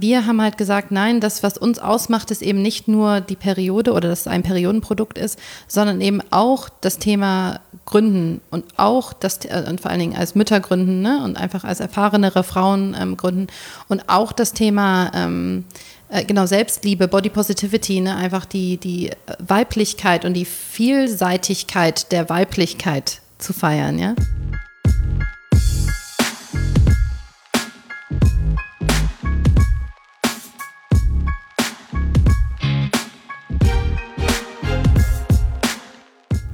wir 0.00 0.26
haben 0.26 0.40
halt 0.40 0.58
gesagt, 0.58 0.90
nein, 0.90 1.20
das, 1.20 1.42
was 1.42 1.58
uns 1.58 1.78
ausmacht, 1.78 2.30
ist 2.30 2.42
eben 2.42 2.62
nicht 2.62 2.88
nur 2.88 3.20
die 3.20 3.36
Periode 3.36 3.92
oder 3.92 4.08
dass 4.08 4.20
es 4.20 4.26
ein 4.26 4.42
Periodenprodukt 4.42 5.18
ist, 5.18 5.38
sondern 5.68 6.00
eben 6.00 6.20
auch 6.30 6.68
das 6.80 6.98
Thema 6.98 7.60
Gründen 7.84 8.40
und 8.50 8.64
auch 8.76 9.12
das, 9.12 9.44
äh, 9.44 9.64
und 9.68 9.80
vor 9.80 9.90
allen 9.90 10.00
Dingen 10.00 10.16
als 10.16 10.34
Mütter 10.34 10.60
gründen 10.60 11.02
ne? 11.02 11.22
und 11.24 11.36
einfach 11.36 11.64
als 11.64 11.80
erfahrenere 11.80 12.42
Frauen 12.42 12.96
ähm, 12.98 13.16
gründen 13.16 13.48
und 13.88 14.08
auch 14.08 14.32
das 14.32 14.52
Thema 14.52 15.10
ähm, 15.14 15.64
äh, 16.08 16.24
genau, 16.24 16.46
Selbstliebe, 16.46 17.08
Body 17.08 17.30
Positivity, 17.30 18.00
ne? 18.00 18.16
einfach 18.16 18.44
die, 18.44 18.76
die 18.76 19.10
Weiblichkeit 19.38 20.24
und 20.24 20.34
die 20.34 20.44
Vielseitigkeit 20.44 22.12
der 22.12 22.28
Weiblichkeit 22.28 23.20
zu 23.38 23.52
feiern, 23.52 23.98
ja. 23.98 24.14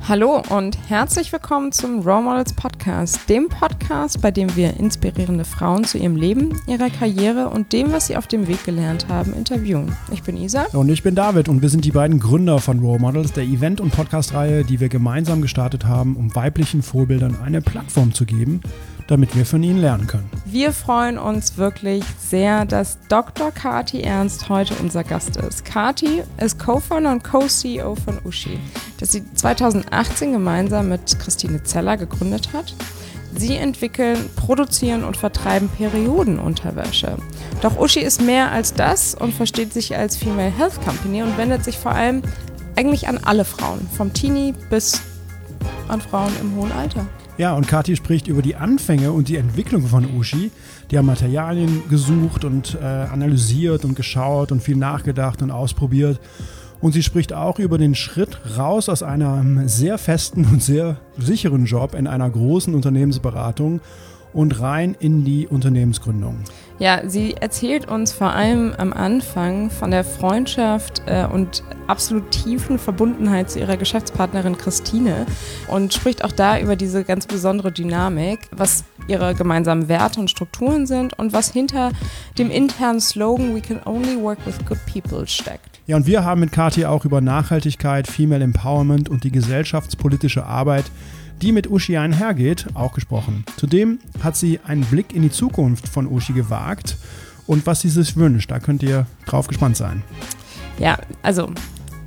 Hallo 0.08 0.40
und 0.50 0.78
herzlich 0.88 1.32
willkommen 1.32 1.72
zum 1.72 1.98
Role 1.98 2.22
Models 2.22 2.52
Podcast, 2.52 3.28
dem 3.28 3.48
Podcast, 3.48 4.22
bei 4.22 4.30
dem 4.30 4.54
wir 4.54 4.76
inspirierende 4.76 5.44
Frauen 5.44 5.82
zu 5.82 5.98
ihrem 5.98 6.14
Leben, 6.14 6.60
ihrer 6.68 6.90
Karriere 6.90 7.48
und 7.48 7.72
dem, 7.72 7.90
was 7.90 8.06
sie 8.06 8.16
auf 8.16 8.28
dem 8.28 8.46
Weg 8.46 8.64
gelernt 8.64 9.08
haben, 9.08 9.32
interviewen. 9.32 9.96
Ich 10.12 10.22
bin 10.22 10.36
Isa. 10.36 10.66
Und 10.74 10.90
ich 10.90 11.02
bin 11.02 11.16
David 11.16 11.48
und 11.48 11.60
wir 11.60 11.70
sind 11.70 11.84
die 11.84 11.90
beiden 11.90 12.20
Gründer 12.20 12.60
von 12.60 12.78
Role 12.78 13.00
Models, 13.00 13.32
der 13.32 13.42
Event- 13.42 13.80
und 13.80 13.90
Podcast-Reihe, 13.90 14.62
die 14.62 14.78
wir 14.78 14.88
gemeinsam 14.88 15.42
gestartet 15.42 15.86
haben, 15.86 16.14
um 16.14 16.32
weiblichen 16.36 16.82
Vorbildern 16.82 17.38
eine 17.44 17.60
Plattform 17.60 18.14
zu 18.14 18.26
geben 18.26 18.60
damit 19.06 19.36
wir 19.36 19.46
von 19.46 19.62
ihnen 19.62 19.80
lernen 19.80 20.06
können. 20.06 20.28
Wir 20.44 20.72
freuen 20.72 21.18
uns 21.18 21.56
wirklich 21.56 22.04
sehr, 22.18 22.64
dass 22.64 22.98
Dr. 23.08 23.50
Kati 23.52 24.00
Ernst 24.00 24.48
heute 24.48 24.74
unser 24.80 25.04
Gast 25.04 25.36
ist. 25.36 25.64
Kati 25.64 26.22
ist 26.38 26.58
Co-Founder 26.58 27.12
und 27.12 27.24
Co-CEO 27.24 27.94
von 27.94 28.18
Uschi, 28.24 28.58
das 28.98 29.12
sie 29.12 29.22
2018 29.34 30.32
gemeinsam 30.32 30.88
mit 30.88 31.18
Christine 31.18 31.62
Zeller 31.62 31.96
gegründet 31.96 32.50
hat. 32.52 32.74
Sie 33.36 33.56
entwickeln, 33.56 34.30
produzieren 34.34 35.04
und 35.04 35.16
vertreiben 35.16 35.68
Periodenunterwäsche. 35.68 37.16
Doch 37.60 37.78
Uschi 37.78 38.00
ist 38.00 38.22
mehr 38.22 38.50
als 38.50 38.72
das 38.72 39.14
und 39.14 39.34
versteht 39.34 39.74
sich 39.74 39.94
als 39.94 40.16
Female 40.16 40.50
Health 40.50 40.80
Company 40.82 41.22
und 41.22 41.36
wendet 41.36 41.62
sich 41.62 41.76
vor 41.76 41.92
allem 41.92 42.22
eigentlich 42.76 43.08
an 43.08 43.18
alle 43.24 43.44
Frauen, 43.44 43.86
vom 43.94 44.12
Teenie 44.12 44.54
bis 44.70 45.02
an 45.88 46.00
Frauen 46.00 46.32
im 46.40 46.56
hohen 46.56 46.72
Alter. 46.72 47.06
Ja, 47.38 47.54
und 47.54 47.68
Kathi 47.68 47.96
spricht 47.96 48.28
über 48.28 48.40
die 48.40 48.56
Anfänge 48.56 49.12
und 49.12 49.28
die 49.28 49.36
Entwicklung 49.36 49.86
von 49.86 50.06
Ushi. 50.16 50.50
Die 50.90 50.96
haben 50.96 51.04
Materialien 51.04 51.82
gesucht 51.90 52.46
und 52.46 52.78
äh, 52.80 52.84
analysiert 52.84 53.84
und 53.84 53.94
geschaut 53.94 54.52
und 54.52 54.62
viel 54.62 54.76
nachgedacht 54.76 55.42
und 55.42 55.50
ausprobiert. 55.50 56.18
Und 56.80 56.92
sie 56.92 57.02
spricht 57.02 57.34
auch 57.34 57.58
über 57.58 57.76
den 57.76 57.94
Schritt 57.94 58.38
raus 58.56 58.88
aus 58.88 59.02
einem 59.02 59.68
sehr 59.68 59.98
festen 59.98 60.46
und 60.46 60.62
sehr 60.62 60.96
sicheren 61.18 61.66
Job 61.66 61.94
in 61.94 62.06
einer 62.06 62.30
großen 62.30 62.74
Unternehmensberatung 62.74 63.80
und 64.32 64.60
rein 64.60 64.96
in 64.98 65.24
die 65.24 65.46
Unternehmensgründung. 65.46 66.38
Ja, 66.78 67.08
sie 67.08 67.34
erzählt 67.34 67.88
uns 67.88 68.12
vor 68.12 68.32
allem 68.32 68.74
am 68.76 68.92
Anfang 68.92 69.70
von 69.70 69.90
der 69.90 70.04
Freundschaft 70.04 71.02
äh, 71.06 71.26
und 71.26 71.62
absolut 71.86 72.30
tiefen 72.30 72.78
Verbundenheit 72.78 73.50
zu 73.50 73.60
ihrer 73.60 73.78
Geschäftspartnerin 73.78 74.58
Christine 74.58 75.24
und 75.68 75.94
spricht 75.94 76.22
auch 76.22 76.32
da 76.32 76.60
über 76.60 76.76
diese 76.76 77.02
ganz 77.04 77.26
besondere 77.26 77.72
Dynamik, 77.72 78.40
was 78.50 78.84
ihre 79.08 79.34
gemeinsamen 79.34 79.88
Werte 79.88 80.20
und 80.20 80.30
Strukturen 80.30 80.86
sind 80.86 81.18
und 81.18 81.32
was 81.32 81.50
hinter 81.50 81.92
dem 82.36 82.50
internen 82.50 83.00
Slogan 83.00 83.54
We 83.54 83.62
can 83.62 83.80
only 83.86 84.20
work 84.20 84.38
with 84.44 84.58
good 84.66 84.78
people 84.84 85.26
steckt. 85.26 85.80
Ja, 85.86 85.96
und 85.96 86.06
wir 86.06 86.24
haben 86.24 86.40
mit 86.40 86.52
Kathi 86.52 86.84
auch 86.84 87.06
über 87.06 87.22
Nachhaltigkeit, 87.22 88.06
Female 88.06 88.44
Empowerment 88.44 89.08
und 89.08 89.24
die 89.24 89.30
gesellschaftspolitische 89.30 90.44
Arbeit 90.44 90.84
die 91.42 91.52
mit 91.52 91.70
Uschi 91.70 91.96
einhergeht, 91.96 92.66
auch 92.74 92.92
gesprochen. 92.92 93.44
Zudem 93.56 93.98
hat 94.22 94.36
sie 94.36 94.60
einen 94.64 94.84
Blick 94.84 95.14
in 95.14 95.22
die 95.22 95.30
Zukunft 95.30 95.88
von 95.88 96.06
Uschi 96.06 96.32
gewagt 96.32 96.96
und 97.46 97.66
was 97.66 97.80
sie 97.80 97.88
sich 97.88 98.16
wünscht. 98.16 98.50
Da 98.50 98.58
könnt 98.58 98.82
ihr 98.82 99.06
drauf 99.26 99.46
gespannt 99.46 99.76
sein. 99.76 100.02
Ja, 100.78 100.98
also 101.22 101.50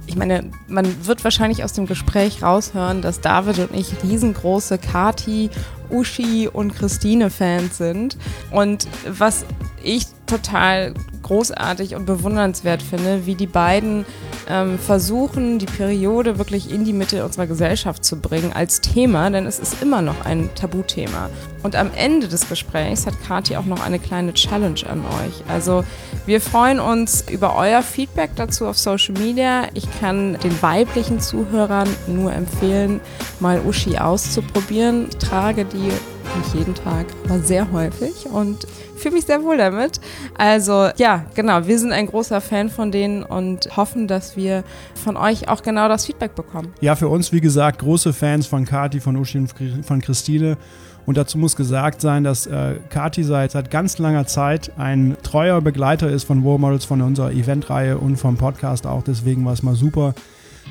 ich 0.10 0.16
meine, 0.16 0.50
man 0.68 0.88
wird 1.06 1.24
wahrscheinlich 1.24 1.64
aus 1.64 1.74
dem 1.74 1.86
Gespräch 1.86 2.42
raushören, 2.42 3.04
dass 3.04 3.22
David 3.22 3.60
und 3.60 3.76
ich 3.76 3.94
riesengroße 4.04 4.80
Kati, 4.80 5.52
Uschi 5.92 6.48
und 6.52 6.76
Christine 6.76 7.30
Fans 7.30 7.78
sind. 7.78 8.18
Und 8.50 8.88
was 9.08 9.46
ich 9.84 10.08
total 10.26 10.96
großartig 11.30 11.94
und 11.94 12.06
bewundernswert 12.06 12.82
finde, 12.82 13.28
wie 13.28 13.36
die 13.36 13.46
beiden 13.46 14.04
ähm, 14.50 14.80
versuchen, 14.80 15.60
die 15.60 15.68
Periode 15.68 16.40
wirklich 16.40 16.72
in 16.72 16.86
die 16.86 16.94
Mitte 16.94 17.24
unserer 17.24 17.46
Gesellschaft 17.46 18.04
zu 18.04 18.20
bringen 18.20 18.52
als 18.52 18.82
Thema, 18.82 19.30
denn 19.30 19.46
es 19.46 19.60
ist 19.60 19.82
immer 19.84 20.02
noch 20.02 20.26
ein 20.26 20.50
Tabuthema. 20.56 21.30
Und 21.62 21.76
am 21.76 21.92
Ende 21.96 22.28
des 22.28 22.50
Gesprächs 22.50 23.06
hat 23.06 23.14
Kathi 23.28 23.58
auch 23.58 23.66
noch 23.66 23.86
eine 23.86 24.00
kleine 24.00 24.34
Challenge 24.34 24.82
an 24.90 25.02
euch. 25.02 25.44
Also 25.48 25.84
wir 26.26 26.42
freuen 26.42 26.80
uns 26.80 27.24
über 27.30 27.56
euer 27.56 27.84
Feedback 27.84 28.32
dazu 28.36 28.66
auf 28.66 28.80
Social 28.80 29.14
Media. 29.14 29.68
Ich 29.76 29.88
kann 30.00 30.36
den 30.44 30.62
weiblichen 30.64 31.20
Zuhörern 31.20 31.88
nur 32.08 32.34
empfehlen, 32.34 33.02
mal 33.40 33.62
Uschi 33.68 34.00
auszuprobieren. 34.00 35.08
Ich 35.10 35.18
trage 35.18 35.66
die 35.66 35.92
nicht 36.38 36.56
jeden 36.56 36.74
Tag, 36.74 37.06
aber 37.26 37.40
sehr 37.40 37.72
häufig 37.72 38.26
und 38.32 38.66
fühle 39.00 39.16
mich 39.16 39.26
sehr 39.26 39.44
wohl 39.44 39.58
damit. 39.58 40.00
Also 40.38 40.90
ja, 40.98 41.26
genau, 41.36 41.66
wir 41.66 41.80
sind 41.80 41.92
ein 41.92 42.08
großer 42.08 42.42
Fan 42.42 42.70
von 42.70 42.92
denen 42.92 43.24
und 43.24 43.76
hoffen, 43.76 44.08
dass 44.08 44.38
wir 44.38 44.64
von 44.96 45.18
euch 45.18 45.50
auch 45.50 45.64
genau 45.64 45.88
das 45.88 46.06
Feedback 46.06 46.36
bekommen. 46.36 46.74
Ja, 46.82 46.96
für 46.96 47.08
uns, 47.08 47.32
wie 47.32 47.42
gesagt, 47.42 47.80
große 47.80 48.14
Fans 48.14 48.48
von 48.48 48.66
Kati, 48.66 49.00
von 49.00 49.16
Uschi 49.16 49.40
und 49.40 49.54
von 49.86 50.02
Christine. 50.02 50.58
Und 51.06 51.18
dazu 51.18 51.40
muss 51.40 51.56
gesagt 51.56 52.02
sein, 52.02 52.24
dass 52.24 52.46
äh, 52.46 52.76
Kati 52.90 53.24
seit, 53.24 53.52
seit 53.52 53.72
ganz 53.72 53.98
langer 53.98 54.28
Zeit 54.28 54.72
ein 54.78 55.18
treuer 55.24 55.60
Begleiter 55.60 56.08
ist 56.10 56.26
von 56.26 56.46
War 56.46 56.60
Models, 56.60 56.86
von 56.86 57.02
unserer 57.02 57.32
Eventreihe 57.32 57.98
und 57.98 58.18
vom 58.18 58.38
Podcast 58.38 58.86
auch. 58.86 59.02
Deswegen 59.02 59.44
war 59.44 59.54
es 59.54 59.64
mal 59.64 59.74
super, 59.76 60.14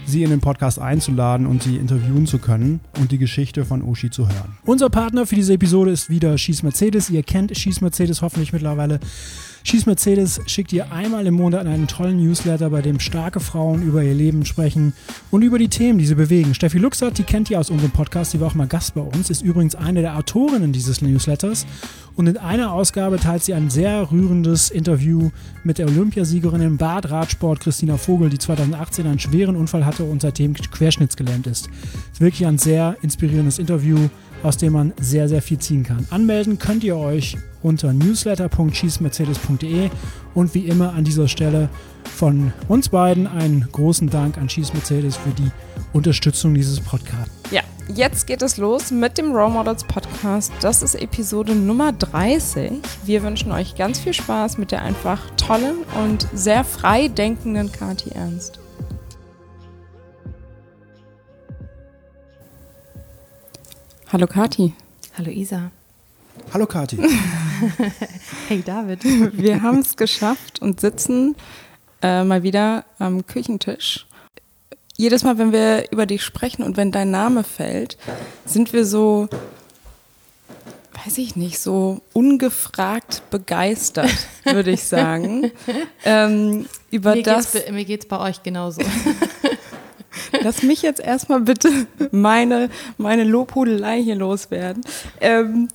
sie 0.09 0.23
in 0.23 0.31
den 0.31 0.41
Podcast 0.41 0.79
einzuladen 0.79 1.47
und 1.47 1.63
sie 1.63 1.77
interviewen 1.77 2.27
zu 2.27 2.39
können 2.39 2.81
und 2.99 3.13
die 3.13 3.19
Geschichte 3.19 3.65
von 3.65 3.83
Oshi 3.83 4.11
zu 4.11 4.27
hören. 4.27 4.57
Unser 4.65 4.91
Partner 4.91 5.27
für 5.27 5.35
diese 5.35 5.55
Episode 5.55 5.91
ist 5.91 6.11
wieder 6.11 6.37
Schieß 6.37 6.63
Mercedes. 6.63 7.11
Ihr 7.11 7.23
kennt 7.23 7.57
Schieß 7.57 7.81
Mercedes 7.81 8.23
hoffentlich 8.23 8.53
mittlerweile. 8.53 9.01
Schieß 9.69 9.85
Mercedes 9.85 10.41
schickt 10.47 10.73
ihr 10.73 10.93
einmal 10.93 11.27
im 11.27 11.35
Monat 11.35 11.67
einen 11.67 11.87
tollen 11.87 12.25
Newsletter, 12.25 12.71
bei 12.71 12.81
dem 12.81 12.99
starke 12.99 13.39
Frauen 13.39 13.83
über 13.83 14.03
ihr 14.03 14.15
Leben 14.15 14.47
sprechen 14.47 14.95
und 15.31 15.43
über 15.43 15.59
die 15.59 15.69
Themen, 15.69 15.99
die 15.99 16.07
sie 16.07 16.15
bewegen. 16.15 16.55
Steffi 16.55 16.79
Luxert, 16.79 17.19
die 17.19 17.23
kennt 17.23 17.51
ihr 17.51 17.61
aus 17.61 17.69
unserem 17.69 17.91
Podcast, 17.91 18.33
die 18.33 18.41
war 18.41 18.49
auch 18.49 18.55
mal 18.55 18.67
Gast 18.67 18.95
bei 18.95 19.03
uns, 19.03 19.29
ist 19.29 19.43
übrigens 19.43 19.75
eine 19.75 20.01
der 20.01 20.17
Autorinnen 20.17 20.73
dieses 20.73 21.03
Newsletters. 21.03 21.67
Und 22.17 22.29
in 22.29 22.39
einer 22.39 22.73
Ausgabe 22.73 23.19
teilt 23.19 23.45
sie 23.45 23.53
ein 23.53 23.69
sehr 23.69 24.11
rührendes 24.11 24.71
Interview 24.71 25.31
mit 25.65 25.77
der 25.77 25.87
Olympiasiegerin 25.87 26.63
im 26.63 26.79
Badradsport 26.79 27.61
Christina 27.61 27.99
Vogel, 27.99 28.31
die 28.31 28.39
2018 28.39 29.07
einen 29.07 29.19
schweren 29.19 29.55
Unfall 29.55 29.85
hatte 29.85 30.05
und 30.05 30.23
seitdem 30.23 30.55
querschnittsgelähmt 30.55 31.47
ist. 31.47 31.69
Es 31.69 32.13
ist 32.15 32.21
wirklich 32.23 32.47
ein 32.47 32.57
sehr 32.57 32.97
inspirierendes 33.03 33.59
Interview 33.59 34.09
aus 34.43 34.57
dem 34.57 34.73
man 34.73 34.93
sehr, 35.01 35.29
sehr 35.29 35.43
viel 35.43 35.59
ziehen 35.59 35.83
kann. 35.83 36.07
Anmelden 36.11 36.59
könnt 36.59 36.85
ihr 36.85 36.97
euch 36.97 37.37
unter 37.63 37.93
newsletter.schießmercedes.de 37.93 39.91
und 40.35 40.55
wie 40.55 40.67
immer 40.67 40.95
an 40.95 41.05
dieser 41.05 41.29
Stelle 41.29 41.69
von 42.05 42.53
uns 42.69 42.89
beiden 42.89 43.27
einen 43.27 43.69
großen 43.71 44.11
Dank 44.11 44.39
an 44.39 44.49
Schieß 44.49 44.73
Mercedes 44.75 45.17
für 45.17 45.31
die 45.31 45.51
Unterstützung 45.93 46.55
dieses 46.55 46.81
Podcasts. 46.81 47.31
Ja, 47.51 47.63
jetzt 47.95 48.27
geht 48.27 48.43
es 48.43 48.57
los 48.57 48.91
mit 48.91 49.19
dem 49.19 49.33
Role 49.33 49.51
Models 49.51 49.85
Podcast. 49.85 50.53
Das 50.61 50.83
ist 50.83 50.95
Episode 50.95 51.55
Nummer 51.55 51.93
30. 51.93 52.73
Wir 53.05 53.23
wünschen 53.23 53.53
euch 53.53 53.75
ganz 53.77 53.99
viel 53.99 54.15
Spaß 54.15 54.59
mit 54.59 54.73
der 54.73 54.83
einfach 54.83 55.21
tollen 55.37 55.79
und 56.05 56.27
sehr 56.33 56.65
frei 56.65 57.09
denkenden 57.09 57.71
Kati 57.73 58.11
Ernst. 58.11 58.61
Hallo 64.11 64.27
Kati. 64.27 64.73
Hallo 65.19 65.31
Isa. 65.31 65.71
Hallo 66.55 66.65
Kati. 66.65 66.97
hey 68.49 68.63
David. 68.63 69.05
Wir 69.35 69.61
haben 69.61 69.81
es 69.81 69.99
geschafft 69.99 70.63
und 70.63 70.81
sitzen 70.81 71.37
äh, 72.01 72.25
mal 72.25 72.43
wieder 72.43 72.87
am 72.99 73.27
Küchentisch. 73.27 74.07
Jedes 74.97 75.25
Mal, 75.25 75.37
wenn 75.37 75.53
wir 75.53 75.93
über 75.93 76.07
dich 76.07 76.25
sprechen 76.25 76.63
und 76.63 76.79
wenn 76.79 76.91
dein 76.91 77.11
Name 77.11 77.45
fällt, 77.45 77.99
sind 78.47 78.73
wir 78.73 78.87
so, 78.87 79.29
weiß 81.05 81.19
ich 81.19 81.37
nicht, 81.37 81.59
so 81.59 82.01
ungefragt 82.15 83.23
begeistert, 83.31 84.11
würde 84.45 84.71
ich 84.71 84.85
sagen. 84.85 85.53
ähm, 86.07 86.67
über 86.91 87.15
mir 87.15 87.23
das. 87.23 87.53
Geht's, 87.53 87.71
mir 87.71 87.85
geht 87.85 88.05
es 88.05 88.09
bei 88.09 88.19
euch 88.19 88.43
genauso. 88.43 88.81
Lass 90.43 90.63
mich 90.63 90.83
jetzt 90.83 91.01
erstmal 91.01 91.41
bitte 91.41 91.71
meine, 92.11 92.71
meine 92.97 93.25
Lobhudelei 93.25 94.03
hier 94.03 94.17
loswerden. 94.17 94.83
Ähm, 95.21 95.69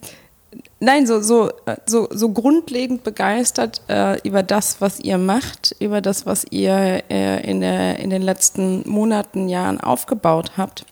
Nein, 0.79 1.07
so, 1.07 1.21
so, 1.21 1.50
so, 1.85 2.09
so 2.11 2.29
grundlegend 2.29 3.03
begeistert 3.03 3.81
äh, 3.88 4.19
über 4.27 4.44
das, 4.44 4.81
was 4.81 5.00
ihr 5.00 5.17
macht, 5.17 5.75
über 5.79 6.01
das, 6.01 6.25
was 6.25 6.45
ihr 6.50 7.03
äh, 7.09 7.50
in, 7.50 7.61
der, 7.61 8.00
in 8.00 8.09
den 8.09 8.21
letzten 8.21 8.88
Monaten, 8.88 9.47
Jahren 9.47 9.79
aufgebaut 9.79 10.51
habt. 10.57 10.85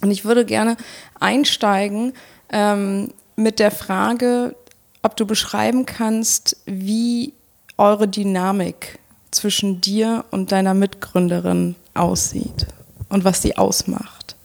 Und 0.00 0.10
ich 0.10 0.24
würde 0.24 0.44
gerne 0.44 0.76
einsteigen 1.18 2.12
ähm, 2.52 3.12
mit 3.36 3.58
der 3.58 3.70
Frage, 3.70 4.54
ob 5.02 5.16
du 5.16 5.26
beschreiben 5.26 5.86
kannst, 5.86 6.56
wie 6.66 7.32
eure 7.76 8.06
Dynamik 8.06 8.98
zwischen 9.30 9.80
dir 9.80 10.24
und 10.30 10.52
deiner 10.52 10.74
Mitgründerin 10.74 11.74
aussieht 12.00 12.66
und 13.08 13.24
was 13.24 13.42
sie 13.42 13.56
ausmacht. 13.56 14.36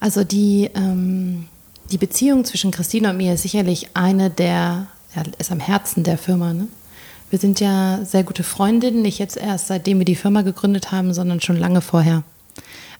Also 0.00 0.24
die, 0.24 0.70
ähm, 0.74 1.48
die 1.90 1.98
Beziehung 1.98 2.44
zwischen 2.44 2.70
Christine 2.70 3.10
und 3.10 3.16
mir 3.16 3.34
ist 3.34 3.42
sicherlich 3.42 3.88
eine 3.94 4.30
der, 4.30 4.86
ja, 5.14 5.22
ist 5.38 5.50
am 5.50 5.60
Herzen 5.60 6.04
der 6.04 6.18
Firma. 6.18 6.52
Ne? 6.52 6.68
Wir 7.30 7.38
sind 7.38 7.60
ja 7.60 8.00
sehr 8.04 8.24
gute 8.24 8.42
Freundinnen, 8.42 9.02
nicht 9.02 9.18
jetzt 9.18 9.36
erst 9.36 9.66
seitdem 9.66 9.98
wir 9.98 10.04
die 10.04 10.14
Firma 10.14 10.42
gegründet 10.42 10.92
haben, 10.92 11.12
sondern 11.12 11.40
schon 11.40 11.56
lange 11.56 11.80
vorher. 11.80 12.22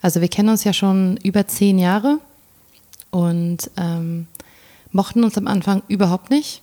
Also 0.03 0.21
wir 0.21 0.29
kennen 0.29 0.49
uns 0.49 0.65
ja 0.65 0.73
schon 0.73 1.19
über 1.23 1.47
zehn 1.47 1.79
Jahre 1.79 2.19
und 3.11 3.71
ähm, 3.77 4.27
mochten 4.93 5.25
uns 5.25 5.37
am 5.39 5.47
Anfang 5.47 5.83
überhaupt 5.89 6.31
nicht, 6.31 6.63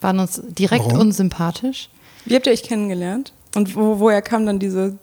waren 0.00 0.18
uns 0.18 0.42
direkt 0.44 0.86
Warum? 0.86 1.00
unsympathisch. 1.00 1.88
Wie 2.24 2.34
habt 2.34 2.46
ihr 2.46 2.52
euch 2.52 2.62
kennengelernt? 2.62 3.32
Und 3.54 3.74
wo, 3.76 3.98
woher 3.98 4.22
kam 4.22 4.46
dann 4.46 4.58
diese, 4.58 4.96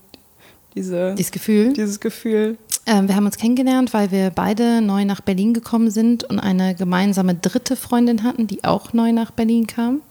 diese, 0.75 1.15
dieses 1.15 1.31
Gefühl? 1.31 1.73
Dieses 1.73 1.99
Gefühl? 1.99 2.57
Ähm, 2.85 3.07
wir 3.07 3.15
haben 3.15 3.25
uns 3.25 3.37
kennengelernt, 3.37 3.93
weil 3.93 4.11
wir 4.11 4.29
beide 4.29 4.81
neu 4.81 5.05
nach 5.05 5.21
Berlin 5.21 5.53
gekommen 5.53 5.91
sind 5.91 6.23
und 6.23 6.39
eine 6.39 6.75
gemeinsame 6.75 7.35
dritte 7.35 7.75
Freundin 7.75 8.23
hatten, 8.23 8.47
die 8.47 8.63
auch 8.63 8.93
neu 8.93 9.11
nach 9.11 9.31
Berlin 9.31 9.67
kam. 9.67 10.01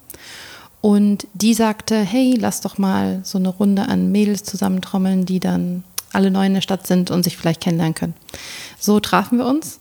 Und 0.81 1.27
die 1.35 1.55
sagte, 1.55 1.99
hey, 1.99 2.37
lass 2.39 2.61
doch 2.61 2.79
mal 2.79 3.21
so 3.25 3.39
eine 3.39 3.49
Runde 3.49 3.89
an 3.89 4.13
Mädels 4.13 4.45
zusammentrommeln, 4.45 5.27
die 5.27 5.41
dann 5.41 5.83
alle 6.13 6.31
neu 6.31 6.47
in 6.47 6.55
der 6.55 6.61
Stadt 6.61 6.87
sind 6.87 7.11
und 7.11 7.25
sich 7.25 7.37
vielleicht 7.37 7.61
kennenlernen 7.61 7.95
können. 7.95 8.15
So 8.79 9.01
trafen 9.01 9.39
wir 9.39 9.47
uns 9.47 9.81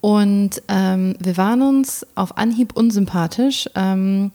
und 0.00 0.62
ähm, 0.68 1.16
wir 1.18 1.36
waren 1.36 1.62
uns 1.62 2.06
auf 2.14 2.38
Anhieb 2.38 2.76
unsympathisch. 2.76 3.68
Ähm, 3.74 4.30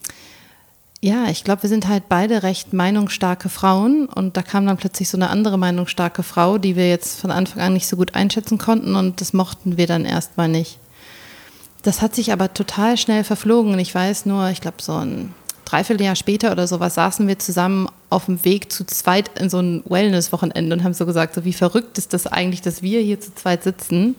ja, 1.04 1.30
ich 1.30 1.44
glaube, 1.44 1.64
wir 1.64 1.70
sind 1.70 1.88
halt 1.88 2.10
beide 2.10 2.44
recht 2.44 2.74
meinungsstarke 2.74 3.50
Frauen 3.50 4.06
und 4.06 4.38
da 4.38 4.44
kam 4.44 4.68
dann 4.68 4.78
plötzlich 4.78 5.10
so 5.10 5.18
eine 5.18 5.32
andere 5.32 5.58
meinungsstarke 5.58 6.22
Frau, 6.22 6.60
die 6.60 6.76
wir 6.76 6.88
jetzt 6.88 7.20
von 7.20 7.32
Anfang 7.32 7.64
an 7.64 7.74
nicht 7.74 7.88
so 7.88 7.98
gut 7.98 8.14
einschätzen 8.14 8.60
konnten 8.60 8.96
und 8.96 9.20
das 9.20 9.34
mochten 9.34 9.78
wir 9.78 9.88
dann 9.88 10.06
erstmal 10.06 10.48
nicht. 10.48 10.78
Das 11.82 12.04
hat 12.04 12.14
sich 12.14 12.32
aber 12.32 12.54
total 12.54 12.98
schnell 12.98 13.24
verflogen 13.24 13.74
und 13.74 13.80
ich 13.80 13.96
weiß 13.96 14.28
nur, 14.28 14.50
ich 14.50 14.62
glaube, 14.62 14.78
so 14.80 14.94
ein 14.94 15.34
Dreivierteljahr 15.66 16.16
später 16.16 16.52
oder 16.52 16.68
sowas 16.68 16.94
saßen 16.94 17.28
wir 17.28 17.40
zusammen 17.40 17.88
auf 18.12 18.26
dem 18.26 18.46
Weg 18.46 18.72
zu 18.72 18.86
zweit 18.86 19.40
in 19.40 19.50
so 19.50 19.60
ein 19.60 19.84
Wellness-Wochenende 19.86 20.76
und 20.76 20.84
haben 20.84 20.94
so 20.94 21.08
gesagt, 21.08 21.34
so 21.34 21.46
wie 21.46 21.54
verrückt 21.54 21.98
ist 21.98 22.14
das 22.14 22.28
eigentlich, 22.28 22.62
dass 22.62 22.84
wir 22.84 23.00
hier 23.02 23.20
zu 23.20 23.34
zweit 23.34 23.64
sitzen, 23.64 24.16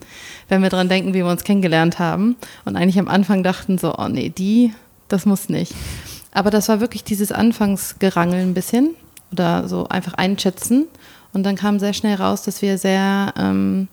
wenn 0.48 0.62
wir 0.62 0.70
dran 0.70 0.88
denken, 0.88 1.10
wie 1.14 1.18
wir 1.18 1.26
uns 1.26 1.44
kennengelernt 1.44 2.00
haben 2.00 2.34
und 2.64 2.74
eigentlich 2.74 2.98
am 2.98 3.06
Anfang 3.06 3.44
dachten 3.44 3.78
so, 3.78 3.94
oh 3.96 4.08
nee, 4.08 4.30
die, 4.30 4.72
das 5.06 5.26
muss 5.26 5.48
nicht. 5.48 5.74
Aber 6.32 6.50
das 6.50 6.68
war 6.68 6.80
wirklich 6.80 7.04
dieses 7.04 7.30
Anfangsgerangel 7.30 8.40
ein 8.40 8.54
bisschen 8.54 8.94
oder 9.32 9.68
so 9.68 9.86
einfach 9.88 10.14
einschätzen. 10.14 10.86
Und 11.32 11.44
dann 11.44 11.56
kam 11.56 11.78
sehr 11.78 11.92
schnell 11.92 12.16
raus, 12.16 12.42
dass 12.42 12.62
wir 12.62 12.78
sehr, 12.78 13.32
ähm, 13.38 13.88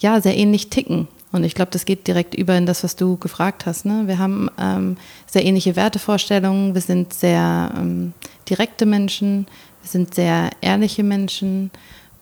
ja, 0.00 0.20
sehr 0.20 0.36
ähnlich 0.36 0.70
ticken. 0.70 1.08
Und 1.32 1.42
ich 1.44 1.54
glaube, 1.54 1.72
das 1.72 1.84
geht 1.84 2.06
direkt 2.06 2.34
über 2.34 2.56
in 2.56 2.64
das, 2.66 2.84
was 2.84 2.94
du 2.94 3.16
gefragt 3.16 3.66
hast. 3.66 3.86
Ne? 3.86 4.04
Wir 4.06 4.18
haben 4.18 4.48
ähm, 4.58 4.96
sehr 5.26 5.44
ähnliche 5.44 5.74
Wertevorstellungen, 5.74 6.74
wir 6.74 6.80
sind 6.80 7.12
sehr 7.12 7.72
ähm, 7.76 8.12
direkte 8.48 8.86
Menschen, 8.86 9.46
wir 9.82 9.90
sind 9.90 10.14
sehr 10.14 10.50
ehrliche 10.60 11.02
Menschen 11.02 11.70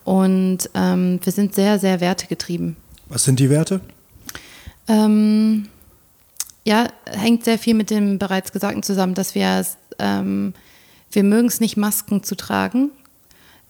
und 0.04 0.70
ähm, 0.74 1.20
wir 1.22 1.32
sind 1.32 1.54
sehr, 1.54 1.78
sehr 1.78 2.00
wertegetrieben. 2.00 2.76
Was 3.08 3.24
sind 3.24 3.38
die 3.38 3.50
Werte? 3.50 3.82
Ähm, 4.88 5.68
ja, 6.64 6.88
hängt 7.06 7.44
sehr 7.44 7.58
viel 7.58 7.74
mit 7.74 7.90
dem 7.90 8.18
bereits 8.18 8.52
Gesagten 8.52 8.82
zusammen, 8.82 9.14
dass 9.14 9.34
wir, 9.34 9.64
ähm, 9.98 10.54
wir 11.10 11.24
mögen 11.24 11.48
es 11.48 11.60
nicht, 11.60 11.76
Masken 11.76 12.22
zu 12.22 12.36
tragen. 12.36 12.90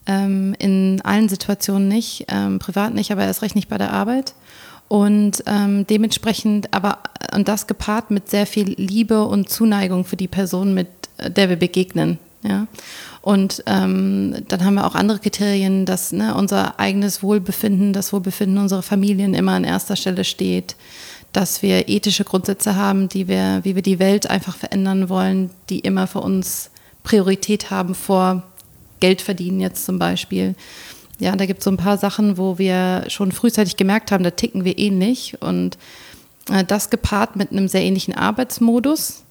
Ähm, 0.05 0.55
in 0.59 1.01
allen 1.01 1.29
Situationen 1.29 1.87
nicht, 1.87 2.25
ähm, 2.27 2.59
privat 2.59 2.93
nicht, 2.93 3.11
aber 3.11 3.23
erst 3.23 3.41
recht 3.41 3.55
nicht 3.55 3.69
bei 3.69 3.77
der 3.77 3.93
Arbeit. 3.93 4.33
Und 4.89 5.43
ähm, 5.47 5.87
dementsprechend, 5.87 6.73
aber 6.73 6.99
und 7.33 7.47
das 7.47 7.67
gepaart 7.67 8.11
mit 8.11 8.29
sehr 8.29 8.45
viel 8.45 8.75
Liebe 8.77 9.23
und 9.23 9.49
Zuneigung 9.49 10.05
für 10.05 10.17
die 10.17 10.27
Person, 10.27 10.73
mit 10.73 10.87
der 11.19 11.49
wir 11.49 11.55
begegnen. 11.55 12.19
Ja? 12.43 12.67
Und 13.21 13.63
ähm, 13.65 14.35
dann 14.49 14.63
haben 14.63 14.75
wir 14.75 14.85
auch 14.85 14.95
andere 14.95 15.19
Kriterien, 15.19 15.85
dass 15.85 16.11
ne, 16.11 16.35
unser 16.35 16.79
eigenes 16.79 17.23
Wohlbefinden, 17.23 17.93
das 17.93 18.11
Wohlbefinden 18.13 18.57
unserer 18.57 18.81
Familien 18.83 19.33
immer 19.33 19.53
an 19.53 19.63
erster 19.63 19.95
Stelle 19.95 20.25
steht 20.25 20.75
dass 21.33 21.63
wir 21.63 21.89
ethische 21.89 22.23
Grundsätze 22.23 22.75
haben, 22.75 23.09
die 23.09 23.27
wir, 23.27 23.61
wie 23.63 23.75
wir 23.75 23.81
die 23.81 23.99
Welt 23.99 24.29
einfach 24.29 24.55
verändern 24.55 25.09
wollen, 25.09 25.49
die 25.69 25.79
immer 25.79 26.07
für 26.07 26.21
uns 26.21 26.69
Priorität 27.03 27.69
haben 27.71 27.95
vor 27.95 28.43
Geld 28.99 29.21
verdienen 29.21 29.59
jetzt 29.59 29.85
zum 29.85 29.99
Beispiel. 29.99 30.55
Ja, 31.19 31.35
da 31.35 31.45
gibt 31.45 31.59
es 31.59 31.65
so 31.65 31.71
ein 31.71 31.77
paar 31.77 31.97
Sachen, 31.97 32.37
wo 32.37 32.57
wir 32.57 33.05
schon 33.07 33.31
frühzeitig 33.31 33.75
gemerkt 33.75 34.11
haben, 34.11 34.23
da 34.23 34.31
ticken 34.31 34.63
wir 34.63 34.77
ähnlich. 34.77 35.41
Und 35.41 35.77
äh, 36.49 36.63
das 36.63 36.89
gepaart 36.89 37.35
mit 37.35 37.51
einem 37.51 37.67
sehr 37.67 37.81
ähnlichen 37.81 38.15
Arbeitsmodus. 38.15 39.23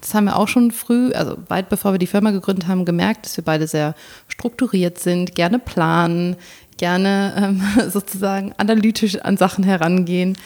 Das 0.00 0.12
haben 0.12 0.24
wir 0.26 0.36
auch 0.36 0.48
schon 0.48 0.70
früh, 0.70 1.12
also 1.12 1.38
weit 1.48 1.70
bevor 1.70 1.92
wir 1.92 1.98
die 1.98 2.06
Firma 2.06 2.32
gegründet 2.32 2.66
haben, 2.68 2.84
gemerkt, 2.84 3.24
dass 3.24 3.36
wir 3.38 3.44
beide 3.44 3.66
sehr 3.66 3.94
strukturiert 4.28 4.98
sind, 4.98 5.34
gerne 5.34 5.58
planen, 5.58 6.36
gerne 6.76 7.34
ähm, 7.38 7.90
sozusagen 7.90 8.52
analytisch 8.58 9.16
an 9.20 9.38
Sachen 9.38 9.64
herangehen 9.64 10.36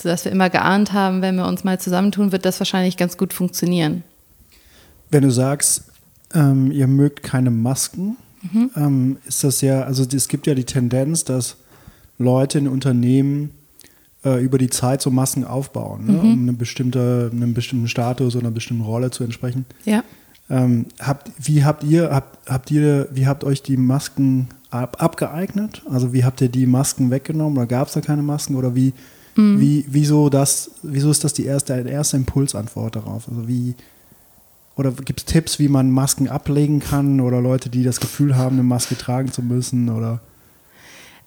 sodass 0.00 0.24
wir 0.24 0.32
immer 0.32 0.50
geahnt 0.50 0.92
haben, 0.92 1.22
wenn 1.22 1.36
wir 1.36 1.46
uns 1.46 1.64
mal 1.64 1.80
zusammentun, 1.80 2.32
wird 2.32 2.44
das 2.44 2.60
wahrscheinlich 2.60 2.96
ganz 2.96 3.16
gut 3.16 3.32
funktionieren. 3.32 4.02
Wenn 5.10 5.22
du 5.22 5.30
sagst, 5.30 5.84
ähm, 6.34 6.70
ihr 6.70 6.86
mögt 6.86 7.22
keine 7.22 7.50
Masken, 7.50 8.16
mhm. 8.42 8.70
ähm, 8.76 9.16
ist 9.26 9.44
das 9.44 9.60
ja, 9.60 9.82
also 9.82 10.04
es 10.04 10.28
gibt 10.28 10.46
ja 10.46 10.54
die 10.54 10.64
Tendenz, 10.64 11.24
dass 11.24 11.56
Leute 12.18 12.58
in 12.58 12.68
Unternehmen 12.68 13.50
äh, 14.24 14.42
über 14.42 14.58
die 14.58 14.70
Zeit 14.70 15.00
so 15.00 15.10
Masken 15.10 15.44
aufbauen, 15.44 16.06
ne, 16.06 16.12
mhm. 16.12 16.18
um 16.18 16.42
eine 16.42 16.52
bestimmte, 16.52 17.30
einem 17.32 17.54
bestimmten 17.54 17.88
Status 17.88 18.34
oder 18.36 18.46
einer 18.46 18.54
bestimmten 18.54 18.84
Rolle 18.84 19.10
zu 19.10 19.24
entsprechen. 19.24 19.64
Ja. 19.84 20.02
Ähm, 20.50 20.86
habt, 21.00 21.30
wie 21.38 21.64
habt 21.64 21.84
ihr, 21.84 22.10
habt, 22.10 22.50
habt 22.50 22.70
ihr, 22.70 23.08
wie 23.12 23.26
habt 23.26 23.44
euch 23.44 23.62
die 23.62 23.76
Masken 23.76 24.48
ab, 24.70 25.02
abgeeignet? 25.02 25.82
Also 25.90 26.12
wie 26.12 26.24
habt 26.24 26.40
ihr 26.40 26.48
die 26.48 26.66
Masken 26.66 27.10
weggenommen 27.10 27.58
oder 27.58 27.66
gab 27.66 27.88
es 27.88 27.94
da 27.94 28.00
keine 28.00 28.22
Masken 28.22 28.54
oder 28.54 28.74
wie, 28.74 28.94
Mhm. 29.38 29.60
Wie, 29.60 29.84
wieso, 29.88 30.28
das, 30.28 30.72
wieso 30.82 31.12
ist 31.12 31.22
das 31.22 31.32
die 31.32 31.44
erste, 31.44 31.84
die 31.84 31.90
erste 31.90 32.16
Impulsantwort 32.16 32.96
darauf? 32.96 33.28
Also 33.28 33.46
wie, 33.46 33.76
oder 34.74 34.90
gibt 34.90 35.20
es 35.20 35.26
Tipps, 35.26 35.60
wie 35.60 35.68
man 35.68 35.92
Masken 35.92 36.28
ablegen 36.28 36.80
kann 36.80 37.20
oder 37.20 37.40
Leute, 37.40 37.70
die 37.70 37.84
das 37.84 38.00
Gefühl 38.00 38.36
haben, 38.36 38.56
eine 38.56 38.64
Maske 38.64 38.98
tragen 38.98 39.30
zu 39.30 39.42
müssen 39.42 39.90
oder? 39.90 40.20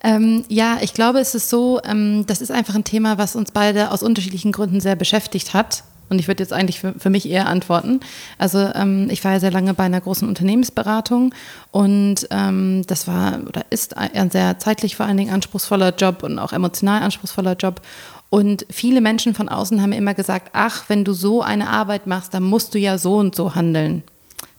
Ähm, 0.04 0.44
ja, 0.48 0.78
ich 0.82 0.92
glaube, 0.92 1.20
es 1.20 1.34
ist 1.34 1.48
so, 1.48 1.80
ähm, 1.84 2.26
das 2.26 2.42
ist 2.42 2.50
einfach 2.50 2.74
ein 2.74 2.84
Thema, 2.84 3.16
was 3.16 3.34
uns 3.34 3.50
beide 3.50 3.90
aus 3.90 4.02
unterschiedlichen 4.02 4.52
Gründen 4.52 4.80
sehr 4.80 4.96
beschäftigt 4.96 5.54
hat. 5.54 5.82
Und 6.12 6.18
ich 6.18 6.28
würde 6.28 6.42
jetzt 6.42 6.52
eigentlich 6.52 6.80
für, 6.80 6.92
für 6.98 7.08
mich 7.08 7.26
eher 7.26 7.46
antworten. 7.46 8.00
Also 8.36 8.58
ähm, 8.74 9.08
ich 9.10 9.24
war 9.24 9.32
ja 9.32 9.40
sehr 9.40 9.50
lange 9.50 9.72
bei 9.72 9.84
einer 9.84 10.00
großen 10.00 10.28
Unternehmensberatung 10.28 11.34
und 11.70 12.28
ähm, 12.30 12.82
das 12.86 13.08
war 13.08 13.40
oder 13.48 13.64
ist 13.70 13.96
ein 13.96 14.30
sehr 14.30 14.58
zeitlich 14.58 14.94
vor 14.94 15.06
allen 15.06 15.16
Dingen 15.16 15.32
anspruchsvoller 15.32 15.94
Job 15.96 16.22
und 16.22 16.38
auch 16.38 16.52
emotional 16.52 17.00
anspruchsvoller 17.00 17.54
Job. 17.54 17.80
Und 18.28 18.66
viele 18.68 19.00
Menschen 19.00 19.34
von 19.34 19.48
außen 19.48 19.80
haben 19.80 19.92
immer 19.92 20.12
gesagt, 20.12 20.50
ach, 20.52 20.84
wenn 20.88 21.02
du 21.02 21.14
so 21.14 21.40
eine 21.40 21.70
Arbeit 21.70 22.06
machst, 22.06 22.34
dann 22.34 22.42
musst 22.42 22.74
du 22.74 22.78
ja 22.78 22.98
so 22.98 23.16
und 23.16 23.34
so 23.34 23.54
handeln. 23.54 24.02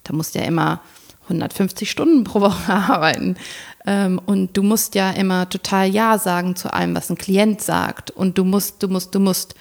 Da 0.04 0.14
musst 0.14 0.34
du 0.34 0.40
ja 0.40 0.46
immer 0.46 0.82
150 1.26 1.90
Stunden 1.90 2.24
pro 2.24 2.42
Woche 2.42 2.74
arbeiten. 2.74 3.36
Ähm, 3.86 4.20
und 4.26 4.58
du 4.58 4.64
musst 4.64 4.96
ja 4.96 5.12
immer 5.12 5.48
total 5.50 5.88
Ja 5.88 6.18
sagen 6.18 6.56
zu 6.56 6.74
allem, 6.74 6.96
was 6.96 7.12
ein 7.12 7.18
Klient 7.18 7.62
sagt. 7.62 8.10
Und 8.10 8.40
du 8.40 8.44
musst, 8.44 8.82
du 8.82 8.88
musst, 8.88 9.14
du 9.14 9.20
musst. 9.20 9.54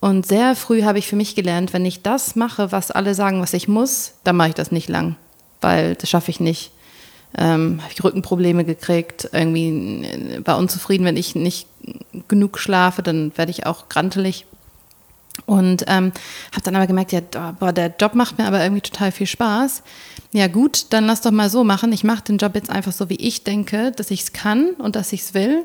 Und 0.00 0.26
sehr 0.26 0.56
früh 0.56 0.82
habe 0.82 0.98
ich 0.98 1.06
für 1.06 1.16
mich 1.16 1.34
gelernt, 1.34 1.74
wenn 1.74 1.84
ich 1.84 2.02
das 2.02 2.34
mache, 2.34 2.72
was 2.72 2.90
alle 2.90 3.14
sagen, 3.14 3.42
was 3.42 3.52
ich 3.52 3.68
muss, 3.68 4.14
dann 4.24 4.36
mache 4.36 4.48
ich 4.48 4.54
das 4.54 4.72
nicht 4.72 4.88
lang, 4.88 5.16
weil 5.60 5.94
das 5.94 6.08
schaffe 6.08 6.30
ich 6.30 6.40
nicht. 6.40 6.72
Ähm, 7.36 7.80
habe 7.82 7.92
ich 7.92 8.02
Rückenprobleme 8.02 8.64
gekriegt, 8.64 9.28
irgendwie 9.32 9.68
äh, 9.68 10.44
war 10.44 10.58
unzufrieden, 10.58 11.04
wenn 11.04 11.16
ich 11.16 11.36
nicht 11.36 11.68
genug 12.26 12.58
schlafe, 12.58 13.02
dann 13.02 13.30
werde 13.36 13.52
ich 13.52 13.66
auch 13.66 13.88
grantelig. 13.88 14.46
Und 15.46 15.84
ähm, 15.86 16.12
habe 16.52 16.62
dann 16.64 16.76
aber 16.76 16.86
gemerkt, 16.86 17.12
ja, 17.12 17.20
boah, 17.58 17.72
der 17.72 17.94
Job 18.00 18.14
macht 18.14 18.38
mir 18.38 18.46
aber 18.46 18.62
irgendwie 18.62 18.82
total 18.82 19.12
viel 19.12 19.26
Spaß. 19.26 19.82
Ja 20.32 20.48
gut, 20.48 20.86
dann 20.90 21.06
lass 21.06 21.20
doch 21.20 21.30
mal 21.30 21.50
so 21.50 21.62
machen. 21.62 21.92
Ich 21.92 22.04
mache 22.04 22.24
den 22.24 22.38
Job 22.38 22.54
jetzt 22.54 22.70
einfach 22.70 22.92
so, 22.92 23.08
wie 23.08 23.16
ich 23.16 23.44
denke, 23.44 23.92
dass 23.92 24.10
ich 24.10 24.22
es 24.22 24.32
kann 24.32 24.70
und 24.78 24.96
dass 24.96 25.12
ich 25.12 25.22
es 25.22 25.34
will. 25.34 25.64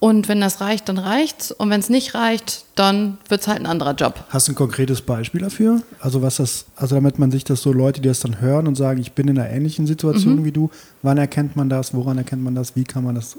Und 0.00 0.28
wenn 0.28 0.40
das 0.40 0.62
reicht, 0.62 0.88
dann 0.88 0.96
reicht's. 0.96 1.52
Und 1.52 1.68
wenn 1.68 1.78
es 1.78 1.90
nicht 1.90 2.14
reicht, 2.14 2.64
dann 2.74 3.18
wird 3.28 3.42
es 3.42 3.48
halt 3.48 3.60
ein 3.60 3.66
anderer 3.66 3.92
Job. 3.92 4.24
Hast 4.30 4.48
du 4.48 4.52
ein 4.52 4.54
konkretes 4.54 5.02
Beispiel 5.02 5.42
dafür? 5.42 5.82
Also 6.00 6.22
was 6.22 6.36
das, 6.36 6.64
also 6.74 6.94
damit 6.94 7.18
man 7.18 7.30
sich 7.30 7.44
das 7.44 7.60
so 7.60 7.70
Leute, 7.70 8.00
die 8.00 8.08
das 8.08 8.20
dann 8.20 8.40
hören 8.40 8.66
und 8.66 8.76
sagen, 8.76 8.98
ich 8.98 9.12
bin 9.12 9.28
in 9.28 9.38
einer 9.38 9.50
ähnlichen 9.50 9.86
Situation 9.86 10.36
mhm. 10.36 10.44
wie 10.46 10.52
du, 10.52 10.70
wann 11.02 11.18
erkennt 11.18 11.54
man 11.54 11.68
das, 11.68 11.92
woran 11.92 12.16
erkennt 12.16 12.42
man 12.42 12.54
das, 12.54 12.76
wie 12.76 12.84
kann 12.84 13.04
man 13.04 13.14
das 13.14 13.36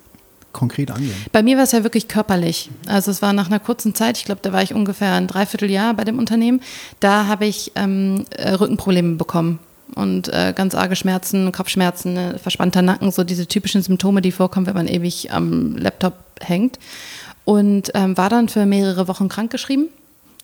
konkret 0.53 0.91
angehen? 0.91 1.15
Bei 1.31 1.41
mir 1.41 1.57
war 1.57 1.63
es 1.63 1.71
ja 1.71 1.81
wirklich 1.81 2.07
körperlich. 2.07 2.69
Also 2.85 3.09
es 3.09 3.23
war 3.23 3.33
nach 3.33 3.47
einer 3.47 3.59
kurzen 3.59 3.95
Zeit, 3.95 4.19
ich 4.19 4.25
glaube, 4.25 4.41
da 4.43 4.53
war 4.53 4.61
ich 4.61 4.75
ungefähr 4.75 5.13
ein 5.13 5.25
Dreivierteljahr 5.25 5.95
bei 5.95 6.03
dem 6.03 6.19
Unternehmen, 6.19 6.61
da 6.99 7.25
habe 7.25 7.47
ich 7.47 7.71
ähm, 7.75 8.25
äh, 8.29 8.51
Rückenprobleme 8.51 9.15
bekommen 9.15 9.57
und 9.95 10.29
äh, 10.29 10.53
ganz 10.55 10.75
arge 10.75 10.95
Schmerzen, 10.95 11.51
Kopfschmerzen, 11.51 12.17
äh, 12.17 12.37
verspannter 12.37 12.81
Nacken, 12.81 13.11
so 13.11 13.23
diese 13.23 13.47
typischen 13.47 13.81
Symptome, 13.81 14.21
die 14.21 14.31
vorkommen, 14.31 14.65
wenn 14.65 14.75
man 14.75 14.87
ewig 14.87 15.31
am 15.31 15.75
Laptop 15.77 16.13
hängt. 16.39 16.79
Und 17.43 17.91
ähm, 17.95 18.15
war 18.17 18.29
dann 18.29 18.49
für 18.49 18.65
mehrere 18.65 19.07
Wochen 19.07 19.27
krankgeschrieben. 19.27 19.89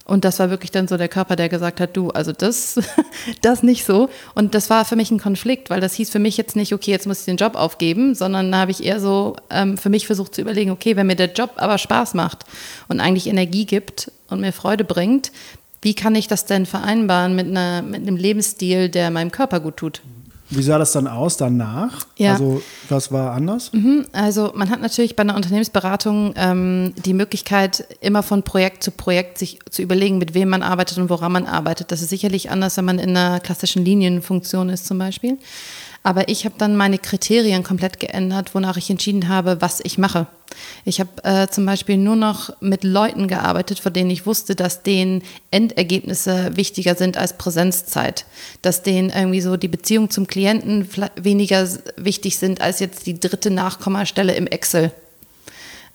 Und 0.07 0.23
das 0.23 0.39
war 0.39 0.49
wirklich 0.49 0.71
dann 0.71 0.87
so 0.87 0.95
der 0.95 1.09
Körper, 1.09 1.35
der 1.35 1.49
gesagt 1.49 1.81
hat, 1.81 1.97
du, 1.97 2.11
also 2.11 2.31
das, 2.31 2.79
das 3.41 3.61
nicht 3.61 3.85
so. 3.85 4.07
Und 4.35 4.55
das 4.55 4.69
war 4.69 4.85
für 4.85 4.95
mich 4.95 5.11
ein 5.11 5.19
Konflikt, 5.19 5.69
weil 5.69 5.81
das 5.81 5.93
hieß 5.95 6.09
für 6.09 6.19
mich 6.19 6.37
jetzt 6.37 6.55
nicht, 6.55 6.73
okay, 6.73 6.91
jetzt 6.91 7.07
muss 7.07 7.19
ich 7.19 7.25
den 7.25 7.35
Job 7.35 7.55
aufgeben, 7.55 8.15
sondern 8.15 8.49
da 8.49 8.59
habe 8.59 8.71
ich 8.71 8.83
eher 8.83 9.01
so 9.01 9.35
ähm, 9.49 9.77
für 9.77 9.89
mich 9.89 10.07
versucht 10.07 10.33
zu 10.33 10.41
überlegen, 10.41 10.71
okay, 10.71 10.95
wenn 10.95 11.07
mir 11.07 11.17
der 11.17 11.33
Job 11.33 11.51
aber 11.57 11.77
Spaß 11.77 12.13
macht 12.13 12.45
und 12.87 13.01
eigentlich 13.01 13.27
Energie 13.27 13.65
gibt 13.65 14.09
und 14.29 14.39
mir 14.39 14.53
Freude 14.53 14.85
bringt, 14.85 15.33
wie 15.81 15.93
kann 15.93 16.15
ich 16.15 16.27
das 16.27 16.45
denn 16.45 16.65
vereinbaren 16.65 17.35
mit, 17.35 17.47
einer, 17.47 17.81
mit 17.81 18.01
einem 18.01 18.17
Lebensstil, 18.17 18.89
der 18.89 19.11
meinem 19.11 19.31
Körper 19.31 19.59
gut 19.59 19.77
tut? 19.77 20.01
Wie 20.49 20.63
sah 20.63 20.77
das 20.77 20.93
dann 20.93 21.07
aus 21.07 21.35
danach? 21.35 22.05
Ja. 22.15 22.33
Also 22.33 22.61
was 22.87 23.11
war 23.11 23.33
anders? 23.33 23.73
Mhm, 23.73 24.05
also 24.13 24.53
man 24.55 24.69
hat 24.69 24.81
natürlich 24.81 25.15
bei 25.17 25.21
einer 25.21 25.35
Unternehmensberatung 25.35 26.33
ähm, 26.37 26.93
die 27.05 27.13
Möglichkeit, 27.13 27.85
immer 27.99 28.23
von 28.23 28.43
Projekt 28.43 28.81
zu 28.81 28.91
Projekt 28.91 29.37
sich 29.37 29.59
zu 29.69 29.81
überlegen, 29.81 30.19
mit 30.19 30.33
wem 30.33 30.49
man 30.49 30.63
arbeitet 30.63 30.99
und 30.99 31.09
woran 31.09 31.33
man 31.33 31.45
arbeitet. 31.45 31.91
Das 31.91 32.01
ist 32.01 32.09
sicherlich 32.09 32.49
anders, 32.49 32.77
wenn 32.77 32.85
man 32.85 32.97
in 32.97 33.09
einer 33.09 33.41
klassischen 33.41 33.83
Linienfunktion 33.83 34.69
ist 34.69 34.87
zum 34.87 34.97
Beispiel. 34.97 35.37
Aber 36.07 36.29
ich 36.29 36.45
habe 36.45 36.55
dann 36.57 36.77
meine 36.77 36.99
Kriterien 36.99 37.63
komplett 37.63 37.99
geändert, 37.99 38.55
wonach 38.55 38.77
ich 38.77 38.89
entschieden 38.89 39.27
habe, 39.27 39.59
was 39.59 39.81
ich 39.83 39.97
mache. 39.97 40.25
Ich 40.85 41.01
habe 41.01 41.09
äh, 41.25 41.49
zum 41.49 41.65
Beispiel 41.65 41.97
nur 41.97 42.15
noch 42.15 42.49
mit 42.61 42.85
Leuten 42.85 43.27
gearbeitet, 43.27 43.79
von 43.79 43.91
denen 43.91 44.09
ich 44.09 44.25
wusste, 44.25 44.55
dass 44.55 44.83
denen 44.83 45.21
Endergebnisse 45.51 46.55
wichtiger 46.55 46.95
sind 46.95 47.17
als 47.17 47.37
Präsenzzeit. 47.37 48.23
Dass 48.61 48.83
denen 48.83 49.09
irgendwie 49.09 49.41
so 49.41 49.57
die 49.57 49.67
Beziehung 49.67 50.09
zum 50.09 50.27
Klienten 50.27 50.87
weniger 51.17 51.67
wichtig 51.97 52.37
sind 52.37 52.61
als 52.61 52.79
jetzt 52.79 53.05
die 53.05 53.19
dritte 53.19 53.51
Nachkommastelle 53.51 54.33
im 54.33 54.47
Excel. 54.47 54.93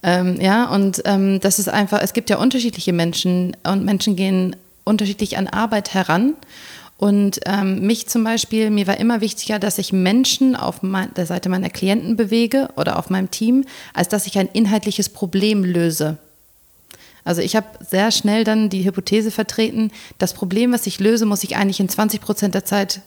Ähm, 0.02 0.38
ja, 0.42 0.68
und 0.68 1.00
ähm, 1.06 1.40
das 1.40 1.58
ist 1.58 1.70
einfach, 1.70 2.02
es 2.02 2.12
gibt 2.12 2.28
ja 2.28 2.36
unterschiedliche 2.36 2.92
Menschen 2.92 3.56
und 3.62 3.86
Menschen 3.86 4.14
gehen 4.14 4.56
unterschiedlich 4.84 5.38
an 5.38 5.46
Arbeit 5.48 5.94
heran. 5.94 6.34
Und 6.96 7.40
ähm, 7.46 7.80
mich 7.80 8.08
zum 8.08 8.22
Beispiel, 8.22 8.70
mir 8.70 8.86
war 8.86 8.98
immer 8.98 9.20
wichtiger, 9.20 9.58
dass 9.58 9.78
ich 9.78 9.92
Menschen 9.92 10.54
auf 10.54 10.82
mein, 10.82 11.12
der 11.14 11.26
Seite 11.26 11.48
meiner 11.48 11.70
Klienten 11.70 12.16
bewege 12.16 12.68
oder 12.76 12.98
auf 12.98 13.10
meinem 13.10 13.30
Team, 13.30 13.64
als 13.92 14.08
dass 14.08 14.26
ich 14.26 14.38
ein 14.38 14.48
inhaltliches 14.48 15.08
Problem 15.08 15.64
löse. 15.64 16.18
Also 17.24 17.40
ich 17.40 17.56
habe 17.56 17.66
sehr 17.88 18.10
schnell 18.10 18.44
dann 18.44 18.68
die 18.68 18.84
Hypothese 18.84 19.30
vertreten, 19.30 19.90
das 20.18 20.34
Problem, 20.34 20.72
was 20.72 20.86
ich 20.86 21.00
löse, 21.00 21.26
muss 21.26 21.44
ich 21.44 21.56
eigentlich 21.56 21.80
in 21.80 21.88
20 21.88 22.20
Prozent 22.20 22.54
der 22.54 22.64
Zeit, 22.64 23.00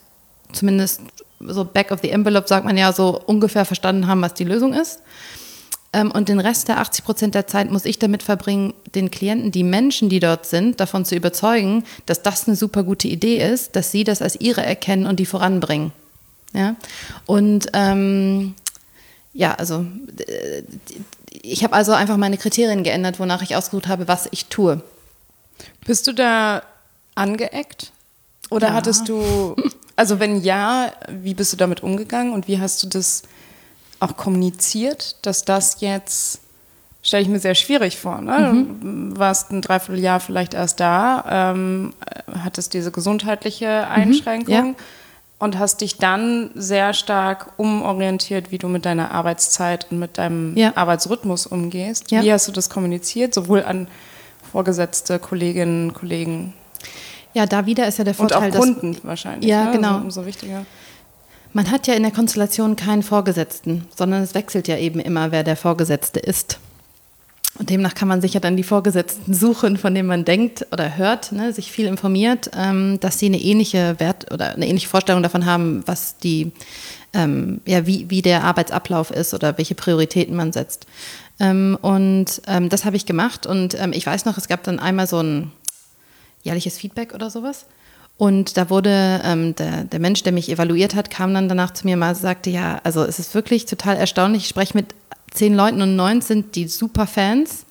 zumindest 0.53 1.01
so 1.39 1.65
back 1.65 1.91
of 1.91 1.99
the 2.01 2.09
envelope, 2.09 2.47
sagt 2.47 2.65
man 2.65 2.77
ja, 2.77 2.93
so 2.93 3.21
ungefähr 3.25 3.65
verstanden 3.65 4.07
haben, 4.07 4.21
was 4.21 4.33
die 4.33 4.45
Lösung 4.45 4.73
ist. 4.73 4.99
Ähm, 5.95 6.11
und 6.11 6.27
den 6.27 6.41
Rest 6.41 6.67
der 6.67 6.79
80 6.79 7.05
Prozent 7.05 7.35
der 7.35 7.47
Zeit 7.47 7.71
muss 7.71 7.85
ich 7.85 7.97
damit 7.97 8.21
verbringen, 8.21 8.73
den 8.93 9.09
Klienten, 9.11 9.51
die 9.51 9.63
Menschen, 9.63 10.09
die 10.09 10.19
dort 10.19 10.45
sind, 10.45 10.81
davon 10.81 11.05
zu 11.05 11.15
überzeugen, 11.15 11.85
dass 12.05 12.21
das 12.21 12.47
eine 12.47 12.57
super 12.57 12.83
gute 12.83 13.07
Idee 13.07 13.37
ist, 13.37 13.77
dass 13.77 13.91
sie 13.91 14.03
das 14.03 14.21
als 14.21 14.35
ihre 14.41 14.61
erkennen 14.61 15.05
und 15.07 15.21
die 15.21 15.25
voranbringen. 15.25 15.93
Ja? 16.51 16.75
Und 17.25 17.67
ähm, 17.71 18.55
ja, 19.33 19.53
also 19.53 19.85
äh, 20.27 20.63
ich 21.31 21.63
habe 21.63 21.73
also 21.73 21.93
einfach 21.93 22.17
meine 22.17 22.37
Kriterien 22.37 22.83
geändert, 22.83 23.17
wonach 23.17 23.41
ich 23.41 23.55
ausgesucht 23.55 23.87
habe, 23.87 24.09
was 24.09 24.27
ich 24.31 24.47
tue. 24.47 24.81
Bist 25.85 26.07
du 26.07 26.11
da 26.11 26.63
angeeckt? 27.15 27.93
Oder 28.49 28.67
ja. 28.67 28.73
hattest 28.73 29.07
du, 29.07 29.55
also 29.95 30.19
wenn 30.19 30.41
ja, 30.41 30.91
wie 31.07 31.35
bist 31.35 31.53
du 31.53 31.57
damit 31.57 31.83
umgegangen 31.83 32.33
und 32.33 32.49
wie 32.49 32.59
hast 32.59 32.83
du 32.83 32.87
das 32.87 33.23
auch 34.05 34.17
kommuniziert, 34.17 35.17
dass 35.25 35.45
das 35.45 35.81
jetzt, 35.81 36.39
stelle 37.01 37.23
ich 37.23 37.29
mir 37.29 37.39
sehr 37.39 37.55
schwierig 37.55 37.97
vor, 37.97 38.21
ne? 38.21 38.53
Mhm. 38.53 39.13
Du 39.13 39.19
warst 39.19 39.51
ein 39.51 39.61
Dreivierteljahr 39.61 40.19
vielleicht 40.19 40.53
erst 40.53 40.79
da, 40.79 41.51
ähm, 41.51 41.93
hattest 42.43 42.73
diese 42.73 42.91
gesundheitliche 42.91 43.87
Einschränkung 43.87 44.55
mhm, 44.55 44.69
ja. 44.69 44.75
und 45.39 45.59
hast 45.59 45.81
dich 45.81 45.97
dann 45.97 46.51
sehr 46.55 46.93
stark 46.93 47.51
umorientiert, 47.57 48.51
wie 48.51 48.57
du 48.57 48.67
mit 48.67 48.85
deiner 48.85 49.11
Arbeitszeit 49.11 49.87
und 49.91 49.99
mit 49.99 50.17
deinem 50.17 50.55
ja. 50.55 50.73
Arbeitsrhythmus 50.75 51.47
umgehst. 51.47 52.11
Ja. 52.11 52.23
Wie 52.23 52.31
hast 52.31 52.47
du 52.47 52.51
das 52.51 52.69
kommuniziert, 52.69 53.33
sowohl 53.33 53.63
an 53.63 53.87
Vorgesetzte, 54.51 55.19
Kolleginnen, 55.19 55.93
Kollegen? 55.93 56.53
Ja, 57.33 57.45
da 57.45 57.65
wieder 57.65 57.87
ist 57.87 57.97
ja 57.97 58.05
der 58.05 58.13
Vorteil, 58.13 58.49
und 58.49 58.55
auch 58.55 58.59
Kunden 58.59 58.93
dass, 58.93 59.03
wahrscheinlich. 59.03 59.49
Ja, 59.49 59.65
ne? 59.65 59.71
genau. 59.73 59.97
Umso 59.97 60.25
wichtiger. 60.25 60.65
Man 61.55 61.71
hat 61.71 61.87
ja 61.87 61.93
in 61.93 62.03
der 62.03 62.11
Konstellation 62.11 62.75
keinen 62.75 63.01
Vorgesetzten, 63.01 63.87
sondern 63.95 64.21
es 64.21 64.35
wechselt 64.35 64.67
ja 64.67 64.77
eben 64.77 64.99
immer, 64.99 65.31
wer 65.31 65.41
der 65.41 65.55
Vorgesetzte 65.55 66.19
ist. 66.19 66.59
Und 67.57 67.69
demnach 67.69 67.95
kann 67.95 68.09
man 68.09 68.19
sich 68.19 68.33
ja 68.33 68.41
dann 68.41 68.57
die 68.57 68.63
Vorgesetzten 68.63 69.33
suchen, 69.33 69.77
von 69.77 69.95
denen 69.95 70.09
man 70.09 70.25
denkt 70.25 70.67
oder 70.73 70.97
hört, 70.97 71.31
ne, 71.31 71.53
sich 71.53 71.71
viel 71.71 71.85
informiert, 71.85 72.51
ähm, 72.53 72.99
dass 72.99 73.19
sie 73.19 73.27
eine 73.27 73.39
ähnliche 73.39 73.97
Wert 74.01 74.33
oder 74.33 74.53
eine 74.53 74.67
ähnliche 74.67 74.89
Vorstellung 74.89 75.23
davon 75.23 75.45
haben, 75.45 75.81
was 75.85 76.17
die, 76.17 76.51
ähm, 77.13 77.61
ja, 77.65 77.87
wie, 77.87 78.09
wie 78.09 78.21
der 78.21 78.43
Arbeitsablauf 78.43 79.09
ist 79.09 79.33
oder 79.33 79.57
welche 79.57 79.75
Prioritäten 79.75 80.35
man 80.35 80.51
setzt. 80.51 80.85
Ähm, 81.39 81.77
und 81.81 82.41
ähm, 82.47 82.67
das 82.67 82.83
habe 82.83 82.97
ich 82.97 83.05
gemacht 83.05 83.45
und 83.45 83.79
ähm, 83.79 83.93
ich 83.93 84.05
weiß 84.05 84.25
noch, 84.25 84.37
es 84.37 84.49
gab 84.49 84.63
dann 84.63 84.77
einmal 84.77 85.07
so 85.07 85.21
ein 85.21 85.53
jährliches 86.43 86.77
Feedback 86.77 87.13
oder 87.13 87.29
sowas. 87.29 87.65
Und 88.17 88.55
da 88.55 88.69
wurde 88.69 89.21
ähm, 89.25 89.55
der, 89.55 89.83
der 89.83 89.99
Mensch, 89.99 90.23
der 90.23 90.31
mich 90.31 90.49
evaluiert 90.49 90.95
hat, 90.95 91.09
kam 91.09 91.33
dann 91.33 91.49
danach 91.49 91.71
zu 91.71 91.85
mir 91.85 91.97
mal 91.97 92.09
und 92.09 92.15
sagte, 92.15 92.49
ja, 92.49 92.79
also 92.83 93.03
es 93.03 93.19
ist 93.19 93.35
wirklich 93.35 93.65
total 93.65 93.97
erstaunlich. 93.97 94.43
Ich 94.43 94.49
spreche 94.49 94.77
mit 94.77 94.95
zehn 95.31 95.53
Leuten 95.53 95.81
und 95.81 95.95
neun 95.95 96.21
sind 96.21 96.55
die 96.55 96.67
super 96.67 97.07
Fans. 97.07 97.65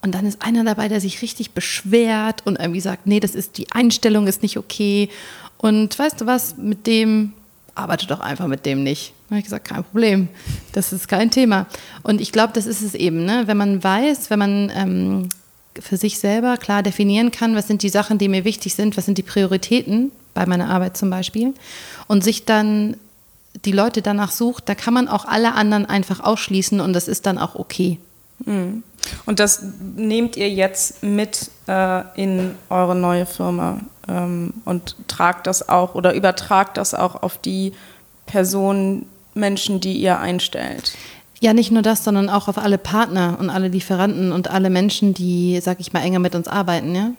Und 0.00 0.14
dann 0.14 0.26
ist 0.26 0.42
einer 0.42 0.64
dabei, 0.64 0.88
der 0.88 1.00
sich 1.00 1.22
richtig 1.22 1.52
beschwert 1.52 2.46
und 2.46 2.58
irgendwie 2.58 2.80
sagt, 2.80 3.06
nee, 3.06 3.20
das 3.20 3.34
ist 3.34 3.58
die 3.58 3.72
Einstellung 3.72 4.26
ist 4.26 4.42
nicht 4.42 4.58
okay. 4.58 5.08
Und 5.58 5.98
weißt 5.98 6.20
du 6.20 6.26
was, 6.26 6.56
mit 6.56 6.86
dem 6.86 7.32
arbeite 7.74 8.06
doch 8.06 8.20
einfach 8.20 8.46
mit 8.46 8.66
dem 8.66 8.82
nicht. 8.82 9.12
Da 9.28 9.30
habe 9.30 9.38
ich 9.38 9.44
gesagt, 9.44 9.66
kein 9.66 9.84
Problem, 9.84 10.28
das 10.72 10.92
ist 10.92 11.08
kein 11.08 11.30
Thema. 11.30 11.66
Und 12.02 12.20
ich 12.20 12.32
glaube, 12.32 12.52
das 12.52 12.66
ist 12.66 12.82
es 12.82 12.94
eben, 12.94 13.24
ne? 13.24 13.44
wenn 13.46 13.56
man 13.56 13.82
weiß, 13.82 14.30
wenn 14.30 14.38
man 14.38 14.72
ähm, 14.74 15.28
für 15.80 15.96
sich 15.96 16.18
selber 16.18 16.56
klar 16.56 16.82
definieren 16.82 17.30
kann, 17.30 17.56
was 17.56 17.66
sind 17.66 17.82
die 17.82 17.88
Sachen, 17.88 18.18
die 18.18 18.28
mir 18.28 18.44
wichtig 18.44 18.74
sind, 18.74 18.96
was 18.96 19.06
sind 19.06 19.18
die 19.18 19.22
Prioritäten 19.22 20.12
bei 20.34 20.46
meiner 20.46 20.68
Arbeit 20.68 20.96
zum 20.96 21.10
Beispiel 21.10 21.54
und 22.06 22.24
sich 22.24 22.44
dann 22.44 22.96
die 23.64 23.72
Leute 23.72 24.02
danach 24.02 24.30
sucht, 24.30 24.68
da 24.68 24.74
kann 24.74 24.94
man 24.94 25.08
auch 25.08 25.24
alle 25.24 25.54
anderen 25.54 25.86
einfach 25.86 26.20
ausschließen 26.20 26.80
und 26.80 26.92
das 26.92 27.08
ist 27.08 27.26
dann 27.26 27.38
auch 27.38 27.54
okay. 27.54 27.98
Mhm. 28.44 28.82
Und 29.26 29.38
das 29.38 29.62
nehmt 29.96 30.36
ihr 30.36 30.50
jetzt 30.50 31.02
mit 31.02 31.50
äh, 31.68 32.02
in 32.20 32.54
eure 32.68 32.96
neue 32.96 33.26
Firma 33.26 33.80
ähm, 34.08 34.54
und 34.64 34.96
tragt 35.08 35.46
das 35.46 35.68
auch 35.68 35.94
oder 35.94 36.14
übertragt 36.14 36.76
das 36.76 36.94
auch 36.94 37.22
auf 37.22 37.38
die 37.38 37.72
Personen, 38.26 39.06
Menschen, 39.34 39.80
die 39.80 39.94
ihr 39.94 40.18
einstellt. 40.20 40.96
Ja, 41.44 41.52
nicht 41.52 41.70
nur 41.70 41.82
das, 41.82 42.02
sondern 42.02 42.30
auch 42.30 42.48
auf 42.48 42.56
alle 42.56 42.78
Partner 42.78 43.36
und 43.38 43.50
alle 43.50 43.68
Lieferanten 43.68 44.32
und 44.32 44.50
alle 44.50 44.70
Menschen, 44.70 45.12
die, 45.12 45.60
sag 45.60 45.78
ich 45.78 45.92
mal, 45.92 46.00
enger 46.00 46.18
mit 46.18 46.34
uns 46.34 46.48
arbeiten. 46.48 46.94
Ja? 46.94 47.10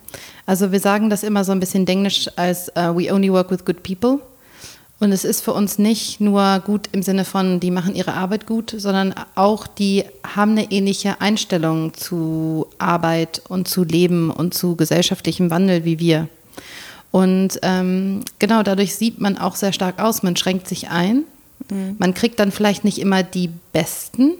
Also 0.47 0.71
wir 0.71 0.79
sagen 0.79 1.11
das 1.11 1.21
immer 1.21 1.43
so 1.43 1.51
ein 1.51 1.59
bisschen 1.59 1.85
denglisch 1.85 2.27
als 2.35 2.69
uh, 2.69 2.97
we 2.97 3.13
only 3.13 3.31
work 3.31 3.51
with 3.51 3.65
good 3.65 3.83
people. 3.83 4.17
Und 4.99 5.11
es 5.11 5.25
ist 5.25 5.41
für 5.41 5.53
uns 5.53 5.77
nicht 5.77 6.21
nur 6.21 6.59
gut 6.65 6.89
im 6.91 7.03
Sinne 7.03 7.23
von, 7.23 7.59
die 7.59 7.69
machen 7.69 7.93
ihre 7.93 8.15
Arbeit 8.15 8.47
gut, 8.47 8.73
sondern 8.75 9.13
auch 9.35 9.67
die 9.67 10.05
haben 10.23 10.53
eine 10.53 10.71
ähnliche 10.71 11.21
Einstellung 11.21 11.93
zu 11.93 12.65
Arbeit 12.79 13.43
und 13.47 13.67
zu 13.67 13.83
Leben 13.83 14.31
und 14.31 14.55
zu 14.55 14.75
gesellschaftlichem 14.75 15.51
Wandel 15.51 15.85
wie 15.85 15.99
wir. 15.99 16.29
Und 17.11 17.59
ähm, 17.61 18.21
genau 18.39 18.63
dadurch 18.63 18.95
sieht 18.95 19.21
man 19.21 19.37
auch 19.37 19.55
sehr 19.55 19.71
stark 19.71 19.99
aus, 20.01 20.23
man 20.23 20.35
schränkt 20.35 20.67
sich 20.67 20.89
ein 20.89 21.25
Mhm. 21.69 21.95
Man 21.97 22.13
kriegt 22.13 22.39
dann 22.39 22.51
vielleicht 22.51 22.83
nicht 22.83 22.99
immer 22.99 23.23
die 23.23 23.49
besten, 23.73 24.33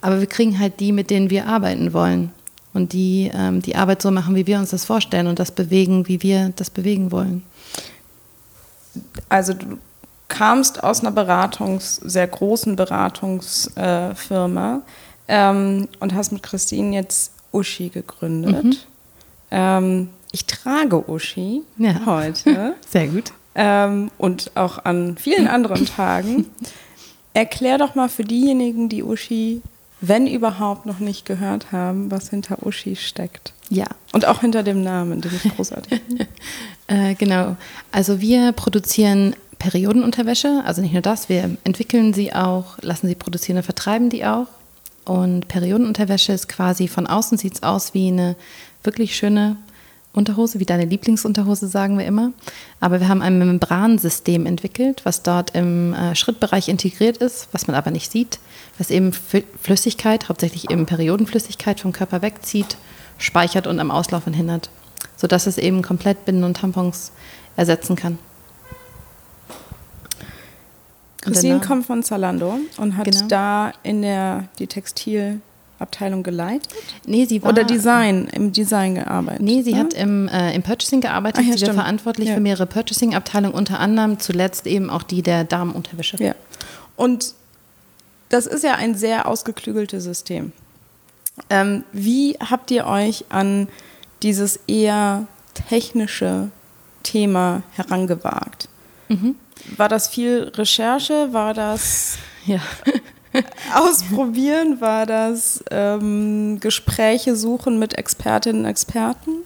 aber 0.00 0.20
wir 0.20 0.26
kriegen 0.26 0.58
halt 0.58 0.80
die, 0.80 0.92
mit 0.92 1.10
denen 1.10 1.30
wir 1.30 1.46
arbeiten 1.46 1.92
wollen. 1.92 2.32
Und 2.74 2.92
die 2.92 3.30
ähm, 3.34 3.62
die 3.62 3.76
Arbeit 3.76 4.02
so 4.02 4.10
machen, 4.10 4.34
wie 4.34 4.46
wir 4.46 4.58
uns 4.58 4.70
das 4.70 4.84
vorstellen 4.84 5.26
und 5.26 5.38
das 5.38 5.50
bewegen, 5.50 6.06
wie 6.06 6.22
wir 6.22 6.52
das 6.54 6.70
bewegen 6.70 7.10
wollen. 7.10 7.42
Also 9.28 9.54
du 9.54 9.78
kamst 10.28 10.82
aus 10.84 11.00
einer 11.00 11.10
Beratungs-, 11.10 12.00
sehr 12.04 12.26
großen 12.26 12.76
Beratungsfirma. 12.76 14.82
ähm, 15.28 15.88
und 16.00 16.14
hast 16.14 16.32
mit 16.32 16.42
Christine 16.42 16.94
jetzt 16.94 17.32
Uschi 17.52 17.88
gegründet. 17.88 18.64
Mhm. 18.64 18.76
Ähm, 19.50 20.08
ich 20.32 20.44
trage 20.46 21.08
Uschi 21.10 21.62
Ja. 21.78 22.04
heute 22.06 22.74
Sehr 22.88 23.08
gut. 23.08 23.32
Ähm, 23.58 24.10
und 24.16 24.52
auch 24.54 24.84
an 24.84 25.18
vielen 25.18 25.48
anderen 25.48 25.84
Tagen. 25.84 26.46
Erklär 27.34 27.76
doch 27.76 27.94
mal 27.94 28.08
für 28.08 28.24
diejenigen, 28.24 28.88
die 28.88 29.02
Uschi, 29.02 29.60
wenn 30.00 30.26
überhaupt, 30.26 30.86
noch 30.86 31.00
nicht 31.00 31.26
gehört 31.26 31.72
haben, 31.72 32.10
was 32.10 32.30
hinter 32.30 32.64
Uschi 32.64 32.96
steckt. 32.96 33.52
Ja, 33.68 33.86
Und 34.12 34.26
auch 34.26 34.40
hinter 34.40 34.62
dem 34.62 34.82
Namen, 34.82 35.20
den 35.20 35.32
ich 35.34 35.54
großartig 35.54 36.00
finde. 36.06 36.26
Äh, 36.86 37.14
genau. 37.16 37.56
Also 37.92 38.20
wir 38.20 38.52
produzieren 38.52 39.34
Periodenunterwäsche, 39.58 40.62
also 40.64 40.80
nicht 40.80 40.92
nur 40.92 41.02
das, 41.02 41.28
wir 41.28 41.56
entwickeln 41.64 42.14
sie 42.14 42.32
auch, 42.32 42.78
lassen 42.80 43.08
sie 43.08 43.16
produzieren 43.16 43.58
und 43.58 43.64
vertreiben 43.64 44.08
die 44.08 44.24
auch. 44.24 44.46
Und 45.04 45.48
Periodenunterwäsche 45.48 46.32
ist 46.32 46.48
quasi 46.48 46.86
von 46.86 47.06
außen 47.06 47.38
sieht 47.38 47.54
es 47.54 47.62
aus 47.62 47.92
wie 47.92 48.08
eine 48.08 48.36
wirklich 48.84 49.16
schöne 49.16 49.56
Unterhose, 50.12 50.58
wie 50.58 50.64
deine 50.64 50.84
Lieblingsunterhose, 50.86 51.68
sagen 51.68 51.98
wir 51.98 52.06
immer. 52.06 52.32
Aber 52.80 52.98
wir 53.00 53.08
haben 53.08 53.22
ein 53.22 53.38
Membransystem 53.38 54.46
entwickelt, 54.46 55.02
was 55.04 55.22
dort 55.22 55.54
im 55.54 55.92
äh, 55.94 56.14
Schrittbereich 56.16 56.68
integriert 56.68 57.18
ist, 57.18 57.48
was 57.52 57.66
man 57.66 57.76
aber 57.76 57.90
nicht 57.90 58.10
sieht, 58.10 58.38
was 58.78 58.90
eben 58.90 59.12
Fl- 59.12 59.44
Flüssigkeit, 59.62 60.28
hauptsächlich 60.28 60.70
eben 60.70 60.86
Periodenflüssigkeit 60.86 61.80
vom 61.80 61.92
Körper 61.92 62.22
wegzieht, 62.22 62.76
speichert 63.18 63.66
und 63.66 63.78
am 63.80 63.90
Auslaufen 63.90 64.32
hindert, 64.32 64.70
sodass 65.16 65.46
es 65.46 65.58
eben 65.58 65.82
komplett 65.82 66.24
Binden 66.24 66.44
und 66.44 66.56
Tampons 66.56 67.12
ersetzen 67.56 67.94
kann. 67.94 68.18
Christine 71.20 71.60
kommt 71.60 71.84
von 71.86 72.02
Zalando 72.02 72.58
und 72.78 72.96
hat 72.96 73.04
Genau. 73.04 73.26
da 73.28 73.72
in 73.82 74.02
der 74.02 74.44
die 74.58 74.66
Textilabteilung 75.78 76.22
geleitet. 76.22 76.68
Nee, 77.06 77.24
sie 77.24 77.42
war, 77.42 77.50
Oder 77.50 77.64
Design, 77.64 78.28
im 78.32 78.52
Design 78.52 78.96
gearbeitet. 78.96 79.42
Nee, 79.42 79.62
sie 79.62 79.72
ne? 79.74 79.78
hat 79.80 79.94
im, 79.94 80.28
äh, 80.28 80.54
im 80.54 80.62
Purchasing 80.62 81.00
gearbeitet. 81.00 81.42
Ach 81.44 81.50
ja, 81.50 81.56
sie 81.56 81.66
war 81.66 81.74
verantwortlich 81.74 82.28
Ja. 82.28 82.34
für 82.34 82.40
mehrere 82.40 82.66
Purchasing-Abteilungen, 82.66 83.54
unter 83.54 83.78
anderem 83.78 84.18
zuletzt 84.18 84.66
eben 84.66 84.90
auch 84.90 85.02
die 85.02 85.22
der 85.22 85.44
Damenunterwäsche. 85.44 86.16
Ja. 86.22 86.34
Und 86.96 87.34
das 88.28 88.46
ist 88.46 88.64
ja 88.64 88.74
ein 88.74 88.94
sehr 88.94 89.26
ausgeklügeltes 89.26 90.04
System. 90.04 90.52
Ähm, 91.50 91.84
wie 91.92 92.36
habt 92.38 92.70
ihr 92.70 92.86
euch 92.86 93.24
an 93.28 93.68
dieses 94.22 94.58
eher 94.66 95.26
technische 95.68 96.50
Thema 97.04 97.62
herangewagt? 97.72 98.68
Mhm. 99.08 99.36
War 99.76 99.88
das 99.88 100.08
viel 100.08 100.50
Recherche? 100.54 101.32
War 101.32 101.54
das 101.54 102.18
Ja. 102.46 102.60
Ausprobieren? 103.74 104.80
War 104.80 105.06
das 105.06 105.62
ähm, 105.70 106.60
Gespräche 106.60 107.36
suchen 107.36 107.78
mit 107.78 107.96
Expertinnen 107.96 108.62
und 108.62 108.68
Experten? 108.68 109.44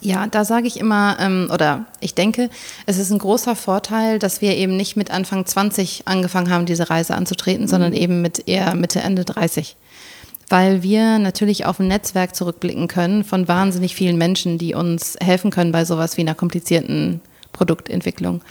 Ja, 0.00 0.26
da 0.26 0.44
sage 0.44 0.66
ich 0.66 0.78
immer, 0.78 1.16
ähm, 1.18 1.48
oder 1.50 1.86
ich 2.00 2.14
denke, 2.14 2.50
es 2.84 2.98
ist 2.98 3.10
ein 3.10 3.18
großer 3.18 3.56
Vorteil, 3.56 4.18
dass 4.18 4.42
wir 4.42 4.54
eben 4.54 4.76
nicht 4.76 4.96
mit 4.96 5.10
Anfang 5.10 5.46
20 5.46 6.02
angefangen 6.04 6.50
haben, 6.50 6.66
diese 6.66 6.90
Reise 6.90 7.14
anzutreten, 7.14 7.68
sondern 7.68 7.94
eben 7.94 8.20
mit 8.20 8.46
eher 8.46 8.74
Mitte, 8.74 9.00
Ende 9.00 9.24
30. 9.24 9.76
Weil 10.50 10.82
wir 10.82 11.18
natürlich 11.18 11.64
auf 11.64 11.80
ein 11.80 11.88
Netzwerk 11.88 12.36
zurückblicken 12.36 12.86
können 12.86 13.24
von 13.24 13.48
wahnsinnig 13.48 13.94
vielen 13.94 14.18
Menschen, 14.18 14.58
die 14.58 14.74
uns 14.74 15.16
helfen 15.22 15.50
können 15.50 15.72
bei 15.72 15.86
sowas 15.86 16.18
wie 16.18 16.20
einer 16.20 16.34
komplizierten 16.34 17.22
Produktentwicklung. 17.52 18.42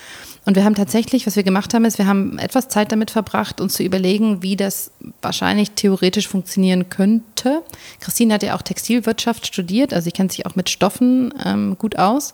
Und 0.45 0.55
wir 0.55 0.65
haben 0.65 0.75
tatsächlich, 0.75 1.25
was 1.25 1.35
wir 1.35 1.43
gemacht 1.43 1.73
haben, 1.73 1.85
ist, 1.85 1.97
wir 1.97 2.07
haben 2.07 2.37
etwas 2.37 2.67
Zeit 2.67 2.91
damit 2.91 3.11
verbracht, 3.11 3.61
uns 3.61 3.75
zu 3.75 3.83
überlegen, 3.83 4.43
wie 4.43 4.55
das 4.55 4.91
wahrscheinlich 5.21 5.71
theoretisch 5.71 6.27
funktionieren 6.27 6.89
könnte. 6.89 7.61
Christine 8.01 8.33
hat 8.33 8.43
ja 8.43 8.55
auch 8.55 8.61
Textilwirtschaft 8.61 9.47
studiert, 9.47 9.93
also 9.93 10.05
sie 10.05 10.11
kennt 10.11 10.31
sich 10.31 10.45
auch 10.45 10.55
mit 10.55 10.69
Stoffen 10.69 11.33
ähm, 11.45 11.77
gut 11.77 11.97
aus. 11.97 12.33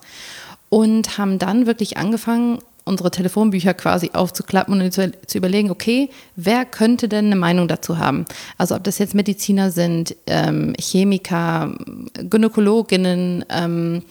Und 0.70 1.18
haben 1.18 1.40
dann 1.40 1.66
wirklich 1.66 1.98
angefangen, 1.98 2.60
unsere 2.90 3.12
Telefonbücher 3.12 3.74
quasi 3.74 4.12
aufzuklappen 4.14 4.82
und 4.82 4.92
zu, 4.92 5.12
zu 5.26 5.38
überlegen, 5.38 5.70
okay, 5.70 6.10
wer 6.36 6.66
könnte 6.66 7.08
denn 7.08 7.28
eine 7.28 7.36
Meinung 7.36 7.68
dazu 7.68 7.98
haben? 7.98 8.26
Also 8.58 8.76
ob 8.76 8.84
das 8.84 8.98
jetzt 8.98 9.16
Mediziner 9.16 9.72
sind, 9.72 10.16
ähm, 10.28 10.74
Chemiker, 10.80 11.76
Gynäkologinnen, 12.14 13.46
ähm, 13.50 14.02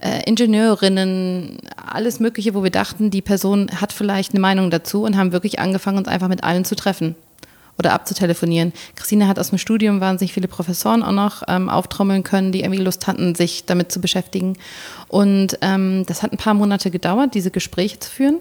äh, 0.00 0.22
Ingenieurinnen, 0.24 1.58
alles 1.76 2.20
Mögliche, 2.20 2.54
wo 2.54 2.62
wir 2.62 2.70
dachten, 2.70 3.10
die 3.10 3.22
Person 3.22 3.70
hat 3.80 3.92
vielleicht 3.92 4.32
eine 4.32 4.40
Meinung 4.40 4.70
dazu 4.70 5.02
und 5.04 5.16
haben 5.16 5.32
wirklich 5.32 5.58
angefangen, 5.58 5.98
uns 5.98 6.08
einfach 6.08 6.28
mit 6.28 6.44
allen 6.44 6.64
zu 6.64 6.74
treffen 6.74 7.14
oder 7.78 7.92
abzutelefonieren. 7.92 8.72
Christine 8.94 9.26
hat 9.26 9.38
aus 9.38 9.50
dem 9.50 9.58
Studium 9.58 10.00
wahnsinnig 10.00 10.32
viele 10.32 10.48
Professoren 10.48 11.02
auch 11.02 11.12
noch 11.12 11.42
ähm, 11.48 11.68
auftrommeln 11.68 12.22
können, 12.22 12.52
die 12.52 12.60
irgendwie 12.60 12.82
Lust 12.82 13.06
hatten, 13.06 13.34
sich 13.34 13.64
damit 13.64 13.90
zu 13.90 14.00
beschäftigen. 14.00 14.56
Und 15.08 15.58
ähm, 15.62 16.04
das 16.06 16.22
hat 16.22 16.32
ein 16.32 16.36
paar 16.36 16.54
Monate 16.54 16.90
gedauert, 16.90 17.34
diese 17.34 17.50
Gespräche 17.50 17.98
zu 17.98 18.10
führen. 18.10 18.36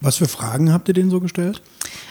Was 0.00 0.16
für 0.16 0.28
Fragen 0.28 0.72
habt 0.72 0.88
ihr 0.88 0.94
denen 0.94 1.10
so 1.10 1.20
gestellt? 1.20 1.62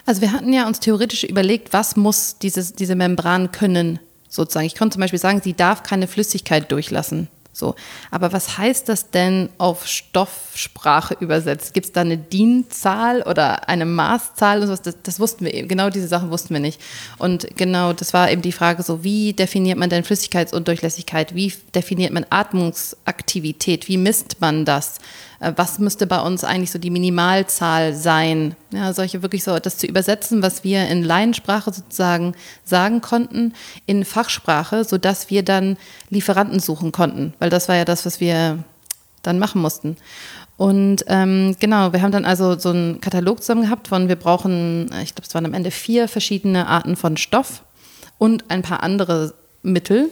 Also 0.06 0.22
wir 0.22 0.32
hatten 0.32 0.54
ja 0.54 0.68
uns 0.68 0.80
theoretisch 0.80 1.24
überlegt, 1.24 1.74
was 1.74 1.96
muss 1.96 2.38
dieses, 2.38 2.74
diese 2.74 2.96
Membran 2.96 3.52
können, 3.52 4.00
sozusagen. 4.30 4.66
Ich 4.66 4.76
konnte 4.76 4.94
zum 4.94 5.02
Beispiel 5.02 5.20
sagen, 5.20 5.42
sie 5.44 5.54
darf 5.54 5.84
keine 5.84 6.08
Flüssigkeit 6.08 6.72
durchlassen. 6.72 7.28
So. 7.54 7.76
Aber 8.12 8.32
was 8.32 8.58
heißt 8.58 8.88
das 8.88 9.10
denn 9.12 9.50
auf 9.58 9.86
Stoffsprache 9.86 11.18
übersetzt? 11.20 11.74
Gibt 11.74 11.88
es 11.88 11.92
da 11.92 12.02
eine 12.02 12.18
DIN-Zahl 12.18 13.24
oder 13.24 13.68
eine 13.68 13.86
Maßzahl 13.86 14.62
und 14.62 14.68
sowas? 14.68 14.82
Das, 14.82 14.96
das 15.04 15.20
wussten 15.20 15.46
wir 15.46 15.54
eben. 15.54 15.68
Genau 15.68 15.90
diese 15.90 16.08
Sachen 16.08 16.32
wussten 16.32 16.54
wir 16.54 16.62
nicht. 16.62 16.80
Und 17.18 17.48
genau, 17.58 17.94
das 17.94 18.14
war 18.14 18.32
eben 18.32 18.42
die 18.42 18.54
Frage 18.54 18.84
so, 18.84 19.04
wie 19.04 19.34
definiert 19.34 19.78
man 19.78 19.90
denn 19.90 20.04
Flüssigkeitsundurchlässigkeit? 20.04 21.36
Wie 21.36 21.54
definiert 21.76 22.14
man 22.14 22.26
Atmungsaktivität? 22.30 23.88
Wie 23.88 23.98
misst 23.98 24.40
man 24.40 24.64
das? 24.64 25.00
Äh, 25.42 25.54
Was 25.58 25.80
müsste 25.80 26.08
bei 26.08 26.22
uns 26.22 26.44
eigentlich 26.44 26.72
so 26.72 26.80
die 26.80 26.90
Minimalzahl 26.90 27.94
sein? 27.94 28.56
Ja, 28.72 28.94
solche 28.94 29.22
wirklich 29.22 29.44
so, 29.44 29.60
das 29.60 29.78
zu 29.78 29.88
übersetzen, 29.88 30.42
was 30.42 30.64
wir 30.64 30.88
in 30.88 31.04
Laiensprache 31.04 31.74
sozusagen 31.74 32.36
sagen 32.64 33.02
konnten, 33.02 33.54
in 33.86 34.06
Fachsprache, 34.06 34.86
sodass 34.86 35.30
wir 35.30 35.44
dann 35.44 35.78
Lieferanten 36.10 36.60
suchen 36.60 36.92
konnten, 36.92 37.34
weil 37.40 37.50
das 37.50 37.68
war 37.68 37.76
ja 37.76 37.86
das, 37.86 38.06
was 38.06 38.20
wir 38.20 38.64
dann 39.24 39.40
machen 39.40 39.62
mussten. 39.62 39.98
Und 40.58 41.04
ähm, 41.08 41.56
genau, 41.60 41.92
wir 41.92 42.04
haben 42.04 42.12
dann 42.12 42.26
also 42.26 42.58
so 42.58 42.70
einen 42.70 43.02
Katalog 43.02 43.42
zusammen 43.42 43.64
gehabt 43.64 43.88
von, 43.88 44.08
wir 44.08 44.16
brauchen, 44.16 44.92
äh, 44.92 45.02
ich 45.02 45.16
glaube, 45.16 45.28
es 45.28 45.34
waren 45.34 45.46
am 45.46 45.56
Ende 45.56 45.72
vier 45.72 46.08
verschiedene 46.08 46.68
Arten 46.68 46.96
von 46.96 47.18
Stoff 47.18 47.64
und 48.20 48.52
ein 48.52 48.62
paar 48.62 48.84
andere 48.84 49.34
Mittel. 49.64 50.12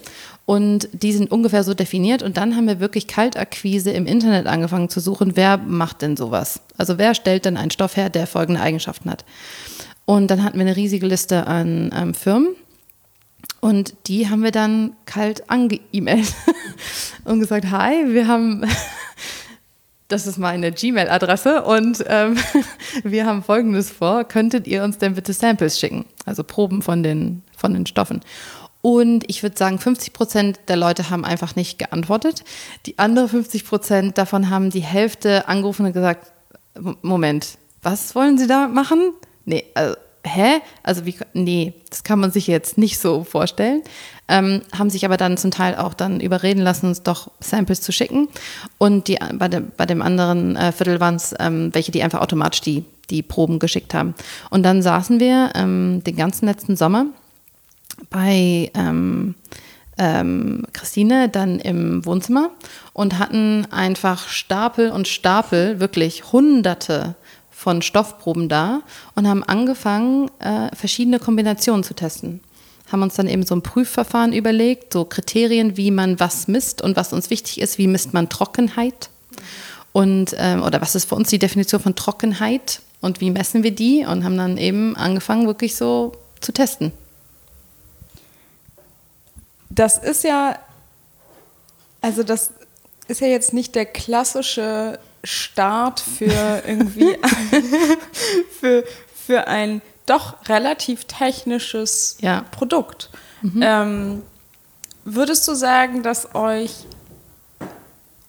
Und 0.49 0.89
die 0.93 1.13
sind 1.13 1.29
ungefähr 1.29 1.63
so 1.63 1.75
definiert. 1.75 2.23
Und 2.23 2.37
dann 2.37 2.55
haben 2.55 2.65
wir 2.65 2.79
wirklich 2.79 3.05
Kaltakquise 3.05 3.91
im 3.91 4.07
Internet 4.07 4.47
angefangen 4.47 4.89
zu 4.89 4.99
suchen, 4.99 5.35
wer 5.35 5.57
macht 5.57 6.01
denn 6.01 6.17
sowas? 6.17 6.61
Also 6.75 6.97
wer 6.97 7.13
stellt 7.13 7.45
denn 7.45 7.55
einen 7.55 7.69
Stoff 7.69 7.95
her, 7.95 8.09
der 8.09 8.25
folgende 8.25 8.59
Eigenschaften 8.59 9.11
hat? 9.11 9.25
Und 10.05 10.31
dann 10.31 10.43
hatten 10.43 10.57
wir 10.57 10.65
eine 10.65 10.75
riesige 10.75 11.05
Liste 11.05 11.45
an 11.45 11.91
ähm, 11.95 12.15
Firmen. 12.15 12.55
Und 13.61 13.93
die 14.07 14.27
haben 14.27 14.41
wir 14.41 14.49
dann 14.49 14.93
kalt 15.05 15.51
ange-E-Mailt 15.51 16.33
und 17.25 17.41
gesagt, 17.41 17.69
hi, 17.69 18.11
wir 18.11 18.27
haben, 18.27 18.65
das 20.07 20.25
ist 20.25 20.39
meine 20.39 20.71
Gmail-Adresse 20.71 21.61
und 21.61 22.03
ähm, 22.07 22.37
wir 23.03 23.27
haben 23.27 23.43
Folgendes 23.43 23.91
vor, 23.91 24.23
könntet 24.23 24.65
ihr 24.65 24.83
uns 24.83 24.97
denn 24.97 25.13
bitte 25.13 25.31
Samples 25.31 25.79
schicken? 25.79 26.05
Also 26.25 26.43
Proben 26.43 26.81
von 26.81 27.03
den, 27.03 27.43
von 27.55 27.75
den 27.75 27.85
Stoffen. 27.85 28.21
Und 28.81 29.25
ich 29.27 29.43
würde 29.43 29.57
sagen, 29.57 29.77
50 29.77 30.13
Prozent 30.13 30.59
der 30.69 30.77
Leute 30.77 31.09
haben 31.09 31.25
einfach 31.25 31.55
nicht 31.55 31.79
geantwortet. 31.79 32.43
Die 32.85 32.97
andere 32.97 33.27
50 33.27 33.65
Prozent 33.65 34.17
davon 34.17 34.49
haben 34.49 34.69
die 34.69 34.79
Hälfte 34.79 35.47
angerufen 35.49 35.85
und 35.85 35.93
gesagt, 35.93 36.31
"M- 36.75 36.97
Moment, 37.01 37.57
was 37.81 38.15
wollen 38.15 38.37
Sie 38.37 38.47
da 38.47 38.67
machen? 38.69 39.11
Nee, 39.45 39.65
also, 39.73 39.95
hä? 40.25 40.61
Also 40.83 41.05
wie, 41.05 41.15
nee, 41.33 41.73
das 41.89 42.03
kann 42.03 42.19
man 42.19 42.31
sich 42.31 42.47
jetzt 42.47 42.77
nicht 42.77 42.99
so 42.99 43.23
vorstellen. 43.25 43.81
Ähm, 44.29 44.61
haben 44.77 44.89
sich 44.89 45.03
aber 45.05 45.17
dann 45.17 45.35
zum 45.37 45.51
Teil 45.51 45.75
auch 45.75 45.93
dann 45.93 46.19
überreden 46.21 46.61
lassen, 46.61 46.85
uns 46.85 47.01
doch 47.03 47.31
Samples 47.41 47.81
zu 47.81 47.91
schicken. 47.91 48.29
Und 48.77 49.07
die, 49.07 49.17
bei, 49.33 49.47
dem, 49.49 49.71
bei 49.75 49.87
dem 49.87 50.01
anderen 50.01 50.55
äh, 50.55 50.71
Viertel 50.71 50.99
waren 51.01 51.15
es 51.15 51.33
ähm, 51.39 51.69
welche, 51.73 51.91
die 51.91 52.03
einfach 52.03 52.21
automatisch 52.21 52.61
die, 52.61 52.85
die 53.09 53.23
Proben 53.23 53.59
geschickt 53.59 53.93
haben. 53.93 54.13
Und 54.51 54.63
dann 54.63 54.81
saßen 54.83 55.19
wir 55.19 55.51
ähm, 55.55 56.01
den 56.05 56.15
ganzen 56.15 56.45
letzten 56.45 56.75
Sommer 56.77 57.07
bei 58.09 58.71
ähm, 58.73 59.35
ähm, 59.97 60.63
Christine 60.73 61.29
dann 61.29 61.59
im 61.59 62.05
Wohnzimmer 62.05 62.51
und 62.93 63.19
hatten 63.19 63.67
einfach 63.71 64.27
Stapel 64.29 64.91
und 64.91 65.07
Stapel, 65.07 65.79
wirklich 65.79 66.31
hunderte 66.31 67.15
von 67.51 67.81
Stoffproben 67.81 68.47
da 68.47 68.81
und 69.15 69.27
haben 69.27 69.43
angefangen, 69.43 70.31
äh, 70.39 70.73
verschiedene 70.75 71.19
Kombinationen 71.19 71.83
zu 71.83 71.93
testen. 71.93 72.39
Haben 72.89 73.03
uns 73.03 73.15
dann 73.15 73.27
eben 73.27 73.45
so 73.45 73.53
ein 73.53 73.61
Prüfverfahren 73.61 74.31
überlegt, 74.31 74.93
so 74.93 75.03
Kriterien, 75.03 75.75
wie 75.75 75.91
man 75.91 76.19
was 76.19 76.47
misst 76.47 76.81
und 76.81 76.95
was 76.95 77.11
uns 77.11 77.29
wichtig 77.29 77.59
ist, 77.59 77.77
wie 77.77 77.87
misst 77.87 78.13
man 78.13 78.29
Trockenheit 78.29 79.09
und 79.91 80.35
ähm, 80.37 80.63
oder 80.63 80.81
was 80.81 80.95
ist 80.95 81.09
für 81.09 81.15
uns 81.15 81.29
die 81.29 81.39
Definition 81.39 81.81
von 81.81 81.95
Trockenheit 81.95 82.81
und 83.01 83.21
wie 83.21 83.31
messen 83.31 83.63
wir 83.63 83.71
die 83.71 84.05
und 84.05 84.23
haben 84.23 84.37
dann 84.37 84.57
eben 84.57 84.95
angefangen, 84.95 85.45
wirklich 85.45 85.75
so 85.75 86.13
zu 86.39 86.51
testen. 86.51 86.91
Das 89.79 89.97
ist 89.97 90.25
ja, 90.25 90.59
also 92.01 92.23
das 92.23 92.51
ist 93.07 93.21
ja 93.21 93.27
jetzt 93.27 93.53
nicht 93.53 93.75
der 93.75 93.85
klassische 93.85 94.99
Start 95.23 96.01
für 96.01 96.63
irgendwie, 96.67 97.17
für, 98.59 98.83
für 99.15 99.47
ein 99.47 99.81
doch 100.05 100.49
relativ 100.49 101.05
technisches 101.05 102.17
ja. 102.19 102.41
Produkt. 102.51 103.09
Mhm. 103.41 103.61
Ähm, 103.63 104.23
würdest 105.05 105.47
du 105.47 105.53
sagen, 105.53 106.03
dass 106.03 106.35
euch 106.35 106.85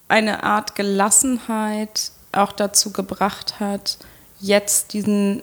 eine 0.06 0.44
Art 0.44 0.76
Gelassenheit 0.76 2.12
auch 2.30 2.52
dazu 2.52 2.92
gebracht 2.92 3.58
hat, 3.58 3.98
jetzt 4.38 4.92
diesen, 4.92 5.42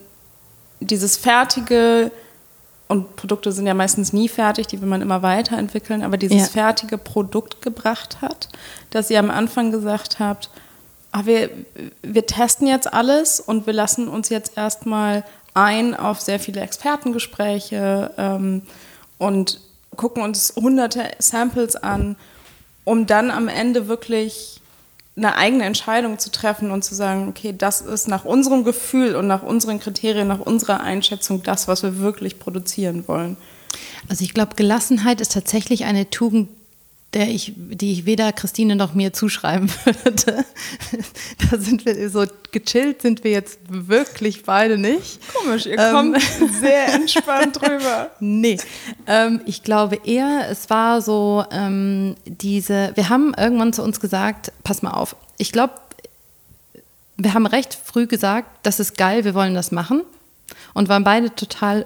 dieses 0.80 1.17
fertige, 1.17 2.12
und 2.88 3.15
Produkte 3.17 3.52
sind 3.52 3.67
ja 3.67 3.73
meistens 3.73 4.13
nie 4.13 4.30
fertig, 4.30 4.67
die 4.67 4.82
will 4.82 4.88
man 4.88 5.02
immer 5.02 5.21
weiterentwickeln, 5.21 6.04
aber 6.04 6.17
dieses 6.17 6.54
ja. 6.54 6.63
fertige 6.63 6.97
Produkt 6.97 7.62
gebracht 7.62 8.21
hat, 8.21 8.50
dass 8.91 9.10
ihr 9.10 9.19
am 9.19 9.30
Anfang 9.30 9.71
gesagt 9.71 10.19
habt, 10.19 10.50
ach, 11.12 11.26
wir, 11.26 11.50
wir 12.02 12.26
testen 12.26 12.67
jetzt 12.67 12.91
alles 12.93 13.39
und 13.39 13.65
wir 13.65 13.73
lassen 13.73 14.08
uns 14.08 14.30
jetzt 14.30 14.58
erstmal 14.58 15.23
ein 15.54 15.95
auf 15.95 16.21
sehr 16.21 16.39
viele 16.39 16.62
Expertengespräche 16.62 18.12
ähm, 18.17 18.62
und 19.17 19.60
gucken 19.95 20.23
uns 20.23 20.54
hunderte 20.56 21.04
Samples 21.19 21.76
an, 21.76 22.15
um 22.84 23.06
dann 23.06 23.32
am 23.32 23.47
Ende 23.47 23.88
wirklich 23.88 24.62
eine 25.18 25.36
eigene 25.36 25.66
Entscheidung 25.66 26.20
zu 26.20 26.32
treffen 26.32 26.70
und 26.70 26.84
zu 26.84 26.94
sagen, 26.94 27.28
okay, 27.28 27.54
das 27.58 27.82
ist 27.82 28.08
nach 28.08 28.24
unserem 28.24 28.64
Gefühl 28.64 29.16
und 29.16 29.26
nach 29.28 29.42
unseren 29.42 29.80
Kriterien, 29.80 30.28
nach 30.28 30.40
unserer 30.40 30.82
Einschätzung 30.82 31.42
das, 31.42 31.68
was 31.68 31.82
wir 31.82 31.98
wirklich 31.98 32.38
produzieren 32.38 33.08
wollen. 33.08 33.36
Also 34.08 34.24
ich 34.24 34.34
glaube, 34.34 34.56
Gelassenheit 34.56 35.20
ist 35.20 35.34
tatsächlich 35.34 35.86
eine 35.86 36.10
Tugend, 36.10 36.50
der 37.14 37.30
ich, 37.30 37.54
die 37.56 37.94
ich 37.94 38.06
weder 38.06 38.32
Christine 38.32 38.76
noch 38.76 38.94
mir 38.94 39.12
zuschreiben 39.12 39.70
würde. 40.04 40.46
Da 41.50 41.58
sind 41.58 41.86
wir 41.86 42.10
so 42.10 42.26
gechillt, 42.52 43.02
sind 43.02 43.24
wir 43.24 43.32
jetzt 43.32 43.60
wirklich 43.68 44.44
beide 44.44 44.78
nicht. 44.78 45.20
Komisch, 45.34 45.66
ihr 45.66 45.78
ähm, 45.78 45.94
kommt 45.94 46.22
sehr 46.62 46.94
entspannt 46.94 47.62
drüber. 47.62 48.12
Nee, 48.20 48.58
ähm, 49.06 49.42
ich 49.46 49.64
glaube 49.64 50.00
eher, 50.04 50.48
es 50.50 50.70
war 50.70 51.02
so 51.02 51.46
ähm, 51.52 52.16
diese, 52.26 52.92
wir 52.96 53.10
haben 53.10 53.34
irgendwann 53.38 53.74
zu 53.74 53.84
uns 53.84 54.00
gesagt, 54.00 54.52
pass 54.64 54.82
mal 54.82 54.92
auf, 54.92 55.16
ich 55.38 55.52
glaube, 55.52 55.74
wir 57.18 57.34
haben 57.34 57.46
recht 57.46 57.78
früh 57.84 58.08
gesagt, 58.08 58.48
das 58.64 58.80
ist 58.80 58.98
geil, 58.98 59.24
wir 59.24 59.34
wollen 59.34 59.56
das 59.56 59.72
machen 59.72 60.04
und 60.74 60.90
waren 60.90 61.04
beide 61.04 61.34
total 61.34 61.86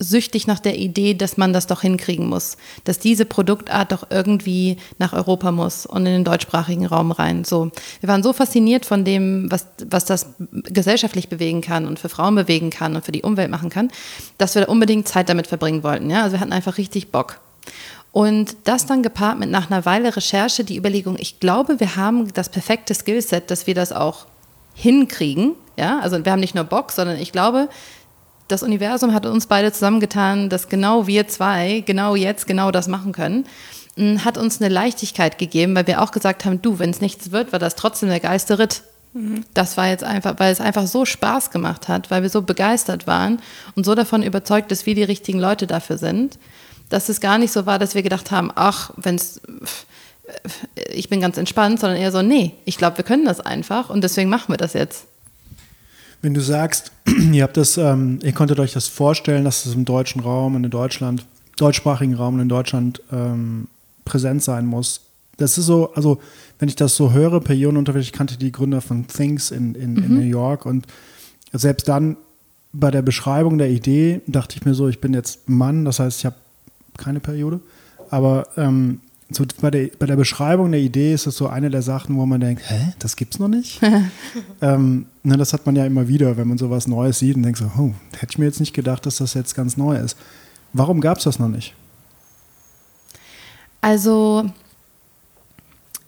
süchtig 0.00 0.46
nach 0.46 0.58
der 0.58 0.78
Idee, 0.78 1.14
dass 1.14 1.36
man 1.36 1.52
das 1.52 1.66
doch 1.66 1.82
hinkriegen 1.82 2.26
muss, 2.26 2.56
dass 2.84 2.98
diese 2.98 3.26
Produktart 3.26 3.92
doch 3.92 4.06
irgendwie 4.10 4.78
nach 4.98 5.12
Europa 5.12 5.52
muss 5.52 5.86
und 5.86 6.06
in 6.06 6.12
den 6.12 6.24
deutschsprachigen 6.24 6.86
Raum 6.86 7.12
rein. 7.12 7.44
So, 7.44 7.70
wir 8.00 8.08
waren 8.08 8.22
so 8.22 8.32
fasziniert 8.32 8.86
von 8.86 9.04
dem, 9.04 9.50
was, 9.50 9.66
was 9.88 10.06
das 10.06 10.34
gesellschaftlich 10.50 11.28
bewegen 11.28 11.60
kann 11.60 11.86
und 11.86 11.98
für 11.98 12.08
Frauen 12.08 12.34
bewegen 12.34 12.70
kann 12.70 12.96
und 12.96 13.04
für 13.04 13.12
die 13.12 13.22
Umwelt 13.22 13.50
machen 13.50 13.68
kann, 13.68 13.90
dass 14.38 14.54
wir 14.54 14.62
da 14.62 14.68
unbedingt 14.68 15.06
Zeit 15.06 15.28
damit 15.28 15.46
verbringen 15.46 15.82
wollten. 15.82 16.10
Ja? 16.10 16.22
Also 16.22 16.36
wir 16.36 16.40
hatten 16.40 16.52
einfach 16.52 16.78
richtig 16.78 17.12
Bock. 17.12 17.38
Und 18.12 18.56
das 18.64 18.86
dann 18.86 19.02
gepaart 19.02 19.38
mit 19.38 19.50
nach 19.50 19.70
einer 19.70 19.84
Weile 19.84 20.16
Recherche 20.16 20.64
die 20.64 20.76
Überlegung, 20.76 21.16
ich 21.18 21.38
glaube, 21.38 21.78
wir 21.78 21.94
haben 21.94 22.32
das 22.32 22.48
perfekte 22.48 22.94
Skillset, 22.94 23.50
dass 23.50 23.66
wir 23.66 23.74
das 23.74 23.92
auch 23.92 24.26
hinkriegen. 24.74 25.52
Ja, 25.76 26.00
also 26.00 26.24
wir 26.24 26.32
haben 26.32 26.40
nicht 26.40 26.54
nur 26.54 26.64
Bock, 26.64 26.90
sondern 26.90 27.18
ich 27.18 27.32
glaube, 27.32 27.68
das 28.50 28.62
Universum 28.62 29.14
hat 29.14 29.26
uns 29.26 29.46
beide 29.46 29.72
zusammengetan, 29.72 30.48
dass 30.48 30.68
genau 30.68 31.06
wir 31.06 31.28
zwei 31.28 31.82
genau 31.86 32.14
jetzt 32.14 32.46
genau 32.46 32.70
das 32.70 32.88
machen 32.88 33.12
können. 33.12 33.46
Hat 34.24 34.38
uns 34.38 34.60
eine 34.60 34.72
Leichtigkeit 34.72 35.38
gegeben, 35.38 35.74
weil 35.74 35.86
wir 35.86 36.00
auch 36.02 36.10
gesagt 36.10 36.44
haben, 36.44 36.62
du, 36.62 36.78
wenn 36.78 36.90
es 36.90 37.00
nichts 37.00 37.32
wird, 37.32 37.52
war 37.52 37.58
das 37.58 37.76
trotzdem 37.76 38.08
der 38.08 38.20
geilste 38.20 38.58
Ritt. 38.58 38.82
Mhm. 39.12 39.44
Das 39.54 39.76
war 39.76 39.88
jetzt 39.88 40.04
einfach, 40.04 40.34
weil 40.38 40.52
es 40.52 40.60
einfach 40.60 40.86
so 40.86 41.04
Spaß 41.04 41.50
gemacht 41.50 41.88
hat, 41.88 42.10
weil 42.10 42.22
wir 42.22 42.30
so 42.30 42.42
begeistert 42.42 43.06
waren 43.06 43.40
und 43.74 43.84
so 43.84 43.94
davon 43.94 44.22
überzeugt, 44.22 44.70
dass 44.70 44.86
wir 44.86 44.94
die 44.94 45.02
richtigen 45.02 45.38
Leute 45.38 45.66
dafür 45.66 45.98
sind, 45.98 46.38
dass 46.88 47.08
es 47.08 47.20
gar 47.20 47.38
nicht 47.38 47.52
so 47.52 47.66
war, 47.66 47.78
dass 47.78 47.94
wir 47.94 48.02
gedacht 48.02 48.30
haben, 48.30 48.50
ach, 48.54 48.92
wenn 48.96 49.16
es 49.16 49.40
ich 50.92 51.08
bin 51.08 51.20
ganz 51.20 51.36
entspannt, 51.36 51.80
sondern 51.80 51.98
eher 51.98 52.12
so, 52.12 52.22
nee, 52.22 52.54
ich 52.64 52.78
glaube, 52.78 52.98
wir 52.98 53.04
können 53.04 53.24
das 53.24 53.40
einfach 53.40 53.90
und 53.90 54.02
deswegen 54.02 54.30
machen 54.30 54.52
wir 54.52 54.56
das 54.56 54.74
jetzt. 54.74 55.06
Wenn 56.22 56.34
du 56.34 56.40
sagst, 56.40 56.92
ihr 57.32 57.42
habt 57.42 57.56
das, 57.56 57.76
ähm, 57.76 58.18
ihr 58.22 58.32
konntet 58.32 58.58
euch 58.60 58.72
das 58.72 58.88
vorstellen, 58.88 59.44
dass 59.44 59.66
es 59.66 59.74
im 59.74 59.84
deutschen 59.84 60.20
Raum, 60.20 60.56
in 60.56 60.68
Deutschland, 60.70 61.26
deutschsprachigen 61.56 62.14
Raum 62.14 62.40
in 62.40 62.48
Deutschland 62.48 63.02
ähm, 63.12 63.68
präsent 64.04 64.42
sein 64.42 64.66
muss. 64.66 65.02
Das 65.36 65.56
ist 65.56 65.66
so, 65.66 65.92
also 65.94 66.20
wenn 66.58 66.68
ich 66.68 66.76
das 66.76 66.96
so 66.96 67.12
höre, 67.12 67.40
per 67.40 67.54
Ionenunterricht, 67.54 68.10
ich 68.10 68.12
kannte 68.12 68.36
die 68.36 68.52
Gründer 68.52 68.80
von 68.80 69.06
Things 69.06 69.50
in, 69.50 69.74
in, 69.74 69.94
mhm. 69.94 70.04
in 70.04 70.14
New 70.14 70.26
York 70.26 70.66
und 70.66 70.86
selbst 71.52 71.88
dann 71.88 72.16
bei 72.72 72.90
der 72.90 73.02
Beschreibung 73.02 73.58
der 73.58 73.70
Idee 73.70 74.20
dachte 74.26 74.56
ich 74.56 74.64
mir 74.64 74.74
so, 74.74 74.88
ich 74.88 75.00
bin 75.00 75.14
jetzt 75.14 75.48
Mann, 75.48 75.84
das 75.84 75.98
heißt, 75.98 76.20
ich 76.20 76.26
habe 76.26 76.36
keine 76.96 77.20
Periode, 77.20 77.60
aber 78.10 78.48
ähm, 78.56 79.00
so 79.30 79.44
bei, 79.60 79.70
der, 79.70 79.88
bei 79.98 80.06
der 80.06 80.16
Beschreibung 80.16 80.72
der 80.72 80.80
Idee 80.80 81.14
ist 81.14 81.26
das 81.26 81.36
so 81.36 81.48
eine 81.48 81.70
der 81.70 81.82
Sachen, 81.82 82.16
wo 82.16 82.26
man 82.26 82.40
denkt, 82.40 82.62
hä, 82.68 82.94
das 82.98 83.16
gibt's 83.16 83.38
noch 83.38 83.48
nicht? 83.48 83.80
ähm, 84.60 85.06
ne, 85.22 85.36
das 85.36 85.52
hat 85.52 85.66
man 85.66 85.76
ja 85.76 85.86
immer 85.86 86.08
wieder, 86.08 86.36
wenn 86.36 86.48
man 86.48 86.58
sowas 86.58 86.86
Neues 86.86 87.20
sieht 87.20 87.36
und 87.36 87.44
denkt 87.44 87.58
so, 87.58 87.70
oh, 87.78 87.92
hätte 88.18 88.32
ich 88.32 88.38
mir 88.38 88.46
jetzt 88.46 88.60
nicht 88.60 88.74
gedacht, 88.74 89.06
dass 89.06 89.16
das 89.16 89.34
jetzt 89.34 89.54
ganz 89.54 89.76
neu 89.76 89.96
ist. 89.96 90.16
Warum 90.72 91.00
gab 91.00 91.18
es 91.18 91.24
das 91.24 91.38
noch 91.38 91.48
nicht? 91.48 91.74
Also, 93.80 94.50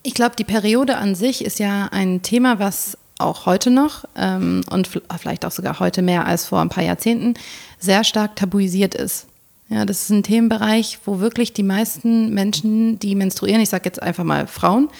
ich 0.02 0.14
glaube, 0.14 0.36
die 0.36 0.44
Periode 0.44 0.96
an 0.96 1.14
sich 1.14 1.44
ist 1.44 1.58
ja 1.58 1.88
ein 1.90 2.22
Thema, 2.22 2.58
was 2.58 2.98
auch 3.18 3.46
heute 3.46 3.70
noch 3.70 4.04
ähm, 4.16 4.62
und 4.68 4.88
vielleicht 4.88 5.44
auch 5.44 5.52
sogar 5.52 5.78
heute 5.78 6.02
mehr 6.02 6.26
als 6.26 6.46
vor 6.46 6.60
ein 6.60 6.68
paar 6.68 6.84
Jahrzehnten 6.84 7.34
sehr 7.78 8.04
stark 8.04 8.36
tabuisiert 8.36 8.94
ist. 8.94 9.26
Ja, 9.72 9.86
das 9.86 10.02
ist 10.02 10.10
ein 10.10 10.22
Themenbereich, 10.22 10.98
wo 11.06 11.20
wirklich 11.20 11.54
die 11.54 11.62
meisten 11.62 12.34
Menschen, 12.34 12.98
die 12.98 13.14
menstruieren, 13.14 13.62
ich 13.62 13.70
sage 13.70 13.84
jetzt 13.86 14.02
einfach 14.02 14.22
mal 14.22 14.46
Frauen, 14.46 14.90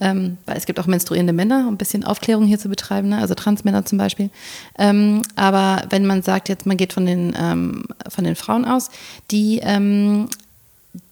ähm, 0.00 0.38
weil 0.46 0.56
es 0.56 0.64
gibt 0.64 0.80
auch 0.80 0.86
menstruierende 0.86 1.34
Männer, 1.34 1.66
um 1.68 1.74
ein 1.74 1.76
bisschen 1.76 2.02
Aufklärung 2.02 2.46
hier 2.46 2.58
zu 2.58 2.70
betreiben, 2.70 3.10
ne? 3.10 3.18
also 3.18 3.34
Transmänner 3.34 3.84
zum 3.84 3.98
Beispiel. 3.98 4.30
Ähm, 4.78 5.20
aber 5.36 5.82
wenn 5.90 6.06
man 6.06 6.22
sagt, 6.22 6.48
jetzt 6.48 6.64
man 6.64 6.78
geht 6.78 6.94
von 6.94 7.04
den, 7.04 7.36
ähm, 7.38 7.84
von 8.08 8.24
den 8.24 8.34
Frauen 8.34 8.64
aus, 8.64 8.88
die, 9.30 9.60
ähm, 9.62 10.30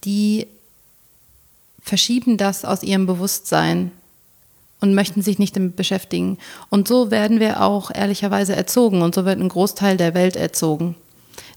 die 0.04 0.46
verschieben 1.82 2.38
das 2.38 2.64
aus 2.64 2.82
ihrem 2.82 3.04
Bewusstsein 3.04 3.90
und 4.80 4.94
möchten 4.94 5.20
sich 5.20 5.38
nicht 5.38 5.54
damit 5.56 5.76
beschäftigen. 5.76 6.38
Und 6.70 6.88
so 6.88 7.10
werden 7.10 7.38
wir 7.38 7.60
auch 7.60 7.90
ehrlicherweise 7.94 8.56
erzogen 8.56 9.02
und 9.02 9.14
so 9.14 9.26
wird 9.26 9.38
ein 9.38 9.50
Großteil 9.50 9.98
der 9.98 10.14
Welt 10.14 10.36
erzogen 10.36 10.96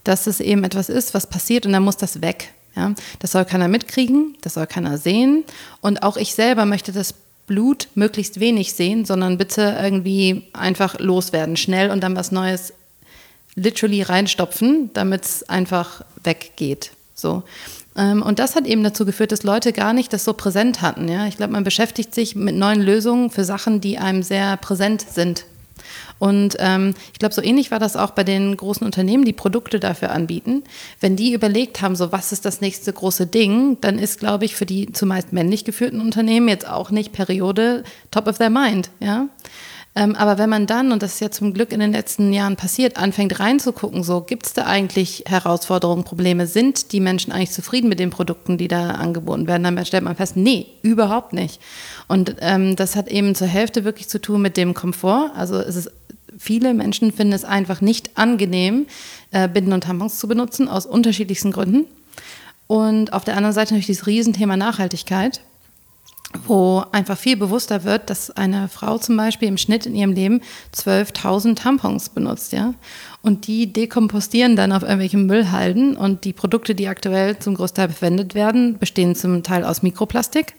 dass 0.04 0.28
es 0.28 0.40
eben 0.40 0.64
etwas 0.64 0.90
ist, 0.90 1.14
was 1.14 1.28
passiert 1.28 1.66
und 1.66 1.74
dann 1.74 1.84
muss 1.84 1.98
das 1.98 2.22
weg. 2.22 2.54
Ja? 2.76 2.94
Das 3.20 3.32
soll 3.32 3.46
keiner 3.46 3.68
mitkriegen, 3.68 4.38
das 4.42 4.56
soll 4.56 4.68
keiner 4.68 4.98
sehen. 4.98 5.44
Und 5.82 6.04
auch 6.04 6.18
ich 6.18 6.34
selber 6.36 6.66
möchte 6.66 6.92
das 6.92 7.16
Blut 7.48 7.88
möglichst 7.96 8.40
wenig 8.40 8.74
sehen, 8.74 9.06
sondern 9.06 9.38
bitte 9.38 9.78
irgendwie 9.82 10.44
einfach 10.54 11.00
loswerden, 11.00 11.58
schnell 11.58 11.92
und 11.92 12.02
dann 12.02 12.16
was 12.16 12.32
Neues 12.32 12.74
literally 13.56 14.02
reinstopfen, 14.02 14.90
damit 14.94 15.26
es 15.26 15.50
einfach 15.50 16.04
weggeht. 16.24 16.92
So. 17.14 17.44
Ähm, 17.96 18.24
und 18.24 18.40
das 18.40 18.56
hat 18.56 18.66
eben 18.66 18.84
dazu 18.84 19.06
geführt, 19.06 19.32
dass 19.32 19.44
Leute 19.44 19.74
gar 19.74 19.94
nicht 19.94 20.12
das 20.14 20.24
so 20.24 20.34
präsent 20.34 20.82
hatten. 20.82 21.08
Ja? 21.08 21.28
Ich 21.28 21.38
glaube, 21.38 21.54
man 21.54 21.64
beschäftigt 21.64 22.16
sich 22.16 22.36
mit 22.36 22.56
neuen 22.56 22.82
Lösungen 22.82 23.30
für 23.30 23.44
Sachen, 23.44 23.82
die 23.82 23.98
einem 23.98 24.24
sehr 24.24 24.58
präsent 24.58 25.06
sind 25.08 25.46
und 26.20 26.56
ähm, 26.60 26.94
ich 27.12 27.20
glaube, 27.20 27.34
so 27.34 27.42
ähnlich 27.42 27.72
war 27.72 27.80
das 27.80 27.96
auch 27.96 28.12
bei 28.12 28.24
den 28.24 28.56
großen 28.56 28.86
Unternehmen, 28.86 29.26
die 29.26 29.34
Produkte 29.34 29.80
dafür 29.80 30.12
anbieten. 30.12 30.64
Wenn 31.00 31.16
die 31.16 31.34
überlegt 31.34 31.82
haben, 31.82 31.96
so 31.96 32.12
was 32.12 32.32
ist 32.32 32.46
das 32.46 32.62
nächste 32.62 32.94
große 32.94 33.28
Ding, 33.28 33.78
dann 33.82 34.00
ist, 34.00 34.20
glaube 34.20 34.46
ich, 34.46 34.56
für 34.56 34.66
die 34.66 34.92
zumeist 34.92 35.34
männlich 35.34 35.66
geführten 35.66 36.02
Unternehmen 36.02 36.48
jetzt 36.48 36.68
auch 36.68 36.92
nicht 36.92 37.12
Periode 37.12 37.84
top 38.12 38.28
of 38.28 38.38
their 38.38 38.50
mind. 38.50 38.90
Ja? 39.00 39.28
Ähm, 39.96 40.16
aber 40.16 40.38
wenn 40.40 40.50
man 40.50 40.66
dann, 40.66 40.92
und 40.92 41.04
das 41.04 41.16
ist 41.16 41.20
ja 41.20 41.30
zum 41.30 41.54
Glück 41.54 41.72
in 41.72 41.80
den 41.80 41.92
letzten 41.92 42.34
Jahren 42.34 42.56
passiert, 42.56 42.98
anfängt 42.98 43.40
reinzugucken, 43.40 44.04
so 44.04 44.22
gibt 44.22 44.48
es 44.48 44.54
da 44.54 44.66
eigentlich 44.66 45.26
Herausforderungen, 45.28 46.04
Probleme, 46.04 46.48
sind 46.48 46.92
die 46.94 47.00
Menschen 47.00 47.32
eigentlich 47.32 47.52
zufrieden 47.52 47.90
mit 47.90 48.00
den 48.00 48.10
Produkten, 48.10 48.58
die 48.58 48.68
da 48.68 48.92
angeboten 48.92 49.48
werden, 49.48 49.64
dann 49.64 49.86
stellt 49.86 50.04
man 50.04 50.16
fest, 50.16 50.36
nee, 50.36 50.66
überhaupt 50.82 51.34
nicht. 51.34 51.62
Und 52.08 52.38
ähm, 52.40 52.76
das 52.76 52.96
hat 52.96 53.08
eben 53.08 53.36
zur 53.36 53.48
Hälfte 53.48 53.84
wirklich 53.84 54.10
zu 54.10 54.20
tun 54.20 54.42
mit 54.42 54.58
dem 54.58 54.74
Komfort. 54.74 55.32
Also 55.36 55.58
es 55.60 55.76
ist 55.76 55.92
viele 56.44 56.74
Menschen 56.74 57.12
finden 57.12 57.34
es 57.34 57.46
einfach 57.46 57.82
nicht 57.82 58.18
angenehm, 58.18 58.86
äh, 59.32 59.48
Binden 59.48 59.74
und 59.74 59.86
Tampons 59.86 60.20
zu 60.20 60.28
benutzen, 60.28 60.68
aus 60.68 60.86
unterschiedlichsten 60.86 61.52
Gründen. 61.52 61.86
Und 62.68 63.14
auf 63.14 63.24
der 63.24 63.38
anderen 63.38 63.54
Seite 63.54 63.74
natürlich 63.74 63.88
dieses 63.88 64.08
Riesenthema 64.08 64.58
Nachhaltigkeit. 64.58 65.42
wo 66.48 66.84
einfach 66.92 67.16
viel 67.16 67.38
bewusster 67.38 67.84
wird, 67.84 68.10
dass 68.10 68.32
eine 68.32 68.68
Frau 68.68 68.98
zum 68.98 69.16
Beispiel 69.16 69.48
im 69.48 69.60
Schnitt 69.60 69.86
in 69.86 69.94
ihrem 69.94 70.14
Leben 70.14 70.42
12.000 70.76 71.56
Tampons 71.56 72.10
benutzt, 72.10 72.54
ja. 72.54 72.74
Und 73.22 73.46
die 73.46 73.72
dekompostieren 73.72 74.56
dann 74.56 74.72
auf 74.72 74.82
irgendwelchen 74.82 75.28
Müllhalden 75.28 75.96
und 75.96 76.26
die 76.26 76.34
Produkte, 76.34 76.74
die 76.74 76.88
aktuell 76.88 77.38
zum 77.38 77.54
Großteil 77.54 77.90
verwendet 77.90 78.34
werden, 78.34 78.80
bestehen 78.80 79.14
zum 79.16 79.44
Teil 79.44 79.64
aus 79.64 79.84
Mikroplastik. 79.84 80.56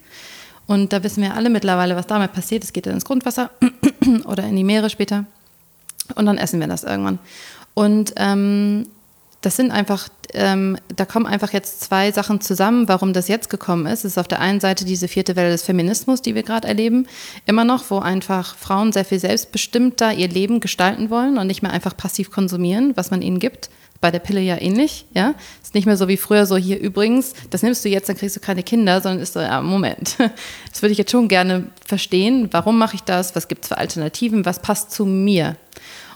Und 0.68 0.92
da 0.92 1.03
wissen 1.03 1.25
wir 1.25 1.35
alle 1.35 1.51
mittlerweile, 1.51 1.97
was 1.97 2.07
damit 2.07 2.33
passiert. 2.33 2.62
Es 2.62 2.73
geht 2.73 2.87
dann 2.87 2.94
ins 2.94 3.05
Grundwasser 3.05 3.51
oder 4.27 4.44
in 4.44 4.55
die 4.55 4.62
Meere 4.62 4.90
später. 4.90 5.27
Und 6.14 6.27
dann 6.27 6.38
essen 6.38 6.61
wir 6.61 6.67
das 6.67 6.85
irgendwann. 6.85 7.19
Und 7.75 8.14
ähm, 8.17 8.87
das 9.45 9.57
sind 9.57 9.71
einfach, 9.71 10.09
ähm, 10.33 10.79
da 10.95 11.05
kommen 11.05 11.27
einfach 11.27 11.53
jetzt 11.53 11.83
zwei 11.83 12.11
Sachen 12.12 12.40
zusammen, 12.40 12.88
warum 12.88 13.12
das 13.12 13.29
jetzt 13.29 13.51
gekommen 13.51 13.87
ist. 13.87 14.01
Es 14.01 14.12
ist 14.12 14.19
auf 14.19 14.29
der 14.29 14.40
einen 14.40 14.61
Seite 14.61 14.85
diese 14.85 15.07
vierte 15.07 15.37
Welle 15.37 15.51
des 15.51 15.62
Feminismus, 15.62 16.23
die 16.23 16.35
wir 16.35 16.43
gerade 16.43 16.67
erleben, 16.67 17.07
immer 17.45 17.64
noch, 17.64 17.90
wo 17.90 17.99
einfach 17.99 18.57
Frauen 18.57 18.93
sehr 18.93 19.05
viel 19.05 19.19
selbstbestimmter 19.19 20.14
ihr 20.14 20.29
Leben 20.29 20.61
gestalten 20.61 21.11
wollen 21.11 21.37
und 21.37 21.47
nicht 21.47 21.62
mehr 21.62 21.73
einfach 21.73 21.97
passiv 21.97 22.31
konsumieren, 22.31 22.93
was 22.97 23.11
man 23.11 23.21
ihnen 23.21 23.38
gibt. 23.38 23.69
Bei 24.05 24.11
der 24.11 24.19
Pille 24.19 24.43
ja 24.43 24.61
ähnlich, 24.61 25.07
ja. 25.14 25.35
Ist 25.62 25.75
nicht 25.75 25.87
mehr 25.87 25.97
so 25.97 26.09
wie 26.09 26.19
früher 26.19 26.45
so 26.45 26.59
hier 26.59 26.79
übrigens, 26.79 27.33
das 27.49 27.62
nimmst 27.62 27.83
du 27.87 27.88
jetzt, 27.88 28.07
dann 28.07 28.19
kriegst 28.19 28.37
du 28.37 28.40
keine 28.40 28.62
Kinder, 28.62 29.01
sondern 29.01 29.23
ist 29.23 29.33
so, 29.33 29.40
ja, 29.40 29.62
Moment. 29.62 30.19
Das 30.71 30.83
würde 30.83 30.93
ich 30.93 30.99
jetzt 30.99 31.11
schon 31.11 31.27
gerne 31.27 31.69
verstehen. 31.87 32.49
Warum 32.51 32.77
mache 32.77 32.97
ich 32.97 33.03
das? 33.03 33.35
Was 33.35 33.49
gibt 33.49 33.64
es 33.64 33.69
für 33.69 33.79
Alternativen? 33.79 34.45
Was 34.45 34.61
passt 34.61 34.90
zu 34.90 35.07
mir? 35.07 35.57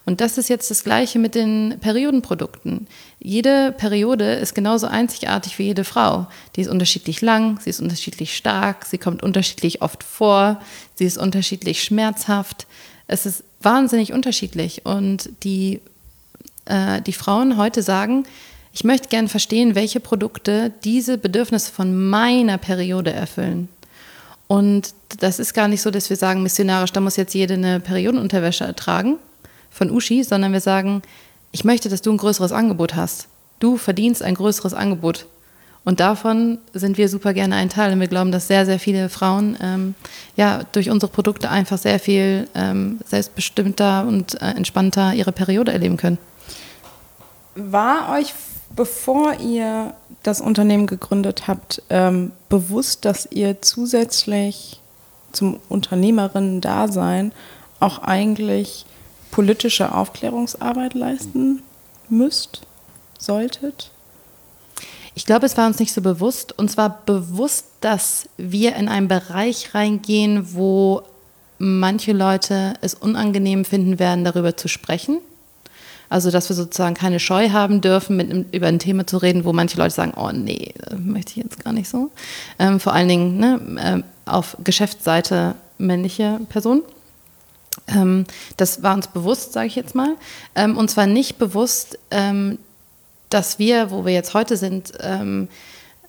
Und 0.05 0.21
das 0.21 0.37
ist 0.37 0.51
jetzt 0.51 0.71
das 0.71 0.85
Gleiche 0.85 1.19
mit 1.19 1.35
den 1.35 1.79
Periodenprodukten. 1.81 2.89
Jede 3.21 3.73
Periode 3.73 4.35
ist 4.35 4.55
genauso 4.55 4.87
einzigartig 4.87 5.59
wie 5.59 5.69
jede 5.69 5.85
Frau. 5.85 6.27
Die 6.57 6.61
ist 6.61 6.69
unterschiedlich 6.69 7.23
lang, 7.23 7.59
sie 7.59 7.71
ist 7.71 7.81
unterschiedlich 7.81 8.37
stark, 8.37 8.85
sie 8.85 8.99
kommt 8.99 9.23
unterschiedlich 9.23 9.81
oft 9.81 10.05
vor, 10.05 10.61
sie 10.95 11.07
ist 11.07 11.17
unterschiedlich 11.17 11.83
schmerzhaft. 11.83 12.67
Es 13.07 13.25
ist 13.25 13.45
wahnsinnig 13.63 14.13
unterschiedlich. 14.13 14.85
Und 14.85 15.31
die, 15.43 15.81
äh, 16.69 17.03
die 17.03 17.13
Frauen 17.13 17.57
heute 17.57 17.83
sagen, 17.83 18.25
ich 18.73 18.85
möchte 18.85 19.09
gerne 19.09 19.29
verstehen, 19.29 19.75
welche 19.75 20.01
Produkte 20.01 20.73
diese 20.85 21.19
Bedürfnisse 21.19 21.73
von 21.73 22.09
meiner 22.09 22.59
Periode 22.59 23.13
erfüllen. 23.13 23.69
Und 24.47 24.95
das 25.21 25.39
ist 25.39 25.53
gar 25.53 25.69
nicht 25.69 25.83
so, 25.83 25.91
dass 25.91 26.09
wir 26.11 26.17
sagen, 26.17 26.43
missionarisch, 26.43 26.93
da 26.93 27.01
muss 27.01 27.17
jetzt 27.17 27.35
jede 27.35 27.55
eine 27.55 27.81
Periodenunterwäsche 27.81 28.65
ertragen, 28.65 29.17
von 29.71 29.91
Uschi, 29.91 30.23
sondern 30.25 30.53
wir 30.53 30.61
sagen, 30.61 31.03
ich 31.53 31.65
möchte, 31.65 31.89
dass 31.89 32.03
du 32.03 32.11
ein 32.11 32.17
größeres 32.17 32.53
Angebot 32.53 32.95
hast. 32.95 33.29
Du 33.61 33.77
verdienst 33.77 34.23
ein 34.23 34.35
größeres 34.35 34.75
Angebot. 34.75 35.27
Und 35.85 36.01
davon 36.01 36.59
sind 36.75 36.99
wir 36.99 37.09
super 37.09 37.33
gerne 37.33 37.57
ein 37.57 37.71
Teil. 37.71 37.93
Und 37.93 38.01
wir 38.01 38.09
glauben, 38.09 38.33
dass 38.33 38.49
sehr, 38.49 38.67
sehr 38.67 38.79
viele 38.79 39.09
Frauen 39.09 39.57
ähm, 39.63 39.95
ja, 40.37 40.63
durch 40.73 40.91
unsere 40.91 41.11
Produkte 41.11 41.51
einfach 41.51 41.79
sehr 41.79 41.99
viel 41.99 42.49
ähm, 42.55 43.01
selbstbestimmter 43.07 44.07
und 44.07 44.41
äh, 44.43 44.51
entspannter 44.51 45.15
ihre 45.15 45.33
Periode 45.33 45.73
erleben 45.73 45.97
können. 45.97 46.19
War 47.61 48.17
euch, 48.17 48.35
bevor 48.77 49.35
ihr 49.41 49.95
das 50.23 50.41
Unternehmen 50.41 50.87
gegründet 50.87 51.49
habt, 51.49 51.83
ähm, 51.91 52.31
bewusst, 52.49 53.05
dass 53.05 53.27
ihr 53.33 53.61
zusätzlich 53.63 54.81
zum 55.33 55.59
Unternehmerinnen-Dasein 55.69 57.33
auch 57.81 57.99
eigentlich 57.99 58.87
politische 59.33 59.93
Aufklärungsarbeit 59.93 60.95
leisten 60.95 61.63
müsst, 62.09 62.63
solltet? 63.19 63.91
Ich 65.17 65.27
glaube, 65.27 65.47
es 65.47 65.57
war 65.57 65.67
uns 65.67 65.81
nicht 65.81 65.93
so 65.93 66.01
bewusst. 66.01 66.57
Und 66.57 66.71
zwar 66.71 67.01
bewusst, 67.05 67.67
dass 67.81 68.29
wir 68.37 68.77
in 68.77 68.89
einen 68.89 69.09
Bereich 69.09 69.75
reingehen, 69.75 70.55
wo 70.55 71.03
manche 71.59 72.13
Leute 72.13 72.75
es 72.83 72.95
unangenehm 72.95 73.65
finden 73.65 73.99
werden, 73.99 74.25
darüber 74.25 74.57
zu 74.57 74.69
sprechen. 74.69 75.19
Also, 76.11 76.31
dass 76.31 76.49
wir 76.49 76.57
sozusagen 76.57 76.95
keine 76.95 77.21
Scheu 77.21 77.51
haben 77.51 77.81
dürfen, 77.81 78.17
mit, 78.17 78.55
über 78.55 78.67
ein 78.67 78.79
Thema 78.79 79.07
zu 79.07 79.19
reden, 79.19 79.45
wo 79.45 79.53
manche 79.53 79.77
Leute 79.77 79.95
sagen, 79.95 80.15
oh 80.17 80.31
nee, 80.33 80.73
möchte 80.97 81.33
ich 81.33 81.37
jetzt 81.45 81.63
gar 81.63 81.73
nicht 81.73 81.89
so. 81.89 82.11
Ähm, 82.59 82.81
vor 82.81 82.95
allen 82.95 83.09
Dingen 83.09 83.37
ne, 83.39 84.05
äh, 84.27 84.31
auf 84.31 84.57
Geschäftsseite 84.65 85.55
männliche 85.77 86.41
Personen. 86.49 86.83
Ähm, 87.87 88.25
das 88.57 88.83
war 88.83 88.95
uns 88.95 89.09
bewusst, 89.09 89.53
sage 89.53 89.67
ich 89.67 89.77
jetzt 89.77 89.95
mal. 89.95 90.17
Ähm, 90.55 90.77
und 90.77 90.91
zwar 90.91 91.07
nicht 91.07 91.39
bewusst, 91.39 91.99
ähm, 92.11 92.59
dass 93.31 93.59
wir, 93.59 93.91
wo 93.91 94.05
wir 94.05 94.13
jetzt 94.13 94.35
heute 94.35 94.57
sind, 94.57 94.93
ähm, 95.01 95.49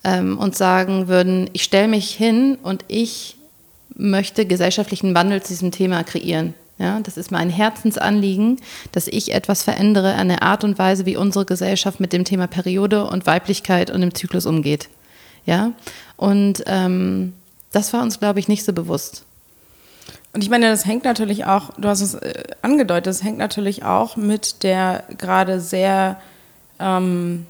ähm, 0.03 0.37
uns 0.37 0.57
sagen 0.57 1.07
würden, 1.07 1.49
ich 1.53 1.63
stelle 1.63 1.87
mich 1.87 2.11
hin 2.11 2.57
und 2.63 2.85
ich 2.87 3.35
möchte 3.95 4.45
gesellschaftlichen 4.45 5.13
Wandel 5.13 5.41
zu 5.43 5.49
diesem 5.49 5.71
Thema 5.71 6.03
kreieren. 6.03 6.53
Ja, 6.79 7.01
das 7.01 7.17
ist 7.17 7.29
mein 7.29 7.49
Herzensanliegen, 7.49 8.61
dass 8.93 9.07
ich 9.07 9.33
etwas 9.33 9.63
verändere 9.63 10.15
an 10.15 10.29
der 10.29 10.43
Art 10.43 10.63
und 10.63 10.79
Weise, 10.79 11.05
wie 11.05 11.17
unsere 11.17 11.45
Gesellschaft 11.45 11.99
mit 11.99 12.13
dem 12.13 12.23
Thema 12.23 12.47
Periode 12.47 13.05
und 13.05 13.25
Weiblichkeit 13.25 13.91
und 13.91 13.99
dem 13.99 14.15
Zyklus 14.15 14.45
umgeht. 14.45 14.87
Ja, 15.45 15.73
und 16.15 16.63
ähm, 16.67 17.33
das 17.73 17.91
war 17.91 18.01
uns, 18.01 18.19
glaube 18.19 18.39
ich, 18.39 18.47
nicht 18.47 18.63
so 18.63 18.71
bewusst. 18.71 19.25
Und 20.31 20.43
ich 20.43 20.49
meine, 20.49 20.69
das 20.69 20.85
hängt 20.85 21.03
natürlich 21.03 21.45
auch, 21.45 21.71
du 21.77 21.89
hast 21.89 22.01
es 22.01 22.13
äh, 22.13 22.43
angedeutet, 22.61 23.07
das 23.07 23.23
hängt 23.23 23.37
natürlich 23.37 23.83
auch 23.83 24.15
mit 24.15 24.63
der 24.63 25.03
gerade 25.17 25.59
sehr 25.59 26.21
ähm, 26.79 27.45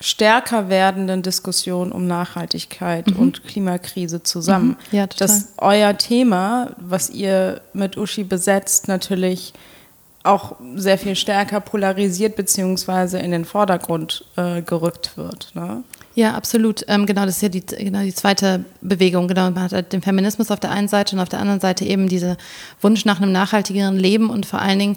stärker 0.00 0.68
werdenden 0.68 1.22
Diskussion 1.22 1.92
um 1.92 2.06
Nachhaltigkeit 2.06 3.08
mhm. 3.08 3.16
und 3.16 3.44
Klimakrise 3.44 4.22
zusammen. 4.22 4.76
Mhm. 4.90 4.96
Ja, 4.96 5.06
total. 5.06 5.28
Dass 5.28 5.48
euer 5.58 5.96
Thema, 5.98 6.70
was 6.78 7.10
ihr 7.10 7.60
mit 7.74 7.96
Uschi 7.96 8.24
besetzt, 8.24 8.88
natürlich 8.88 9.52
auch 10.22 10.56
sehr 10.74 10.98
viel 10.98 11.16
stärker 11.16 11.60
polarisiert 11.60 12.36
beziehungsweise 12.36 13.18
in 13.18 13.30
den 13.30 13.44
Vordergrund 13.44 14.24
äh, 14.36 14.60
gerückt 14.62 15.16
wird. 15.16 15.52
Ne? 15.54 15.82
Ja, 16.14 16.34
absolut. 16.34 16.84
Ähm, 16.88 17.06
genau, 17.06 17.24
das 17.24 17.36
ist 17.36 17.42
ja 17.42 17.48
die, 17.48 17.64
genau 17.64 18.02
die 18.02 18.14
zweite 18.14 18.64
Bewegung. 18.80 19.28
Genau, 19.28 19.50
man 19.50 19.62
hat 19.62 19.72
halt 19.72 19.92
den 19.92 20.02
Feminismus 20.02 20.50
auf 20.50 20.60
der 20.60 20.70
einen 20.70 20.88
Seite 20.88 21.14
und 21.14 21.22
auf 21.22 21.28
der 21.28 21.38
anderen 21.38 21.60
Seite 21.60 21.84
eben 21.84 22.08
dieser 22.08 22.36
Wunsch 22.80 23.04
nach 23.04 23.20
einem 23.20 23.32
nachhaltigeren 23.32 23.96
Leben 23.96 24.28
und 24.28 24.44
vor 24.44 24.60
allen 24.60 24.78
Dingen 24.78 24.96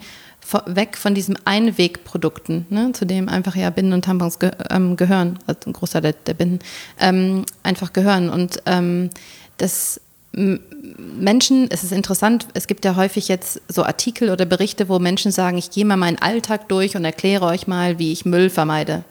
weg 0.66 0.98
von 0.98 1.16
diesen 1.16 1.38
Einwegprodukten, 1.46 2.66
ne, 2.70 2.92
zu 2.94 3.06
dem 3.06 3.30
einfach 3.30 3.56
ja 3.56 3.70
Binden 3.70 3.94
und 3.94 4.06
Tampons 4.06 4.40
ge 4.40 4.52
ähm, 4.70 4.98
gehören, 4.98 5.40
also 5.48 5.62
ein 5.68 5.74
Großteil 5.74 6.02
der, 6.02 6.14
der 6.14 6.34
Binden, 6.34 6.60
ähm, 7.00 7.46
einfach 7.62 7.94
gehören. 7.94 8.30
Und 8.30 8.62
ähm, 8.66 9.10
das 9.58 10.02
Menschen, 10.34 11.68
es 11.70 11.84
ist 11.84 11.92
interessant, 11.92 12.48
es 12.56 12.66
gibt 12.66 12.86
ja 12.86 12.96
häufig 12.96 13.28
jetzt 13.28 13.62
so 13.68 13.84
Artikel 13.84 14.32
oder 14.32 14.46
Berichte, 14.46 14.90
wo 14.90 14.98
Menschen 14.98 15.32
sagen, 15.32 15.58
ich 15.58 15.70
gehe 15.70 15.86
mal 15.86 15.96
meinen 15.96 16.18
Alltag 16.18 16.68
durch 16.70 16.96
und 16.96 17.06
erkläre 17.06 17.46
euch 17.46 17.68
mal, 17.68 18.00
wie 18.00 18.12
ich 18.12 18.26
Müll 18.26 18.50
vermeide. 18.50 19.04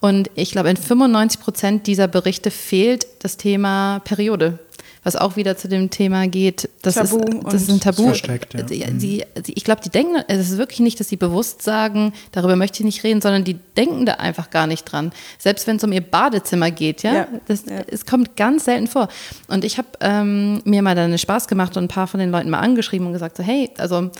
Und 0.00 0.30
ich 0.34 0.50
glaube, 0.50 0.70
in 0.70 0.76
95 0.76 1.40
Prozent 1.40 1.86
dieser 1.86 2.08
Berichte 2.08 2.50
fehlt 2.50 3.06
das 3.20 3.36
Thema 3.36 4.00
Periode 4.00 4.58
was 5.06 5.14
auch 5.14 5.36
wieder 5.36 5.56
zu 5.56 5.68
dem 5.68 5.88
Thema 5.88 6.26
geht. 6.26 6.68
Das 6.82 6.96
Tabu 6.96 7.18
ist, 7.18 7.44
das 7.44 7.62
ist 7.62 7.70
ein 7.70 7.78
Tabu. 7.78 8.06
Versteckt, 8.06 8.54
ja. 8.54 8.66
sie, 8.66 9.24
sie, 9.40 9.52
ich 9.52 9.62
glaube, 9.62 9.80
die 9.80 9.88
denken, 9.88 10.16
es 10.26 10.50
ist 10.50 10.58
wirklich 10.58 10.80
nicht, 10.80 10.98
dass 10.98 11.08
sie 11.08 11.16
bewusst 11.16 11.62
sagen, 11.62 12.12
darüber 12.32 12.56
möchte 12.56 12.80
ich 12.80 12.84
nicht 12.84 13.04
reden, 13.04 13.20
sondern 13.20 13.44
die 13.44 13.54
denken 13.76 14.04
da 14.04 14.14
einfach 14.14 14.50
gar 14.50 14.66
nicht 14.66 14.82
dran. 14.82 15.12
Selbst 15.38 15.68
wenn 15.68 15.76
es 15.76 15.84
um 15.84 15.92
ihr 15.92 16.00
Badezimmer 16.00 16.72
geht, 16.72 17.04
ja, 17.04 17.14
ja, 17.14 17.28
das, 17.46 17.66
ja. 17.66 17.82
es 17.86 18.04
kommt 18.04 18.34
ganz 18.36 18.64
selten 18.64 18.88
vor. 18.88 19.06
Und 19.46 19.64
ich 19.64 19.78
habe 19.78 19.86
ähm, 20.00 20.60
mir 20.64 20.82
mal 20.82 20.96
dann 20.96 21.16
Spaß 21.16 21.46
gemacht 21.46 21.76
und 21.76 21.84
ein 21.84 21.88
paar 21.88 22.08
von 22.08 22.18
den 22.18 22.32
Leuten 22.32 22.50
mal 22.50 22.58
angeschrieben 22.58 23.06
und 23.06 23.12
gesagt 23.12 23.36
so, 23.36 23.44
hey, 23.44 23.70
also 23.78 24.10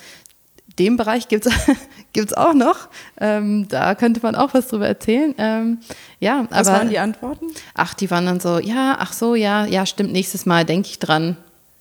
dem 0.78 0.96
Bereich 0.96 1.28
gibt 1.28 1.46
es 1.46 2.32
auch 2.36 2.54
noch. 2.54 2.88
Ähm, 3.20 3.66
da 3.68 3.94
könnte 3.94 4.20
man 4.22 4.34
auch 4.34 4.54
was 4.54 4.68
drüber 4.68 4.86
erzählen. 4.86 5.34
Ähm, 5.38 5.78
ja, 6.20 6.46
was 6.50 6.68
aber, 6.68 6.78
waren 6.78 6.90
die 6.90 6.98
Antworten? 6.98 7.46
Ach, 7.74 7.94
die 7.94 8.10
waren 8.10 8.26
dann 8.26 8.40
so, 8.40 8.58
ja, 8.58 8.96
ach 8.98 9.12
so, 9.12 9.34
ja, 9.34 9.64
ja, 9.66 9.86
stimmt, 9.86 10.12
nächstes 10.12 10.46
Mal 10.46 10.64
denke 10.64 10.88
ich 10.88 10.98
dran. 10.98 11.36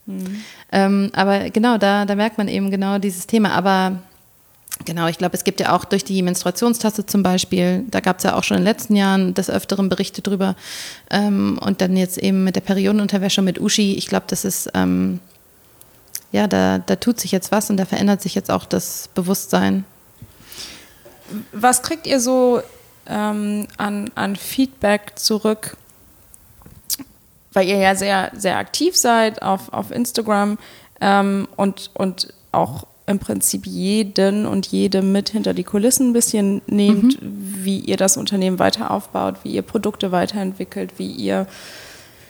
Mhm. 0.05 0.41
Ähm, 0.71 1.11
aber 1.13 1.49
genau, 1.49 1.77
da, 1.77 2.05
da 2.05 2.15
merkt 2.15 2.37
man 2.37 2.47
eben 2.47 2.71
genau 2.71 2.99
dieses 2.99 3.27
Thema. 3.27 3.51
Aber 3.51 3.99
Genau, 4.83 5.07
ich 5.07 5.17
glaube, 5.17 5.35
es 5.35 5.45
gibt 5.45 5.61
ja 5.61 5.73
auch 5.73 5.85
durch 5.85 6.03
die 6.03 6.21
Menstruationstasse 6.21 7.05
zum 7.05 7.23
Beispiel, 7.23 7.85
da 7.89 8.01
gab 8.01 8.17
es 8.17 8.23
ja 8.25 8.35
auch 8.35 8.43
schon 8.43 8.57
in 8.57 8.63
den 8.63 8.67
letzten 8.67 8.95
Jahren 8.97 9.33
des 9.33 9.49
Öfteren 9.49 9.87
Berichte 9.87 10.21
drüber. 10.21 10.55
Ähm, 11.09 11.57
und 11.61 11.79
dann 11.79 11.95
jetzt 11.95 12.17
eben 12.17 12.43
mit 12.43 12.57
der 12.57 12.61
Periodenunterwäsche 12.61 13.41
mit 13.41 13.59
Uschi. 13.59 13.93
Ich 13.93 14.07
glaube, 14.07 14.25
das 14.27 14.43
ist, 14.43 14.69
ähm, 14.73 15.21
ja, 16.35 16.47
da, 16.47 16.79
da 16.79 16.97
tut 16.97 17.17
sich 17.17 17.31
jetzt 17.31 17.53
was 17.53 17.69
und 17.69 17.77
da 17.77 17.85
verändert 17.85 18.21
sich 18.21 18.35
jetzt 18.35 18.51
auch 18.51 18.65
das 18.65 19.07
Bewusstsein. 19.15 19.85
Was 21.53 21.81
kriegt 21.81 22.05
ihr 22.05 22.19
so 22.19 22.61
ähm, 23.07 23.67
an, 23.77 24.11
an 24.15 24.35
Feedback 24.35 25.13
zurück? 25.15 25.77
Weil 27.53 27.69
ihr 27.69 27.77
ja 27.77 27.95
sehr, 27.95 28.33
sehr 28.35 28.57
aktiv 28.57 28.97
seid 28.97 29.41
auf, 29.41 29.71
auf 29.71 29.91
Instagram 29.91 30.57
ähm, 30.99 31.47
und, 31.55 31.91
und 31.93 32.33
auch 32.51 32.85
im 33.07 33.19
Prinzip 33.19 33.65
jeden 33.65 34.45
und 34.45 34.67
jede 34.67 35.01
mit 35.01 35.29
hinter 35.29 35.53
die 35.53 35.63
Kulissen 35.63 36.09
ein 36.09 36.13
bisschen 36.13 36.61
nehmt, 36.67 37.21
mhm. 37.21 37.63
wie 37.63 37.79
ihr 37.79 37.95
das 37.95 38.17
Unternehmen 38.17 38.59
weiter 38.59 38.91
aufbaut, 38.91 39.35
wie 39.43 39.53
ihr 39.53 39.61
Produkte 39.61 40.11
weiterentwickelt, 40.11 40.91
wie 40.97 41.11
ihr 41.11 41.47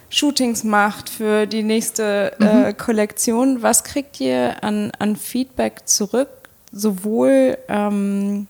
Shootings 0.09 0.63
macht 0.63 1.09
für 1.09 1.45
die 1.45 1.63
nächste 1.63 2.33
äh, 2.39 2.71
mhm. 2.71 2.77
Kollektion. 2.77 3.61
Was 3.61 3.83
kriegt 3.83 4.19
ihr 4.19 4.63
an, 4.63 4.91
an 4.99 5.15
Feedback 5.15 5.87
zurück, 5.87 6.29
sowohl 6.71 7.57
ähm, 7.67 8.47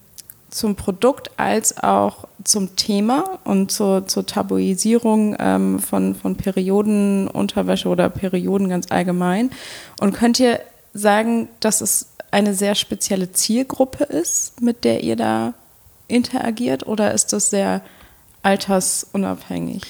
zum 0.50 0.76
Produkt 0.76 1.32
als 1.38 1.82
auch 1.84 2.28
zum 2.44 2.76
Thema 2.76 3.39
und 3.44 3.72
zur, 3.72 4.08
zur 4.08 4.26
Tabuisierung 4.26 5.36
ähm, 5.39 5.80
von, 5.80 6.15
von 6.15 6.36
Periodenunterwäsche 6.36 7.89
oder 7.89 8.10
Perioden 8.10 8.70
ganz 8.70 8.91
allgemein? 8.91 9.52
Und 10.00 10.13
könnt 10.13 10.39
ihr 10.39 10.60
sagen, 10.94 11.50
dass 11.60 11.82
es 11.82 12.08
eine 12.32 12.54
sehr 12.54 12.76
spezielle 12.76 13.32
Zielgruppe 13.32 14.04
ist, 14.04 14.62
mit 14.62 14.84
der 14.84 15.04
ihr 15.04 15.15
da 15.15 15.54
interagiert 16.08 16.86
oder 16.86 17.13
ist 17.13 17.34
das 17.34 17.50
sehr 17.50 17.82
altersunabhängig? 18.46 19.82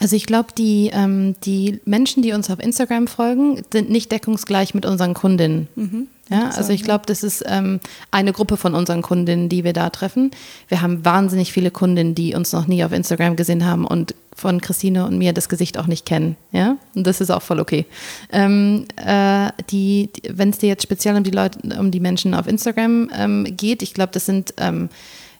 Also 0.00 0.16
ich 0.16 0.26
glaube, 0.26 0.48
die, 0.56 0.90
ähm, 0.92 1.34
die 1.44 1.80
Menschen, 1.84 2.22
die 2.22 2.32
uns 2.32 2.50
auf 2.50 2.60
Instagram 2.60 3.06
folgen, 3.06 3.62
sind 3.72 3.90
nicht 3.90 4.10
deckungsgleich 4.12 4.74
mit 4.74 4.86
unseren 4.86 5.14
Kundinnen. 5.14 5.68
Mhm. 5.74 6.08
Ja, 6.30 6.48
also 6.56 6.72
ich 6.72 6.82
glaube, 6.82 7.04
das 7.06 7.22
ist 7.22 7.44
ähm, 7.46 7.80
eine 8.10 8.32
Gruppe 8.32 8.56
von 8.56 8.74
unseren 8.74 9.02
Kundinnen, 9.02 9.50
die 9.50 9.62
wir 9.62 9.74
da 9.74 9.90
treffen. 9.90 10.30
Wir 10.68 10.80
haben 10.80 11.04
wahnsinnig 11.04 11.52
viele 11.52 11.70
Kundinnen, 11.70 12.14
die 12.14 12.34
uns 12.34 12.52
noch 12.52 12.66
nie 12.66 12.82
auf 12.82 12.92
Instagram 12.92 13.36
gesehen 13.36 13.66
haben 13.66 13.86
und 13.86 14.14
von 14.34 14.60
Christine 14.62 15.04
und 15.04 15.18
mir 15.18 15.34
das 15.34 15.50
Gesicht 15.50 15.78
auch 15.78 15.86
nicht 15.86 16.06
kennen. 16.06 16.36
Ja, 16.50 16.76
und 16.94 17.06
das 17.06 17.20
ist 17.20 17.30
auch 17.30 17.42
voll 17.42 17.60
okay. 17.60 17.84
Ähm, 18.32 18.86
äh, 18.96 19.50
die, 19.70 20.08
wenn 20.28 20.50
es 20.50 20.58
dir 20.58 20.68
jetzt 20.68 20.82
speziell 20.82 21.14
um 21.14 21.24
die 21.24 21.30
Leute, 21.30 21.58
um 21.78 21.90
die 21.90 22.00
Menschen 22.00 22.34
auf 22.34 22.46
Instagram 22.46 23.10
ähm, 23.14 23.46
geht, 23.56 23.82
ich 23.82 23.92
glaube, 23.92 24.12
das 24.12 24.24
sind 24.24 24.54
ähm, 24.56 24.88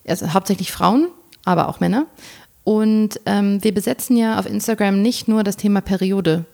also 0.07 0.35
hauptsächlich 0.35 0.71
Frauen, 0.71 1.09
aber 1.47 1.69
auch 1.69 1.81
Männer. 1.81 2.07
Und 2.65 3.21
ähm, 3.27 3.63
wir 3.63 3.75
besetzen 3.75 4.17
ja 4.17 4.39
auf 4.39 4.47
Instagram 4.47 5.03
nicht 5.03 5.29
nur 5.29 5.45
das 5.45 5.57
Thema 5.57 5.83
Periode, 5.83 6.47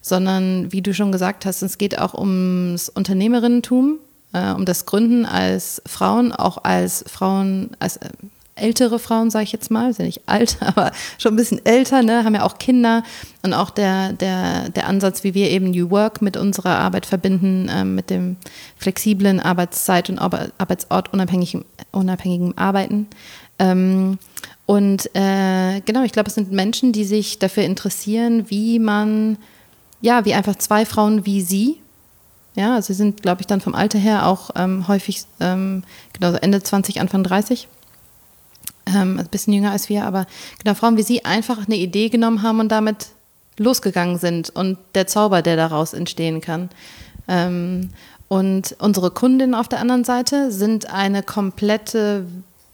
sondern 0.00 0.72
wie 0.72 0.80
du 0.80 0.94
schon 0.94 1.12
gesagt 1.12 1.44
hast, 1.44 1.62
es 1.62 1.76
geht 1.76 1.98
auch 1.98 2.14
ums 2.14 2.88
Unternehmerinnentum, 2.88 3.98
äh, 4.32 4.52
um 4.52 4.64
das 4.64 4.86
Gründen 4.86 5.26
als 5.26 5.82
Frauen, 5.86 6.32
auch 6.32 6.64
als 6.64 7.04
Frauen, 7.06 7.70
als 7.78 7.98
äh, 7.98 8.08
ältere 8.54 8.98
Frauen, 8.98 9.30
sage 9.30 9.44
ich 9.44 9.52
jetzt 9.52 9.70
mal, 9.70 9.92
sind 9.92 10.00
ja 10.00 10.06
nicht 10.06 10.22
alt, 10.26 10.58
aber 10.60 10.92
schon 11.18 11.34
ein 11.34 11.36
bisschen 11.36 11.64
älter, 11.64 12.02
ne, 12.02 12.24
haben 12.24 12.34
ja 12.34 12.44
auch 12.44 12.58
Kinder. 12.58 13.02
Und 13.42 13.52
auch 13.52 13.70
der, 13.70 14.12
der, 14.12 14.68
der 14.70 14.86
Ansatz, 14.86 15.24
wie 15.24 15.34
wir 15.34 15.50
eben 15.50 15.70
New 15.70 15.90
Work 15.90 16.22
mit 16.22 16.36
unserer 16.36 16.78
Arbeit 16.78 17.06
verbinden, 17.06 17.68
äh, 17.68 17.84
mit 17.84 18.10
dem 18.10 18.36
flexiblen 18.76 19.40
Arbeitszeit 19.40 20.08
und 20.08 20.18
Arbeitsort 20.18 21.12
unabhängigem, 21.12 21.64
unabhängigem 21.92 22.54
Arbeiten. 22.56 23.08
Ähm, 23.58 24.18
und 24.70 25.10
äh, 25.16 25.80
genau, 25.80 26.04
ich 26.04 26.12
glaube, 26.12 26.28
es 26.28 26.36
sind 26.36 26.52
Menschen, 26.52 26.92
die 26.92 27.02
sich 27.02 27.40
dafür 27.40 27.64
interessieren, 27.64 28.50
wie 28.50 28.78
man, 28.78 29.36
ja, 30.00 30.24
wie 30.24 30.32
einfach 30.32 30.54
zwei 30.54 30.86
Frauen 30.86 31.26
wie 31.26 31.40
sie, 31.40 31.80
ja, 32.54 32.76
also 32.76 32.86
sie 32.86 32.94
sind, 32.94 33.20
glaube 33.20 33.40
ich, 33.40 33.48
dann 33.48 33.60
vom 33.60 33.74
Alter 33.74 33.98
her 33.98 34.28
auch 34.28 34.50
ähm, 34.54 34.86
häufig, 34.86 35.24
ähm, 35.40 35.82
genau, 36.12 36.34
Ende 36.36 36.62
20, 36.62 37.00
Anfang 37.00 37.24
30, 37.24 37.66
ähm, 38.86 39.18
also 39.18 39.24
ein 39.24 39.30
bisschen 39.32 39.54
jünger 39.54 39.72
als 39.72 39.88
wir, 39.88 40.04
aber 40.04 40.28
genau, 40.62 40.76
Frauen 40.76 40.96
wie 40.96 41.02
sie 41.02 41.24
einfach 41.24 41.66
eine 41.66 41.76
Idee 41.76 42.08
genommen 42.08 42.42
haben 42.42 42.60
und 42.60 42.68
damit 42.68 43.08
losgegangen 43.58 44.18
sind 44.18 44.50
und 44.50 44.78
der 44.94 45.08
Zauber, 45.08 45.42
der 45.42 45.56
daraus 45.56 45.94
entstehen 45.94 46.40
kann. 46.40 46.70
Ähm, 47.26 47.90
und 48.28 48.76
unsere 48.78 49.10
Kundinnen 49.10 49.56
auf 49.56 49.66
der 49.66 49.80
anderen 49.80 50.04
Seite 50.04 50.52
sind 50.52 50.88
eine 50.88 51.24
komplette 51.24 52.24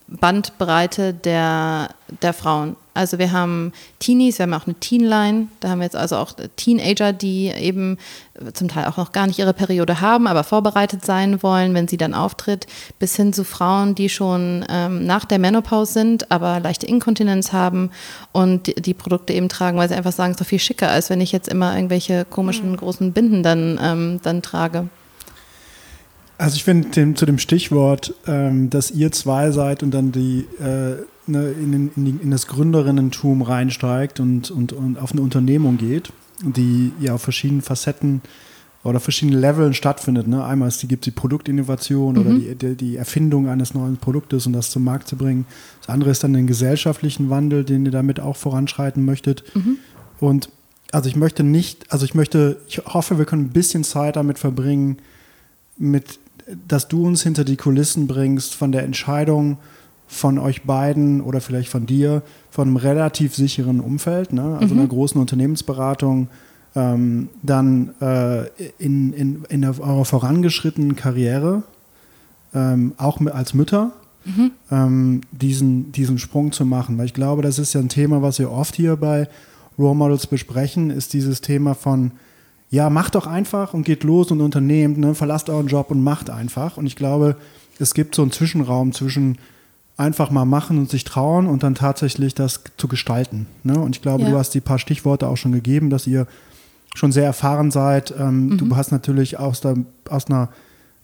Bandbreite 0.08 1.14
der, 1.14 1.88
der 2.22 2.32
Frauen. 2.32 2.76
Also 2.94 3.18
wir 3.18 3.32
haben 3.32 3.72
Teenies, 3.98 4.38
wir 4.38 4.44
haben 4.44 4.54
auch 4.54 4.66
eine 4.66 4.74
Teenline, 4.76 5.48
da 5.60 5.68
haben 5.68 5.80
wir 5.80 5.84
jetzt 5.84 5.96
also 5.96 6.16
auch 6.16 6.32
Teenager, 6.56 7.12
die 7.12 7.48
eben 7.48 7.98
zum 8.54 8.68
Teil 8.68 8.86
auch 8.86 8.96
noch 8.96 9.12
gar 9.12 9.26
nicht 9.26 9.38
ihre 9.38 9.52
Periode 9.52 10.00
haben, 10.00 10.26
aber 10.26 10.44
vorbereitet 10.44 11.04
sein 11.04 11.42
wollen, 11.42 11.74
wenn 11.74 11.88
sie 11.88 11.98
dann 11.98 12.14
auftritt, 12.14 12.66
bis 12.98 13.16
hin 13.16 13.32
zu 13.32 13.44
Frauen, 13.44 13.94
die 13.94 14.08
schon 14.08 14.64
ähm, 14.70 15.04
nach 15.04 15.24
der 15.24 15.38
Menopause 15.38 15.92
sind, 15.92 16.30
aber 16.30 16.60
leichte 16.60 16.86
Inkontinenz 16.86 17.52
haben 17.52 17.90
und 18.32 18.68
die, 18.68 18.74
die, 18.76 18.94
Produkte 18.94 19.34
eben 19.34 19.48
tragen, 19.48 19.76
weil 19.76 19.88
sie 19.88 19.94
einfach 19.94 20.12
sagen, 20.12 20.30
es 20.30 20.36
ist 20.36 20.40
doch 20.40 20.48
viel 20.48 20.58
schicker, 20.58 20.88
als 20.88 21.10
wenn 21.10 21.20
ich 21.20 21.32
jetzt 21.32 21.48
immer 21.48 21.74
irgendwelche 21.74 22.24
komischen 22.24 22.70
mhm. 22.70 22.76
großen 22.76 23.12
Binden 23.12 23.42
dann, 23.42 23.78
ähm, 23.82 24.20
dann 24.22 24.40
trage. 24.40 24.88
Also 26.38 26.56
ich 26.56 26.64
finde 26.64 27.14
zu 27.14 27.24
dem 27.24 27.38
Stichwort, 27.38 28.14
ähm, 28.26 28.68
dass 28.68 28.90
ihr 28.90 29.10
zwei 29.12 29.50
seid 29.50 29.82
und 29.82 29.92
dann 29.92 30.12
die, 30.12 30.46
äh, 30.60 30.96
ne, 31.26 31.50
in, 31.50 31.90
in, 31.96 32.20
in, 32.20 32.30
das 32.30 32.46
Gründerinnentum 32.46 33.40
reinsteigt 33.42 34.20
und, 34.20 34.50
und, 34.50 34.72
und 34.72 34.98
auf 34.98 35.12
eine 35.12 35.22
Unternehmung 35.22 35.78
geht, 35.78 36.12
die 36.42 36.92
ja 37.00 37.14
auf 37.14 37.22
verschiedenen 37.22 37.62
Facetten 37.62 38.20
oder 38.84 39.00
verschiedenen 39.00 39.40
Leveln 39.40 39.72
stattfindet. 39.72 40.28
Ne? 40.28 40.44
Einmal 40.44 40.68
ist 40.68 40.82
die, 40.82 40.88
gibt 40.88 41.06
es 41.06 41.12
die 41.12 41.18
Produktinnovation 41.18 42.14
mhm. 42.14 42.20
oder 42.20 42.34
die, 42.34 42.54
die, 42.54 42.76
die, 42.76 42.96
Erfindung 42.96 43.48
eines 43.48 43.72
neuen 43.72 43.96
Produktes 43.96 44.46
und 44.46 44.52
das 44.52 44.70
zum 44.70 44.84
Markt 44.84 45.08
zu 45.08 45.16
bringen. 45.16 45.46
Das 45.80 45.88
andere 45.88 46.10
ist 46.10 46.22
dann 46.22 46.34
den 46.34 46.46
gesellschaftlichen 46.46 47.30
Wandel, 47.30 47.64
den 47.64 47.86
ihr 47.86 47.92
damit 47.92 48.20
auch 48.20 48.36
voranschreiten 48.36 49.04
möchtet. 49.04 49.42
Mhm. 49.54 49.78
Und 50.20 50.50
also 50.92 51.08
ich 51.08 51.16
möchte 51.16 51.42
nicht, 51.42 51.90
also 51.90 52.04
ich 52.04 52.14
möchte, 52.14 52.58
ich 52.68 52.78
hoffe, 52.78 53.18
wir 53.18 53.24
können 53.24 53.46
ein 53.46 53.50
bisschen 53.50 53.84
Zeit 53.84 54.16
damit 54.16 54.38
verbringen, 54.38 54.98
mit 55.78 56.18
dass 56.68 56.88
du 56.88 57.06
uns 57.06 57.22
hinter 57.22 57.44
die 57.44 57.56
Kulissen 57.56 58.06
bringst 58.06 58.54
von 58.54 58.72
der 58.72 58.84
Entscheidung 58.84 59.58
von 60.06 60.38
euch 60.38 60.62
beiden 60.62 61.20
oder 61.20 61.40
vielleicht 61.40 61.68
von 61.68 61.86
dir, 61.86 62.22
von 62.50 62.68
einem 62.68 62.76
relativ 62.76 63.34
sicheren 63.34 63.80
Umfeld, 63.80 64.32
ne? 64.32 64.56
also 64.60 64.74
mhm. 64.74 64.80
einer 64.80 64.88
großen 64.88 65.20
Unternehmensberatung, 65.20 66.28
ähm, 66.76 67.28
dann 67.42 67.94
äh, 68.00 68.46
in, 68.78 69.12
in, 69.12 69.44
in 69.48 69.64
eurer 69.64 70.04
vorangeschrittenen 70.04 70.94
Karriere, 70.94 71.64
ähm, 72.54 72.92
auch 72.98 73.20
als 73.26 73.54
Mütter, 73.54 73.92
mhm. 74.24 74.52
ähm, 74.70 75.20
diesen, 75.32 75.90
diesen 75.90 76.18
Sprung 76.18 76.52
zu 76.52 76.64
machen. 76.64 76.98
Weil 76.98 77.06
ich 77.06 77.14
glaube, 77.14 77.42
das 77.42 77.58
ist 77.58 77.72
ja 77.72 77.80
ein 77.80 77.88
Thema, 77.88 78.22
was 78.22 78.38
wir 78.38 78.52
oft 78.52 78.76
hier 78.76 78.96
bei 78.96 79.28
Role 79.78 79.96
Models 79.96 80.26
besprechen, 80.26 80.90
ist 80.90 81.12
dieses 81.12 81.40
Thema 81.40 81.74
von, 81.74 82.12
ja, 82.76 82.90
macht 82.90 83.14
doch 83.14 83.26
einfach 83.26 83.72
und 83.72 83.84
geht 83.84 84.04
los 84.04 84.30
und 84.30 84.42
unternehmt, 84.42 84.98
ne? 84.98 85.14
verlasst 85.14 85.48
euren 85.48 85.66
Job 85.66 85.90
und 85.90 86.04
macht 86.04 86.28
einfach. 86.28 86.76
Und 86.76 86.84
ich 86.84 86.94
glaube, 86.94 87.36
es 87.78 87.94
gibt 87.94 88.14
so 88.14 88.20
einen 88.20 88.32
Zwischenraum 88.32 88.92
zwischen 88.92 89.38
einfach 89.96 90.30
mal 90.30 90.44
machen 90.44 90.76
und 90.76 90.90
sich 90.90 91.04
trauen 91.04 91.46
und 91.46 91.62
dann 91.62 91.74
tatsächlich 91.74 92.34
das 92.34 92.60
zu 92.76 92.86
gestalten. 92.86 93.46
Ne? 93.62 93.80
Und 93.80 93.96
ich 93.96 94.02
glaube, 94.02 94.24
ja. 94.24 94.30
du 94.30 94.36
hast 94.36 94.50
die 94.50 94.60
paar 94.60 94.78
Stichworte 94.78 95.26
auch 95.26 95.38
schon 95.38 95.52
gegeben, 95.52 95.88
dass 95.88 96.06
ihr 96.06 96.26
schon 96.94 97.12
sehr 97.12 97.24
erfahren 97.24 97.70
seid. 97.70 98.14
Ähm, 98.18 98.48
mhm. 98.48 98.58
Du 98.58 98.76
hast 98.76 98.92
natürlich 98.92 99.38
aus, 99.38 99.62
der, 99.62 99.76
aus, 100.10 100.26
einer, 100.26 100.50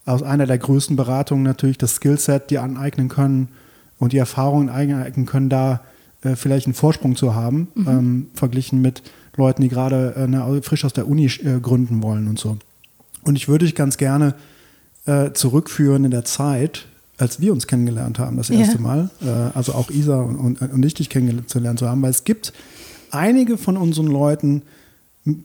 aus 0.05 0.23
einer 0.23 0.45
der 0.45 0.59
größten 0.59 0.95
Beratungen 0.95 1.43
natürlich 1.43 1.79
das 1.79 1.95
Skillset 1.95 2.51
dir 2.51 2.63
aneignen 2.63 3.09
können 3.09 3.49
und 3.99 4.13
die 4.13 4.19
Erfahrungen 4.19 4.69
aneignen 4.69 5.25
können, 5.25 5.49
da 5.49 5.81
äh, 6.21 6.37
vielleicht 6.37 6.67
einen 6.67 6.75
Vorsprung 6.75 7.17
zu 7.17 7.35
haben, 7.35 7.69
mhm. 7.75 7.89
ähm, 7.89 8.27
verglichen 8.35 8.83
mit 8.83 9.03
Leuten, 9.37 9.62
die 9.62 9.68
gerade 9.68 10.14
äh, 10.14 10.62
frisch 10.62 10.85
aus 10.85 10.92
der 10.92 11.09
Uni 11.09 11.27
äh, 11.27 11.61
gründen 11.61 12.03
wollen 12.03 12.29
und 12.29 12.38
so. 12.38 12.59
Und 13.25 13.37
ich 13.37 13.49
würde 13.49 13.64
dich 13.64 13.75
ganz 13.75 13.97
gerne 13.97 14.35
äh, 15.07 15.33
zurückführen 15.33 16.05
in 16.05 16.11
der 16.11 16.25
Zeit, 16.25 16.87
als 17.18 17.40
wir 17.40 17.53
uns 17.53 17.66
kennengelernt 17.66 18.18
haben, 18.18 18.37
das 18.37 18.51
erste 18.51 18.77
ja. 18.77 18.81
Mal. 18.81 19.11
Äh, 19.23 19.57
also 19.57 19.73
auch 19.75 19.90
Isa 19.90 20.21
und, 20.21 20.37
und, 20.37 20.61
und 20.61 20.85
ich 20.85 20.95
dich 20.95 21.09
kennengelernt 21.09 21.79
zu 21.79 21.88
haben, 21.88 22.03
weil 22.03 22.11
es 22.11 22.25
gibt 22.25 22.53
einige 23.11 23.59
von 23.59 23.77
unseren 23.77 24.07
Leuten, 24.07 24.62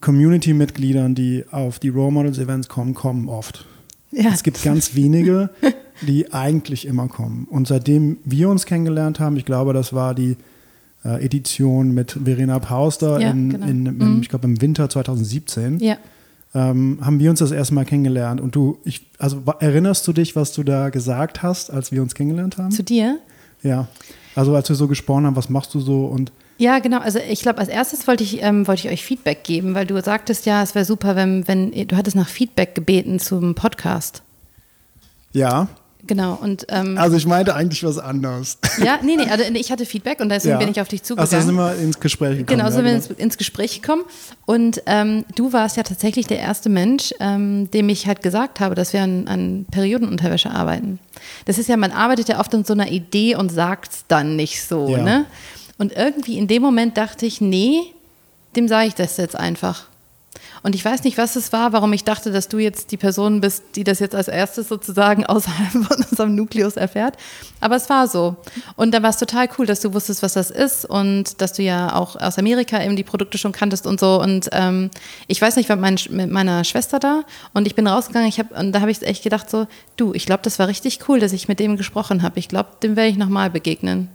Community-Mitgliedern, 0.01 1.13
die 1.13 1.45
auf 1.51 1.79
die 1.79 1.89
Role 1.89 2.11
Models 2.11 2.39
Events 2.39 2.67
kommen, 2.67 2.93
kommen 2.93 3.29
oft. 3.29 3.65
Ja. 4.11 4.31
Es 4.33 4.43
gibt 4.43 4.63
ganz 4.63 4.95
wenige, 4.95 5.51
die 6.01 6.33
eigentlich 6.33 6.87
immer 6.87 7.07
kommen. 7.07 7.47
Und 7.49 7.67
seitdem 7.67 8.17
wir 8.25 8.49
uns 8.49 8.65
kennengelernt 8.65 9.19
haben, 9.19 9.37
ich 9.37 9.45
glaube, 9.45 9.73
das 9.73 9.93
war 9.93 10.15
die 10.15 10.37
äh, 11.07 11.23
Edition 11.23 11.93
mit 11.93 12.19
Verena 12.23 12.59
Pauster 12.59 13.19
ja, 13.19 13.31
in, 13.31 13.49
genau. 13.51 13.65
in, 13.65 13.85
in, 13.85 13.97
mhm. 13.97 14.21
ich 14.21 14.29
glaube 14.29 14.45
im 14.45 14.61
Winter 14.61 14.89
2017. 14.89 15.79
Ja. 15.79 15.97
Ähm, 16.53 16.99
haben 17.01 17.19
wir 17.19 17.29
uns 17.29 17.39
das 17.39 17.51
erste 17.51 17.73
Mal 17.73 17.85
kennengelernt. 17.85 18.41
Und 18.41 18.55
du, 18.55 18.77
ich, 18.83 19.05
also 19.17 19.41
erinnerst 19.59 20.07
du 20.07 20.13
dich, 20.13 20.35
was 20.35 20.53
du 20.53 20.63
da 20.63 20.89
gesagt 20.89 21.43
hast, 21.43 21.71
als 21.71 21.91
wir 21.91 22.01
uns 22.01 22.15
kennengelernt 22.15 22.57
haben? 22.57 22.71
Zu 22.71 22.83
dir? 22.83 23.19
Ja. 23.63 23.87
Also 24.35 24.55
als 24.55 24.69
wir 24.69 24.75
so 24.75 24.87
gesprochen 24.87 25.25
haben, 25.25 25.35
was 25.35 25.49
machst 25.49 25.73
du 25.73 25.79
so 25.79 26.05
und 26.05 26.31
ja, 26.59 26.79
genau. 26.79 26.99
Also 26.99 27.19
ich 27.19 27.41
glaube, 27.41 27.59
als 27.59 27.69
erstes 27.69 28.07
wollte 28.07 28.23
ich, 28.23 28.41
ähm, 28.41 28.67
wollte 28.67 28.87
ich 28.87 28.93
euch 28.93 29.05
Feedback 29.05 29.43
geben, 29.43 29.75
weil 29.75 29.85
du 29.85 30.01
sagtest 30.01 30.47
ja, 30.47 30.63
es 30.63 30.73
wäre 30.73 30.85
super, 30.85 31.15
wenn, 31.15 31.47
wenn 31.47 31.71
du 31.71 31.95
hattest 31.95 32.15
nach 32.15 32.27
Feedback 32.27 32.73
gebeten 32.73 33.19
zum 33.19 33.53
Podcast. 33.53 34.23
Ja. 35.33 35.67
Genau, 36.07 36.39
und 36.41 36.65
ähm, 36.69 36.97
Also 36.97 37.17
ich 37.17 37.25
meinte 37.25 37.53
eigentlich 37.53 37.83
was 37.83 37.97
anderes. 37.97 38.57
Ja, 38.83 38.99
nee, 39.03 39.17
nee, 39.17 39.29
also 39.29 39.43
ich 39.53 39.71
hatte 39.71 39.85
Feedback 39.85 40.19
und 40.21 40.29
deswegen 40.29 40.53
ja. 40.53 40.57
bin 40.57 40.69
ich 40.69 40.79
auf 40.79 40.87
dich 40.87 41.03
zugegangen. 41.03 41.33
Also 41.33 41.45
sind 41.45 41.55
wir 41.55 41.75
ins 41.75 41.99
Gespräch 41.99 42.37
gekommen. 42.37 42.59
Genau, 42.59 42.71
sind 42.71 42.85
ja, 42.85 42.91
genau. 42.91 43.03
wir 43.03 43.09
ins, 43.11 43.19
ins, 43.19 43.37
Gespräch 43.37 43.81
gekommen. 43.81 44.03
Und 44.45 44.81
ähm, 44.85 45.25
du 45.35 45.51
warst 45.53 45.77
ja 45.77 45.83
tatsächlich 45.83 46.25
der 46.27 46.39
erste 46.39 46.69
Mensch, 46.69 47.13
ähm, 47.19 47.69
dem 47.71 47.89
ich 47.89 48.07
halt 48.07 48.23
gesagt 48.23 48.59
habe, 48.59 48.75
dass 48.75 48.93
wir 48.93 49.01
an, 49.03 49.27
an 49.27 49.65
Periodenunterwäsche 49.69 50.49
arbeiten. 50.49 50.99
Das 51.45 51.57
ist 51.57 51.67
ja, 51.67 51.77
man 51.77 51.91
arbeitet 51.91 52.29
ja 52.29 52.39
oft 52.39 52.53
an 52.55 52.63
so 52.63 52.73
einer 52.73 52.89
Idee 52.89 53.35
und 53.35 53.51
sagt 53.51 53.91
es 53.91 54.05
dann 54.07 54.35
nicht 54.35 54.63
so, 54.63 54.89
ja. 54.89 55.03
ne? 55.03 55.25
Und 55.77 55.93
irgendwie 55.93 56.37
in 56.37 56.47
dem 56.47 56.63
Moment 56.63 56.97
dachte 56.97 57.25
ich, 57.25 57.39
nee, 57.39 57.81
dem 58.55 58.67
sage 58.67 58.87
ich 58.87 58.95
das 58.95 59.17
jetzt 59.17 59.35
einfach. 59.35 59.85
Und 60.63 60.75
ich 60.75 60.83
weiß 60.83 61.03
nicht, 61.03 61.17
was 61.17 61.35
es 61.35 61.53
war, 61.53 61.73
warum 61.73 61.93
ich 61.93 62.03
dachte, 62.03 62.31
dass 62.31 62.47
du 62.47 62.57
jetzt 62.59 62.91
die 62.91 62.97
Person 62.97 63.41
bist, 63.41 63.63
die 63.75 63.83
das 63.83 63.99
jetzt 63.99 64.15
als 64.15 64.27
erstes 64.27 64.67
sozusagen 64.67 65.25
außerhalb 65.27 65.71
von 65.71 66.05
unserem 66.09 66.35
Nukleus 66.35 66.77
erfährt. 66.77 67.15
Aber 67.59 67.75
es 67.75 67.89
war 67.89 68.07
so. 68.07 68.35
Und 68.75 68.93
da 68.93 69.01
war 69.03 69.09
es 69.09 69.17
total 69.17 69.47
cool, 69.57 69.65
dass 69.65 69.81
du 69.81 69.93
wusstest, 69.93 70.23
was 70.23 70.33
das 70.33 70.51
ist 70.51 70.85
und 70.85 71.41
dass 71.41 71.53
du 71.53 71.63
ja 71.63 71.95
auch 71.95 72.15
aus 72.15 72.37
Amerika 72.37 72.83
eben 72.83 72.95
die 72.95 73.03
Produkte 73.03 73.37
schon 73.37 73.51
kanntest 73.51 73.87
und 73.87 73.99
so. 73.99 74.21
Und 74.21 74.49
ähm, 74.51 74.89
ich 75.27 75.41
weiß 75.41 75.55
nicht, 75.55 75.65
ich 75.65 75.69
war 75.69 75.75
mit, 75.75 76.11
mit 76.11 76.31
meiner 76.31 76.63
Schwester 76.63 76.99
da 76.99 77.23
und 77.53 77.67
ich 77.67 77.75
bin 77.75 77.87
rausgegangen. 77.87 78.29
Ich 78.29 78.39
hab, 78.39 78.57
und 78.57 78.71
da 78.71 78.81
habe 78.81 78.91
ich 78.91 79.01
echt 79.01 79.23
gedacht 79.23 79.49
so, 79.49 79.67
du, 79.95 80.13
ich 80.13 80.25
glaube, 80.25 80.43
das 80.43 80.59
war 80.59 80.67
richtig 80.67 80.99
cool, 81.07 81.19
dass 81.19 81.33
ich 81.33 81.47
mit 81.47 81.59
dem 81.59 81.77
gesprochen 81.77 82.23
habe. 82.23 82.39
Ich 82.39 82.47
glaube, 82.47 82.69
dem 82.81 82.95
werde 82.95 83.09
ich 83.09 83.17
nochmal 83.17 83.49
begegnen. 83.49 84.09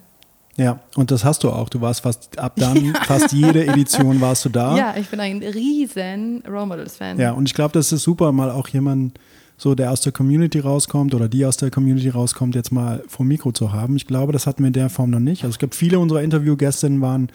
Ja, 0.57 0.81
und 0.97 1.11
das 1.11 1.25
hast 1.25 1.45
du 1.45 1.51
auch. 1.51 1.69
Du 1.69 1.81
warst 1.81 2.03
fast 2.03 2.39
ab 2.39 2.55
dann, 2.57 2.85
ja. 2.85 2.93
fast 3.05 3.33
jede 3.33 3.67
Edition 3.67 4.21
warst 4.21 4.45
du 4.45 4.49
da. 4.51 4.77
Ja, 4.77 4.95
ich 4.99 5.09
bin 5.09 5.21
ein 5.21 5.43
riesen 5.43 6.43
Role 6.47 6.67
Models-Fan. 6.67 7.19
Ja, 7.19 7.33
und 7.33 7.49
ich 7.49 7.55
glaube, 7.55 7.73
das 7.73 7.91
ist 7.91 8.03
super, 8.03 8.33
mal 8.33 8.51
auch 8.51 8.69
jemanden, 8.69 9.15
so 9.57 9.75
der 9.75 9.93
aus 9.93 10.01
der 10.01 10.13
Community 10.13 10.59
rauskommt 10.59 11.15
oder 11.15 11.29
die 11.29 11.47
aus 11.47 11.57
der 11.57 11.71
Community 11.71 12.09
rauskommt, 12.09 12.55
jetzt 12.55 12.73
mal 12.73 13.03
vor 13.07 13.25
Mikro 13.25 13.53
zu 13.53 13.73
haben. 13.73 13.97
Ich 13.97 14.07
glaube, 14.07 14.33
das 14.33 14.47
hatten 14.47 14.63
wir 14.63 14.67
in 14.67 14.73
der 14.73 14.91
Form 14.91 15.11
noch 15.11 15.21
nicht. 15.21 15.45
Also 15.45 15.53
es 15.53 15.59
gibt 15.59 15.75
viele 15.75 15.99
unserer 15.99 16.23
Interviewgästinnen 16.23 17.01
waren 17.01 17.31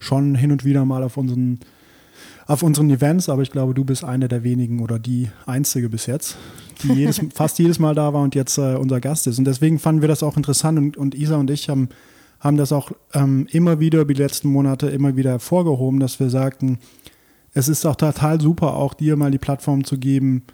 schon 0.00 0.34
hin 0.34 0.52
und 0.52 0.64
wieder 0.64 0.84
mal 0.84 1.02
auf 1.02 1.16
unseren 1.16 1.60
auf 2.46 2.62
unseren 2.62 2.88
Events, 2.88 3.28
aber 3.28 3.42
ich 3.42 3.50
glaube, 3.50 3.74
du 3.74 3.84
bist 3.84 4.04
eine 4.04 4.26
der 4.26 4.42
wenigen 4.42 4.80
oder 4.80 4.98
die 4.98 5.28
einzige 5.44 5.90
bis 5.90 6.06
jetzt, 6.06 6.38
die 6.82 6.94
jedes, 6.94 7.20
fast 7.34 7.58
jedes 7.58 7.78
Mal 7.78 7.94
da 7.94 8.14
war 8.14 8.22
und 8.22 8.34
jetzt 8.34 8.56
äh, 8.56 8.74
unser 8.74 9.00
Gast 9.00 9.26
ist. 9.26 9.38
Und 9.38 9.44
deswegen 9.44 9.78
fanden 9.78 10.00
wir 10.00 10.08
das 10.08 10.22
auch 10.22 10.36
interessant 10.38 10.78
und, 10.78 10.96
und 10.96 11.14
Isa 11.14 11.36
und 11.36 11.50
ich 11.50 11.68
haben 11.68 11.90
haben 12.40 12.56
das 12.56 12.72
auch 12.72 12.92
ähm, 13.14 13.46
immer 13.50 13.80
wieder 13.80 14.00
über 14.00 14.14
die 14.14 14.22
letzten 14.22 14.48
Monate 14.48 14.88
immer 14.88 15.16
wieder 15.16 15.30
hervorgehoben, 15.30 16.00
dass 16.00 16.20
wir 16.20 16.30
sagten, 16.30 16.78
es 17.52 17.68
ist 17.68 17.84
auch 17.86 17.96
total 17.96 18.40
super, 18.40 18.74
auch 18.74 18.94
dir 18.94 19.16
mal 19.16 19.30
die 19.30 19.38
Plattform 19.38 19.84
zu 19.84 19.98
geben 19.98 20.44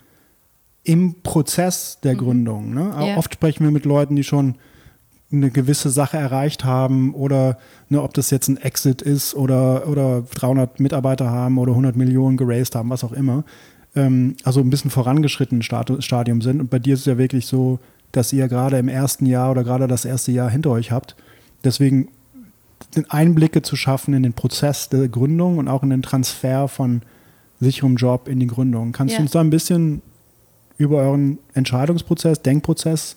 im 0.83 1.23
Prozess 1.23 1.99
der 2.03 2.15
mhm. 2.15 2.19
Gründung. 2.19 2.75
Ne? 2.75 2.93
Yeah. 2.99 3.19
Oft 3.19 3.35
sprechen 3.35 3.65
wir 3.65 3.71
mit 3.71 3.85
Leuten, 3.85 4.17
die 4.17 4.25
schon 4.25 4.57
eine 5.33 5.51
gewisse 5.51 5.91
Sache 5.91 6.17
erreicht 6.17 6.65
haben 6.65 7.13
oder 7.15 7.59
ne, 7.89 8.01
ob 8.03 8.15
das 8.15 8.31
jetzt 8.31 8.49
ein 8.49 8.57
Exit 8.57 9.03
ist 9.03 9.35
oder, 9.35 9.89
oder 9.89 10.23
300 10.35 10.79
Mitarbeiter 10.79 11.31
haben 11.31 11.59
oder 11.59 11.73
100 11.73 11.97
Millionen 11.97 12.37
geraced 12.37 12.77
haben, 12.77 12.91
was 12.91 13.03
auch 13.03 13.13
immer. 13.13 13.45
Ähm, 13.97 14.37
also 14.45 14.61
ein 14.61 14.71
bisschen 14.71 14.91
vorangeschritten 14.91 15.63
Stadium 15.63 16.41
sind. 16.41 16.61
Und 16.61 16.71
bei 16.71 16.79
dir 16.79 16.95
ist 16.95 17.01
es 17.01 17.07
ja 17.07 17.19
wirklich 17.19 17.47
so, 17.47 17.81
dass 18.13 18.33
ihr 18.33 18.47
gerade 18.47 18.79
im 18.79 18.89
ersten 18.89 19.27
Jahr 19.27 19.51
oder 19.51 19.65
gerade 19.65 19.89
das 19.89 20.05
erste 20.05 20.31
Jahr 20.31 20.49
hinter 20.49 20.71
euch 20.71 20.93
habt 20.93 21.17
Deswegen 21.65 22.09
Einblicke 23.09 23.63
zu 23.63 23.77
schaffen 23.77 24.15
in 24.15 24.23
den 24.23 24.35
Prozess 24.35 24.89
der 24.89 25.09
Gründung 25.09 25.59
und 25.59 25.69
auch 25.69 25.83
in 25.83 25.91
den 25.91 26.03
Transfer 26.03 26.69
von 26.69 27.03
sicherem 27.61 27.97
Job 27.97 28.29
in 28.29 28.41
die 28.41 28.47
Gründung. 28.47 28.93
Kannst 28.93 29.13
ja. 29.13 29.19
du 29.19 29.23
uns 29.23 29.33
da 29.33 29.41
ein 29.41 29.51
bisschen 29.51 30.03
über 30.77 30.99
euren 30.99 31.39
Entscheidungsprozess, 31.55 32.43
Denkprozess 32.43 33.17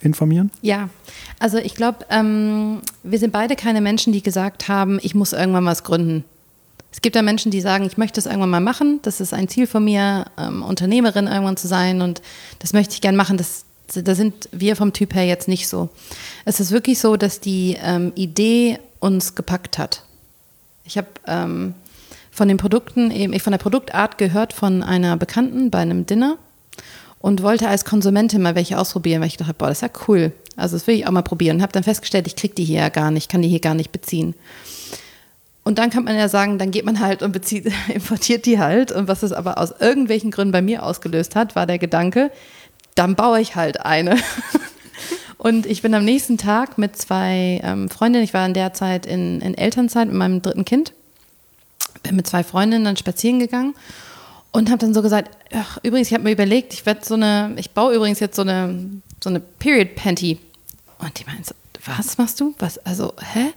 informieren? 0.00 0.50
Ja, 0.62 0.88
also 1.38 1.58
ich 1.58 1.74
glaube, 1.74 2.06
ähm, 2.10 2.80
wir 3.02 3.18
sind 3.18 3.32
beide 3.32 3.56
keine 3.56 3.80
Menschen, 3.80 4.12
die 4.12 4.22
gesagt 4.22 4.68
haben, 4.68 4.98
ich 5.02 5.14
muss 5.14 5.32
irgendwann 5.32 5.64
was 5.64 5.84
gründen. 5.84 6.24
Es 6.92 7.02
gibt 7.02 7.14
ja 7.14 7.22
Menschen, 7.22 7.50
die 7.50 7.60
sagen, 7.60 7.84
ich 7.84 7.96
möchte 7.96 8.18
es 8.18 8.26
irgendwann 8.26 8.50
mal 8.50 8.60
machen. 8.60 8.98
Das 9.02 9.20
ist 9.20 9.32
ein 9.32 9.48
Ziel 9.48 9.66
von 9.66 9.84
mir, 9.84 10.26
ähm, 10.38 10.62
Unternehmerin 10.62 11.26
irgendwann 11.26 11.56
zu 11.56 11.68
sein 11.68 12.02
und 12.02 12.20
das 12.58 12.72
möchte 12.72 12.94
ich 12.94 13.00
gern 13.00 13.16
machen. 13.16 13.36
Das, 13.36 13.64
da 13.94 14.14
sind 14.14 14.48
wir 14.52 14.76
vom 14.76 14.92
Typ 14.92 15.14
her 15.14 15.26
jetzt 15.26 15.48
nicht 15.48 15.68
so. 15.68 15.88
Es 16.44 16.60
ist 16.60 16.70
wirklich 16.70 16.98
so, 16.98 17.16
dass 17.16 17.40
die 17.40 17.76
ähm, 17.82 18.12
Idee 18.14 18.78
uns 19.00 19.34
gepackt 19.34 19.78
hat. 19.78 20.04
Ich 20.84 20.96
habe 20.96 21.08
ähm, 21.26 21.74
von 22.30 22.48
den 22.48 22.56
Produkten, 22.56 23.10
eben 23.10 23.38
von 23.40 23.52
der 23.52 23.58
Produktart 23.58 24.18
gehört 24.18 24.52
von 24.52 24.82
einer 24.82 25.16
Bekannten 25.16 25.70
bei 25.70 25.78
einem 25.78 26.06
Dinner 26.06 26.38
und 27.18 27.42
wollte 27.42 27.68
als 27.68 27.84
Konsumentin 27.84 28.42
mal 28.42 28.54
welche 28.54 28.78
ausprobieren, 28.78 29.20
weil 29.20 29.28
ich 29.28 29.36
dachte, 29.36 29.54
boah, 29.54 29.68
das 29.68 29.78
ist 29.78 29.82
ja 29.82 29.90
cool. 30.08 30.32
Also 30.56 30.76
das 30.76 30.86
will 30.86 30.94
ich 30.94 31.06
auch 31.06 31.12
mal 31.12 31.22
probieren 31.22 31.56
und 31.56 31.62
habe 31.62 31.72
dann 31.72 31.84
festgestellt, 31.84 32.26
ich 32.26 32.36
kriege 32.36 32.54
die 32.54 32.64
hier 32.64 32.80
ja 32.80 32.88
gar 32.88 33.10
nicht, 33.10 33.30
kann 33.30 33.42
die 33.42 33.48
hier 33.48 33.60
gar 33.60 33.74
nicht 33.74 33.92
beziehen. 33.92 34.34
Und 35.62 35.78
dann 35.78 35.90
kann 35.90 36.04
man 36.04 36.16
ja 36.16 36.28
sagen, 36.28 36.58
dann 36.58 36.70
geht 36.70 36.84
man 36.84 37.00
halt 37.00 37.22
und 37.22 37.32
bezieht, 37.32 37.70
importiert 37.94 38.46
die 38.46 38.58
halt. 38.58 38.92
Und 38.92 39.08
was 39.08 39.22
es 39.22 39.32
aber 39.32 39.58
aus 39.58 39.72
irgendwelchen 39.78 40.30
Gründen 40.30 40.52
bei 40.52 40.62
mir 40.62 40.82
ausgelöst 40.82 41.36
hat, 41.36 41.54
war 41.54 41.66
der 41.66 41.78
Gedanke, 41.78 42.30
dann 43.00 43.14
baue 43.14 43.40
ich 43.40 43.56
halt 43.56 43.80
eine. 43.80 44.18
Und 45.38 45.64
ich 45.64 45.80
bin 45.80 45.94
am 45.94 46.04
nächsten 46.04 46.36
Tag 46.36 46.76
mit 46.76 46.96
zwei 46.98 47.58
ähm, 47.64 47.88
Freundinnen, 47.88 48.24
ich 48.24 48.34
war 48.34 48.44
in 48.44 48.52
der 48.52 48.74
Zeit 48.74 49.06
in, 49.06 49.40
in 49.40 49.56
Elternzeit 49.56 50.06
mit 50.08 50.16
meinem 50.16 50.42
dritten 50.42 50.66
Kind, 50.66 50.92
bin 52.02 52.14
mit 52.14 52.26
zwei 52.26 52.44
Freundinnen 52.44 52.84
dann 52.84 52.98
spazieren 52.98 53.38
gegangen 53.40 53.74
und 54.52 54.68
habe 54.68 54.80
dann 54.80 54.92
so 54.92 55.00
gesagt, 55.00 55.34
ach, 55.54 55.78
übrigens, 55.82 56.08
ich 56.08 56.12
habe 56.12 56.24
mir 56.24 56.32
überlegt, 56.32 56.74
ich 56.74 56.84
werde 56.84 57.00
so 57.02 57.14
eine, 57.14 57.54
ich 57.56 57.70
baue 57.70 57.94
übrigens 57.94 58.20
jetzt 58.20 58.36
so 58.36 58.42
eine, 58.42 58.78
so 59.24 59.30
eine 59.30 59.40
Period 59.40 59.94
Panty. 59.94 60.38
Und 60.98 61.18
die 61.18 61.24
meinen 61.24 61.42
so, 61.42 61.54
was 61.86 62.18
machst 62.18 62.38
du? 62.38 62.54
Was, 62.58 62.76
also, 62.84 63.14
hä? 63.32 63.54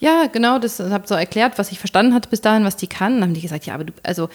Ja, 0.00 0.26
genau, 0.26 0.58
das 0.58 0.80
habe 0.80 1.06
so 1.06 1.14
erklärt, 1.14 1.58
was 1.58 1.70
ich 1.70 1.78
verstanden 1.78 2.12
hatte 2.12 2.28
bis 2.28 2.40
dahin, 2.40 2.64
was 2.64 2.74
die 2.74 2.88
kann. 2.88 3.14
Dann 3.14 3.22
haben 3.22 3.34
die 3.34 3.40
gesagt, 3.40 3.66
ja, 3.66 3.74
aber 3.74 3.84
du, 3.84 3.92
also, 4.02 4.28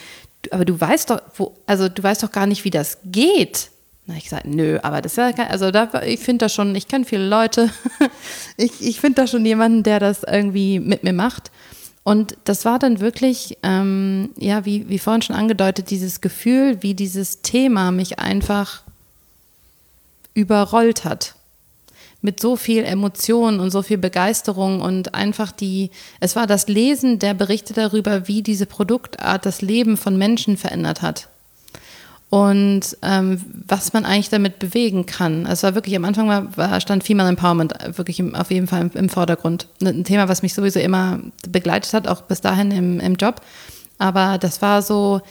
du, 0.44 0.54
aber 0.54 0.64
du 0.64 0.80
weißt 0.80 1.10
doch, 1.10 1.22
wo, 1.36 1.58
also 1.66 1.90
du 1.90 2.02
weißt 2.02 2.24
doch 2.24 2.32
gar 2.32 2.48
nicht, 2.48 2.64
wie 2.64 2.70
das 2.70 3.00
geht. 3.04 3.72
Na, 4.08 4.16
ich 4.16 4.26
gesagt, 4.26 4.46
nö, 4.46 4.78
aber 4.84 5.02
das 5.02 5.14
ist 5.14 5.18
ja, 5.18 5.32
kein, 5.32 5.48
also 5.48 5.72
da, 5.72 6.04
ich 6.04 6.20
finde 6.20 6.46
da 6.46 6.50
schon, 6.50 6.76
ich 6.76 6.88
kenne 6.88 7.06
viele 7.06 7.28
Leute, 7.28 7.72
ich, 8.58 8.82
ich 8.82 9.00
finde 9.00 9.22
da 9.22 9.28
schon 9.28 9.46
jemanden, 9.46 9.82
der 9.82 10.00
das 10.00 10.24
irgendwie 10.24 10.80
mit 10.80 11.04
mir 11.04 11.14
macht. 11.14 11.52
Und 12.04 12.38
das 12.44 12.66
war 12.66 12.78
dann 12.78 13.00
wirklich, 13.00 13.58
ähm, 13.64 14.30
ja, 14.38 14.64
wie, 14.64 14.88
wie 14.90 15.00
vorhin 15.00 15.24
schon 15.24 15.36
angedeutet, 15.36 15.90
dieses 15.90 16.22
Gefühl, 16.22 16.84
wie 16.84 16.94
dieses 16.94 17.42
Thema 17.42 17.92
mich 17.92 18.20
einfach 18.20 18.84
überrollt 20.36 21.04
hat. 21.04 21.34
Mit 22.22 22.40
so 22.40 22.58
viel 22.58 22.84
Emotion 22.84 23.60
und 23.60 23.72
so 23.72 23.82
viel 23.82 23.98
Begeisterung 23.98 24.82
und 24.82 25.16
einfach 25.16 25.52
die, 25.52 25.90
es 26.20 26.36
war 26.36 26.46
das 26.46 26.68
Lesen 26.68 27.18
der 27.18 27.34
Berichte 27.34 27.74
darüber, 27.74 28.28
wie 28.28 28.44
diese 28.44 28.68
Produktart 28.68 29.48
das 29.48 29.64
Leben 29.64 29.98
von 29.98 30.16
Menschen 30.16 30.58
verändert 30.58 31.02
hat 31.02 31.28
und 32.30 32.98
ähm, 33.02 33.42
was 33.68 33.94
man 33.94 34.04
eigentlich 34.04 34.30
damit 34.30 34.60
bewegen 34.60 35.06
kann. 35.06 35.46
Also 35.46 35.68
war 35.68 35.76
wirklich 35.76 35.96
am 35.96 36.06
Anfang 36.06 36.28
war, 36.28 36.58
war 36.58 36.82
stand 36.82 37.04
Female 37.04 37.30
Empowerment 37.30 37.74
wirklich 37.98 38.20
im, 38.20 38.36
auf 38.36 38.52
jeden 38.52 38.68
Fall 38.68 38.82
im, 38.82 38.92
im, 38.94 39.10
Vordergrund. 39.10 39.68
Ein 39.82 40.04
Thema, 40.04 40.28
was 40.28 40.42
mich 40.42 40.54
sowieso 40.54 40.80
immer 40.80 41.20
begleitet 41.48 41.94
hat, 41.94 42.08
auch 42.08 42.22
bis 42.22 42.42
dahin 42.42 42.72
im, 42.72 43.00
im 43.00 43.16
Job. 43.16 43.42
Aber 44.00 44.38
das 44.40 44.62
war 44.62 44.82
so, 44.82 45.22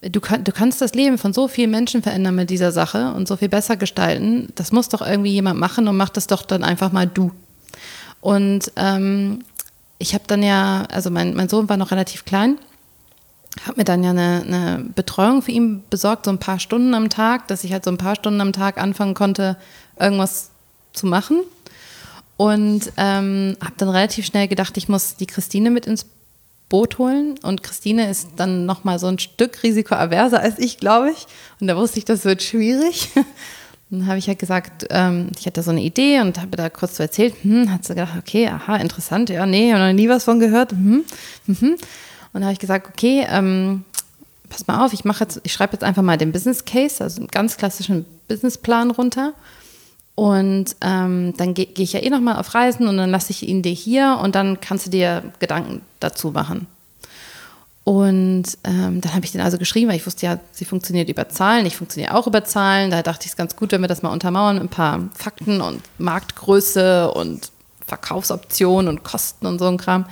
du, 0.00 0.20
kann, 0.20 0.44
du 0.44 0.52
kannst 0.52 0.80
das 0.80 0.94
Leben 0.94 1.18
von 1.18 1.32
so 1.32 1.48
vielen 1.48 1.70
Menschen 1.70 2.02
verändern 2.02 2.36
mit 2.36 2.50
dieser 2.50 2.72
Sache 2.72 3.12
und 3.12 3.26
so 3.26 3.36
viel 3.36 3.48
besser 3.48 3.76
gestalten. 3.76 4.48
Das 4.54 4.72
muss 4.72 4.88
doch 4.88 5.02
irgendwie 5.02 5.32
jemand 5.32 5.58
machen 5.58 5.88
und 5.88 5.96
mach 5.96 6.10
das 6.10 6.28
doch 6.28 6.42
dann 6.42 6.62
einfach 6.62 6.92
mal 6.92 7.06
du. 7.06 7.32
Und 8.20 8.72
ähm, 8.76 9.40
ich 9.98 10.14
habe 10.14 10.24
dann 10.28 10.42
ja, 10.42 10.86
also 10.90 11.10
mein, 11.10 11.34
mein 11.34 11.48
Sohn 11.48 11.68
war 11.68 11.76
noch 11.76 11.90
relativ 11.90 12.24
klein 12.24 12.58
habe 13.64 13.78
mir 13.78 13.84
dann 13.84 14.04
ja 14.04 14.10
eine, 14.10 14.44
eine, 14.46 14.84
Betreuung 14.94 15.42
für 15.42 15.52
ihn 15.52 15.82
besorgt, 15.88 16.26
so 16.26 16.30
ein 16.30 16.38
paar 16.38 16.58
Stunden 16.58 16.94
am 16.94 17.08
Tag, 17.08 17.48
dass 17.48 17.64
ich 17.64 17.72
halt 17.72 17.84
so 17.84 17.90
ein 17.90 17.98
paar 17.98 18.16
Stunden 18.16 18.40
am 18.40 18.52
Tag 18.52 18.78
anfangen 18.78 19.14
konnte, 19.14 19.56
irgendwas 19.98 20.50
zu 20.92 21.06
machen. 21.06 21.42
Und 22.36 22.92
ähm, 22.98 23.56
habe 23.62 23.74
dann 23.78 23.88
relativ 23.88 24.26
schnell 24.26 24.46
gedacht, 24.46 24.76
ich 24.76 24.88
muss 24.88 25.16
die 25.16 25.26
Christine 25.26 25.70
mit 25.70 25.86
ins 25.86 26.06
Boot 26.68 26.98
holen. 26.98 27.38
Und 27.42 27.62
Christine 27.62 28.10
ist 28.10 28.28
dann 28.36 28.66
nochmal 28.66 28.98
so 28.98 29.06
ein 29.06 29.18
Stück 29.18 29.62
risikoaverser 29.62 30.40
als 30.40 30.58
ich, 30.58 30.78
glaube 30.78 31.10
ich. 31.10 31.26
Und 31.60 31.68
da 31.68 31.76
wusste 31.76 31.98
ich, 31.98 32.04
das 32.04 32.24
wird 32.24 32.42
schwierig. 32.42 33.10
Dann 33.88 34.08
habe 34.08 34.18
ich 34.18 34.26
halt 34.26 34.40
gesagt, 34.40 34.86
ähm, 34.90 35.30
ich 35.38 35.46
hatte 35.46 35.62
so 35.62 35.70
eine 35.70 35.80
Idee 35.80 36.20
und 36.20 36.40
habe 36.40 36.56
da 36.56 36.68
kurz 36.68 36.96
so 36.96 37.04
erzählt. 37.04 37.34
Hm, 37.42 37.72
hat 37.72 37.84
sie 37.84 37.94
gedacht, 37.94 38.18
okay, 38.18 38.48
aha, 38.48 38.76
interessant. 38.78 39.30
Ja, 39.30 39.46
nee, 39.46 39.72
habe 39.72 39.86
noch 39.86 39.92
nie 39.92 40.08
was 40.08 40.24
von 40.24 40.40
gehört. 40.40 40.72
Hm, 40.72 41.04
hm. 41.46 41.76
Und 42.36 42.42
habe 42.42 42.52
ich 42.52 42.58
gesagt, 42.58 42.86
okay, 42.86 43.26
ähm, 43.30 43.82
pass 44.50 44.66
mal 44.66 44.84
auf, 44.84 44.92
ich 44.92 45.06
mache 45.06 45.24
jetzt, 45.24 45.40
ich 45.42 45.54
schreibe 45.54 45.72
jetzt 45.72 45.82
einfach 45.82 46.02
mal 46.02 46.18
den 46.18 46.32
Business 46.32 46.66
Case, 46.66 47.02
also 47.02 47.16
einen 47.18 47.28
ganz 47.28 47.56
klassischen 47.56 48.04
Businessplan 48.28 48.90
runter. 48.90 49.32
Und 50.14 50.76
ähm, 50.82 51.32
dann 51.38 51.54
gehe 51.54 51.64
geh 51.64 51.82
ich 51.82 51.94
ja 51.94 52.00
eh 52.00 52.10
nochmal 52.10 52.36
auf 52.36 52.54
Reisen 52.54 52.88
und 52.88 52.98
dann 52.98 53.08
lasse 53.08 53.30
ich 53.30 53.48
ihn 53.48 53.62
dir 53.62 53.72
hier 53.72 54.18
und 54.22 54.34
dann 54.34 54.60
kannst 54.60 54.84
du 54.84 54.90
dir 54.90 55.32
Gedanken 55.38 55.80
dazu 55.98 56.30
machen. 56.30 56.66
Und 57.84 58.58
ähm, 58.64 59.00
dann 59.00 59.14
habe 59.14 59.24
ich 59.24 59.32
den 59.32 59.40
also 59.40 59.56
geschrieben, 59.56 59.88
weil 59.88 59.96
ich 59.96 60.04
wusste 60.04 60.26
ja, 60.26 60.38
sie 60.52 60.66
funktioniert 60.66 61.08
über 61.08 61.30
Zahlen, 61.30 61.64
ich 61.64 61.76
funktioniere 61.76 62.14
auch 62.14 62.26
über 62.26 62.44
Zahlen. 62.44 62.90
Da 62.90 63.00
dachte 63.00 63.24
ich 63.24 63.30
es 63.30 63.36
ganz 63.36 63.56
gut, 63.56 63.72
wenn 63.72 63.80
wir 63.80 63.88
das 63.88 64.02
mal 64.02 64.10
untermauern 64.10 64.58
ein 64.58 64.68
paar 64.68 65.08
Fakten 65.14 65.62
und 65.62 65.80
Marktgröße 65.96 67.10
und 67.12 67.50
Verkaufsoptionen 67.86 68.88
und 68.88 69.04
Kosten 69.04 69.46
und 69.46 69.58
so 69.58 69.66
ein 69.66 69.76
Kram. 69.76 70.06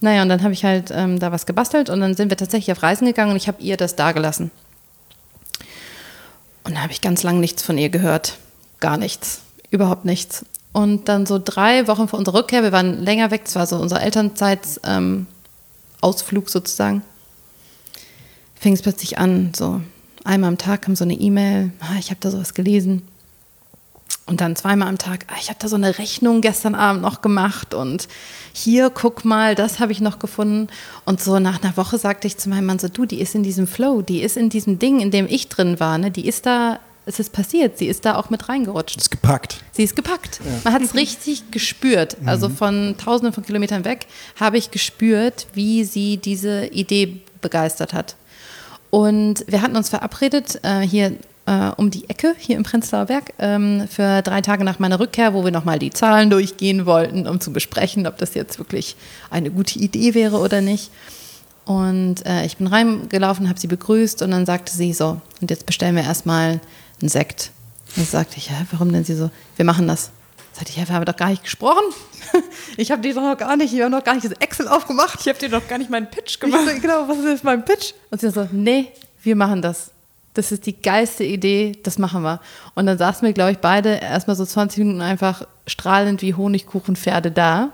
Naja, 0.00 0.22
und 0.22 0.28
dann 0.28 0.42
habe 0.42 0.52
ich 0.52 0.64
halt 0.64 0.90
ähm, 0.92 1.18
da 1.18 1.32
was 1.32 1.46
gebastelt 1.46 1.90
und 1.90 2.00
dann 2.00 2.14
sind 2.14 2.30
wir 2.30 2.36
tatsächlich 2.36 2.72
auf 2.76 2.82
Reisen 2.82 3.06
gegangen 3.06 3.30
und 3.30 3.36
ich 3.36 3.48
habe 3.48 3.62
ihr 3.62 3.76
das 3.76 3.96
dagelassen. 3.96 4.50
Und 6.64 6.74
da 6.74 6.80
habe 6.80 6.92
ich 6.92 7.00
ganz 7.00 7.22
lange 7.22 7.40
nichts 7.40 7.62
von 7.62 7.78
ihr 7.78 7.90
gehört. 7.90 8.38
Gar 8.80 8.96
nichts. 8.96 9.42
Überhaupt 9.70 10.04
nichts. 10.04 10.44
Und 10.72 11.08
dann 11.08 11.24
so 11.24 11.40
drei 11.42 11.86
Wochen 11.86 12.08
vor 12.08 12.18
unserer 12.18 12.38
Rückkehr, 12.38 12.64
wir 12.64 12.72
waren 12.72 13.02
länger 13.02 13.30
weg, 13.30 13.44
das 13.44 13.54
war 13.54 13.66
so 13.66 13.76
unsere 13.76 14.00
Elternzeitsausflug, 14.00 15.26
Ausflug 16.00 16.50
sozusagen, 16.50 17.02
fing 18.56 18.74
es 18.74 18.82
plötzlich 18.82 19.16
an, 19.18 19.52
so 19.54 19.80
einmal 20.24 20.48
am 20.48 20.58
Tag 20.58 20.82
kam 20.82 20.96
so 20.96 21.04
eine 21.04 21.14
E-Mail, 21.14 21.70
ah, 21.78 21.96
ich 21.98 22.10
habe 22.10 22.18
da 22.20 22.30
sowas 22.30 22.54
gelesen. 22.54 23.02
Und 24.26 24.40
dann 24.40 24.56
zweimal 24.56 24.88
am 24.88 24.96
Tag, 24.96 25.26
ah, 25.28 25.34
ich 25.38 25.50
habe 25.50 25.58
da 25.60 25.68
so 25.68 25.76
eine 25.76 25.98
Rechnung 25.98 26.40
gestern 26.40 26.74
Abend 26.74 27.02
noch 27.02 27.20
gemacht 27.20 27.74
und 27.74 28.08
hier, 28.54 28.88
guck 28.88 29.24
mal, 29.26 29.54
das 29.54 29.80
habe 29.80 29.92
ich 29.92 30.00
noch 30.00 30.18
gefunden. 30.18 30.68
Und 31.04 31.20
so 31.20 31.38
nach 31.38 31.62
einer 31.62 31.76
Woche 31.76 31.98
sagte 31.98 32.26
ich 32.26 32.38
zu 32.38 32.48
meinem 32.48 32.64
Mann 32.64 32.78
so, 32.78 32.88
du, 32.88 33.04
die 33.04 33.20
ist 33.20 33.34
in 33.34 33.42
diesem 33.42 33.66
Flow, 33.66 34.00
die 34.00 34.22
ist 34.22 34.38
in 34.38 34.48
diesem 34.48 34.78
Ding, 34.78 35.00
in 35.00 35.10
dem 35.10 35.26
ich 35.28 35.48
drin 35.48 35.78
war, 35.78 35.98
ne? 35.98 36.10
die 36.10 36.26
ist 36.26 36.46
da, 36.46 36.80
es 37.04 37.20
ist 37.20 37.32
passiert, 37.32 37.76
sie 37.76 37.86
ist 37.86 38.06
da 38.06 38.16
auch 38.16 38.30
mit 38.30 38.48
reingerutscht. 38.48 38.96
Ist 38.96 39.10
gepackt. 39.10 39.62
Sie 39.72 39.82
ist 39.82 39.94
gepackt. 39.94 40.40
Ja. 40.42 40.52
Man 40.64 40.72
hat 40.72 40.80
es 40.80 40.94
richtig 40.94 41.50
gespürt. 41.50 42.16
Also 42.24 42.48
mhm. 42.48 42.56
von 42.56 42.94
tausenden 42.96 43.34
von 43.34 43.44
Kilometern 43.44 43.84
weg 43.84 44.06
habe 44.40 44.56
ich 44.56 44.70
gespürt, 44.70 45.48
wie 45.52 45.84
sie 45.84 46.16
diese 46.16 46.66
Idee 46.68 47.20
begeistert 47.42 47.92
hat. 47.92 48.16
Und 48.88 49.44
wir 49.48 49.60
hatten 49.60 49.76
uns 49.76 49.90
verabredet, 49.90 50.60
äh, 50.62 50.80
hier 50.80 51.18
äh, 51.46 51.70
um 51.76 51.90
die 51.90 52.08
Ecke, 52.08 52.34
hier 52.38 52.56
im 52.56 52.62
Prenzlauer 52.62 53.06
Berg, 53.06 53.34
ähm, 53.38 53.86
für 53.88 54.22
drei 54.22 54.40
Tage 54.40 54.64
nach 54.64 54.78
meiner 54.78 55.00
Rückkehr, 55.00 55.34
wo 55.34 55.44
wir 55.44 55.50
nochmal 55.50 55.78
die 55.78 55.90
Zahlen 55.90 56.30
durchgehen 56.30 56.86
wollten, 56.86 57.26
um 57.26 57.40
zu 57.40 57.52
besprechen, 57.52 58.06
ob 58.06 58.18
das 58.18 58.34
jetzt 58.34 58.58
wirklich 58.58 58.96
eine 59.30 59.50
gute 59.50 59.78
Idee 59.78 60.14
wäre 60.14 60.38
oder 60.38 60.60
nicht. 60.60 60.90
Und 61.64 62.26
äh, 62.26 62.44
ich 62.44 62.56
bin 62.58 62.66
reingelaufen, 62.66 63.48
habe 63.48 63.58
sie 63.58 63.66
begrüßt 63.66 64.22
und 64.22 64.30
dann 64.30 64.46
sagte 64.46 64.72
sie 64.72 64.92
so, 64.92 65.20
und 65.40 65.50
jetzt 65.50 65.66
bestellen 65.66 65.96
wir 65.96 66.02
erstmal 66.02 66.60
einen 67.00 67.08
Sekt. 67.08 67.50
Und 67.88 67.98
dann 67.98 68.06
sagte 68.06 68.36
ich, 68.36 68.48
ja, 68.48 68.54
warum 68.70 68.92
denn 68.92 69.04
sie 69.04 69.14
so, 69.14 69.30
wir 69.56 69.64
machen 69.64 69.88
das. 69.88 70.10
Sagte 70.52 70.70
ich, 70.70 70.76
ja, 70.76 70.86
wir 70.86 70.94
haben 70.94 71.04
doch 71.04 71.16
gar 71.16 71.30
nicht 71.30 71.42
gesprochen. 71.42 71.84
Ich 72.76 72.90
habe 72.90 73.02
dir 73.02 73.14
doch 73.14 73.22
noch 73.22 73.38
gar 73.38 73.56
nicht, 73.56 73.72
wir 73.72 73.84
haben 73.84 73.92
noch 73.92 74.02
gar 74.02 74.14
nicht 74.14 74.24
das 74.24 74.32
Excel 74.32 74.66
aufgemacht. 74.66 75.20
Ich 75.20 75.28
habe 75.28 75.38
dir 75.38 75.48
doch 75.48 75.68
gar 75.68 75.78
nicht 75.78 75.88
meinen 75.90 76.10
Pitch 76.10 76.40
gemacht. 76.40 76.62
So, 76.66 76.80
genau, 76.80 77.06
was 77.06 77.18
ist 77.18 77.26
jetzt 77.26 77.44
mein 77.44 77.64
Pitch? 77.64 77.92
Und 78.10 78.20
sie 78.20 78.30
so, 78.30 78.48
nee, 78.50 78.88
wir 79.22 79.36
machen 79.36 79.62
das. 79.62 79.90
Das 80.34 80.52
ist 80.52 80.66
die 80.66 80.80
geilste 80.80 81.24
Idee, 81.24 81.78
das 81.82 81.98
machen 81.98 82.22
wir. 82.22 82.40
Und 82.74 82.86
dann 82.86 82.98
saßen 82.98 83.24
wir, 83.24 83.32
glaube 83.32 83.52
ich, 83.52 83.58
beide 83.58 83.96
erstmal 83.96 84.36
so 84.36 84.44
20 84.44 84.78
Minuten 84.80 85.00
einfach 85.00 85.46
strahlend 85.66 86.22
wie 86.22 86.34
Honigkuchenpferde 86.34 87.30
da 87.30 87.70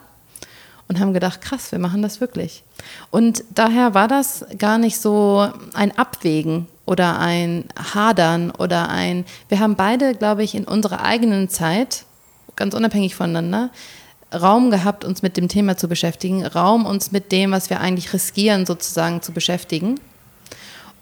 und 0.88 1.00
haben 1.00 1.14
gedacht, 1.14 1.40
krass, 1.40 1.72
wir 1.72 1.78
machen 1.78 2.02
das 2.02 2.20
wirklich. 2.20 2.62
Und 3.10 3.44
daher 3.50 3.94
war 3.94 4.08
das 4.08 4.44
gar 4.58 4.78
nicht 4.78 4.98
so 4.98 5.48
ein 5.72 5.96
Abwägen 5.96 6.66
oder 6.84 7.18
ein 7.18 7.64
Hadern 7.94 8.50
oder 8.50 8.88
ein, 8.88 9.24
wir 9.48 9.60
haben 9.60 9.76
beide, 9.76 10.14
glaube 10.14 10.42
ich, 10.42 10.54
in 10.54 10.64
unserer 10.64 11.02
eigenen 11.04 11.48
Zeit 11.48 12.04
ganz 12.56 12.74
unabhängig 12.74 13.14
voneinander, 13.14 13.70
Raum 14.34 14.70
gehabt, 14.70 15.04
uns 15.04 15.22
mit 15.22 15.36
dem 15.36 15.48
Thema 15.48 15.76
zu 15.76 15.88
beschäftigen, 15.88 16.46
Raum, 16.46 16.86
uns 16.86 17.10
mit 17.10 17.32
dem, 17.32 17.50
was 17.50 17.70
wir 17.70 17.80
eigentlich 17.80 18.12
riskieren, 18.12 18.66
sozusagen 18.66 19.22
zu 19.22 19.32
beschäftigen. 19.32 19.98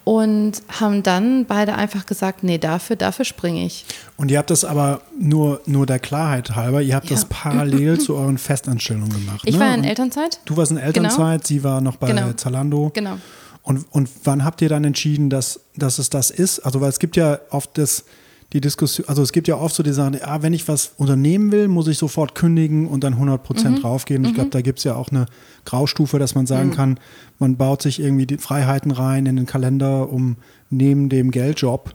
Und 0.09 0.63
haben 0.69 1.03
dann 1.03 1.45
beide 1.45 1.75
einfach 1.75 2.07
gesagt, 2.07 2.43
nee, 2.43 2.57
dafür, 2.57 2.97
dafür 2.97 3.27
springe 3.27 3.67
ich. 3.67 3.85
Und 4.17 4.31
ihr 4.31 4.39
habt 4.39 4.49
das 4.49 4.65
aber 4.65 5.03
nur, 5.21 5.61
nur 5.67 5.85
der 5.85 5.99
Klarheit 5.99 6.57
halber, 6.57 6.81
ihr 6.81 6.95
habt 6.95 7.11
ja. 7.11 7.17
das 7.17 7.27
parallel 7.27 8.01
zu 8.01 8.15
euren 8.15 8.39
Festanstellungen 8.39 9.13
gemacht. 9.13 9.43
Ich 9.45 9.57
ne? 9.57 9.61
war 9.61 9.75
in 9.75 9.85
Elternzeit. 9.85 10.41
Du 10.47 10.57
warst 10.57 10.73
in 10.73 10.79
Elternzeit, 10.79 11.43
genau. 11.43 11.47
sie 11.47 11.63
war 11.63 11.83
noch 11.83 11.97
bei 11.97 12.07
genau. 12.07 12.33
Zalando. 12.33 12.91
Genau. 12.95 13.19
Und, 13.63 13.85
und 13.91 14.09
wann 14.25 14.47
habt 14.47 14.63
ihr 14.63 14.71
dann 14.71 14.85
entschieden, 14.85 15.29
dass, 15.29 15.61
dass 15.77 15.99
es 15.99 16.09
das 16.09 16.31
ist? 16.31 16.61
Also, 16.61 16.81
weil 16.81 16.89
es 16.89 17.01
gibt 17.01 17.15
ja 17.19 17.39
oft 17.51 17.77
das, 17.77 18.07
die 18.53 18.61
Diskussion, 18.63 19.07
also 19.09 19.23
es 19.23 19.33
gibt 19.33 19.47
ja 19.47 19.57
oft 19.57 19.75
so 19.75 19.83
die 19.83 19.93
Sachen, 19.93 20.19
ah, 20.23 20.41
wenn 20.41 20.55
ich 20.55 20.67
was 20.69 20.93
unternehmen 20.97 21.53
will, 21.53 21.69
muss 21.69 21.87
ich 21.87 21.99
sofort 21.99 22.35
kündigen 22.35 22.89
und 22.89 23.05
dann 23.05 23.15
100 23.15 23.43
Prozent 23.43 23.77
mhm. 23.77 23.83
draufgeben. 23.83 24.25
Ich 24.25 24.35
glaube, 24.35 24.47
mhm. 24.47 24.53
da 24.53 24.63
gibt 24.63 24.79
es 24.79 24.85
ja 24.85 24.95
auch 24.95 25.11
eine 25.11 25.27
Graustufe, 25.67 26.19
dass 26.19 26.35
man 26.35 26.47
sagen 26.47 26.71
mhm. 26.71 26.75
kann, 26.75 27.01
man 27.39 27.57
baut 27.57 27.83
sich 27.83 28.01
irgendwie 28.01 28.27
die 28.27 28.39
Freiheiten 28.39 28.91
rein 28.91 29.27
in 29.27 29.37
den 29.37 29.47
Kalender, 29.47 30.11
um 30.11 30.37
neben 30.71 31.11
dem 31.11 31.31
Geldjob 31.31 31.95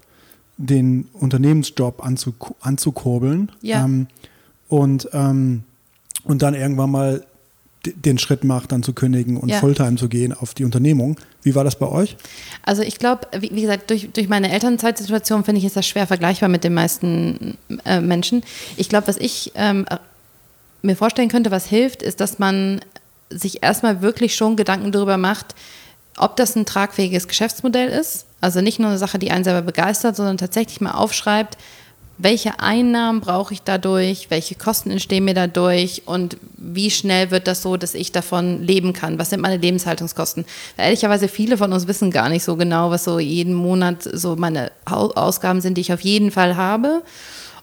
den 0.57 1.07
Unternehmensjob 1.13 2.05
anzu, 2.05 2.33
anzukurbeln. 2.61 3.51
Ja. 3.61 3.85
Ähm, 3.85 4.07
und, 4.69 5.09
ähm, 5.13 5.63
und 6.23 6.43
dann 6.43 6.53
irgendwann 6.53 6.91
mal 6.91 7.25
den 7.85 8.17
Schritt 8.17 8.43
macht, 8.43 8.71
dann 8.71 8.83
zu 8.83 8.93
kündigen 8.93 9.37
und 9.37 9.49
ja. 9.49 9.59
Fulltime 9.59 9.95
zu 9.95 10.07
gehen 10.07 10.33
auf 10.33 10.53
die 10.53 10.63
Unternehmung. 10.63 11.17
Wie 11.41 11.53
war 11.53 11.63
das 11.63 11.77
bei 11.77 11.87
euch? 11.87 12.15
Also 12.63 12.81
ich 12.81 12.97
glaube, 12.97 13.27
wie, 13.37 13.51
wie, 13.53 13.61
gesagt, 13.61 13.89
durch, 13.89 14.09
durch 14.13 14.29
meine 14.29 14.51
Elternzeitsituation 14.51 15.43
finde 15.43 15.59
ich, 15.59 15.65
ist 15.65 15.75
das 15.75 15.85
schwer 15.85 16.07
vergleichbar 16.07 16.49
mit 16.49 16.63
den 16.63 16.73
meisten 16.73 17.57
äh, 17.85 17.99
Menschen. 17.99 18.43
Ich 18.77 18.87
glaube, 18.87 19.07
was 19.07 19.17
ich 19.17 19.51
ähm, 19.55 19.85
mir 20.81 20.95
vorstellen 20.95 21.29
könnte, 21.29 21.51
was 21.51 21.65
hilft, 21.65 22.01
ist, 22.01 22.21
dass 22.21 22.39
man 22.39 22.81
sich 23.29 23.63
erstmal 23.63 24.01
wirklich 24.01 24.35
schon 24.35 24.55
Gedanken 24.55 24.91
darüber 24.91 25.17
macht, 25.17 25.55
ob 26.17 26.37
das 26.37 26.55
ein 26.55 26.65
tragfähiges 26.65 27.27
Geschäftsmodell 27.27 27.89
ist. 27.89 28.25
Also 28.39 28.61
nicht 28.61 28.79
nur 28.79 28.89
eine 28.89 28.97
Sache, 28.97 29.19
die 29.19 29.31
einen 29.31 29.43
selber 29.43 29.61
begeistert, 29.61 30.15
sondern 30.15 30.37
tatsächlich 30.37 30.79
mal 30.79 30.91
aufschreibt, 30.91 31.57
welche 32.23 32.61
Einnahmen 32.61 33.19
brauche 33.19 33.53
ich 33.53 33.63
dadurch, 33.63 34.29
welche 34.29 34.55
Kosten 34.55 34.91
entstehen 34.91 35.25
mir 35.25 35.33
dadurch 35.33 36.03
und 36.05 36.37
wie 36.55 36.89
schnell 36.89 37.31
wird 37.31 37.47
das 37.47 37.61
so, 37.61 37.75
dass 37.75 37.93
ich 37.93 38.13
davon 38.13 38.63
leben 38.63 38.93
kann? 38.93 39.19
Was 39.19 39.29
sind 39.29 39.41
meine 39.41 39.57
Lebenshaltungskosten? 39.57 40.45
Weil 40.77 40.85
ehrlicherweise 40.85 41.27
viele 41.27 41.57
von 41.57 41.73
uns 41.73 41.85
wissen 41.85 42.11
gar 42.11 42.29
nicht 42.29 42.45
so 42.45 42.55
genau, 42.55 42.89
was 42.91 43.03
so 43.03 43.19
jeden 43.19 43.53
Monat 43.53 44.03
so 44.03 44.37
meine 44.37 44.71
Ausgaben 44.85 45.59
sind, 45.59 45.75
die 45.75 45.81
ich 45.81 45.91
auf 45.91 45.99
jeden 45.99 46.31
Fall 46.31 46.55
habe. 46.55 47.03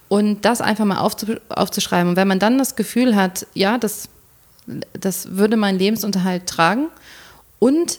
Und 0.08 0.44
das 0.44 0.60
einfach 0.60 0.84
mal 0.84 0.98
aufzuschreiben. 0.98 2.10
Und 2.10 2.16
wenn 2.16 2.28
man 2.28 2.38
dann 2.38 2.58
das 2.58 2.76
Gefühl 2.76 3.16
hat, 3.16 3.46
ja, 3.54 3.78
das, 3.78 4.08
das 4.92 5.36
würde 5.36 5.56
meinen 5.56 5.78
Lebensunterhalt 5.78 6.46
tragen 6.46 6.88
und 7.60 7.98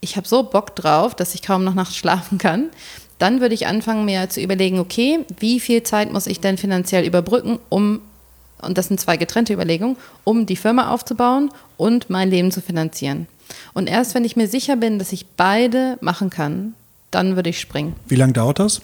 ich 0.00 0.16
habe 0.16 0.26
so 0.26 0.44
Bock 0.44 0.74
drauf, 0.76 1.14
dass 1.14 1.34
ich 1.34 1.42
kaum 1.42 1.62
noch 1.62 1.74
nachts 1.74 1.96
schlafen 1.96 2.38
kann, 2.38 2.70
dann 3.20 3.40
würde 3.40 3.54
ich 3.54 3.66
anfangen, 3.66 4.04
mir 4.04 4.28
zu 4.28 4.40
überlegen, 4.40 4.78
okay, 4.78 5.20
wie 5.38 5.60
viel 5.60 5.82
Zeit 5.82 6.12
muss 6.12 6.26
ich 6.26 6.40
denn 6.40 6.58
finanziell 6.58 7.04
überbrücken, 7.04 7.58
um, 7.68 8.00
und 8.60 8.76
das 8.76 8.88
sind 8.88 8.98
zwei 8.98 9.16
getrennte 9.16 9.52
Überlegungen, 9.52 9.96
um 10.24 10.46
die 10.46 10.56
Firma 10.56 10.90
aufzubauen 10.90 11.50
und 11.76 12.10
mein 12.10 12.30
Leben 12.30 12.50
zu 12.50 12.60
finanzieren. 12.60 13.28
Und 13.74 13.88
erst 13.88 14.14
wenn 14.14 14.24
ich 14.24 14.36
mir 14.36 14.48
sicher 14.48 14.76
bin, 14.76 14.98
dass 14.98 15.12
ich 15.12 15.26
beide 15.36 15.98
machen 16.00 16.30
kann, 16.30 16.74
dann 17.10 17.36
würde 17.36 17.50
ich 17.50 17.60
springen. 17.60 17.94
Wie 18.08 18.16
lange 18.16 18.32
dauert 18.32 18.58
das? 18.58 18.80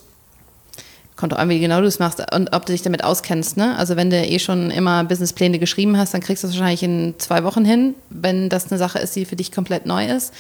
Kommt 1.17 1.33
auch 1.33 1.39
an, 1.39 1.49
wie 1.49 1.59
genau 1.59 1.81
du 1.81 1.87
es 1.87 1.99
machst 1.99 2.23
und 2.35 2.55
ob 2.55 2.67
du 2.67 2.73
dich 2.73 2.83
damit 2.83 3.03
auskennst. 3.03 3.57
Ne? 3.57 3.77
Also 3.77 3.97
wenn 3.97 4.11
du 4.11 4.17
eh 4.17 4.39
schon 4.39 4.71
immer 4.71 5.03
Businesspläne 5.05 5.59
geschrieben 5.59 5.97
hast, 5.97 6.13
dann 6.13 6.21
kriegst 6.21 6.45
du 6.45 6.49
es 6.49 6.55
wahrscheinlich 6.55 6.83
in 6.83 7.15
zwei 7.19 7.43
Wochen 7.43 7.65
hin, 7.65 7.95
wenn 8.11 8.49
das 8.49 8.71
eine 8.71 8.79
Sache 8.79 8.99
ist, 8.99 9.17
die 9.17 9.25
für 9.25 9.37
dich 9.37 9.51
komplett 9.51 9.87
neu 9.87 10.07
ist 10.07 10.33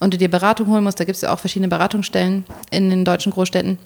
und 0.00 0.14
du 0.14 0.18
dir 0.18 0.30
Beratung 0.30 0.68
holen 0.68 0.84
musst. 0.84 0.98
Da 0.98 1.04
gibt 1.04 1.16
es 1.16 1.22
ja 1.22 1.32
auch 1.32 1.38
verschiedene 1.38 1.68
Beratungsstellen 1.68 2.44
in 2.70 2.88
den 2.88 3.04
deutschen 3.04 3.32
Großstädten. 3.32 3.78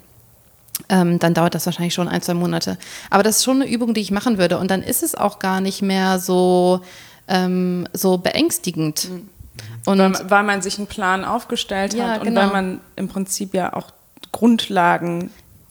Ähm, 0.88 1.18
dann 1.18 1.34
dauert 1.34 1.54
das 1.54 1.66
wahrscheinlich 1.66 1.94
schon 1.94 2.06
ein, 2.06 2.22
zwei 2.22 2.34
Monate. 2.34 2.78
Aber 3.10 3.22
das 3.22 3.38
ist 3.38 3.44
schon 3.44 3.62
eine 3.62 3.70
Übung, 3.70 3.94
die 3.94 4.00
ich 4.00 4.10
machen 4.10 4.38
würde. 4.38 4.58
Und 4.58 4.70
dann 4.70 4.82
ist 4.82 5.02
es 5.02 5.14
auch 5.14 5.38
gar 5.38 5.60
nicht 5.60 5.82
mehr 5.82 6.20
so, 6.20 6.80
ähm, 7.28 7.88
so 7.92 8.18
beängstigend. 8.18 9.10
Mhm. 9.10 9.28
Und 9.86 9.98
weil, 9.98 10.30
weil, 10.30 10.42
man 10.42 10.62
sich 10.62 10.78
einen 10.78 10.86
Plan 10.86 11.24
aufgestellt 11.24 11.94
ja, 11.94 12.08
hat 12.08 12.20
und 12.20 12.26
genau. 12.26 12.42
weil 12.42 12.48
man 12.50 12.80
im 12.94 13.08
Prinzip 13.08 13.54
ja 13.54 13.72
auch 13.72 13.90
Grundlagen 14.32 15.30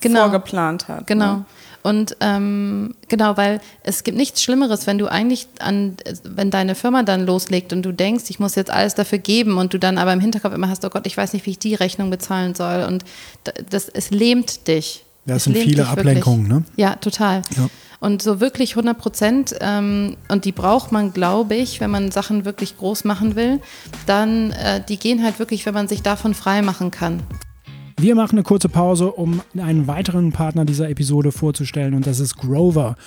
genau. 0.10 0.22
vorgeplant 0.22 0.88
hat. 0.88 1.08
Genau. 1.08 1.36
Ne? 1.38 1.46
Und 1.86 2.18
ähm, 2.20 2.96
genau, 3.10 3.38
weil 3.38 3.62
es 3.84 4.04
gibt 4.04 4.18
nichts 4.18 4.42
Schlimmeres, 4.42 4.88
wenn 4.88 4.98
du 4.98 5.06
eigentlich 5.06 5.48
an, 5.60 5.98
wenn 6.24 6.50
deine 6.50 6.74
Firma 6.74 7.04
dann 7.04 7.28
loslegt 7.28 7.74
und 7.74 7.84
du 7.84 7.92
denkst, 7.92 8.24
ich 8.30 8.40
muss 8.40 8.56
jetzt 8.56 8.72
alles 8.72 8.96
dafür 8.96 9.20
geben 9.20 9.60
und 9.60 9.72
du 9.72 9.78
dann 9.78 10.00
aber 10.00 10.12
im 10.12 10.20
Hinterkopf 10.20 10.56
immer 10.56 10.68
hast, 10.68 10.84
oh 10.84 10.90
Gott, 10.90 11.06
ich 11.06 11.16
weiß 11.16 11.34
nicht, 11.34 11.46
wie 11.46 11.52
ich 11.52 11.60
die 11.60 11.76
Rechnung 11.76 12.10
bezahlen 12.10 12.56
soll. 12.56 12.86
Und 12.88 13.06
das, 13.70 13.88
es 13.88 14.10
lähmt 14.10 14.68
dich. 14.68 15.06
Ja, 15.28 15.36
es 15.36 15.44
sind 15.44 15.58
viele 15.58 15.88
Ablenkungen, 15.88 16.48
ne? 16.48 16.64
Ja, 16.76 16.96
total. 16.96 17.44
Ja. 17.56 17.68
Und 18.00 18.24
so 18.24 18.40
wirklich 18.40 18.72
100 18.72 18.98
Prozent, 18.98 19.56
ähm, 19.62 20.18
und 20.28 20.46
die 20.46 20.52
braucht 20.52 20.92
man, 20.92 21.14
glaube 21.14 21.54
ich, 21.54 21.82
wenn 21.82 21.92
man 21.92 22.10
Sachen 22.10 22.46
wirklich 22.46 22.78
groß 22.78 23.04
machen 23.04 23.36
will, 23.36 23.62
dann, 24.08 24.52
äh, 24.54 24.82
die 24.84 24.98
gehen 24.98 25.24
halt 25.24 25.38
wirklich, 25.38 25.68
wenn 25.68 25.76
man 25.76 25.88
sich 25.88 26.02
davon 26.02 26.34
frei 26.34 26.64
machen 26.64 26.90
kann. 26.90 27.22
Wir 27.98 28.14
machen 28.14 28.36
eine 28.36 28.44
kurze 28.44 28.68
Pause, 28.68 29.10
um 29.14 29.42
einen 29.58 29.88
weiteren 29.88 30.34
Partner 30.34 30.66
dieser 30.66 30.90
Episode 30.90 31.32
vorzustellen 31.32 31.94
und 31.94 32.06
das 32.06 32.20
ist 32.20 32.36
Grover. 32.36 32.98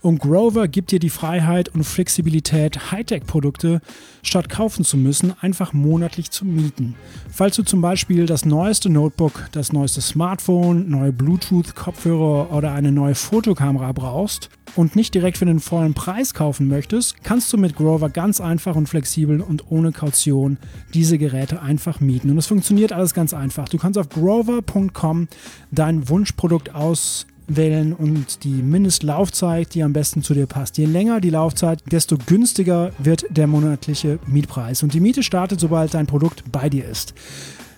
Und 0.00 0.18
Grover 0.18 0.66
gibt 0.66 0.90
dir 0.90 0.98
die 0.98 1.10
Freiheit 1.10 1.68
und 1.68 1.84
Flexibilität, 1.84 2.90
Hightech-Produkte 2.90 3.80
statt 4.20 4.48
kaufen 4.48 4.84
zu 4.84 4.96
müssen, 4.96 5.32
einfach 5.40 5.72
monatlich 5.72 6.32
zu 6.32 6.44
mieten. 6.44 6.96
Falls 7.30 7.54
du 7.54 7.62
zum 7.62 7.82
Beispiel 7.82 8.26
das 8.26 8.44
neueste 8.44 8.90
Notebook, 8.90 9.48
das 9.52 9.72
neueste 9.72 10.00
Smartphone, 10.00 10.90
neue 10.90 11.12
Bluetooth-Kopfhörer 11.12 12.52
oder 12.52 12.72
eine 12.72 12.90
neue 12.90 13.14
Fotokamera 13.14 13.92
brauchst 13.92 14.50
und 14.74 14.96
nicht 14.96 15.14
direkt 15.14 15.38
für 15.38 15.44
den 15.44 15.60
vollen 15.60 15.94
Preis 15.94 16.34
kaufen 16.34 16.66
möchtest, 16.66 17.22
kannst 17.22 17.52
du 17.52 17.58
mit 17.58 17.76
Grover 17.76 18.08
ganz 18.08 18.40
einfach 18.40 18.74
und 18.74 18.88
flexibel 18.88 19.40
und 19.40 19.70
ohne 19.70 19.92
Kaution 19.92 20.58
diese 20.94 21.18
Geräte 21.18 21.62
einfach 21.62 22.00
mieten. 22.00 22.30
Und 22.30 22.38
es 22.38 22.46
funktioniert 22.46 22.92
alles 22.92 23.14
ganz 23.14 23.34
einfach. 23.34 23.68
Du 23.68 23.78
kannst 23.78 23.98
auf 23.98 24.08
grover.com 24.32 25.28
dein 25.70 26.08
Wunschprodukt 26.08 26.74
aus 26.74 27.26
wählen 27.48 27.92
und 27.92 28.44
die 28.44 28.62
Mindestlaufzeit, 28.62 29.74
die 29.74 29.82
am 29.82 29.92
besten 29.92 30.22
zu 30.22 30.32
dir 30.32 30.46
passt. 30.46 30.78
Je 30.78 30.86
länger 30.86 31.20
die 31.20 31.28
Laufzeit, 31.28 31.82
desto 31.90 32.16
günstiger 32.16 32.92
wird 32.98 33.26
der 33.28 33.46
monatliche 33.46 34.18
Mietpreis. 34.26 34.82
Und 34.82 34.94
die 34.94 35.00
Miete 35.00 35.22
startet, 35.22 35.60
sobald 35.60 35.92
dein 35.92 36.06
Produkt 36.06 36.44
bei 36.50 36.70
dir 36.70 36.88
ist. 36.88 37.12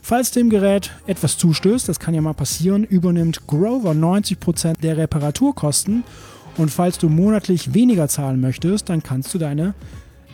Falls 0.00 0.30
dem 0.30 0.48
Gerät 0.48 0.92
etwas 1.08 1.38
zustößt, 1.38 1.88
das 1.88 1.98
kann 1.98 2.14
ja 2.14 2.20
mal 2.20 2.34
passieren, 2.34 2.84
übernimmt 2.84 3.48
Grover 3.48 3.92
90% 3.92 4.80
der 4.80 4.96
Reparaturkosten. 4.96 6.04
Und 6.56 6.70
falls 6.70 6.98
du 6.98 7.08
monatlich 7.08 7.74
weniger 7.74 8.06
zahlen 8.06 8.40
möchtest, 8.40 8.90
dann 8.90 9.02
kannst 9.02 9.34
du 9.34 9.38
deine 9.38 9.74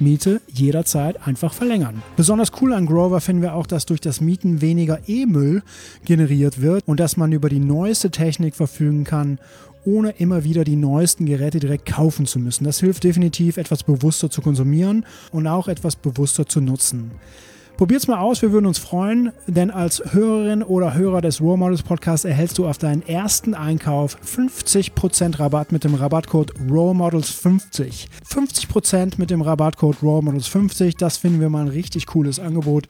Miete 0.01 0.41
jederzeit 0.49 1.27
einfach 1.27 1.53
verlängern. 1.53 2.03
Besonders 2.17 2.53
cool 2.61 2.73
an 2.73 2.87
Grover 2.87 3.21
finden 3.21 3.43
wir 3.43 3.55
auch, 3.55 3.67
dass 3.67 3.87
durch 3.87 4.01
das 4.01 4.21
Mieten 4.21 4.61
weniger 4.61 4.99
E-Müll 5.07 5.63
generiert 6.05 6.61
wird 6.61 6.87
und 6.87 7.01
dass 7.01 7.17
man 7.17 7.33
über 7.33 7.49
die 7.49 7.61
neueste 7.61 8.11
Technik 8.11 8.57
verfügen 8.57 9.05
kann, 9.05 9.39
ohne 9.85 10.11
immer 10.11 10.45
wieder 10.45 10.65
die 10.65 10.77
neuesten 10.77 11.27
Geräte 11.27 11.59
direkt 11.59 11.87
kaufen 11.87 12.27
zu 12.27 12.39
müssen. 12.39 12.65
Das 12.65 12.81
hilft 12.81 13.05
definitiv, 13.05 13.57
etwas 13.57 13.83
bewusster 13.83 14.31
zu 14.31 14.43
konsumieren 14.43 15.07
und 15.33 15.47
auch 15.47 15.69
etwas 15.69 15.97
bewusster 15.97 16.47
zu 16.47 16.61
nutzen. 16.61 17.13
Probiert's 17.81 18.09
mal 18.09 18.19
aus, 18.19 18.43
wir 18.43 18.53
würden 18.53 18.67
uns 18.67 18.77
freuen, 18.77 19.33
denn 19.47 19.71
als 19.71 20.03
Hörerin 20.13 20.63
oder 20.63 20.93
Hörer 20.93 21.23
des 21.23 21.41
Raw 21.41 21.57
Models 21.57 21.83
Podcasts 21.83 22.27
erhältst 22.27 22.59
du 22.59 22.69
auf 22.69 22.77
deinen 22.77 23.01
ersten 23.01 23.55
Einkauf 23.55 24.19
50% 24.23 25.41
Rabatt 25.41 25.73
mit 25.73 25.85
dem 25.85 25.95
Rabattcode 25.95 26.53
Raw 26.71 26.93
Models 26.93 27.31
50. 27.31 28.09
50% 28.29 29.15
mit 29.17 29.31
dem 29.31 29.41
Rabattcode 29.41 30.03
Raw 30.03 30.21
Models 30.21 30.47
50, 30.49 30.97
das 30.97 31.17
finden 31.17 31.41
wir 31.41 31.49
mal 31.49 31.63
ein 31.63 31.69
richtig 31.69 32.05
cooles 32.05 32.39
Angebot, 32.39 32.87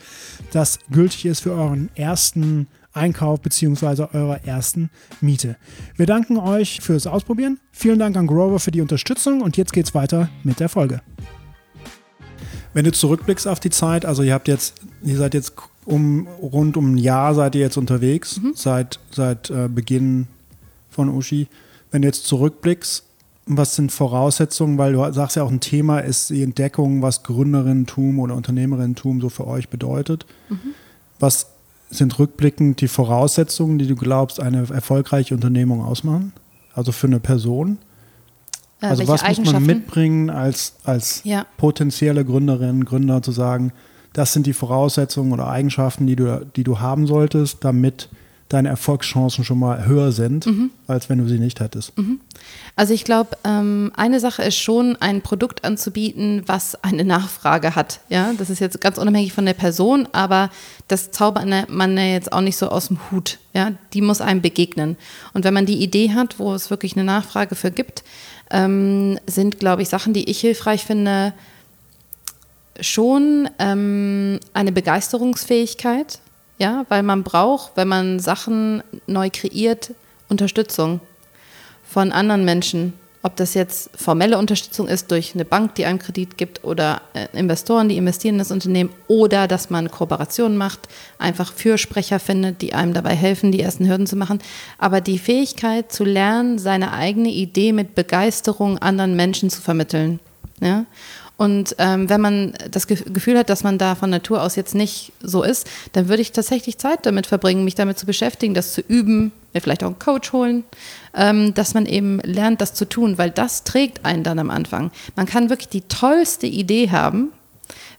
das 0.53 0.81
gültig 0.91 1.25
ist 1.25 1.43
für 1.43 1.53
euren 1.53 1.89
ersten 1.95 2.67
Einkauf 2.93 3.41
bzw. 3.43 4.09
eurer 4.13 4.45
ersten 4.45 4.91
Miete. 5.21 5.57
Wir 5.95 6.07
danken 6.07 6.37
euch 6.37 6.81
fürs 6.81 7.07
Ausprobieren. 7.07 7.61
Vielen 7.71 8.01
Dank 8.01 8.17
an 8.17 8.27
Grover 8.27 8.59
für 8.59 8.73
die 8.73 8.81
Unterstützung 8.81 9.41
und 9.41 9.57
jetzt 9.57 9.73
geht's 9.73 9.95
weiter 9.95 10.31
mit 10.43 10.59
der 10.59 10.69
Folge. 10.69 11.01
Wenn 12.73 12.85
du 12.85 12.93
zurückblickst 12.93 13.49
auf 13.49 13.61
die 13.61 13.71
Zeit, 13.71 14.05
also 14.05 14.23
ihr 14.23 14.35
habt 14.35 14.49
jetzt, 14.49 14.75
ihr 15.03 15.17
seid 15.17 15.35
jetzt 15.35 15.55
um 15.85 16.29
rund 16.41 16.77
um 16.77 16.95
ein 16.95 16.99
Jahr 16.99 17.35
seid 17.35 17.55
ihr 17.55 17.63
jetzt 17.63 17.77
unterwegs, 17.77 18.41
mhm. 18.41 18.53
seit, 18.55 19.01
seit 19.11 19.51
äh, 19.51 19.69
Beginn 19.69 20.29
von 20.89 21.09
Uschi. 21.09 21.49
Wenn 21.91 22.03
du 22.03 22.09
jetzt 22.09 22.27
zurückblickst, 22.27 23.05
was 23.47 23.75
sind 23.75 23.91
Voraussetzungen, 23.91 24.79
weil 24.79 24.93
du 24.93 25.13
sagst 25.13 25.37
ja 25.37 25.43
auch 25.43 25.51
ein 25.51 25.61
Thema 25.61 25.99
ist 25.99 26.31
die 26.31 26.43
Entdeckung, 26.43 27.03
was 27.03 27.25
Gründerinnentum 27.25 28.21
oder 28.21 28.37
Unternehmerinnentum 28.37 29.21
so 29.21 29.29
für 29.29 29.47
euch 29.47 29.69
bedeutet. 29.69 30.27
Mhm. 30.49 30.75
Was 31.19 31.49
sind 31.91 32.19
rückblickend 32.19 32.81
die 32.81 32.89
Voraussetzungen, 32.89 33.79
die 33.79 33.89
du 33.89 33.97
glaubst, 33.97 34.39
eine 34.39 34.69
erfolgreiche 34.71 35.35
Unternehmung 35.35 35.85
ausmachen? 35.85 36.33
Also 36.73 36.93
für 36.93 37.09
eine 37.09 37.19
Person? 37.19 37.79
Äh, 38.81 38.87
also 38.87 39.09
was 39.09 39.23
muss 39.39 39.53
man 39.53 39.65
mitbringen 39.65 40.31
als, 40.31 40.75
als 40.85 41.23
ja. 41.25 41.47
potenzielle 41.57 42.25
Gründerin, 42.25 42.85
Gründer 42.85 43.23
zu 43.23 43.33
sagen, 43.33 43.73
das 44.13 44.33
sind 44.33 44.47
die 44.47 44.53
Voraussetzungen 44.53 45.33
oder 45.33 45.49
Eigenschaften, 45.49 46.07
die 46.07 46.17
du, 46.17 46.45
die 46.57 46.65
du 46.65 46.81
haben 46.81 47.07
solltest, 47.07 47.65
damit 47.65 48.09
deine 48.51 48.69
Erfolgschancen 48.69 49.45
schon 49.45 49.61
mal 49.61 49.87
höher 49.87 50.11
sind, 50.11 50.45
mhm. 50.47 50.71
als 50.89 51.09
wenn 51.09 51.19
du 51.19 51.29
sie 51.29 51.39
nicht 51.39 51.61
hättest. 51.61 51.97
Mhm. 51.97 52.21
Also 52.75 52.93
ich 52.93 53.05
glaube, 53.05 53.39
ähm, 53.45 53.93
eine 53.97 54.19
Sache 54.19 54.43
ist 54.43 54.57
schon, 54.57 54.97
ein 54.97 55.23
Produkt 55.23 55.65
anzubieten, 55.65 56.43
was 56.47 56.75
eine 56.83 57.05
Nachfrage 57.05 57.77
hat. 57.77 58.01
Ja, 58.09 58.33
das 58.37 58.51
ist 58.51 58.59
jetzt 58.59 58.81
ganz 58.81 58.99
unabhängig 58.99 59.33
von 59.33 59.47
der 59.47 59.55
Person, 59.55 60.09
aber 60.11 60.51
das 60.89 61.13
zaubert 61.13 61.47
man 61.69 61.97
ja 61.97 62.05
jetzt 62.05 62.33
auch 62.33 62.41
nicht 62.41 62.57
so 62.57 62.69
aus 62.69 62.89
dem 62.89 62.99
Hut. 63.11 63.39
Ja, 63.55 63.73
die 63.93 64.03
muss 64.03 64.21
einem 64.21 64.43
begegnen. 64.43 64.97
Und 65.33 65.45
wenn 65.45 65.55
man 65.55 65.67
die 65.67 65.81
Idee 65.81 66.11
hat, 66.13 66.41
wo 66.41 66.53
es 66.53 66.71
wirklich 66.71 66.97
eine 66.97 67.05
Nachfrage 67.05 67.55
für 67.55 67.71
gibt, 67.71 68.03
ähm, 68.51 69.19
sind, 69.27 69.59
glaube 69.59 69.83
ich, 69.83 69.89
Sachen, 69.89 70.13
die 70.13 70.29
ich 70.29 70.41
hilfreich 70.41 70.85
finde, 70.85 71.33
schon 72.81 73.49
ähm, 73.59 74.41
eine 74.53 74.73
Begeisterungsfähigkeit, 74.73 76.19
ja, 76.59 76.85
weil 76.89 77.03
man 77.03 77.23
braucht, 77.23 77.73
wenn 77.77 77.89
man 77.89 78.21
Sachen 78.21 78.83
neu 79.07 79.31
kreiert, 79.33 79.93
Unterstützung 80.29 81.01
von 81.85 82.13
anderen 82.13 82.45
Menschen. 82.45 82.93
Ob 83.23 83.37
das 83.37 83.53
jetzt 83.53 83.91
formelle 83.95 84.39
Unterstützung 84.39 84.89
ist 84.89 85.11
durch 85.11 85.35
eine 85.35 85.45
Bank, 85.45 85.75
die 85.75 85.85
einem 85.85 85.99
Kredit 85.99 86.39
gibt 86.39 86.65
oder 86.65 87.03
äh, 87.13 87.27
Investoren, 87.39 87.91
die 87.91 87.99
investieren 87.99 88.37
in 88.37 88.39
das 88.39 88.51
Unternehmen 88.51 88.91
oder 89.09 89.47
dass 89.47 89.69
man 89.69 89.91
Kooperationen 89.91 90.57
macht, 90.57 90.89
einfach 91.19 91.53
Fürsprecher 91.53 92.19
findet, 92.19 92.63
die 92.63 92.73
einem 92.73 92.95
dabei 92.95 93.15
helfen, 93.15 93.53
die 93.53 93.61
ersten 93.61 93.87
Hürden 93.87 94.07
zu 94.07 94.17
machen. 94.17 94.39
Aber 94.79 95.03
die 95.03 95.19
Fähigkeit 95.19 95.93
zu 95.93 96.05
lernen, 96.05 96.59
seine 96.59 96.93
eigene 96.93 97.29
Idee 97.29 97.73
mit 97.73 97.95
Begeisterung 97.95 98.79
anderen 98.79 99.17
Menschen 99.17 99.51
zu 99.51 99.61
vermitteln. 99.61 100.19
Ja? 100.61 100.87
Und 101.37 101.75
ähm, 101.79 102.09
wenn 102.09 102.21
man 102.21 102.55
das 102.71 102.87
Gefühl 102.87 103.39
hat, 103.39 103.49
dass 103.51 103.65
man 103.65 103.79
da 103.79 103.95
von 103.95 104.11
Natur 104.11 104.43
aus 104.43 104.57
jetzt 104.57 104.75
nicht 104.75 105.13
so 105.23 105.43
ist, 105.43 105.67
dann 105.93 106.09
würde 106.09 106.23
ich 106.23 106.33
tatsächlich 106.33 106.77
Zeit 106.79 107.07
damit 107.07 107.27
verbringen, 107.27 107.65
mich 107.65 107.75
damit 107.75 107.99
zu 107.99 108.07
beschäftigen, 108.07 108.55
das 108.55 108.73
zu 108.73 108.83
üben, 108.83 109.33
mir 109.53 109.61
vielleicht 109.61 109.83
auch 109.83 109.89
einen 109.89 109.99
Coach 109.99 110.33
holen, 110.33 110.65
ähm, 111.15 111.55
dass 111.55 111.75
man 111.75 111.87
eben 111.87 112.21
lernt, 112.21 112.61
das 112.61 112.75
zu 112.75 112.85
tun, 112.85 113.19
weil 113.19 113.31
das 113.31 113.65
trägt 113.65 114.05
einen 114.05 114.23
dann 114.23 114.39
am 114.39 114.51
Anfang. 114.51 114.91
Man 115.17 115.27
kann 115.27 115.51
wirklich 115.51 115.69
die 115.69 115.83
tollste 115.83 116.47
Idee 116.47 116.91
haben, 116.91 117.33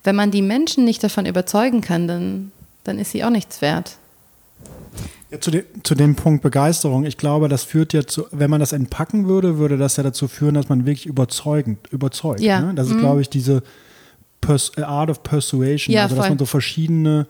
wenn 0.03 0.15
man 0.15 0.31
die 0.31 0.41
Menschen 0.41 0.85
nicht 0.85 1.03
davon 1.03 1.25
überzeugen 1.25 1.81
kann, 1.81 2.07
dann, 2.07 2.51
dann 2.83 2.99
ist 2.99 3.11
sie 3.11 3.23
auch 3.23 3.29
nichts 3.29 3.61
wert. 3.61 3.97
Ja, 5.29 5.39
zu, 5.39 5.51
de, 5.51 5.63
zu 5.83 5.95
dem 5.95 6.15
Punkt 6.15 6.43
Begeisterung, 6.43 7.05
ich 7.05 7.17
glaube, 7.17 7.47
das 7.47 7.63
führt 7.63 7.93
ja 7.93 8.05
zu, 8.05 8.25
wenn 8.31 8.49
man 8.49 8.59
das 8.59 8.73
entpacken 8.73 9.27
würde, 9.27 9.57
würde 9.57 9.77
das 9.77 9.95
ja 9.95 10.03
dazu 10.03 10.27
führen, 10.27 10.55
dass 10.55 10.67
man 10.67 10.85
wirklich 10.85 11.05
überzeugend, 11.05 11.87
überzeugt. 11.91 12.41
Ja. 12.41 12.59
Ne? 12.59 12.73
Das 12.73 12.87
ist, 12.87 12.95
mhm. 12.95 12.99
glaube 12.99 13.21
ich, 13.21 13.29
diese 13.29 13.63
Pers 14.41 14.75
Art 14.77 15.09
of 15.09 15.23
Persuasion, 15.23 15.93
ja, 15.93 16.03
also 16.03 16.15
dass 16.15 16.25
voll. 16.25 16.31
man 16.31 16.39
so 16.39 16.45
verschiedene 16.45 17.27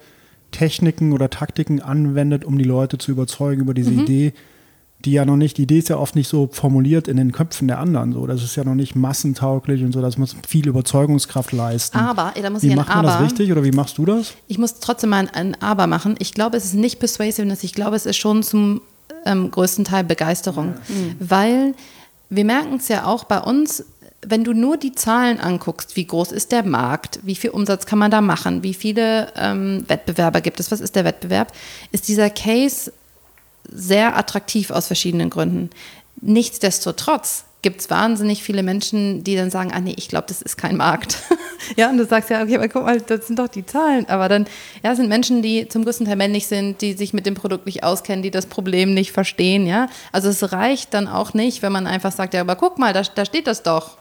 Techniken 0.52 1.14
oder 1.14 1.30
Taktiken 1.30 1.82
anwendet, 1.82 2.46
um 2.46 2.58
die 2.58 2.64
Leute 2.64 2.98
zu 2.98 3.12
überzeugen 3.12 3.62
über 3.62 3.74
diese 3.74 3.92
mhm. 3.92 4.02
Idee, 4.02 4.34
die 5.06 5.14
ja 5.14 5.26
noch 5.26 5.38
nicht, 5.38 5.58
die 5.58 5.64
Idee 5.64 5.80
ist 5.80 5.90
ja 5.90 5.98
oft 5.98 6.16
nicht 6.16 6.28
so 6.28 6.50
formuliert 6.52 7.08
in 7.08 7.18
den 7.18 7.32
Köpfen 7.32 7.68
der 7.68 7.80
anderen. 7.80 8.14
So. 8.14 8.28
Das 8.28 8.44
ist 8.44 8.56
ja 8.56 8.64
noch 8.64 8.76
nicht 8.76 8.96
massentauglich 8.96 9.84
und 9.84 9.94
so, 9.94 10.02
das 10.02 10.18
muss 10.18 10.36
viel 10.48 10.68
Überzeugungskraft 10.68 11.52
leisten. 11.52 11.98
Aber, 11.98 12.34
da 12.40 12.50
muss 12.50 12.62
wie 12.62 12.68
ich 12.68 12.74
ein 12.74 12.78
macht 12.78 12.90
man 12.90 13.00
Aber, 13.00 13.08
das 13.08 13.22
richtig 13.22 13.52
oder 13.52 13.64
wie 13.64 13.72
machst 13.72 13.98
du 13.98 14.06
das? 14.06 14.34
Ich 14.48 14.58
muss 14.58 14.80
trotzdem 14.80 15.10
mal 15.10 15.20
ein, 15.20 15.30
ein 15.30 15.62
Aber 15.62 15.88
machen. 15.88 16.16
Ich 16.20 16.34
glaube, 16.34 16.58
es 16.58 16.66
ist 16.66 16.76
nicht 16.76 17.00
Persuasiveness, 17.00 17.64
ich 17.64 17.74
glaube, 17.74 17.96
es 17.96 18.06
ist 18.06 18.18
schon 18.18 18.44
zum 18.44 18.82
ähm, 19.26 19.50
größten 19.50 19.86
Teil 19.86 20.04
Begeisterung. 20.04 20.76
Mhm. 20.88 21.16
Weil 21.20 21.74
wir 22.30 22.46
merken 22.46 22.76
es 22.76 22.88
ja 22.88 23.06
auch 23.06 23.24
bei 23.24 23.40
uns, 23.40 23.84
wenn 24.26 24.44
du 24.44 24.54
nur 24.54 24.78
die 24.78 24.94
Zahlen 24.94 25.40
anguckst, 25.40 25.96
wie 25.96 26.06
groß 26.06 26.32
ist 26.32 26.52
der 26.52 26.64
Markt, 26.64 27.20
wie 27.24 27.36
viel 27.36 27.50
Umsatz 27.50 27.86
kann 27.86 28.00
man 28.00 28.12
da 28.12 28.22
machen, 28.22 28.64
wie 28.64 28.74
viele 28.74 29.32
ähm, 29.36 29.84
Wettbewerber 29.88 30.42
gibt 30.42 30.60
es, 30.60 30.72
was 30.72 30.80
ist 30.80 30.96
der 30.96 31.06
Wettbewerb, 31.06 31.54
ist 31.92 32.08
dieser 32.08 32.30
Case 32.30 32.94
sehr 33.70 34.18
attraktiv 34.18 34.70
aus 34.70 34.88
verschiedenen 34.88 35.30
Gründen. 35.30 35.70
Nichtsdestotrotz 36.22 37.46
gibt 37.62 37.82
es 37.82 37.90
wahnsinnig 37.90 38.44
viele 38.44 38.64
Menschen, 38.64 39.24
die 39.24 39.36
dann 39.36 39.52
sagen, 39.52 39.72
ah 39.72 39.80
nee, 39.80 39.94
ich 39.96 40.10
glaube, 40.10 40.26
das 40.28 40.42
ist 40.42 40.58
kein 40.58 40.78
Markt. 40.78 41.18
ja, 41.76 41.90
und 41.90 41.98
du 41.98 42.06
sagst 42.06 42.30
ja, 42.30 42.42
okay, 42.42 42.56
aber 42.56 42.68
guck 42.68 42.84
mal, 42.84 43.00
das 43.00 43.28
sind 43.28 43.38
doch 43.38 43.48
die 43.48 43.66
Zahlen. 43.66 44.08
Aber 44.10 44.30
dann, 44.30 44.46
ja, 44.84 44.96
sind 44.96 45.10
Menschen, 45.10 45.42
die 45.42 45.68
zum 45.68 45.84
größten 45.84 46.08
Teil 46.08 46.16
männlich 46.16 46.48
sind, 46.48 46.82
die 46.82 46.94
sich 46.94 47.14
mit 47.14 47.26
dem 47.26 47.36
Produkt 47.36 47.68
nicht 47.68 47.84
auskennen, 47.84 48.24
die 48.24 48.32
das 48.32 48.48
Problem 48.48 48.94
nicht 48.94 49.12
verstehen, 49.12 49.68
ja. 49.68 49.88
Also 50.12 50.30
es 50.30 50.52
reicht 50.52 50.94
dann 50.94 51.08
auch 51.08 51.34
nicht, 51.34 51.62
wenn 51.62 51.72
man 51.72 51.86
einfach 51.86 52.12
sagt, 52.12 52.34
ja, 52.34 52.42
aber 52.42 52.56
guck 52.56 52.80
mal, 52.80 52.94
da, 52.94 53.04
da 53.04 53.26
steht 53.26 53.46
das 53.46 53.62
doch. 53.62 54.01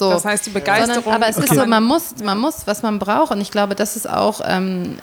So. 0.00 0.10
Das 0.10 0.24
heißt, 0.24 0.46
die 0.46 0.50
Begeisterung. 0.50 1.04
Sondern, 1.04 1.14
aber 1.14 1.28
es 1.28 1.36
okay. 1.36 1.46
ist 1.50 1.54
so, 1.54 1.66
man 1.66 1.84
muss, 1.84 2.14
man 2.24 2.38
muss, 2.38 2.66
was 2.66 2.82
man 2.82 2.98
braucht. 2.98 3.32
Und 3.32 3.40
ich 3.42 3.50
glaube, 3.50 3.74
das 3.74 3.96
ist 3.96 4.08
auch, 4.08 4.40
ähm, 4.44 4.96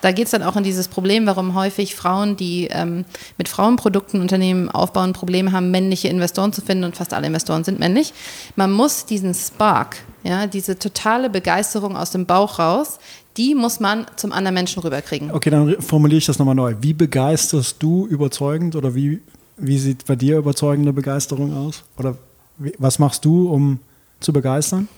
da 0.00 0.12
geht 0.12 0.26
es 0.26 0.30
dann 0.30 0.44
auch 0.44 0.54
in 0.54 0.62
dieses 0.62 0.86
Problem, 0.86 1.26
warum 1.26 1.56
häufig 1.56 1.96
Frauen, 1.96 2.36
die 2.36 2.68
ähm, 2.70 3.04
mit 3.36 3.48
Frauenprodukten 3.48 4.20
Unternehmen 4.20 4.70
aufbauen, 4.70 5.12
Probleme 5.12 5.50
haben, 5.50 5.72
männliche 5.72 6.06
Investoren 6.06 6.52
zu 6.52 6.62
finden 6.62 6.84
und 6.84 6.96
fast 6.96 7.12
alle 7.12 7.26
Investoren 7.26 7.64
sind 7.64 7.80
männlich. 7.80 8.14
Man 8.54 8.70
muss 8.70 9.06
diesen 9.06 9.34
Spark, 9.34 9.96
ja, 10.22 10.46
diese 10.46 10.78
totale 10.78 11.28
Begeisterung 11.28 11.96
aus 11.96 12.12
dem 12.12 12.26
Bauch 12.26 12.60
raus, 12.60 13.00
die 13.36 13.56
muss 13.56 13.80
man 13.80 14.06
zum 14.14 14.30
anderen 14.30 14.54
Menschen 14.54 14.82
rüberkriegen. 14.84 15.32
Okay, 15.32 15.50
dann 15.50 15.82
formuliere 15.82 16.18
ich 16.18 16.26
das 16.26 16.38
nochmal 16.38 16.54
neu. 16.54 16.76
Wie 16.80 16.92
begeisterst 16.94 17.76
du 17.80 18.06
überzeugend 18.06 18.76
oder 18.76 18.94
wie, 18.94 19.20
wie 19.56 19.78
sieht 19.78 20.06
bei 20.06 20.14
dir 20.14 20.38
überzeugende 20.38 20.92
Begeisterung 20.92 21.56
aus? 21.56 21.82
Oder 21.98 22.14
wie, 22.14 22.33
was 22.56 22.98
machst 22.98 23.24
du, 23.24 23.50
um 23.50 23.80
zu 24.20 24.32
begeistern? 24.32 24.88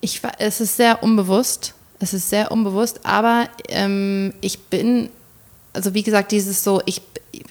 Ich, 0.00 0.20
es 0.38 0.60
ist 0.60 0.76
sehr 0.76 1.02
unbewusst. 1.02 1.74
Es 2.00 2.14
ist 2.14 2.30
sehr 2.30 2.52
unbewusst, 2.52 3.04
aber 3.04 3.48
ähm, 3.68 4.32
ich 4.40 4.60
bin, 4.66 5.10
also 5.72 5.94
wie 5.94 6.04
gesagt, 6.04 6.30
dieses 6.30 6.62
so, 6.62 6.80
ich, 6.86 7.02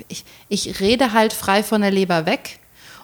ich, 0.08 0.24
ich 0.48 0.80
rede 0.80 1.12
halt 1.12 1.34
frei 1.34 1.64
von 1.64 1.82
der 1.82 1.92
Leber 1.92 2.26
weg 2.26 2.60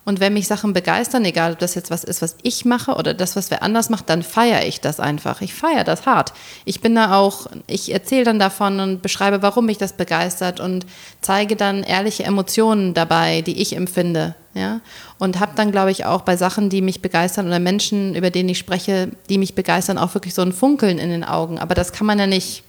Und 0.05 0.19
wenn 0.19 0.33
mich 0.33 0.47
Sachen 0.47 0.73
begeistern, 0.73 1.23
egal 1.23 1.53
ob 1.53 1.59
das 1.59 1.75
jetzt 1.75 1.89
was 1.89 2.03
ist, 2.03 2.21
was 2.21 2.35
ich 2.43 2.65
mache 2.65 2.95
oder 2.95 3.13
das, 3.13 3.37
was 3.37 3.49
wer 3.51 3.63
anders 3.63 3.89
macht, 3.89 4.09
dann 4.09 4.21
feiere 4.21 4.65
ich 4.65 4.81
das 4.81 4.99
einfach. 4.99 5.41
Ich 5.41 5.53
feiere 5.53 5.85
das 5.85 6.05
hart. 6.05 6.33
Ich 6.65 6.81
bin 6.81 6.95
da 6.95 7.15
auch, 7.15 7.47
ich 7.67 7.93
erzähle 7.93 8.25
dann 8.25 8.37
davon 8.37 8.81
und 8.81 9.01
beschreibe, 9.01 9.41
warum 9.41 9.65
mich 9.65 9.77
das 9.77 9.93
begeistert 9.93 10.59
und 10.59 10.85
zeige 11.21 11.55
dann 11.55 11.83
ehrliche 11.83 12.23
Emotionen 12.23 12.93
dabei, 12.93 13.41
die 13.41 13.61
ich 13.61 13.77
empfinde. 13.77 14.35
Ja? 14.53 14.81
Und 15.19 15.39
habe 15.39 15.53
dann, 15.55 15.71
glaube 15.71 15.91
ich, 15.91 16.05
auch 16.05 16.21
bei 16.21 16.35
Sachen, 16.35 16.69
die 16.69 16.81
mich 16.81 17.01
begeistern 17.01 17.47
oder 17.47 17.59
Menschen, 17.59 18.13
über 18.13 18.29
denen 18.29 18.49
ich 18.49 18.59
spreche, 18.59 19.09
die 19.29 19.37
mich 19.37 19.55
begeistern, 19.55 19.97
auch 19.97 20.13
wirklich 20.13 20.33
so 20.33 20.41
ein 20.41 20.51
Funkeln 20.51 20.99
in 20.99 21.11
den 21.11 21.23
Augen. 21.23 21.59
Aber 21.59 21.75
das 21.75 21.93
kann 21.93 22.07
man 22.07 22.19
ja 22.19 22.27
nicht 22.27 22.63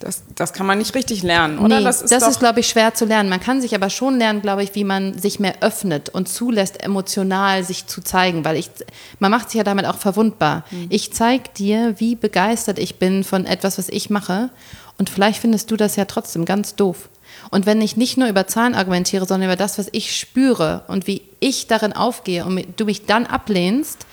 das, 0.00 0.22
das 0.34 0.52
kann 0.52 0.66
man 0.66 0.78
nicht 0.78 0.94
richtig 0.94 1.22
lernen, 1.22 1.58
oder? 1.58 1.78
Nee, 1.78 1.84
das 1.84 2.02
ist, 2.02 2.10
ist 2.10 2.40
glaube 2.40 2.60
ich, 2.60 2.68
schwer 2.68 2.94
zu 2.94 3.04
lernen. 3.04 3.28
Man 3.28 3.40
kann 3.40 3.60
sich 3.60 3.74
aber 3.74 3.90
schon 3.90 4.18
lernen, 4.18 4.42
glaube 4.42 4.62
ich, 4.62 4.74
wie 4.74 4.84
man 4.84 5.18
sich 5.18 5.38
mehr 5.38 5.56
öffnet 5.60 6.08
und 6.08 6.28
zulässt, 6.28 6.82
emotional 6.82 7.62
sich 7.64 7.86
zu 7.86 8.00
zeigen, 8.00 8.44
weil 8.44 8.56
ich, 8.56 8.70
man 9.18 9.30
macht 9.30 9.50
sich 9.50 9.58
ja 9.58 9.64
damit 9.64 9.86
auch 9.86 9.98
verwundbar. 9.98 10.64
Mhm. 10.70 10.86
Ich 10.88 11.12
zeige 11.12 11.50
dir, 11.56 11.94
wie 11.98 12.16
begeistert 12.16 12.78
ich 12.78 12.98
bin 12.98 13.22
von 13.24 13.44
etwas, 13.46 13.78
was 13.78 13.88
ich 13.88 14.10
mache 14.10 14.50
und 14.98 15.10
vielleicht 15.10 15.40
findest 15.40 15.70
du 15.70 15.76
das 15.76 15.96
ja 15.96 16.06
trotzdem 16.06 16.44
ganz 16.44 16.74
doof. 16.74 17.08
Und 17.50 17.66
wenn 17.66 17.80
ich 17.80 17.96
nicht 17.96 18.16
nur 18.16 18.28
über 18.28 18.46
Zahlen 18.46 18.74
argumentiere, 18.74 19.26
sondern 19.26 19.48
über 19.48 19.56
das, 19.56 19.78
was 19.78 19.88
ich 19.92 20.16
spüre 20.16 20.84
und 20.88 21.06
wie 21.06 21.22
ich 21.40 21.66
darin 21.66 21.92
aufgehe 21.92 22.44
und 22.44 22.64
du 22.76 22.84
mich 22.84 23.06
dann 23.06 23.26
ablehnst, 23.26 24.06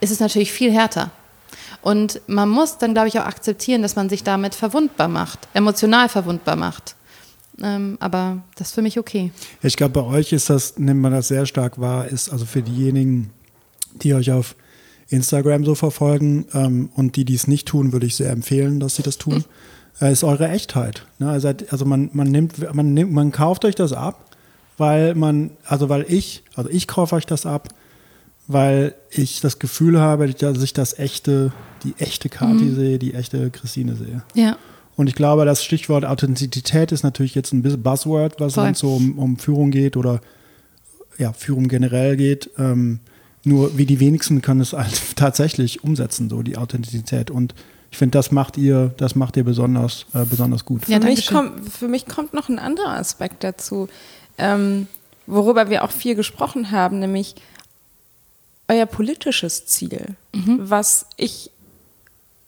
ist 0.00 0.10
es 0.10 0.20
natürlich 0.20 0.52
viel 0.52 0.72
härter. 0.72 1.10
Und 1.82 2.20
man 2.26 2.48
muss 2.48 2.78
dann, 2.78 2.92
glaube 2.92 3.08
ich, 3.08 3.18
auch 3.18 3.24
akzeptieren, 3.24 3.82
dass 3.82 3.96
man 3.96 4.08
sich 4.08 4.22
damit 4.22 4.54
verwundbar 4.54 5.08
macht, 5.08 5.48
emotional 5.54 6.08
verwundbar 6.08 6.56
macht. 6.56 6.94
Ähm, 7.62 7.96
aber 8.00 8.42
das 8.56 8.68
ist 8.68 8.74
für 8.74 8.82
mich 8.82 8.98
okay. 8.98 9.32
Ich 9.62 9.76
glaube, 9.76 10.00
bei 10.00 10.06
euch 10.06 10.32
ist 10.32 10.50
das, 10.50 10.78
nimmt 10.78 11.00
man 11.00 11.12
das 11.12 11.28
sehr 11.28 11.46
stark 11.46 11.80
wahr, 11.80 12.08
ist 12.08 12.30
also 12.30 12.44
für 12.44 12.62
diejenigen, 12.62 13.30
die 14.02 14.14
euch 14.14 14.30
auf 14.30 14.56
Instagram 15.08 15.64
so 15.64 15.74
verfolgen 15.74 16.46
ähm, 16.54 16.90
und 16.94 17.16
die, 17.16 17.24
die 17.24 17.34
es 17.34 17.48
nicht 17.48 17.68
tun, 17.68 17.92
würde 17.92 18.06
ich 18.06 18.16
sehr 18.16 18.30
empfehlen, 18.30 18.80
dass 18.80 18.96
sie 18.96 19.02
das 19.02 19.18
tun, 19.18 19.44
mhm. 20.00 20.06
äh, 20.06 20.12
ist 20.12 20.24
eure 20.24 20.48
Echtheit. 20.48 21.04
Ne? 21.18 21.28
Also, 21.28 21.52
also 21.70 21.84
man, 21.84 22.10
man 22.12 22.30
nimmt, 22.30 22.74
man 22.74 22.94
nimmt, 22.94 23.12
man 23.12 23.32
kauft 23.32 23.64
euch 23.64 23.74
das 23.74 23.92
ab, 23.92 24.36
weil 24.78 25.14
man, 25.14 25.50
also 25.64 25.88
weil 25.88 26.06
ich, 26.08 26.44
also 26.54 26.70
ich 26.70 26.86
kaufe 26.86 27.16
euch 27.16 27.26
das 27.26 27.44
ab, 27.44 27.68
weil 28.46 28.94
ich 29.10 29.40
das 29.40 29.58
Gefühl 29.58 30.00
habe, 30.00 30.32
dass 30.32 30.62
ich 30.62 30.72
das 30.72 30.98
echte, 30.98 31.52
die 31.84 31.94
echte 31.98 32.28
Kati 32.28 32.64
mhm. 32.64 32.74
sehe, 32.74 32.98
die 32.98 33.14
echte 33.14 33.50
Christine 33.50 33.96
sehe. 33.96 34.22
Ja. 34.34 34.56
Und 34.96 35.06
ich 35.06 35.14
glaube, 35.14 35.44
das 35.44 35.64
Stichwort 35.64 36.04
Authentizität 36.04 36.92
ist 36.92 37.02
natürlich 37.02 37.34
jetzt 37.34 37.52
ein 37.52 37.62
bisschen 37.62 37.82
Buzzword, 37.82 38.38
was 38.38 38.54
Voll. 38.54 38.74
so 38.74 38.96
um, 38.96 39.18
um, 39.18 39.38
Führung 39.38 39.70
geht 39.70 39.96
oder 39.96 40.20
ja, 41.16 41.32
Führung 41.32 41.68
generell 41.68 42.16
geht. 42.16 42.50
Ähm, 42.58 43.00
nur 43.44 43.78
wie 43.78 43.86
die 43.86 44.00
wenigsten 44.00 44.42
können 44.42 44.60
es 44.60 44.74
halt 44.74 45.00
tatsächlich 45.16 45.84
umsetzen, 45.84 46.28
so 46.28 46.42
die 46.42 46.56
Authentizität. 46.56 47.30
Und 47.30 47.54
ich 47.90 47.98
finde, 47.98 48.18
das 48.18 48.30
macht 48.30 48.58
ihr, 48.58 48.92
das 48.98 49.14
macht 49.14 49.36
ihr 49.36 49.44
besonders, 49.44 50.06
äh, 50.12 50.24
besonders 50.24 50.64
gut. 50.64 50.86
Ja, 50.86 51.00
für, 51.00 51.06
mich 51.06 51.26
kommt, 51.26 51.72
für 51.72 51.88
mich 51.88 52.06
kommt 52.06 52.34
noch 52.34 52.48
ein 52.48 52.58
anderer 52.58 52.94
Aspekt 52.94 53.42
dazu, 53.42 53.88
ähm, 54.38 54.86
worüber 55.26 55.70
wir 55.70 55.84
auch 55.84 55.90
viel 55.90 56.14
gesprochen 56.14 56.70
haben, 56.70 56.98
nämlich 56.98 57.36
euer 58.68 58.86
politisches 58.86 59.66
Ziel, 59.66 60.14
mhm. 60.34 60.58
was 60.60 61.06
ich 61.16 61.50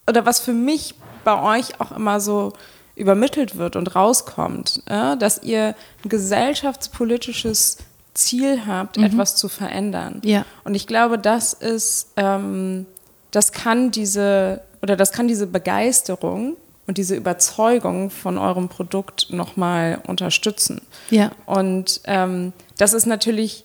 oder 0.09 0.26
was 0.26 0.40
für 0.40 0.53
mich 0.53 0.94
bei 1.24 1.40
euch 1.40 1.80
auch 1.80 1.92
immer 1.92 2.20
so 2.20 2.53
übermittelt 2.94 3.57
wird 3.57 3.76
und 3.76 3.94
rauskommt, 3.94 4.82
ja, 4.88 5.16
dass 5.16 5.42
ihr 5.42 5.74
ein 6.05 6.09
gesellschaftspolitisches 6.09 7.78
Ziel 8.14 8.66
habt, 8.66 8.98
mhm. 8.98 9.05
etwas 9.05 9.36
zu 9.36 9.48
verändern. 9.48 10.20
Ja. 10.24 10.44
Und 10.64 10.74
ich 10.74 10.86
glaube, 10.86 11.18
das 11.18 11.55
ist, 11.55 12.09
ähm, 12.16 12.86
das 13.30 13.53
kann 13.53 13.90
diese 13.90 14.62
oder 14.82 14.96
das 14.96 15.12
kann 15.12 15.28
diese 15.28 15.46
Begeisterung 15.46 16.57
und 16.86 16.98
diese 16.98 17.14
Überzeugung 17.14 18.11
von 18.11 18.36
eurem 18.36 18.68
Produkt 18.68 19.28
nochmal 19.30 20.00
unterstützen. 20.07 20.82
Ja. 21.11 21.30
Und 21.46 22.00
ähm, 22.05 22.53
das 22.76 22.92
ist 22.92 23.07
natürlich 23.07 23.64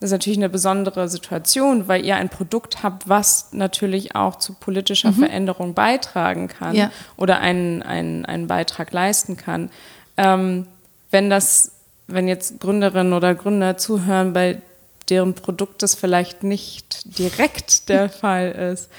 das 0.00 0.08
ist 0.08 0.12
natürlich 0.12 0.38
eine 0.38 0.48
besondere 0.48 1.08
Situation, 1.08 1.88
weil 1.88 2.04
ihr 2.04 2.16
ein 2.16 2.28
Produkt 2.28 2.84
habt, 2.84 3.08
was 3.08 3.52
natürlich 3.52 4.14
auch 4.14 4.36
zu 4.36 4.54
politischer 4.54 5.10
mhm. 5.10 5.16
Veränderung 5.16 5.74
beitragen 5.74 6.46
kann 6.46 6.76
ja. 6.76 6.92
oder 7.16 7.40
einen, 7.40 7.82
einen, 7.82 8.24
einen 8.24 8.46
Beitrag 8.46 8.92
leisten 8.92 9.36
kann. 9.36 9.70
Ähm, 10.16 10.66
wenn 11.10 11.30
das, 11.30 11.72
wenn 12.06 12.28
jetzt 12.28 12.60
Gründerinnen 12.60 13.12
oder 13.12 13.34
Gründer 13.34 13.76
zuhören, 13.76 14.32
bei 14.32 14.60
deren 15.08 15.34
Produkt 15.34 15.82
das 15.82 15.96
vielleicht 15.96 16.44
nicht 16.44 17.18
direkt 17.18 17.88
der 17.88 18.08
Fall 18.08 18.52
ist, 18.52 18.90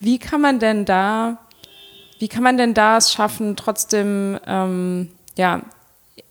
wie 0.00 0.18
kann 0.18 0.40
man 0.40 0.58
denn 0.58 0.84
da, 0.84 1.38
wie 2.18 2.28
kann 2.28 2.42
man 2.42 2.56
denn 2.56 2.74
da 2.74 2.96
es 2.96 3.12
schaffen, 3.12 3.54
trotzdem 3.54 4.40
ähm, 4.44 5.10
ja, 5.36 5.62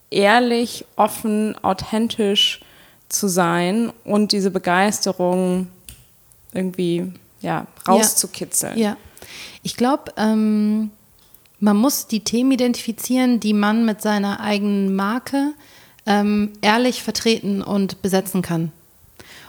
ehrlich, 0.09 0.86
offen, 0.97 1.55
authentisch 1.63 2.59
zu 3.10 3.28
sein 3.28 3.91
und 4.03 4.32
diese 4.32 4.51
Begeisterung 4.51 5.68
irgendwie 6.53 7.14
ja, 7.41 7.68
rauszukitzeln. 7.88 8.78
Ja, 8.78 8.89
ja. 8.89 8.97
ich 9.64 9.78
glaube, 9.78 10.12
ähm, 10.18 10.91
man 11.60 11.78
muss 11.78 12.08
die 12.08 12.22
Themen 12.22 12.51
identifizieren, 12.51 13.39
die 13.39 13.53
man 13.53 13.86
mit 13.86 14.01
seiner 14.01 14.39
eigenen 14.39 14.95
Marke 14.95 15.53
ähm, 16.05 16.53
ehrlich 16.62 17.03
vertreten 17.03 17.62
und 17.62 18.01
besetzen 18.01 18.41
kann. 18.41 18.72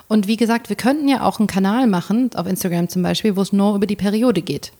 Und 0.08 0.26
wie 0.26 0.36
gesagt, 0.36 0.70
wir 0.70 0.76
könnten 0.76 1.06
ja 1.06 1.22
auch 1.22 1.38
einen 1.38 1.46
Kanal 1.46 1.86
machen, 1.86 2.30
auf 2.34 2.46
Instagram 2.46 2.88
zum 2.88 3.02
Beispiel, 3.02 3.36
wo 3.36 3.42
es 3.42 3.52
nur 3.52 3.74
über 3.74 3.86
die 3.86 3.96
Periode 3.96 4.40
geht. 4.40 4.72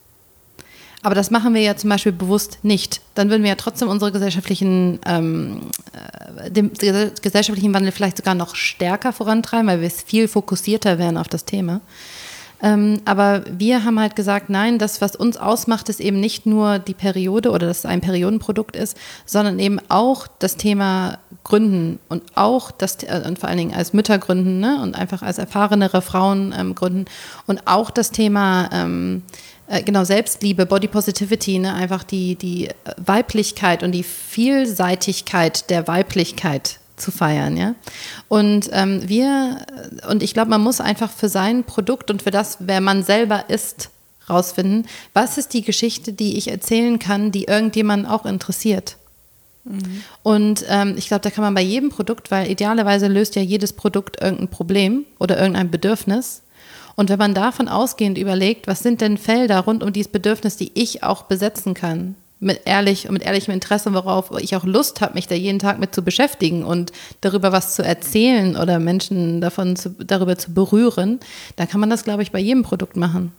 Aber 1.03 1.14
das 1.14 1.30
machen 1.30 1.55
wir 1.55 1.61
ja 1.61 1.76
zum 1.76 1.90
Beispiel 1.90 2.12
bewusst 2.12 2.59
nicht. 2.62 3.01
Dann 3.14 3.30
würden 3.30 3.42
wir 3.42 3.51
ja 3.51 3.57
trotzdem 3.57 3.88
unsere 3.88 4.11
gesellschaftlichen, 4.11 4.99
ähm, 5.07 5.70
äh, 6.44 6.51
den 6.51 6.72
gesellschaftlichen 6.72 7.72
Wandel 7.72 7.92
vielleicht 7.92 8.16
sogar 8.16 8.34
noch 8.34 8.57
stärker 8.57 9.12
vorantreiben, 9.12 9.68
weil 9.68 9.80
wir 9.80 9.90
viel 9.90 10.26
fokussierter 10.26 10.99
wären 10.99 11.16
auf 11.16 11.28
das 11.28 11.44
Thema. 11.44 11.80
Ähm, 12.61 13.01
aber 13.05 13.44
wir 13.51 13.84
haben 13.84 14.01
halt 14.01 14.16
gesagt, 14.16 14.51
nein, 14.51 14.78
das, 14.78 15.01
was 15.01 15.14
uns 15.14 15.36
ausmacht, 15.36 15.88
ist 15.88 16.01
eben 16.01 16.18
nicht 16.18 16.44
nur 16.44 16.80
die 16.80 16.94
Periode 16.94 17.51
oder 17.51 17.68
dass 17.68 17.78
es 17.78 17.86
ein 17.86 18.01
Periodenprodukt 18.01 18.74
ist, 18.74 18.96
sondern 19.26 19.61
eben 19.61 19.78
auch 19.88 20.26
das 20.40 20.57
Thema 20.57 21.18
Gründen 21.44 22.01
und 22.09 22.22
auch 22.34 22.72
das, 22.72 23.03
äh, 23.05 23.22
und 23.24 23.38
vor 23.38 23.49
allen 23.49 23.59
Dingen 23.59 23.74
als 23.74 23.92
Mütter 23.92 24.18
gründen 24.18 24.59
ne, 24.59 24.80
und 24.82 24.96
einfach 24.96 25.22
als 25.22 25.38
erfahrenere 25.38 26.03
Frauen 26.03 26.53
ähm, 26.59 26.74
gründen 26.74 27.05
und 27.46 27.66
auch 27.66 27.90
das 27.90 28.11
Thema 28.11 28.68
ähm, 28.72 29.22
äh, 29.68 29.82
genau, 29.82 30.04
Selbstliebe, 30.04 30.66
Body 30.66 30.88
Positivity, 30.88 31.58
ne? 31.58 31.74
einfach 31.74 32.04
die, 32.04 32.36
die 32.36 32.68
Weiblichkeit 32.96 33.82
und 33.82 33.92
die 33.92 34.02
Vielseitigkeit 34.02 35.70
der 35.70 35.86
Weiblichkeit 35.86 36.78
zu 36.96 37.12
feiern, 37.12 37.56
ja. 37.56 37.74
Und 38.26 38.70
ähm, 38.72 39.08
wir, 39.08 39.64
und 40.10 40.22
ich 40.22 40.34
glaube, 40.34 40.50
man 40.50 40.60
muss 40.60 40.80
einfach 40.80 41.10
für 41.10 41.28
sein 41.28 41.64
Produkt 41.64 42.10
und 42.10 42.22
für 42.22 42.32
das, 42.32 42.58
wer 42.60 42.80
man 42.80 43.04
selber 43.04 43.48
ist, 43.48 43.90
rausfinden, 44.28 44.86
was 45.14 45.38
ist 45.38 45.54
die 45.54 45.62
Geschichte, 45.62 46.12
die 46.12 46.36
ich 46.36 46.48
erzählen 46.48 46.98
kann, 46.98 47.30
die 47.30 47.44
irgendjemanden 47.44 48.06
auch 48.06 48.26
interessiert. 48.26 48.96
Mhm. 49.64 50.02
Und 50.22 50.64
ähm, 50.68 50.94
ich 50.96 51.08
glaube, 51.08 51.22
da 51.22 51.30
kann 51.30 51.44
man 51.44 51.54
bei 51.54 51.62
jedem 51.62 51.90
Produkt, 51.90 52.30
weil 52.30 52.50
idealerweise 52.50 53.08
löst 53.08 53.36
ja 53.36 53.42
jedes 53.42 53.72
Produkt 53.72 54.20
irgendein 54.20 54.48
Problem 54.48 55.04
oder 55.18 55.38
irgendein 55.38 55.70
Bedürfnis. 55.70 56.42
Und 56.99 57.11
wenn 57.11 57.18
man 57.20 57.32
davon 57.32 57.68
ausgehend 57.68 58.18
überlegt, 58.18 58.66
was 58.66 58.80
sind 58.80 59.01
denn 59.01 59.18
Felder 59.18 59.61
rund 59.61 59.84
um 59.84 59.92
dieses 59.92 60.11
Bedürfnis, 60.11 60.57
die 60.57 60.72
ich 60.74 61.05
auch 61.05 61.22
besetzen 61.22 61.72
kann, 61.72 62.16
mit 62.40 62.62
ehrlich 62.64 63.07
und 63.07 63.12
mit 63.12 63.22
ehrlichem 63.22 63.55
Interesse, 63.55 63.94
worauf 63.94 64.32
ich 64.40 64.57
auch 64.57 64.64
Lust 64.64 65.01
habe, 65.01 65.14
mich 65.14 65.28
da 65.28 65.36
jeden 65.36 65.61
Tag 65.61 65.78
mit 65.78 65.94
zu 65.94 66.03
beschäftigen 66.03 66.64
und 66.64 66.90
darüber 67.20 67.53
was 67.53 67.76
zu 67.76 67.84
erzählen 67.84 68.57
oder 68.57 68.80
Menschen 68.80 69.40
davon 69.40 69.76
zu, 69.76 69.90
darüber 69.90 70.36
zu 70.38 70.53
berühren, 70.53 71.20
dann 71.55 71.68
kann 71.68 71.78
man 71.78 71.88
das, 71.88 72.03
glaube 72.03 72.24
ich, 72.24 72.32
bei 72.32 72.40
jedem 72.40 72.64
Produkt 72.64 72.96
machen. 72.96 73.30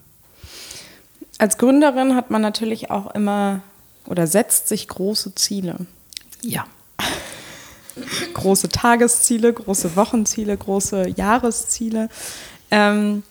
Als 1.36 1.58
Gründerin 1.58 2.16
hat 2.16 2.30
man 2.30 2.40
natürlich 2.40 2.90
auch 2.90 3.14
immer 3.14 3.60
oder 4.06 4.26
setzt 4.26 4.68
sich 4.68 4.88
große 4.88 5.34
Ziele. 5.34 5.76
Ja. 6.40 6.64
große 8.32 8.70
Tagesziele, 8.70 9.52
große 9.52 9.96
Wochenziele, 9.96 10.56
große 10.56 11.08
Jahresziele. 11.14 12.08
Ähm, 12.70 13.22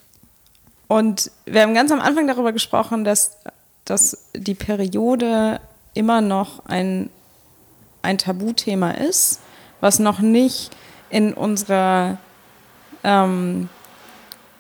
und 0.90 1.32
wir 1.46 1.62
haben 1.62 1.76
ganz 1.76 1.92
am 1.92 2.02
Anfang 2.02 2.26
darüber 2.26 2.52
gesprochen, 2.52 3.04
dass, 3.04 3.38
dass 3.86 4.26
die 4.34 4.56
Periode 4.56 5.62
immer 5.94 6.20
noch 6.20 6.66
ein, 6.66 7.12
ein 8.02 8.18
Tabuthema 8.18 8.92
ist, 8.92 9.40
was 9.82 10.00
noch 10.00 10.20
nicht 10.20 10.72
in 11.12 11.36
unserer, 11.36 12.18
ähm, 13.04 13.70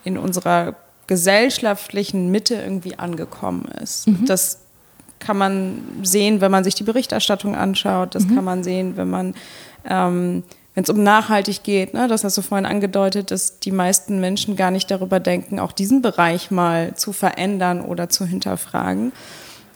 in 0.04 0.20
unserer 0.20 0.76
gesellschaftlichen 1.08 2.30
Mitte 2.30 2.54
irgendwie 2.54 3.00
angekommen 3.00 3.66
ist. 3.82 4.08
Mhm. 4.08 4.26
Das 4.28 4.60
kann 5.18 5.36
man 5.36 5.82
sehen, 6.04 6.42
wenn 6.42 6.52
man 6.52 6.64
sich 6.64 6.76
die 6.76 6.84
Berichterstattung 6.84 7.56
anschaut, 7.56 8.14
das 8.14 8.26
mhm. 8.26 8.36
kann 8.36 8.44
man 8.44 8.64
sehen, 8.64 8.98
wenn 8.98 9.10
man, 9.10 9.34
ähm, 9.84 10.44
wenn 10.80 10.84
es 10.84 10.90
um 10.90 11.04
nachhaltig 11.04 11.64
geht, 11.64 11.94
ne, 11.94 12.08
das 12.08 12.24
hast 12.24 12.38
du 12.38 12.42
vorhin 12.42 12.66
angedeutet, 12.66 13.32
dass 13.32 13.60
die 13.60 13.74
meisten 13.74 14.22
Menschen 14.22 14.56
gar 14.56 14.72
nicht 14.72 14.90
darüber 14.90 15.20
denken, 15.20 15.60
auch 15.60 15.74
diesen 15.74 16.02
Bereich 16.02 16.52
mal 16.52 16.96
zu 16.96 17.12
verändern 17.12 17.82
oder 17.82 18.08
zu 18.08 18.26
hinterfragen. 18.26 19.12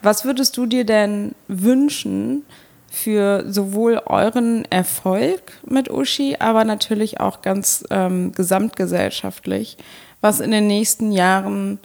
Was 0.01 0.23
würdest 0.23 0.55
du 0.55 0.65
dir 0.65 0.85
denn 0.85 1.35
wünschen 1.49 2.43
für 2.89 3.43
sowohl 3.51 4.01
euren 4.05 4.63
Erfolg 4.71 5.41
mit 5.65 5.91
Uschi, 5.91 6.37
aber 6.39 6.63
natürlich 6.63 7.19
auch 7.19 7.41
ganz 7.41 7.83
ähm, 7.89 8.31
gesamtgesellschaftlich, 8.31 9.75
was 10.21 10.39
in 10.39 10.51
den 10.51 10.67
nächsten 10.67 11.11
Jahren 11.11 11.79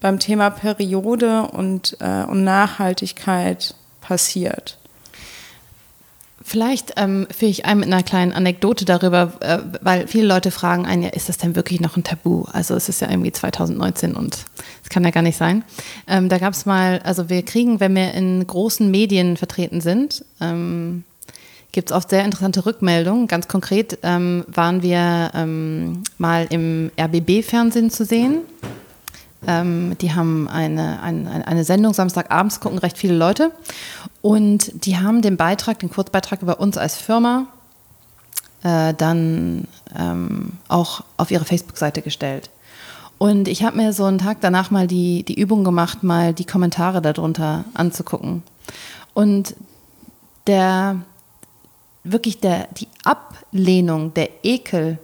beim 0.00 0.18
Thema 0.18 0.50
Periode 0.50 1.44
und, 1.44 1.96
äh, 2.00 2.24
und 2.24 2.44
Nachhaltigkeit 2.44 3.74
passiert? 4.02 4.76
Vielleicht 6.44 6.94
ähm, 6.96 7.26
führe 7.36 7.50
ich 7.50 7.64
ein 7.66 7.78
mit 7.78 7.86
einer 7.86 8.02
kleinen 8.02 8.32
Anekdote 8.32 8.84
darüber, 8.84 9.32
äh, 9.40 9.58
weil 9.80 10.06
viele 10.08 10.26
Leute 10.26 10.50
fragen 10.50 10.86
einen, 10.86 11.02
ja, 11.02 11.08
ist 11.10 11.28
das 11.28 11.38
denn 11.38 11.54
wirklich 11.54 11.80
noch 11.80 11.96
ein 11.96 12.04
Tabu? 12.04 12.44
Also 12.52 12.74
es 12.74 12.88
ist 12.88 13.00
ja 13.00 13.10
irgendwie 13.10 13.32
2019 13.32 14.14
und 14.14 14.38
es 14.82 14.88
kann 14.88 15.04
ja 15.04 15.10
gar 15.10 15.22
nicht 15.22 15.36
sein. 15.36 15.64
Ähm, 16.08 16.28
da 16.28 16.38
gab 16.38 16.52
es 16.52 16.66
mal, 16.66 17.00
also 17.04 17.28
wir 17.28 17.42
kriegen, 17.42 17.80
wenn 17.80 17.94
wir 17.94 18.12
in 18.14 18.46
großen 18.46 18.90
Medien 18.90 19.36
vertreten 19.36 19.80
sind, 19.80 20.24
ähm, 20.40 21.04
gibt 21.70 21.90
es 21.90 21.96
oft 21.96 22.10
sehr 22.10 22.24
interessante 22.24 22.66
Rückmeldungen. 22.66 23.28
Ganz 23.28 23.48
konkret 23.48 23.98
ähm, 24.02 24.44
waren 24.46 24.82
wir 24.82 25.30
ähm, 25.34 26.02
mal 26.18 26.46
im 26.50 26.90
RBB-Fernsehen 26.98 27.90
zu 27.90 28.04
sehen. 28.04 28.40
Ähm, 29.46 29.96
die 30.00 30.14
haben 30.14 30.48
eine, 30.48 31.02
eine, 31.02 31.46
eine 31.46 31.64
Sendung 31.64 31.94
Samstagabends, 31.94 32.60
gucken 32.60 32.78
recht 32.78 32.96
viele 32.96 33.14
Leute. 33.14 33.50
Und 34.20 34.86
die 34.86 34.98
haben 34.98 35.22
den 35.22 35.36
Beitrag, 35.36 35.78
den 35.80 35.90
Kurzbeitrag 35.90 36.42
über 36.42 36.60
uns 36.60 36.76
als 36.76 36.96
Firma 36.96 37.46
äh, 38.62 38.94
dann 38.94 39.66
ähm, 39.98 40.52
auch 40.68 41.02
auf 41.16 41.30
ihre 41.30 41.44
Facebook-Seite 41.44 42.02
gestellt. 42.02 42.50
Und 43.18 43.46
ich 43.46 43.62
habe 43.62 43.76
mir 43.76 43.92
so 43.92 44.04
einen 44.04 44.18
Tag 44.18 44.38
danach 44.40 44.70
mal 44.70 44.86
die, 44.86 45.22
die 45.22 45.38
Übung 45.38 45.64
gemacht, 45.64 46.02
mal 46.02 46.32
die 46.32 46.44
Kommentare 46.44 47.00
darunter 47.00 47.64
anzugucken. 47.74 48.42
Und 49.14 49.54
der 50.46 50.96
wirklich 52.04 52.40
der, 52.40 52.66
die 52.76 52.88
Ablehnung, 53.04 54.12
der 54.14 54.44
Ekel 54.44 54.98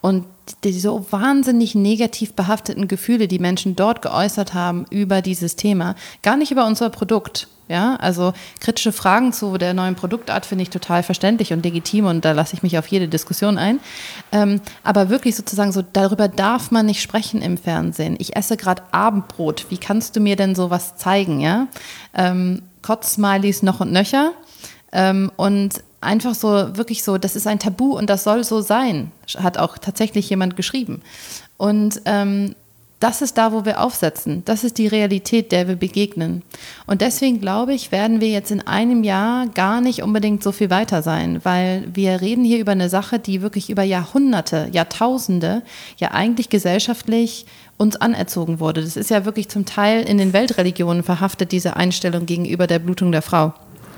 und 0.00 0.24
die 0.64 0.78
so 0.78 1.06
wahnsinnig 1.10 1.74
negativ 1.74 2.34
behafteten 2.34 2.88
Gefühle, 2.88 3.28
die 3.28 3.38
Menschen 3.38 3.76
dort 3.76 4.02
geäußert 4.02 4.54
haben 4.54 4.86
über 4.90 5.22
dieses 5.22 5.56
Thema, 5.56 5.94
gar 6.22 6.36
nicht 6.36 6.52
über 6.52 6.66
unser 6.66 6.90
Produkt. 6.90 7.48
Ja, 7.68 7.96
also 7.96 8.32
kritische 8.60 8.92
Fragen 8.92 9.32
zu 9.32 9.58
der 9.58 9.74
neuen 9.74 9.96
Produktart 9.96 10.46
finde 10.46 10.62
ich 10.62 10.70
total 10.70 11.02
verständlich 11.02 11.52
und 11.52 11.64
legitim 11.64 12.06
und 12.06 12.24
da 12.24 12.30
lasse 12.30 12.54
ich 12.54 12.62
mich 12.62 12.78
auf 12.78 12.86
jede 12.86 13.08
Diskussion 13.08 13.58
ein. 13.58 13.80
Ähm, 14.30 14.60
aber 14.84 15.08
wirklich 15.08 15.34
sozusagen 15.34 15.72
so, 15.72 15.82
darüber 15.82 16.28
darf 16.28 16.70
man 16.70 16.86
nicht 16.86 17.02
sprechen 17.02 17.42
im 17.42 17.58
Fernsehen. 17.58 18.14
Ich 18.20 18.36
esse 18.36 18.56
gerade 18.56 18.84
Abendbrot. 18.92 19.66
Wie 19.68 19.78
kannst 19.78 20.14
du 20.14 20.20
mir 20.20 20.36
denn 20.36 20.54
sowas 20.54 20.96
zeigen? 20.96 21.40
Ja, 21.40 21.66
ähm, 22.14 22.62
Kotz-Smileys 22.82 23.64
noch 23.64 23.80
und 23.80 23.90
nöcher. 23.90 24.30
Ähm, 24.92 25.32
und 25.34 25.82
einfach 26.00 26.34
so, 26.34 26.76
wirklich 26.76 27.02
so, 27.02 27.18
das 27.18 27.36
ist 27.36 27.46
ein 27.46 27.58
Tabu 27.58 27.96
und 27.96 28.08
das 28.10 28.24
soll 28.24 28.44
so 28.44 28.60
sein, 28.60 29.12
hat 29.38 29.58
auch 29.58 29.78
tatsächlich 29.78 30.28
jemand 30.30 30.56
geschrieben. 30.56 31.02
Und 31.56 32.02
ähm, 32.04 32.54
das 32.98 33.20
ist 33.20 33.36
da, 33.36 33.52
wo 33.52 33.66
wir 33.66 33.82
aufsetzen. 33.82 34.42
Das 34.46 34.64
ist 34.64 34.78
die 34.78 34.86
Realität, 34.86 35.52
der 35.52 35.68
wir 35.68 35.76
begegnen. 35.76 36.42
Und 36.86 37.02
deswegen 37.02 37.40
glaube 37.40 37.74
ich, 37.74 37.92
werden 37.92 38.22
wir 38.22 38.28
jetzt 38.28 38.50
in 38.50 38.66
einem 38.66 39.04
Jahr 39.04 39.46
gar 39.48 39.82
nicht 39.82 40.02
unbedingt 40.02 40.42
so 40.42 40.50
viel 40.50 40.70
weiter 40.70 41.02
sein, 41.02 41.40
weil 41.44 41.84
wir 41.92 42.22
reden 42.22 42.42
hier 42.42 42.58
über 42.58 42.72
eine 42.72 42.88
Sache, 42.88 43.18
die 43.18 43.42
wirklich 43.42 43.68
über 43.68 43.82
Jahrhunderte, 43.82 44.70
Jahrtausende 44.72 45.62
ja 45.98 46.12
eigentlich 46.12 46.48
gesellschaftlich 46.48 47.44
uns 47.76 47.96
anerzogen 47.96 48.60
wurde. 48.60 48.82
Das 48.82 48.96
ist 48.96 49.10
ja 49.10 49.26
wirklich 49.26 49.50
zum 49.50 49.66
Teil 49.66 50.02
in 50.08 50.16
den 50.16 50.32
Weltreligionen 50.32 51.02
verhaftet, 51.02 51.52
diese 51.52 51.76
Einstellung 51.76 52.24
gegenüber 52.24 52.66
der 52.66 52.78
Blutung 52.78 53.12
der 53.12 53.20
Frau 53.20 53.52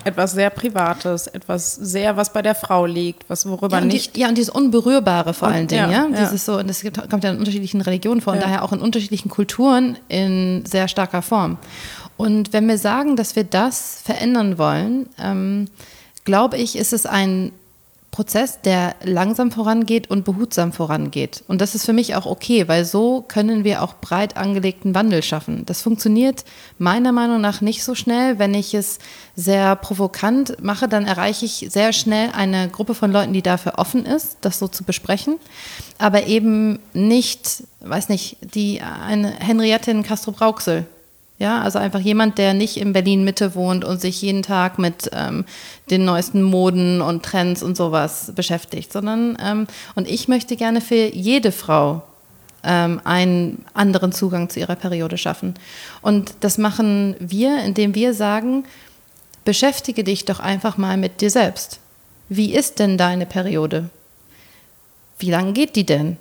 etwas 0.05 0.33
sehr 0.33 0.51
Privates, 0.51 1.27
etwas 1.27 1.75
sehr, 1.75 2.17
was 2.17 2.33
bei 2.33 2.43
der 2.43 2.55
Frau 2.55 2.87
liegt, 2.87 3.29
was 3.29 3.47
worüber 3.47 3.79
ja, 3.79 3.85
nicht. 3.85 4.17
Die, 4.17 4.21
ja, 4.21 4.29
und 4.29 4.37
dieses 4.37 4.51
Unberührbare 4.51 5.35
vor 5.35 5.49
und, 5.49 5.55
allen 5.55 5.67
Dingen, 5.67 5.91
ja. 5.91 6.09
ja. 6.09 6.21
Dieses 6.21 6.45
so, 6.45 6.59
und 6.59 6.69
das 6.69 6.83
kommt 7.11 7.25
ja 7.25 7.31
in 7.31 7.39
unterschiedlichen 7.39 7.81
Religionen 7.81 8.21
vor 8.21 8.33
und 8.33 8.43
daher 8.43 8.65
auch 8.65 8.73
in 8.73 8.81
unterschiedlichen 8.81 9.29
Kulturen 9.29 9.99
in 10.09 10.65
sehr 10.67 10.89
starker 10.89 11.23
Form. 11.23 11.59
Und 12.17 12.53
wenn 12.53 12.67
wir 12.67 12.79
sagen, 12.79 13.17
dass 13.17 13.37
wir 13.37 13.45
das 13.45 14.01
verändern 14.05 14.59
wollen, 14.59 15.09
ähm, 15.23 15.69
glaube 16.25 16.57
ich, 16.59 16.77
ist 16.77 16.93
es 16.93 17.07
ein 17.07 17.53
Prozess, 18.19 18.61
der 18.63 18.97
langsam 19.05 19.53
vorangeht 19.53 20.11
und 20.11 20.25
behutsam 20.25 20.73
vorangeht. 20.73 21.45
Und 21.47 21.61
das 21.61 21.77
ist 21.77 21.87
für 21.87 21.93
mich 21.93 22.17
auch 22.17 22.27
okay, 22.27 22.67
weil 22.67 22.85
so 22.85 23.23
können 23.23 23.63
wir 23.63 23.81
auch 23.81 23.95
breit 24.01 24.37
angelegten 24.37 24.93
Wandel 24.93 25.23
schaffen. 25.23 25.65
Das 25.67 25.83
funktioniert 25.83 26.45
meiner 26.79 27.13
Meinung 27.13 27.41
nach 27.41 27.61
nicht 27.61 27.85
so 27.85 27.95
schnell. 27.95 28.41
Wenn 28.41 28.55
ich 28.55 28.75
es 28.75 28.99
sehr 29.37 29.77
provokant 29.77 30.61
mache, 30.61 30.89
dann 30.89 31.07
erreiche 31.07 31.45
ich 31.45 31.69
sehr 31.71 31.93
schnell 31.93 32.31
eine 32.33 32.69
Gruppe 32.69 32.97
von 32.97 33.13
Leuten, 33.13 33.35
die 33.35 33.43
dafür 33.43 33.75
offen 33.77 34.05
ist, 34.05 34.39
das 34.41 34.59
so 34.59 34.67
zu 34.67 34.83
besprechen. 34.83 35.37
Aber 35.99 36.27
eben 36.27 36.81
nicht, 36.93 37.63
weiß 37.83 38.09
nicht, 38.09 38.39
die 38.53 38.81
eine 38.81 39.31
Henriette 39.31 39.93
in 39.93 40.03
Castro 40.03 40.33
Brauxel 40.33 40.87
ja, 41.39 41.61
also 41.63 41.79
einfach 41.79 42.01
jemand, 42.01 42.37
der 42.39 42.53
nicht 42.53 42.77
in 42.79 42.93
Berlin 42.93 43.25
Mitte 43.25 43.55
wohnt 43.55 43.85
und 43.85 44.01
sich 44.01 44.21
jeden 44.23 44.43
Tag 44.43 44.79
mit 44.79 45.09
ähm, 45.13 45.45
den 45.91 46.05
neuesten 46.05 46.43
Moden 46.43 47.01
und 47.01 47.25
Trends 47.25 47.63
und 47.63 47.77
sowas 47.77 48.33
beschäftigt, 48.35 48.93
sondern 48.93 49.39
ähm, 49.41 49.67
und 49.95 50.09
ich 50.09 50.27
möchte 50.27 50.57
gerne 50.57 50.81
für 50.81 51.15
jede 51.15 51.53
Frau 51.53 52.03
ähm, 52.65 53.01
einen 53.05 53.65
anderen 53.73 54.11
Zugang 54.11 54.51
zu 54.51 54.59
ihrer 54.59 54.75
Periode 54.75 55.17
schaffen. 55.17 55.55
Und 56.03 56.35
das 56.41 56.59
machen 56.59 57.15
wir, 57.21 57.63
indem 57.63 57.95
wir 57.95 58.15
sagen, 58.15 58.65
beschäftige 59.45 60.03
dich 60.03 60.25
doch 60.25 60.41
einfach 60.41 60.77
mal 60.77 60.97
mit 60.97 61.21
dir 61.21 61.31
selbst. 61.31 61.79
Wie 62.29 62.53
ist 62.53 62.81
denn 62.81 62.99
deine 62.99 63.27
Periode? 63.27 63.91
Wie 65.21 65.31
lange 65.31 65.53
geht 65.53 65.77
die 65.77 65.87
denn? 65.87 66.17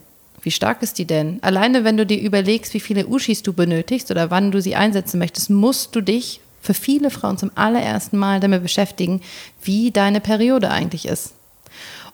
Wie 0.48 0.52
stark 0.52 0.82
ist 0.82 0.98
die 0.98 1.04
denn? 1.04 1.40
Alleine 1.42 1.84
wenn 1.84 1.98
du 1.98 2.06
dir 2.06 2.22
überlegst, 2.22 2.74
wie 2.74 2.80
viele 2.80 3.06
Uschis 3.06 3.44
du 3.44 3.52
benötigst 3.52 4.12
oder 4.12 4.32
wann 4.32 4.50
du 4.50 4.62
sie 4.62 4.78
einsetzen 4.78 5.20
möchtest, 5.20 5.50
musst 5.50 5.94
du 5.94 6.00
dich 6.00 6.40
für 6.62 6.74
viele 6.74 7.10
Frauen 7.10 7.38
zum 7.38 7.52
allerersten 7.56 8.18
Mal 8.18 8.40
damit 8.40 8.64
beschäftigen, 8.64 9.20
wie 9.62 9.92
deine 9.92 10.22
Periode 10.22 10.72
eigentlich 10.72 11.06
ist. 11.06 11.34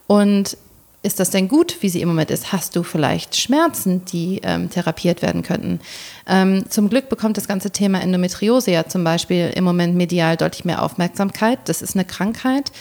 Und 0.07 0.57
ist 1.03 1.19
das 1.19 1.29
denn 1.29 1.47
gut, 1.47 1.77
wie 1.81 1.89
sie 1.89 2.01
im 2.01 2.07
Moment 2.07 2.31
ist? 2.31 2.51
Hast 2.51 2.75
du 2.75 2.81
vielleicht 2.81 3.35
Schmerzen, 3.35 4.03
die 4.05 4.41
ähm, 4.41 4.71
therapiert 4.71 5.21
werden 5.21 5.43
könnten? 5.43 5.79
Ähm, 6.27 6.65
zum 6.69 6.89
Glück 6.89 7.09
bekommt 7.09 7.37
das 7.37 7.47
ganze 7.47 7.69
Thema 7.69 8.01
Endometriose 8.01 8.71
ja 8.71 8.87
zum 8.87 9.03
Beispiel 9.03 9.51
im 9.53 9.63
Moment 9.63 9.95
medial 9.95 10.37
deutlich 10.37 10.65
mehr 10.65 10.81
Aufmerksamkeit. 10.81 11.59
Das 11.65 11.83
ist 11.83 11.95
eine 11.95 12.05
Krankheit, 12.05 12.71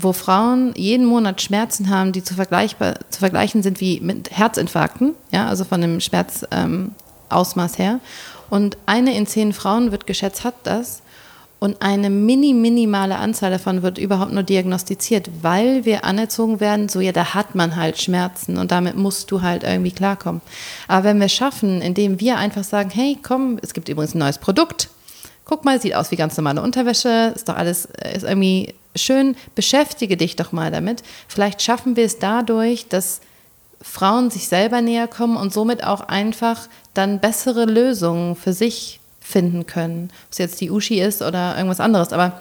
wo 0.00 0.12
Frauen 0.12 0.72
jeden 0.76 1.06
Monat 1.06 1.42
Schmerzen 1.42 1.90
haben, 1.90 2.12
die 2.12 2.22
zu, 2.22 2.34
vergleichbar, 2.34 2.94
zu 3.10 3.18
vergleichen 3.18 3.62
sind 3.62 3.80
wie 3.80 4.00
mit 4.00 4.30
Herzinfarkten, 4.30 5.14
ja, 5.32 5.48
also 5.48 5.64
von 5.64 5.80
dem 5.80 6.00
Schmerzausmaß 6.00 7.78
ähm, 7.78 7.84
her. 7.84 8.00
Und 8.48 8.76
eine 8.86 9.16
in 9.16 9.26
zehn 9.26 9.52
Frauen 9.52 9.90
wird 9.90 10.06
geschätzt, 10.06 10.44
hat 10.44 10.54
das. 10.62 11.02
Und 11.60 11.82
eine 11.82 12.08
mini, 12.08 12.54
minimale 12.54 13.16
Anzahl 13.16 13.50
davon 13.50 13.82
wird 13.82 13.98
überhaupt 13.98 14.32
nur 14.32 14.44
diagnostiziert, 14.44 15.28
weil 15.42 15.84
wir 15.84 16.04
anerzogen 16.04 16.60
werden, 16.60 16.88
so 16.88 17.00
ja, 17.00 17.10
da 17.10 17.34
hat 17.34 17.56
man 17.56 17.74
halt 17.74 18.00
Schmerzen 18.00 18.58
und 18.58 18.70
damit 18.70 18.96
musst 18.96 19.32
du 19.32 19.42
halt 19.42 19.64
irgendwie 19.64 19.90
klarkommen. 19.90 20.40
Aber 20.86 21.02
wenn 21.02 21.18
wir 21.18 21.28
schaffen, 21.28 21.82
indem 21.82 22.20
wir 22.20 22.36
einfach 22.36 22.62
sagen, 22.62 22.90
hey, 22.90 23.18
komm, 23.20 23.58
es 23.60 23.74
gibt 23.74 23.88
übrigens 23.88 24.14
ein 24.14 24.18
neues 24.18 24.38
Produkt, 24.38 24.88
guck 25.44 25.64
mal, 25.64 25.80
sieht 25.80 25.96
aus 25.96 26.12
wie 26.12 26.16
ganz 26.16 26.36
normale 26.36 26.62
Unterwäsche, 26.62 27.32
ist 27.34 27.48
doch 27.48 27.56
alles, 27.56 27.86
ist 28.14 28.22
irgendwie 28.22 28.74
schön, 28.98 29.36
beschäftige 29.54 30.16
dich 30.16 30.36
doch 30.36 30.52
mal 30.52 30.70
damit. 30.70 31.02
Vielleicht 31.26 31.62
schaffen 31.62 31.96
wir 31.96 32.04
es 32.04 32.18
dadurch, 32.18 32.88
dass 32.88 33.20
Frauen 33.80 34.30
sich 34.30 34.48
selber 34.48 34.80
näher 34.80 35.08
kommen 35.08 35.36
und 35.36 35.52
somit 35.52 35.84
auch 35.84 36.00
einfach 36.00 36.68
dann 36.94 37.20
bessere 37.20 37.64
Lösungen 37.64 38.36
für 38.36 38.52
sich 38.52 39.00
finden 39.20 39.66
können. 39.66 40.10
Ob 40.26 40.32
es 40.32 40.38
jetzt 40.38 40.60
die 40.60 40.70
Uschi 40.70 41.00
ist 41.00 41.22
oder 41.22 41.56
irgendwas 41.56 41.80
anderes, 41.80 42.12
aber 42.12 42.40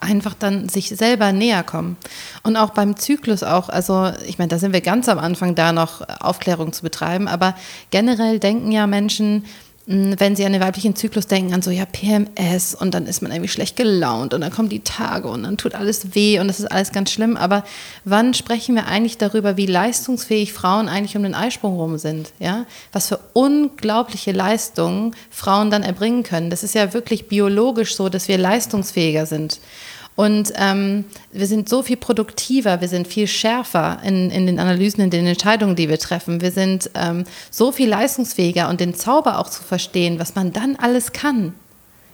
einfach 0.00 0.34
dann 0.34 0.68
sich 0.68 0.88
selber 0.88 1.32
näher 1.32 1.62
kommen. 1.62 1.96
Und 2.42 2.56
auch 2.56 2.70
beim 2.70 2.96
Zyklus 2.96 3.42
auch, 3.42 3.68
also 3.68 4.12
ich 4.26 4.38
meine, 4.38 4.48
da 4.48 4.58
sind 4.58 4.72
wir 4.72 4.80
ganz 4.80 5.08
am 5.08 5.18
Anfang 5.18 5.54
da 5.54 5.72
noch 5.72 6.02
Aufklärung 6.20 6.72
zu 6.72 6.82
betreiben, 6.82 7.28
aber 7.28 7.54
generell 7.90 8.38
denken 8.38 8.70
ja 8.72 8.86
Menschen, 8.86 9.44
wenn 9.86 10.36
sie 10.36 10.44
an 10.44 10.52
den 10.52 10.60
weiblichen 10.60 10.94
Zyklus 10.94 11.26
denken, 11.26 11.52
an 11.52 11.62
so, 11.62 11.70
ja, 11.70 11.84
PMS 11.84 12.74
und 12.74 12.94
dann 12.94 13.06
ist 13.06 13.22
man 13.22 13.32
irgendwie 13.32 13.48
schlecht 13.48 13.76
gelaunt 13.76 14.34
und 14.34 14.40
dann 14.40 14.52
kommen 14.52 14.68
die 14.68 14.84
Tage 14.84 15.26
und 15.28 15.42
dann 15.42 15.56
tut 15.56 15.74
alles 15.74 16.14
weh 16.14 16.38
und 16.38 16.48
das 16.48 16.60
ist 16.60 16.70
alles 16.70 16.92
ganz 16.92 17.10
schlimm. 17.10 17.36
Aber 17.36 17.64
wann 18.04 18.34
sprechen 18.34 18.74
wir 18.76 18.86
eigentlich 18.86 19.18
darüber, 19.18 19.56
wie 19.56 19.66
leistungsfähig 19.66 20.52
Frauen 20.52 20.88
eigentlich 20.88 21.16
um 21.16 21.22
den 21.22 21.34
Eisprung 21.34 21.76
rum 21.76 21.98
sind? 21.98 22.32
Ja? 22.38 22.66
Was 22.92 23.08
für 23.08 23.18
unglaubliche 23.32 24.32
Leistungen 24.32 25.16
Frauen 25.30 25.70
dann 25.70 25.82
erbringen 25.82 26.22
können. 26.22 26.50
Das 26.50 26.62
ist 26.62 26.74
ja 26.74 26.92
wirklich 26.92 27.26
biologisch 27.28 27.96
so, 27.96 28.08
dass 28.08 28.28
wir 28.28 28.38
leistungsfähiger 28.38 29.26
sind. 29.26 29.60
Und 30.20 30.52
ähm, 30.56 31.06
wir 31.32 31.46
sind 31.46 31.70
so 31.70 31.82
viel 31.82 31.96
produktiver, 31.96 32.82
wir 32.82 32.88
sind 32.88 33.08
viel 33.08 33.26
schärfer 33.26 34.00
in, 34.04 34.30
in 34.30 34.44
den 34.44 34.58
Analysen, 34.58 35.02
in 35.02 35.08
den 35.08 35.26
Entscheidungen, 35.26 35.76
die 35.76 35.88
wir 35.88 35.98
treffen. 35.98 36.42
Wir 36.42 36.50
sind 36.50 36.90
ähm, 36.92 37.24
so 37.50 37.72
viel 37.72 37.88
leistungsfähiger 37.88 38.68
und 38.68 38.80
den 38.80 38.92
Zauber 38.92 39.38
auch 39.38 39.48
zu 39.48 39.62
verstehen, 39.62 40.18
was 40.18 40.34
man 40.34 40.52
dann 40.52 40.76
alles 40.76 41.12
kann. 41.12 41.54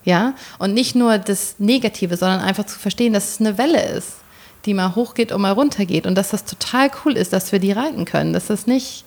Ja, 0.05 0.35
und 0.61 0.73
nicht 0.73 0.95
nur 0.95 1.19
das 1.19 1.57
Negative, 1.59 2.17
sondern 2.17 2.43
einfach 2.43 2.67
zu 2.67 2.79
verstehen, 2.79 3.13
dass 3.13 3.29
es 3.29 3.41
eine 3.41 3.59
Welle 3.59 3.85
ist, 3.85 4.13
die 4.67 4.75
mal 4.75 4.95
hochgeht 4.95 5.33
und 5.33 5.41
mal 5.43 5.51
runtergeht 5.51 6.07
und 6.07 6.15
dass 6.15 6.29
das 6.29 6.45
total 6.45 6.93
cool 7.05 7.17
ist, 7.17 7.33
dass 7.33 7.51
wir 7.51 7.59
die 7.59 7.73
reiten 7.73 8.05
können, 8.05 8.33
dass 8.33 8.47
das 8.47 8.69
nicht, 8.69 9.05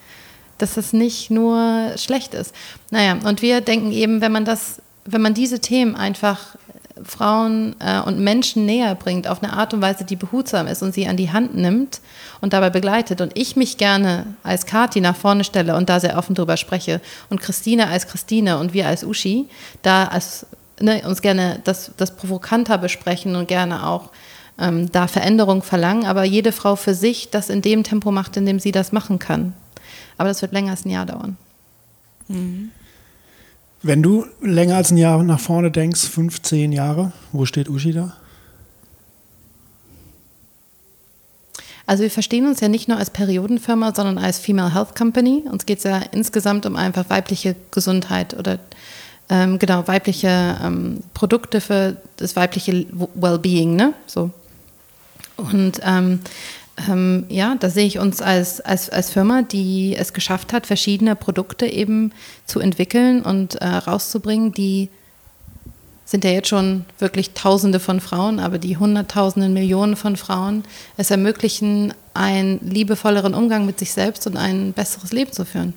dass 0.57 0.73
das 0.73 0.91
nicht 0.91 1.31
nur 1.31 1.93
schlecht 1.95 2.33
ist. 2.33 2.53
Naja, 2.91 3.17
und 3.23 3.41
wir 3.41 3.61
denken 3.61 3.93
eben, 3.93 4.19
wenn 4.19 4.33
man 4.33 4.43
das, 4.43 4.81
wenn 5.05 5.21
man 5.21 5.33
diese 5.33 5.61
Themen 5.61 5.95
einfach 5.95 6.57
Frauen 7.03 7.75
äh, 7.79 7.99
und 7.99 8.19
Menschen 8.19 8.65
näher 8.65 8.95
bringt 8.95 9.27
auf 9.27 9.43
eine 9.43 9.53
Art 9.53 9.73
und 9.73 9.81
Weise, 9.81 10.03
die 10.03 10.15
behutsam 10.15 10.67
ist 10.67 10.81
und 10.81 10.93
sie 10.93 11.07
an 11.07 11.17
die 11.17 11.31
Hand 11.31 11.55
nimmt 11.55 12.01
und 12.41 12.53
dabei 12.53 12.69
begleitet 12.69 13.21
und 13.21 13.31
ich 13.37 13.55
mich 13.55 13.77
gerne 13.77 14.27
als 14.43 14.65
Kati 14.65 15.01
nach 15.01 15.15
vorne 15.15 15.43
stelle 15.43 15.75
und 15.75 15.89
da 15.89 15.99
sehr 15.99 16.17
offen 16.17 16.35
drüber 16.35 16.57
spreche 16.57 17.01
und 17.29 17.41
Christine 17.41 17.87
als 17.87 18.07
Christine 18.07 18.57
und 18.57 18.73
wir 18.73 18.87
als 18.87 19.03
Uschi 19.03 19.47
da 19.81 20.05
als, 20.05 20.45
ne, 20.79 21.01
uns 21.05 21.21
gerne 21.21 21.59
das, 21.63 21.91
das 21.97 22.15
provokanter 22.15 22.77
besprechen 22.77 23.35
und 23.35 23.47
gerne 23.47 23.87
auch 23.87 24.09
ähm, 24.59 24.91
da 24.91 25.07
Veränderung 25.07 25.63
verlangen, 25.63 26.05
aber 26.05 26.23
jede 26.23 26.51
Frau 26.51 26.75
für 26.75 26.93
sich 26.93 27.29
das 27.29 27.49
in 27.49 27.61
dem 27.61 27.83
Tempo 27.83 28.11
macht, 28.11 28.37
in 28.37 28.45
dem 28.45 28.59
sie 28.59 28.71
das 28.71 28.91
machen 28.91 29.19
kann. 29.19 29.53
Aber 30.17 30.29
das 30.29 30.41
wird 30.41 30.51
länger 30.51 30.71
als 30.71 30.85
ein 30.85 30.89
Jahr 30.89 31.05
dauern. 31.05 31.37
Mhm. 32.27 32.71
Wenn 33.81 34.03
du 34.03 34.25
länger 34.41 34.75
als 34.75 34.91
ein 34.91 34.97
Jahr 34.97 35.23
nach 35.23 35.39
vorne 35.39 35.71
denkst, 35.71 36.01
15 36.01 36.71
Jahre, 36.71 37.13
wo 37.31 37.45
steht 37.45 37.69
Uschi 37.69 37.93
da? 37.93 38.13
Also 41.85 42.03
wir 42.03 42.11
verstehen 42.11 42.45
uns 42.45 42.59
ja 42.59 42.67
nicht 42.67 42.87
nur 42.87 42.97
als 42.97 43.09
Periodenfirma, 43.09 43.95
sondern 43.95 44.19
als 44.19 44.37
Female 44.37 44.73
Health 44.75 44.95
Company. 44.95 45.43
Uns 45.49 45.65
geht 45.65 45.79
es 45.79 45.85
ja 45.85 46.01
insgesamt 46.11 46.65
um 46.65 46.75
einfach 46.75 47.09
weibliche 47.09 47.55
Gesundheit 47.71 48.37
oder 48.37 48.59
ähm, 49.29 49.57
genau 49.57 49.87
weibliche 49.87 50.59
ähm, 50.63 51.01
Produkte 51.13 51.61
für 51.61 51.97
das 52.17 52.35
weibliche 52.35 52.85
Wellbeing, 53.15 53.75
ne? 53.75 53.93
So. 54.05 54.29
Und 55.37 55.79
ähm, 55.83 56.19
ähm, 56.87 57.25
ja, 57.29 57.55
da 57.59 57.69
sehe 57.69 57.85
ich 57.85 57.99
uns 57.99 58.21
als, 58.21 58.61
als, 58.61 58.89
als 58.89 59.09
Firma, 59.09 59.41
die 59.41 59.95
es 59.97 60.13
geschafft 60.13 60.53
hat, 60.53 60.67
verschiedene 60.67 61.15
Produkte 61.15 61.65
eben 61.65 62.11
zu 62.45 62.59
entwickeln 62.59 63.21
und 63.21 63.55
äh, 63.55 63.65
rauszubringen, 63.65 64.51
die 64.51 64.89
sind 66.05 66.23
ja 66.23 66.31
jetzt 66.31 66.47
schon 66.47 66.85
wirklich 66.97 67.31
Tausende 67.35 67.79
von 67.79 67.99
Frauen, 67.99 68.39
aber 68.39 68.57
die 68.57 68.77
Hunderttausenden, 68.77 69.53
Millionen 69.53 69.95
von 69.95 70.15
Frauen 70.15 70.63
es 70.97 71.11
ermöglichen, 71.11 71.93
einen 72.15 72.59
liebevolleren 72.67 73.35
Umgang 73.35 73.65
mit 73.65 73.77
sich 73.77 73.93
selbst 73.93 74.25
und 74.25 74.35
ein 74.35 74.73
besseres 74.73 75.11
Leben 75.11 75.31
zu 75.31 75.45
führen. 75.45 75.73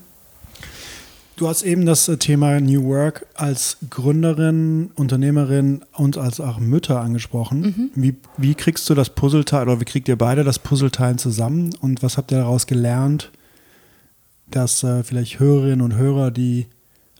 Du 1.36 1.48
hast 1.48 1.62
eben 1.62 1.86
das 1.86 2.08
äh, 2.08 2.18
Thema 2.18 2.60
New 2.60 2.84
Work 2.84 3.26
als 3.34 3.78
Gründerin, 3.88 4.90
Unternehmerin 4.94 5.82
und 5.94 6.18
als 6.18 6.40
auch 6.40 6.58
Mütter 6.58 7.00
angesprochen. 7.00 7.60
Mhm. 7.60 7.90
Wie, 7.94 8.14
wie 8.36 8.54
kriegst 8.54 8.88
du 8.90 8.94
das 8.94 9.10
Puzzleteil 9.10 9.62
oder 9.62 9.80
wie 9.80 9.86
kriegt 9.86 10.08
ihr 10.08 10.16
beide 10.16 10.44
das 10.44 10.58
Puzzleteil 10.58 11.16
zusammen 11.16 11.70
und 11.80 12.02
was 12.02 12.18
habt 12.18 12.32
ihr 12.32 12.38
daraus 12.38 12.66
gelernt, 12.66 13.30
dass 14.50 14.82
äh, 14.82 15.02
vielleicht 15.02 15.40
Hörerinnen 15.40 15.80
und 15.80 15.96
Hörer, 15.96 16.30
die 16.30 16.66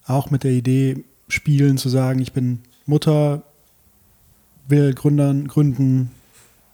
auch 0.07 0.31
mit 0.31 0.45
der 0.45 0.53
Idee 0.53 1.05
spielen, 1.29 1.79
zu 1.79 1.89
sagen, 1.89 2.21
ich 2.21 2.33
bin 2.33 2.61
Mutter, 2.85 3.43
will 4.69 4.93
Gründern, 4.93 5.49
gründen, 5.49 6.11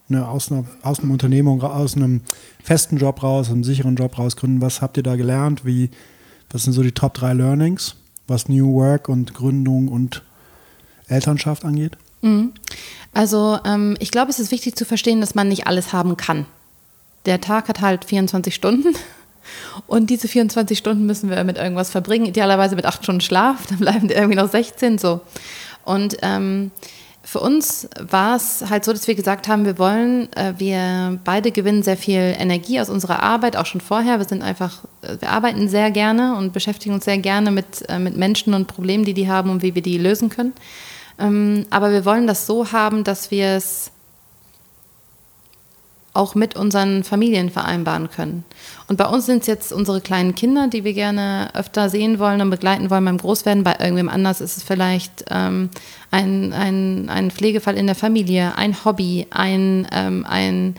ne, 0.09 0.26
aus, 0.26 0.51
einer, 0.51 0.64
aus 0.82 1.01
einer 1.01 1.12
Unternehmung, 1.12 1.62
aus 1.62 1.97
einem 1.97 2.22
festen 2.62 2.97
Job 2.97 3.22
raus, 3.22 3.51
einem 3.51 3.62
sicheren 3.64 3.95
Job 3.95 4.18
raus 4.18 4.36
gründen. 4.36 4.61
Was 4.61 4.82
habt 4.82 4.97
ihr 4.97 5.03
da 5.05 5.14
gelernt? 5.14 5.64
Wie 5.64 5.91
das 6.49 6.62
sind 6.64 6.72
so 6.72 6.82
die 6.82 6.92
Top 6.92 7.14
3 7.14 7.34
Learnings, 7.34 7.94
was 8.26 8.49
New 8.49 8.74
Work 8.74 9.09
und 9.09 9.34
Gründung 9.34 9.88
und 9.88 10.22
Elternschaft 11.09 11.64
angeht. 11.64 11.96
Mhm. 12.22 12.53
Also 13.14 13.59
ähm, 13.64 13.96
ich 14.01 14.11
glaube, 14.11 14.30
es 14.30 14.38
ist 14.38 14.51
wichtig 14.51 14.76
zu 14.76 14.84
verstehen, 14.84 15.20
dass 15.20 15.34
man 15.34 15.49
nicht 15.49 15.66
alles 15.66 15.92
haben 15.92 16.16
kann. 16.16 16.46
Der 17.26 17.40
Tag 17.40 17.68
hat 17.68 17.80
halt 17.80 18.05
24 18.05 18.55
Stunden 18.55 18.94
und 19.86 20.11
diese 20.11 20.28
24 20.28 20.78
Stunden 20.78 21.07
müssen 21.07 21.30
wir 21.30 21.42
mit 21.44 21.57
irgendwas 21.57 21.90
verbringen, 21.90 22.26
idealerweise 22.26 22.76
mit 22.76 22.86
acht 22.86 23.03
Stunden 23.03 23.20
Schlaf, 23.20 23.66
dann 23.68 23.78
bleiben 23.78 24.09
irgendwie 24.09 24.36
noch 24.36 24.51
16 24.51 24.99
so. 24.99 25.20
Und 25.84 26.18
ähm, 26.22 26.70
für 27.30 27.40
uns 27.40 27.86
war 28.00 28.36
es 28.36 28.64
halt 28.70 28.86
so, 28.86 28.92
dass 28.94 29.06
wir 29.06 29.14
gesagt 29.14 29.48
haben, 29.48 29.66
wir 29.66 29.78
wollen, 29.78 30.32
äh, 30.32 30.54
wir 30.56 31.20
beide 31.24 31.52
gewinnen 31.52 31.82
sehr 31.82 31.98
viel 31.98 32.34
Energie 32.38 32.80
aus 32.80 32.88
unserer 32.88 33.22
Arbeit, 33.22 33.54
auch 33.54 33.66
schon 33.66 33.82
vorher. 33.82 34.16
Wir 34.18 34.24
sind 34.24 34.40
einfach, 34.40 34.84
äh, 35.02 35.18
wir 35.20 35.28
arbeiten 35.28 35.68
sehr 35.68 35.90
gerne 35.90 36.36
und 36.36 36.54
beschäftigen 36.54 36.94
uns 36.94 37.04
sehr 37.04 37.18
gerne 37.18 37.50
mit, 37.50 37.86
äh, 37.90 37.98
mit 37.98 38.16
Menschen 38.16 38.54
und 38.54 38.66
Problemen, 38.66 39.04
die 39.04 39.12
die 39.12 39.28
haben 39.28 39.50
und 39.50 39.62
wie 39.62 39.74
wir 39.74 39.82
die 39.82 39.98
lösen 39.98 40.30
können. 40.30 40.54
Ähm, 41.18 41.66
aber 41.68 41.92
wir 41.92 42.06
wollen 42.06 42.26
das 42.26 42.46
so 42.46 42.72
haben, 42.72 43.04
dass 43.04 43.30
wir 43.30 43.48
es 43.48 43.90
auch 46.14 46.34
mit 46.34 46.56
unseren 46.56 47.04
Familien 47.04 47.50
vereinbaren 47.50 48.10
können. 48.10 48.44
Und 48.88 48.96
bei 48.96 49.06
uns 49.06 49.26
sind 49.26 49.42
es 49.42 49.46
jetzt 49.46 49.72
unsere 49.72 50.00
kleinen 50.00 50.34
Kinder, 50.34 50.66
die 50.66 50.82
wir 50.82 50.94
gerne 50.94 51.50
öfter 51.54 51.90
sehen 51.90 52.18
wollen 52.18 52.40
und 52.40 52.48
begleiten 52.50 52.88
wollen 52.90 53.04
beim 53.04 53.18
Großwerden. 53.18 53.62
Bei 53.62 53.76
irgendwem 53.78 54.08
anders 54.08 54.40
ist 54.40 54.56
es 54.56 54.62
vielleicht 54.62 55.26
ähm, 55.30 55.68
ein, 56.11 56.52
ein, 56.52 57.09
ein 57.09 57.30
Pflegefall 57.30 57.76
in 57.76 57.86
der 57.86 57.94
Familie, 57.94 58.56
ein 58.56 58.84
Hobby, 58.84 59.26
ein, 59.30 59.86
ähm, 59.92 60.24
ein 60.28 60.74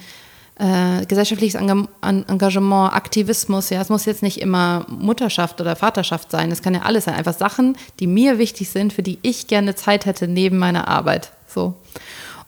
äh, 0.60 1.06
gesellschaftliches 1.06 1.56
Engagement, 1.56 2.94
Aktivismus. 2.94 3.70
Ja, 3.70 3.82
es 3.82 3.90
muss 3.90 4.06
jetzt 4.06 4.24
nicht 4.24 4.42
immer 4.42 4.86
Mutterschaft 4.90 5.62
oder 5.62 5.76
Vaterschaft 5.76 6.32
sein. 6.32 6.52
Es 6.52 6.62
kann 6.62 6.74
ja 6.74 6.82
alles 6.82 7.06
sein. 7.06 7.16
Einfach 7.16 7.34
Sachen, 7.34 7.78
die 8.00 8.08
mir 8.08 8.38
wichtig 8.38 8.70
sind, 8.70 8.92
für 8.92 9.04
die 9.04 9.20
ich 9.22 9.48
gerne 9.48 9.76
Zeit 9.76 10.06
hätte 10.06 10.28
neben 10.28 10.58
meiner 10.58 10.88
Arbeit. 10.88 11.32
So. 11.48 11.76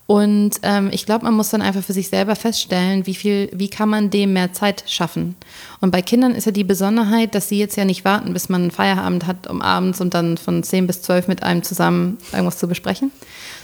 Und 0.07 0.59
ähm, 0.63 0.89
ich 0.91 1.05
glaube, 1.05 1.23
man 1.23 1.35
muss 1.35 1.51
dann 1.51 1.61
einfach 1.61 1.83
für 1.83 1.93
sich 1.93 2.09
selber 2.09 2.35
feststellen, 2.35 3.05
wie 3.05 3.15
viel, 3.15 3.49
wie 3.53 3.69
kann 3.69 3.87
man 3.87 4.09
dem 4.09 4.33
mehr 4.33 4.51
Zeit 4.51 4.83
schaffen. 4.87 5.35
Und 5.79 5.91
bei 5.91 6.01
Kindern 6.01 6.35
ist 6.35 6.45
ja 6.45 6.51
die 6.51 6.65
Besonderheit, 6.65 7.33
dass 7.33 7.47
sie 7.47 7.59
jetzt 7.59 7.77
ja 7.77 7.85
nicht 7.85 8.03
warten, 8.03 8.33
bis 8.33 8.49
man 8.49 8.63
einen 8.63 8.71
Feierabend 8.71 9.25
hat 9.25 9.47
um 9.47 9.61
abends 9.61 10.01
und 10.01 10.13
dann 10.13 10.37
von 10.37 10.63
10 10.63 10.87
bis 10.87 11.01
12 11.03 11.29
mit 11.29 11.43
einem 11.43 11.63
zusammen 11.63 12.17
irgendwas 12.33 12.57
zu 12.57 12.67
besprechen, 12.67 13.11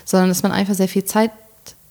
sondern 0.05 0.29
dass 0.29 0.43
man 0.43 0.53
einfach 0.53 0.73
sehr 0.73 0.88
viel 0.88 1.03
Zeit 1.03 1.31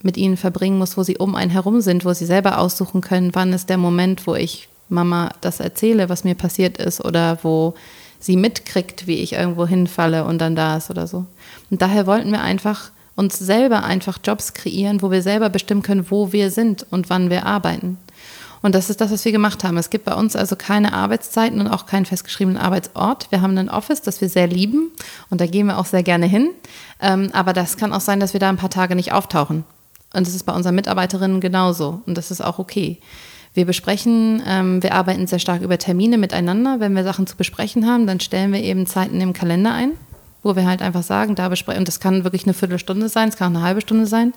mit 0.02 0.16
ihnen 0.16 0.38
verbringen 0.38 0.78
muss, 0.78 0.96
wo 0.96 1.02
sie 1.02 1.18
um 1.18 1.34
einen 1.34 1.50
herum 1.50 1.82
sind, 1.82 2.04
wo 2.04 2.14
sie 2.14 2.26
selber 2.26 2.58
aussuchen 2.58 3.02
können, 3.02 3.34
wann 3.34 3.52
ist 3.52 3.68
der 3.68 3.78
Moment, 3.78 4.26
wo 4.26 4.34
ich 4.34 4.68
Mama 4.88 5.30
das 5.40 5.60
erzähle, 5.60 6.08
was 6.08 6.24
mir 6.24 6.34
passiert 6.34 6.78
ist 6.78 7.04
oder 7.04 7.38
wo 7.42 7.74
sie 8.20 8.36
mitkriegt, 8.36 9.06
wie 9.06 9.16
ich 9.16 9.34
irgendwo 9.34 9.66
hinfalle 9.66 10.24
und 10.24 10.38
dann 10.38 10.56
da 10.56 10.76
ist 10.76 10.90
oder 10.90 11.06
so. 11.06 11.26
Und 11.70 11.82
daher 11.82 12.06
wollten 12.06 12.30
wir 12.30 12.40
einfach 12.40 12.90
uns 13.16 13.38
selber 13.38 13.82
einfach 13.82 14.18
Jobs 14.22 14.54
kreieren, 14.54 15.02
wo 15.02 15.10
wir 15.10 15.22
selber 15.22 15.48
bestimmen 15.48 15.82
können, 15.82 16.06
wo 16.10 16.32
wir 16.32 16.50
sind 16.50 16.86
und 16.90 17.10
wann 17.10 17.30
wir 17.30 17.46
arbeiten. 17.46 17.98
Und 18.62 18.74
das 18.74 18.90
ist 18.90 19.00
das, 19.00 19.10
was 19.10 19.24
wir 19.24 19.32
gemacht 19.32 19.64
haben. 19.64 19.76
Es 19.76 19.90
gibt 19.90 20.04
bei 20.04 20.14
uns 20.14 20.34
also 20.34 20.56
keine 20.56 20.92
Arbeitszeiten 20.92 21.60
und 21.60 21.68
auch 21.68 21.86
keinen 21.86 22.04
festgeschriebenen 22.04 22.60
Arbeitsort. 22.60 23.30
Wir 23.30 23.40
haben 23.40 23.56
ein 23.58 23.70
Office, 23.70 24.02
das 24.02 24.20
wir 24.20 24.28
sehr 24.28 24.46
lieben 24.46 24.90
und 25.30 25.40
da 25.40 25.46
gehen 25.46 25.66
wir 25.66 25.78
auch 25.78 25.86
sehr 25.86 26.02
gerne 26.02 26.26
hin. 26.26 26.50
Ähm, 27.00 27.30
aber 27.32 27.52
das 27.52 27.76
kann 27.76 27.92
auch 27.92 28.00
sein, 28.00 28.20
dass 28.20 28.32
wir 28.32 28.40
da 28.40 28.48
ein 28.48 28.56
paar 28.56 28.70
Tage 28.70 28.96
nicht 28.96 29.12
auftauchen. 29.12 29.64
Und 30.12 30.26
das 30.26 30.34
ist 30.34 30.44
bei 30.44 30.52
unseren 30.52 30.74
Mitarbeiterinnen 30.74 31.40
genauso. 31.40 32.02
Und 32.06 32.16
das 32.16 32.30
ist 32.30 32.40
auch 32.40 32.58
okay. 32.58 32.98
Wir 33.54 33.66
besprechen, 33.66 34.42
ähm, 34.46 34.82
wir 34.82 34.94
arbeiten 34.94 35.26
sehr 35.26 35.38
stark 35.38 35.62
über 35.62 35.78
Termine 35.78 36.18
miteinander. 36.18 36.80
Wenn 36.80 36.94
wir 36.94 37.04
Sachen 37.04 37.26
zu 37.26 37.36
besprechen 37.36 37.86
haben, 37.86 38.06
dann 38.06 38.20
stellen 38.20 38.52
wir 38.52 38.62
eben 38.62 38.86
Zeiten 38.86 39.20
im 39.20 39.32
Kalender 39.32 39.72
ein 39.72 39.92
wo 40.46 40.56
wir 40.56 40.66
halt 40.66 40.82
einfach 40.82 41.02
sagen, 41.02 41.34
da 41.34 41.48
besprechen, 41.48 41.80
und 41.80 41.88
das 41.88 42.00
kann 42.00 42.24
wirklich 42.24 42.44
eine 42.44 42.54
Viertelstunde 42.54 43.08
sein, 43.08 43.28
es 43.28 43.36
kann 43.36 43.52
auch 43.52 43.58
eine 43.58 43.66
halbe 43.66 43.80
Stunde 43.80 44.06
sein. 44.06 44.32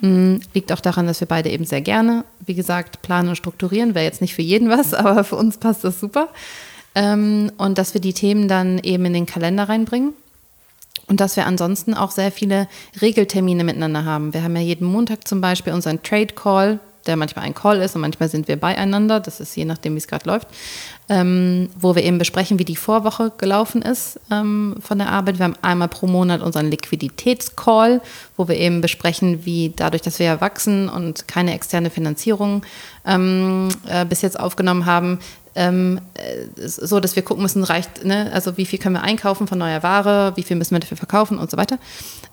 Mhm, 0.00 0.40
liegt 0.54 0.72
auch 0.72 0.80
daran, 0.80 1.06
dass 1.06 1.20
wir 1.20 1.26
beide 1.26 1.50
eben 1.50 1.64
sehr 1.64 1.80
gerne, 1.80 2.24
wie 2.46 2.54
gesagt, 2.54 3.02
planen 3.02 3.30
und 3.30 3.36
strukturieren. 3.36 3.94
Wäre 3.94 4.04
jetzt 4.04 4.20
nicht 4.20 4.34
für 4.34 4.42
jeden 4.42 4.68
was, 4.68 4.94
aber 4.94 5.24
für 5.24 5.36
uns 5.36 5.58
passt 5.58 5.84
das 5.84 5.98
super. 5.98 6.28
Ähm, 6.94 7.50
und 7.58 7.78
dass 7.78 7.94
wir 7.94 8.00
die 8.00 8.12
Themen 8.12 8.48
dann 8.48 8.78
eben 8.78 9.04
in 9.06 9.12
den 9.12 9.26
Kalender 9.26 9.68
reinbringen. 9.68 10.12
Und 11.06 11.20
dass 11.20 11.36
wir 11.36 11.46
ansonsten 11.46 11.94
auch 11.94 12.10
sehr 12.10 12.30
viele 12.30 12.68
Regeltermine 13.00 13.64
miteinander 13.64 14.04
haben. 14.04 14.34
Wir 14.34 14.42
haben 14.42 14.54
ja 14.56 14.62
jeden 14.62 14.86
Montag 14.86 15.26
zum 15.26 15.40
Beispiel 15.40 15.72
unseren 15.72 16.02
Trade 16.02 16.34
Call, 16.34 16.80
der 17.08 17.16
manchmal 17.16 17.44
ein 17.44 17.54
Call 17.54 17.80
ist 17.80 17.94
und 17.96 18.02
manchmal 18.02 18.28
sind 18.28 18.46
wir 18.46 18.56
beieinander. 18.56 19.18
Das 19.18 19.40
ist 19.40 19.56
je 19.56 19.64
nachdem, 19.64 19.94
wie 19.94 19.98
es 19.98 20.06
gerade 20.06 20.26
läuft 20.26 20.48
ähm, 21.08 21.70
wo 21.78 21.94
wir 21.94 22.04
eben 22.04 22.18
besprechen, 22.18 22.58
wie 22.58 22.64
die 22.64 22.76
Vorwoche 22.76 23.32
gelaufen 23.38 23.82
ist 23.82 24.20
ähm, 24.30 24.76
von 24.80 24.98
der 24.98 25.08
Arbeit. 25.08 25.38
Wir 25.38 25.44
haben 25.44 25.56
einmal 25.62 25.88
pro 25.88 26.06
Monat 26.06 26.42
unseren 26.42 26.70
Liquiditätscall, 26.70 28.02
wo 28.36 28.48
wir 28.48 28.56
eben 28.56 28.80
besprechen, 28.80 29.44
wie 29.46 29.72
dadurch, 29.74 30.02
dass 30.02 30.18
wir 30.18 30.26
ja 30.26 30.40
wachsen 30.40 30.88
und 30.88 31.26
keine 31.26 31.54
externe 31.54 31.90
Finanzierung 31.90 32.62
ähm, 33.06 33.68
äh, 33.86 34.04
bis 34.04 34.22
jetzt 34.22 34.38
aufgenommen 34.38 34.84
haben, 34.84 35.18
ähm, 35.54 36.00
äh, 36.14 36.66
so, 36.66 37.00
dass 37.00 37.16
wir 37.16 37.22
gucken 37.22 37.42
müssen, 37.42 37.64
reicht, 37.64 38.04
ne, 38.04 38.30
also 38.32 38.56
wie 38.56 38.66
viel 38.66 38.78
können 38.78 38.94
wir 38.94 39.02
einkaufen 39.02 39.46
von 39.46 39.58
neuer 39.58 39.82
Ware, 39.82 40.32
wie 40.36 40.42
viel 40.42 40.56
müssen 40.56 40.74
wir 40.74 40.80
dafür 40.80 40.96
verkaufen 40.96 41.38
und 41.38 41.50
so 41.50 41.56
weiter. 41.56 41.78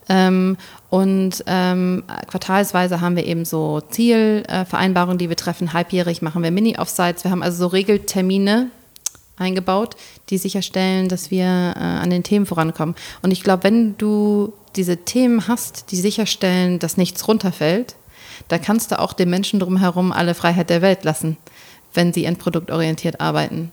Ähm, 0.08 0.58
und 0.90 1.44
ähm, 1.48 2.04
quartalsweise 2.28 3.02
haben 3.02 3.16
wir 3.16 3.26
eben 3.26 3.46
so 3.46 3.82
Zielvereinbarungen, 3.82 5.18
die 5.18 5.30
wir 5.30 5.36
treffen. 5.36 5.74
Halbjährig 5.74 6.22
machen 6.22 6.44
wir 6.44 6.52
Mini-Offsites. 6.52 7.24
Wir 7.24 7.32
haben 7.32 7.44
also 7.44 7.58
so 7.58 7.68
Regeltermine 7.68 8.70
eingebaut, 9.38 9.96
die 10.30 10.38
sicherstellen, 10.38 11.10
dass 11.10 11.32
wir 11.32 11.46
äh, 11.46 11.80
an 11.80 12.10
den 12.10 12.24
Themen 12.24 12.46
vorankommen. 12.46 12.96
Und 13.22 13.32
ich 13.32 13.44
glaube, 13.44 13.64
wenn 13.64 13.98
du 13.98 14.54
diese 14.76 14.98
Themen 14.98 15.48
hast, 15.48 15.92
die 15.92 15.98
sicherstellen, 15.98 16.80
dass 16.80 16.98
nichts 16.98 17.28
runterfällt, 17.28 17.96
da 18.48 18.58
kannst 18.58 18.92
du 18.92 19.00
auch 19.00 19.14
den 19.14 19.30
Menschen 19.30 19.60
drumherum 19.60 20.12
alle 20.12 20.36
Freiheit 20.36 20.70
der 20.70 20.82
Welt 20.82 21.04
lassen, 21.04 21.38
wenn 21.96 22.14
sie 22.14 22.26
endproduktorientiert 22.26 23.20
arbeiten. 23.20 23.72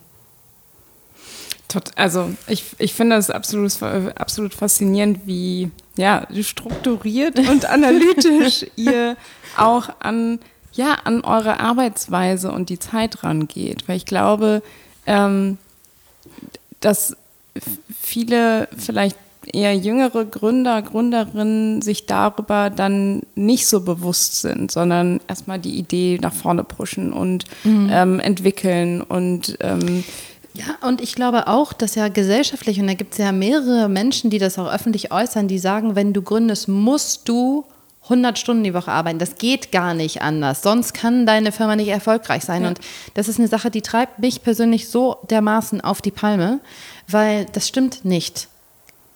Also 1.97 2.31
ich, 2.49 2.65
ich 2.79 2.93
finde 2.93 3.17
es 3.17 3.31
absolut, 3.31 3.83
absolut 3.83 4.53
faszinierend, 4.53 5.21
wie 5.25 5.71
ja, 5.97 6.27
strukturiert 6.43 7.39
und 7.39 7.65
analytisch 7.69 8.67
ihr 8.77 9.17
auch 9.57 9.89
an, 10.01 10.39
ja, 10.73 10.99
an 11.05 11.23
eure 11.23 11.61
Arbeitsweise 11.61 12.53
und 12.53 12.69
die 12.69 12.79
Zeit 12.79 13.25
rangeht. 13.25 13.89
Weil 13.89 13.97
ich 13.97 14.05
glaube, 14.05 14.63
ähm, 15.07 15.57
dass 16.81 17.17
viele 18.01 18.69
vielleicht 18.77 19.17
eher 19.53 19.75
jüngere 19.77 20.25
Gründer, 20.25 20.83
Gründerinnen 20.83 21.83
sich 21.83 22.07
darüber 22.07 22.71
dann 22.71 23.23
nicht 23.35 23.67
so 23.67 23.81
bewusst 23.81 24.41
sind, 24.41 24.71
sondern 24.71 25.21
erstmal 25.29 25.59
die 25.59 25.77
Idee 25.79 26.19
nach 26.21 26.33
vorne 26.33 26.65
pushen 26.65 27.13
und 27.13 27.45
mhm. 27.65 27.89
ähm, 27.91 28.21
entwickeln 28.21 29.01
und 29.03 29.57
ähm, 29.61 30.05
ja, 30.55 30.87
und 30.87 31.01
ich 31.01 31.15
glaube 31.15 31.49
auch, 31.49 31.73
dass 31.73 31.95
ja 31.95 32.09
gesellschaftlich, 32.09 32.79
und 32.79 32.87
da 32.87 32.93
gibt 32.93 33.13
es 33.13 33.19
ja 33.19 33.33
mehrere 33.33 33.89
Menschen, 33.89 34.29
die 34.29 34.39
das 34.39 34.59
auch 34.59 34.71
öffentlich 34.71 35.11
äußern, 35.11 35.49
die 35.49 35.59
sagen, 35.59 35.97
wenn 35.97 36.13
du 36.13 36.21
gründest, 36.21 36.69
musst 36.69 37.27
du 37.27 37.65
100 38.05 38.39
Stunden 38.39 38.65
die 38.65 38.75
Woche 38.75 38.91
arbeiten. 38.91 39.19
Das 39.19 39.37
geht 39.37 39.73
gar 39.73 39.95
nicht 39.95 40.23
anders. 40.23 40.63
Sonst 40.63 40.93
kann 40.93 41.25
deine 41.25 41.53
Firma 41.53 41.77
nicht 41.77 41.89
erfolgreich 41.89 42.45
sein. 42.45 42.63
Ja. 42.63 42.69
Und 42.69 42.81
das 43.15 43.29
ist 43.29 43.39
eine 43.39 43.49
Sache, 43.49 43.71
die 43.71 43.81
treibt 43.81 44.19
mich 44.19 44.43
persönlich 44.43 44.89
so 44.89 45.17
dermaßen 45.31 45.81
auf 45.81 46.03
die 46.03 46.11
Palme, 46.11 46.61
weil 47.09 47.47
das 47.53 47.69
stimmt 47.69 48.05
nicht. 48.05 48.49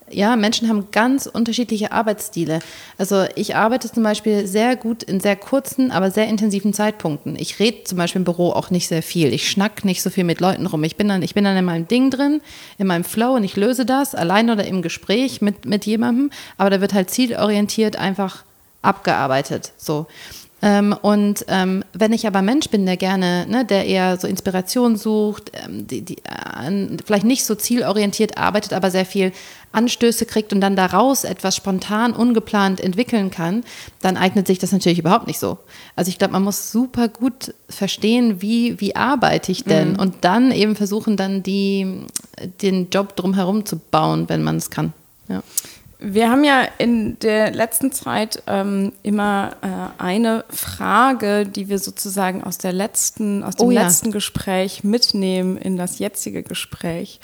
Ja, 0.09 0.37
Menschen 0.37 0.69
haben 0.69 0.87
ganz 0.91 1.25
unterschiedliche 1.25 1.91
Arbeitsstile. 1.91 2.59
Also 2.97 3.25
ich 3.35 3.55
arbeite 3.55 3.91
zum 3.91 4.03
Beispiel 4.03 4.47
sehr 4.47 4.77
gut 4.77 5.03
in 5.03 5.19
sehr 5.19 5.35
kurzen, 5.35 5.91
aber 5.91 6.11
sehr 6.11 6.27
intensiven 6.27 6.73
Zeitpunkten. 6.73 7.35
Ich 7.35 7.59
rede 7.59 7.83
zum 7.83 7.97
Beispiel 7.97 8.21
im 8.21 8.25
Büro 8.25 8.51
auch 8.51 8.69
nicht 8.69 8.87
sehr 8.87 9.03
viel. 9.03 9.33
Ich 9.33 9.49
schnack 9.49 9.83
nicht 9.83 10.01
so 10.01 10.09
viel 10.09 10.23
mit 10.23 10.39
Leuten 10.39 10.65
rum. 10.65 10.83
Ich 10.85 10.95
bin 10.95 11.09
dann, 11.09 11.23
ich 11.23 11.33
bin 11.33 11.43
dann 11.43 11.57
in 11.57 11.65
meinem 11.65 11.87
Ding 11.87 12.09
drin, 12.09 12.41
in 12.77 12.87
meinem 12.87 13.03
Flow 13.03 13.35
und 13.35 13.43
ich 13.43 13.57
löse 13.57 13.85
das, 13.85 14.15
allein 14.15 14.49
oder 14.49 14.65
im 14.65 14.81
Gespräch 14.81 15.41
mit, 15.41 15.65
mit 15.65 15.85
jemandem. 15.85 16.31
Aber 16.57 16.69
da 16.69 16.79
wird 16.79 16.93
halt 16.93 17.09
zielorientiert 17.09 17.97
einfach 17.97 18.43
abgearbeitet. 18.81 19.73
So. 19.77 20.07
Ähm, 20.61 20.95
und 21.01 21.45
ähm, 21.49 21.83
wenn 21.93 22.13
ich 22.13 22.25
aber 22.25 22.41
Mensch 22.41 22.69
bin, 22.69 22.85
der 22.85 22.97
gerne, 22.97 23.45
ne, 23.47 23.63
der 23.63 23.85
eher 23.85 24.17
so 24.17 24.27
Inspiration 24.27 24.95
sucht, 24.95 25.51
ähm, 25.53 25.85
die, 25.85 26.01
die 26.01 26.17
äh, 26.17 26.97
vielleicht 27.05 27.25
nicht 27.25 27.45
so 27.45 27.53
zielorientiert 27.53 28.37
arbeitet, 28.37 28.73
aber 28.73 28.89
sehr 28.89 29.05
viel 29.05 29.31
Anstöße 29.71 30.25
kriegt 30.25 30.53
und 30.53 30.61
dann 30.61 30.75
daraus 30.75 31.23
etwas 31.25 31.55
spontan, 31.55 32.13
ungeplant 32.13 32.79
entwickeln 32.79 33.29
kann, 33.29 33.63
dann 34.01 34.17
eignet 34.17 34.47
sich 34.47 34.57
das 34.57 34.71
natürlich 34.71 34.97
überhaupt 34.97 35.27
nicht 35.27 35.37
so. 35.37 35.59
Also 35.95 36.09
ich 36.09 36.17
glaube, 36.17 36.33
man 36.33 36.43
muss 36.43 36.71
super 36.71 37.07
gut 37.07 37.53
verstehen, 37.69 38.41
wie, 38.41 38.79
wie 38.81 38.95
arbeite 38.95 39.51
ich 39.51 39.63
denn 39.63 39.93
mhm. 39.93 39.99
und 39.99 40.15
dann 40.21 40.51
eben 40.51 40.75
versuchen, 40.75 41.17
dann 41.17 41.43
die, 41.43 42.05
den 42.63 42.89
Job 42.89 43.15
drumherum 43.15 43.65
zu 43.65 43.77
bauen, 43.77 44.27
wenn 44.27 44.43
man 44.43 44.55
es 44.55 44.71
kann. 44.71 44.93
Ja. 45.29 45.43
Wir 45.99 46.29
haben 46.29 46.43
ja 46.43 46.63
in 46.77 47.17
der 47.19 47.51
letzten 47.51 47.91
Zeit 47.91 48.43
ähm, 48.45 48.93
immer 49.01 49.55
äh, 49.61 50.01
eine 50.01 50.45
Frage, 50.49 51.45
die 51.45 51.69
wir 51.69 51.79
sozusagen 51.79 52.43
aus 52.43 52.59
der 52.59 52.71
letzten, 52.71 53.43
aus 53.43 53.55
dem 53.55 53.67
oh 53.67 53.71
ja. 53.71 53.83
letzten 53.83 54.11
Gespräch 54.11 54.83
mitnehmen 54.83 55.57
in 55.57 55.75
das 55.75 55.97
jetzige 55.97 56.43
Gespräch. 56.43 57.19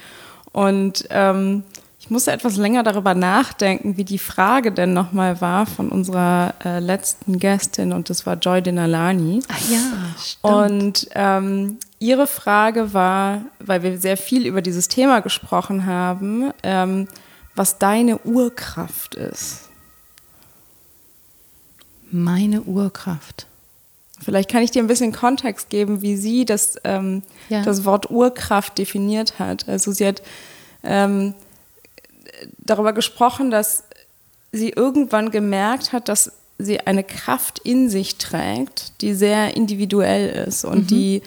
Und 0.51 1.05
ähm, 1.11 1.63
ich 2.03 2.09
musste 2.09 2.33
etwas 2.33 2.57
länger 2.57 2.83
darüber 2.83 3.13
nachdenken, 3.13 3.95
wie 3.95 4.03
die 4.03 4.17
Frage 4.17 4.73
denn 4.73 4.91
nochmal 4.91 5.39
war 5.39 5.65
von 5.65 5.87
unserer 5.87 6.53
äh, 6.65 6.79
letzten 6.79 7.39
Gästin 7.39 7.93
und 7.93 8.09
das 8.09 8.25
war 8.25 8.35
Joy 8.35 8.61
Denalani. 8.61 9.41
Ach 9.47 9.69
ja, 9.69 9.79
stimmt. 10.21 10.53
Und 10.53 11.07
ähm, 11.15 11.77
ihre 11.99 12.27
Frage 12.27 12.93
war, 12.93 13.43
weil 13.59 13.83
wir 13.83 13.97
sehr 13.99 14.17
viel 14.17 14.45
über 14.45 14.61
dieses 14.61 14.89
Thema 14.89 15.21
gesprochen 15.21 15.85
haben, 15.85 16.51
ähm, 16.63 17.07
was 17.55 17.77
deine 17.77 18.19
Urkraft 18.19 19.15
ist. 19.15 19.69
Meine 22.11 22.61
Urkraft. 22.61 23.47
Vielleicht 24.19 24.49
kann 24.49 24.63
ich 24.63 24.71
dir 24.71 24.81
ein 24.81 24.87
bisschen 24.87 25.11
Kontext 25.11 25.69
geben, 25.69 26.01
wie 26.01 26.15
sie 26.15 26.45
das, 26.45 26.77
ähm, 26.83 27.23
ja. 27.49 27.63
das 27.63 27.85
Wort 27.85 28.09
Urkraft 28.09 28.77
definiert 28.77 29.39
hat. 29.39 29.67
Also 29.67 29.91
sie 29.91 30.07
hat 30.07 30.21
ähm, 30.83 31.33
darüber 32.59 32.93
gesprochen, 32.93 33.51
dass 33.51 33.83
sie 34.51 34.69
irgendwann 34.69 35.31
gemerkt 35.31 35.91
hat, 35.93 36.07
dass 36.09 36.31
sie 36.57 36.79
eine 36.79 37.03
Kraft 37.03 37.59
in 37.59 37.89
sich 37.89 38.17
trägt, 38.17 39.01
die 39.01 39.13
sehr 39.13 39.55
individuell 39.55 40.29
ist 40.47 40.63
und 40.63 40.83
mhm. 40.83 40.87
die 40.87 41.21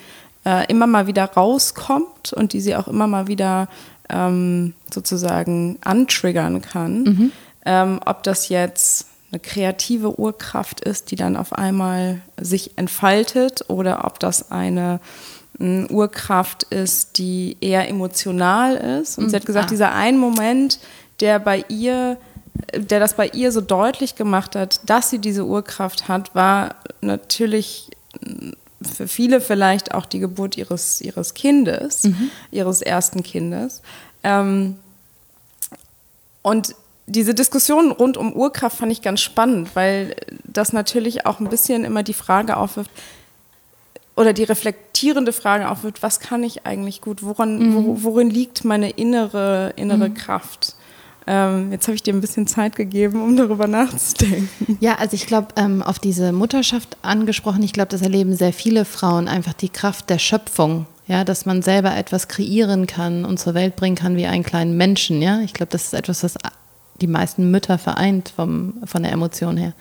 äh, 0.45 0.65
immer 0.71 0.87
mal 0.87 1.07
wieder 1.07 1.25
rauskommt 1.25 2.33
und 2.33 2.53
die 2.53 2.61
sie 2.61 2.77
auch 2.77 2.89
immer 2.89 3.07
mal 3.07 3.27
wieder 3.27 3.69
ähm, 4.09 4.75
sozusagen 4.93 5.79
antriggern 5.83 6.63
kann. 6.63 7.03
Mhm. 7.03 7.33
Ähm, 7.65 8.01
ob 8.05 8.23
das 8.23 8.49
jetzt 8.49 9.07
eine 9.33 9.41
kreative 9.41 10.19
Urkraft 10.19 10.81
ist, 10.81 11.11
die 11.11 11.17
dann 11.17 11.37
auf 11.37 11.53
einmal 11.53 12.21
sich 12.41 12.79
entfaltet 12.79 13.69
oder 13.69 14.05
ob 14.05 14.21
das 14.21 14.51
eine 14.51 15.01
äh, 15.59 15.85
Urkraft 15.87 16.63
ist, 16.65 17.19
die 17.19 17.57
eher 17.61 17.89
emotional 17.89 18.77
ist. 18.77 19.19
Und 19.19 19.25
mhm. 19.25 19.31
sie 19.31 19.37
hat 19.37 19.47
gesagt, 19.47 19.67
ah. 19.67 19.71
dieser 19.71 19.93
ein 19.93 20.19
Moment, 20.19 20.79
der 21.21 21.39
bei 21.39 21.65
ihr 21.69 22.19
der 22.75 23.01
das 23.01 23.15
bei 23.15 23.29
ihr 23.29 23.53
so 23.53 23.61
deutlich 23.61 24.17
gemacht 24.17 24.57
hat, 24.57 24.81
dass 24.89 25.11
sie 25.11 25.19
diese 25.19 25.45
Urkraft 25.45 26.09
hat, 26.09 26.35
war 26.35 26.77
natürlich 27.01 27.91
für 28.87 29.09
viele 29.09 29.41
vielleicht 29.41 29.95
auch 29.95 30.07
die 30.07 30.19
Geburt 30.19 30.57
ihres, 30.57 31.01
ihres 31.01 31.35
Kindes, 31.35 32.05
mhm. 32.05 32.31
ihres 32.51 32.83
ersten 32.83 33.23
Kindes. 33.23 33.83
Ähm, 34.23 34.77
und 36.43 36.75
diese 37.07 37.35
Diskussion 37.35 37.93
rund 37.93 38.17
um 38.17 38.33
Urkraft 38.33 38.79
fand 38.79 38.91
ich 38.91 39.03
ganz 39.03 39.21
spannend, 39.21 39.75
weil 39.75 40.17
das 40.45 40.73
natürlich 40.73 41.27
auch 41.27 41.41
ein 41.41 41.49
bisschen 41.49 41.85
immer 41.85 42.03
die 42.03 42.15
Frage 42.15 42.57
aufwirft, 42.57 42.91
oder 44.17 44.33
die 44.33 44.45
reflektierende 44.45 45.33
Frage 45.33 45.69
aufwirft, 45.69 46.03
was 46.03 46.21
kann 46.21 46.43
ich 46.43 46.67
eigentlich 46.67 47.03
gut, 47.03 47.23
woran, 47.23 47.59
mhm. 47.59 47.75
wo, 47.75 48.03
worin 48.03 48.31
liegt 48.31 48.65
meine 48.65 48.91
innere, 48.91 49.75
innere 49.77 50.09
mhm. 50.09 50.15
Kraft? 50.15 50.75
Ähm, 51.27 51.73
jetzt 51.73 51.89
habe 51.89 51.97
ich 51.97 52.03
dir 52.03 52.15
ein 52.15 52.21
bisschen 52.21 52.47
Zeit 52.47 52.77
gegeben, 52.77 53.23
um 53.23 53.37
darüber 53.37 53.67
nachzudenken. 53.67 54.79
Ja, 54.81 54.97
also 54.97 55.15
ich 55.15 55.27
glaube, 55.27 55.49
ähm, 55.57 55.83
auf 55.83 55.99
diese 55.99 56.33
Mutterschaft 56.33 56.97
angesprochen, 57.03 57.63
ich 57.63 57.73
glaube, 57.73 57.89
das 57.89 58.03
erleben 58.03 58.37
sehr 58.37 58.53
viele 58.53 58.85
Frauen, 58.85 59.27
einfach 59.27 59.53
die 59.53 59.69
Kraft 59.69 60.11
der 60.11 60.19
Schöpfung. 60.19 60.87
Ja, 61.09 61.23
dass 61.23 61.47
man 61.47 61.63
selber 61.63 61.97
etwas 61.97 62.27
kreieren 62.27 62.89
kann 62.89 63.25
und 63.25 63.39
zur 63.39 63.55
Welt 63.55 63.77
bringen 63.77 63.95
kann 63.95 64.17
wie 64.17 64.27
einen 64.27 64.43
kleinen 64.43 64.77
Menschen. 64.77 65.23
Ja, 65.23 65.41
ich 65.41 65.53
glaube, 65.53 65.71
das 65.71 65.85
ist 65.85 65.95
etwas, 65.95 66.25
was 66.25 66.35
die 67.01 67.07
meisten 67.07 67.51
Mütter 67.51 67.79
vereint 67.79 68.33
vom, 68.35 68.75
von 68.85 69.03
der 69.03 69.13
Emotion 69.13 69.57
her. 69.57 69.73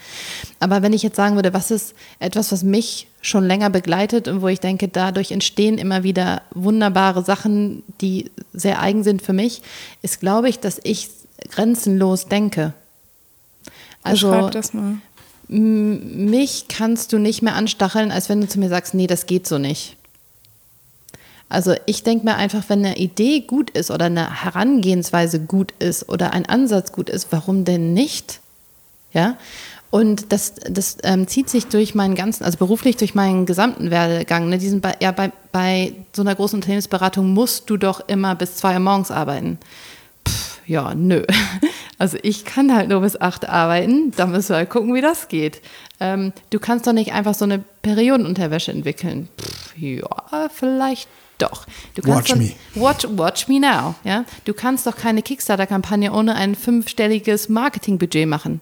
Aber 0.60 0.82
wenn 0.82 0.94
ich 0.94 1.04
jetzt 1.04 1.16
sagen 1.16 1.36
würde, 1.36 1.54
was 1.54 1.72
ist 1.72 1.96
etwas, 2.20 2.52
was 2.52 2.64
mich 2.64 3.08
schon 3.22 3.46
länger 3.46 3.70
begleitet 3.70 4.28
und 4.28 4.42
wo 4.42 4.48
ich 4.48 4.60
denke, 4.60 4.88
dadurch 4.88 5.32
entstehen 5.32 5.78
immer 5.78 6.04
wieder 6.04 6.42
wunderbare 6.54 7.24
Sachen, 7.24 7.84
die 8.02 8.32
sehr 8.54 8.82
eigen 8.82 9.04
sind 9.04 9.22
für 9.22 9.34
mich, 9.34 9.62
ist, 10.02 10.20
glaube 10.20 10.50
ich, 10.50 10.60
dass 10.60 10.80
ich 10.84 11.10
grenzenlos 11.50 12.28
denke. 12.28 12.74
Also 14.04 14.30
Beschreib 14.30 14.52
das 14.52 14.74
mal. 14.74 14.98
mich 15.48 16.68
kannst 16.68 17.12
du 17.12 17.18
nicht 17.18 17.42
mehr 17.42 17.56
anstacheln, 17.56 18.12
als 18.12 18.30
wenn 18.30 18.42
du 18.42 18.48
zu 18.48 18.60
mir 18.60 18.70
sagst, 18.70 18.94
nee, 18.94 19.08
das 19.08 19.26
geht 19.26 19.48
so 19.48 19.58
nicht. 19.58 19.98
Also 21.50 21.74
ich 21.86 22.04
denke 22.04 22.26
mir 22.26 22.36
einfach, 22.36 22.64
wenn 22.68 22.86
eine 22.86 22.98
Idee 22.98 23.42
gut 23.42 23.70
ist 23.72 23.92
oder 23.92 24.06
eine 24.06 24.44
Herangehensweise 24.44 25.40
gut 25.40 25.74
ist 25.80 26.10
oder 26.10 26.34
ein 26.34 26.46
Ansatz 26.46 26.92
gut 26.92 27.10
ist, 27.10 27.28
warum 27.32 27.66
denn 27.66 27.94
nicht? 27.94 28.42
Ja. 29.12 29.38
Und 29.92 30.34
das, 30.34 30.56
das 30.70 30.98
ähm, 31.04 31.28
zieht 31.28 31.50
sich 31.50 31.68
durch 31.68 31.96
meinen 31.96 32.16
ganzen, 32.16 32.44
also 32.44 32.58
beruflich 32.58 32.98
durch 32.98 33.16
meinen 33.16 33.46
gesamten 33.46 33.92
Werdegang. 33.92 34.50
Ne? 34.50 34.58
Diesen, 34.58 34.82
ja, 35.00 35.12
bei, 35.12 35.32
bei 35.52 35.94
so 36.14 36.22
einer 36.22 36.36
großen 36.36 36.58
Unternehmensberatung 36.58 37.34
musst 37.34 37.70
du 37.70 37.78
doch 37.78 38.02
immer 38.08 38.36
bis 38.36 38.58
zwei 38.58 38.74
Uhr 38.74 38.80
morgens 38.80 39.12
arbeiten 39.12 39.58
ja, 40.66 40.94
nö. 40.96 41.24
Also 41.98 42.18
ich 42.24 42.44
kann 42.44 42.76
halt 42.76 42.90
nur 42.90 43.00
bis 43.00 43.20
acht 43.22 43.48
arbeiten, 43.48 44.12
da 44.18 44.26
müssen 44.26 44.50
wir 44.50 44.58
halt 44.58 44.70
gucken, 44.70 44.94
wie 44.94 45.00
das 45.00 45.30
geht. 45.30 45.62
Ähm, 46.02 46.34
du 46.50 46.60
kannst 46.60 46.86
doch 46.86 46.92
nicht 46.92 47.14
einfach 47.14 47.34
so 47.34 47.46
eine 47.46 47.60
Periodenunterwäsche 47.84 48.72
entwickeln. 48.74 49.30
Pff, 49.40 49.78
ja, 49.78 50.50
vielleicht 50.54 51.08
doch. 51.38 51.66
Du 51.96 52.02
kannst 52.02 52.18
Watch 52.18 52.32
doch, 52.32 52.38
me. 52.38 52.52
Watch, 52.76 53.08
watch 53.12 53.48
me 53.48 53.60
now. 53.60 53.96
Ja? 54.04 54.26
Du 54.46 54.54
kannst 54.54 54.88
doch 54.88 54.96
keine 54.98 55.22
Kickstarter-Kampagne 55.22 56.12
ohne 56.12 56.36
ein 56.36 56.56
fünfstelliges 56.56 57.50
Marketingbudget 57.50 58.28
machen. 58.28 58.62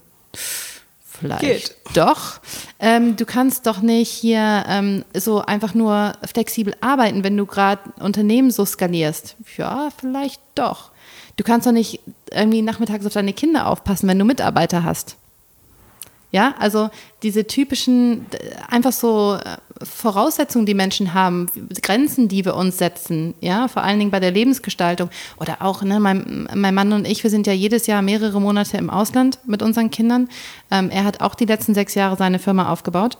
Vielleicht 1.04 1.42
Geht. 1.42 1.76
doch. 1.94 2.40
Ähm, 2.80 3.16
du 3.16 3.26
kannst 3.26 3.68
doch 3.68 3.82
nicht 3.82 4.10
hier 4.10 4.64
ähm, 4.68 5.06
so 5.16 5.42
einfach 5.42 5.74
nur 5.74 6.14
flexibel 6.24 6.76
arbeiten, 6.82 7.24
wenn 7.24 7.38
du 7.38 7.46
gerade 7.46 7.82
Unternehmen 8.00 8.52
so 8.52 8.66
skalierst. 8.66 9.36
Ja, 9.58 9.90
vielleicht 9.98 10.42
doch. 10.56 10.92
Du 11.36 11.44
kannst 11.44 11.66
doch 11.68 11.72
nicht 11.72 12.00
irgendwie 12.32 12.62
nachmittags 12.62 13.06
auf 13.06 13.14
deine 13.14 13.34
Kinder 13.34 13.68
aufpassen, 13.68 14.08
wenn 14.08 14.20
du 14.20 14.26
Mitarbeiter 14.26 14.84
hast. 14.84 15.18
Ja, 16.34 16.56
also 16.58 16.90
diese 17.22 17.46
typischen, 17.46 18.26
äh, 18.32 18.56
einfach 18.68 18.92
so 18.92 19.36
äh, 19.36 19.58
Voraussetzungen, 19.86 20.66
die 20.66 20.74
Menschen 20.74 21.14
haben, 21.14 21.46
Grenzen, 21.84 22.28
die 22.28 22.44
wir 22.44 22.56
uns 22.56 22.80
setzen, 22.80 23.36
ja, 23.40 23.68
vor 23.68 23.84
allen 23.84 24.00
Dingen 24.00 24.10
bei 24.10 24.20
der 24.20 24.32
Lebensgestaltung. 24.32 25.12
Oder 25.40 25.62
auch, 25.62 25.84
ne, 25.84 26.00
mein, 26.00 26.50
mein 26.56 26.74
Mann 26.74 26.92
und 26.92 27.08
ich, 27.08 27.22
wir 27.22 27.30
sind 27.30 27.46
ja 27.46 27.54
jedes 27.54 27.86
Jahr 27.86 28.02
mehrere 28.02 28.42
Monate 28.42 28.78
im 28.78 28.90
Ausland 28.90 29.38
mit 29.46 29.62
unseren 29.62 29.92
Kindern. 29.92 30.28
Ähm, 30.72 30.90
er 30.90 31.04
hat 31.04 31.22
auch 31.22 31.36
die 31.36 31.46
letzten 31.46 31.76
sechs 31.76 31.94
Jahre 31.94 32.18
seine 32.18 32.40
Firma 32.40 32.72
aufgebaut. 32.72 33.20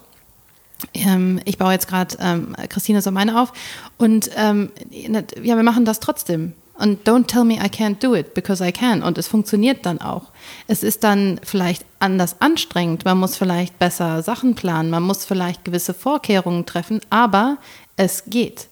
Ähm, 0.96 1.40
ich 1.46 1.60
baue 1.60 1.72
jetzt 1.72 1.88
gerade 1.88 2.18
ähm, 2.20 2.56
Christine 2.68 3.04
so 3.04 3.12
meine 3.12 3.40
auf. 3.40 3.54
Und 4.00 4.32
ähm, 4.36 4.72
ja, 4.90 5.56
wir 5.56 5.64
machen 5.64 5.86
das 5.86 6.00
trotzdem. 6.00 6.54
Und 6.76 7.08
don't 7.08 7.28
tell 7.28 7.44
me 7.44 7.56
I 7.56 7.70
can't 7.70 8.00
do 8.00 8.16
it, 8.16 8.34
because 8.34 8.66
I 8.66 8.72
can. 8.72 9.04
Und 9.04 9.18
es 9.18 9.28
funktioniert 9.28 9.86
dann 9.86 10.02
auch. 10.02 10.32
Es 10.68 10.82
ist 10.82 11.04
dann 11.04 11.40
vielleicht 11.44 11.86
anders 12.00 12.38
anstrengend. 12.40 13.06
Man 13.06 13.20
muss 13.20 13.38
vielleicht 13.38 13.78
besser 13.78 14.24
Sachen 14.24 14.56
planen. 14.56 14.90
Man 14.90 15.04
muss 15.04 15.26
vielleicht 15.26 15.66
gewisse 15.66 15.94
Vorkehrungen 15.94 16.66
treffen. 16.66 17.00
Aber 17.10 17.58
es 17.96 18.24
geht. 18.26 18.68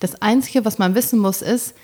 Das 0.00 0.20
Einzige, 0.22 0.64
was 0.64 0.78
man 0.78 0.94
wissen 0.94 1.18
muss, 1.18 1.42
ist, 1.42 1.74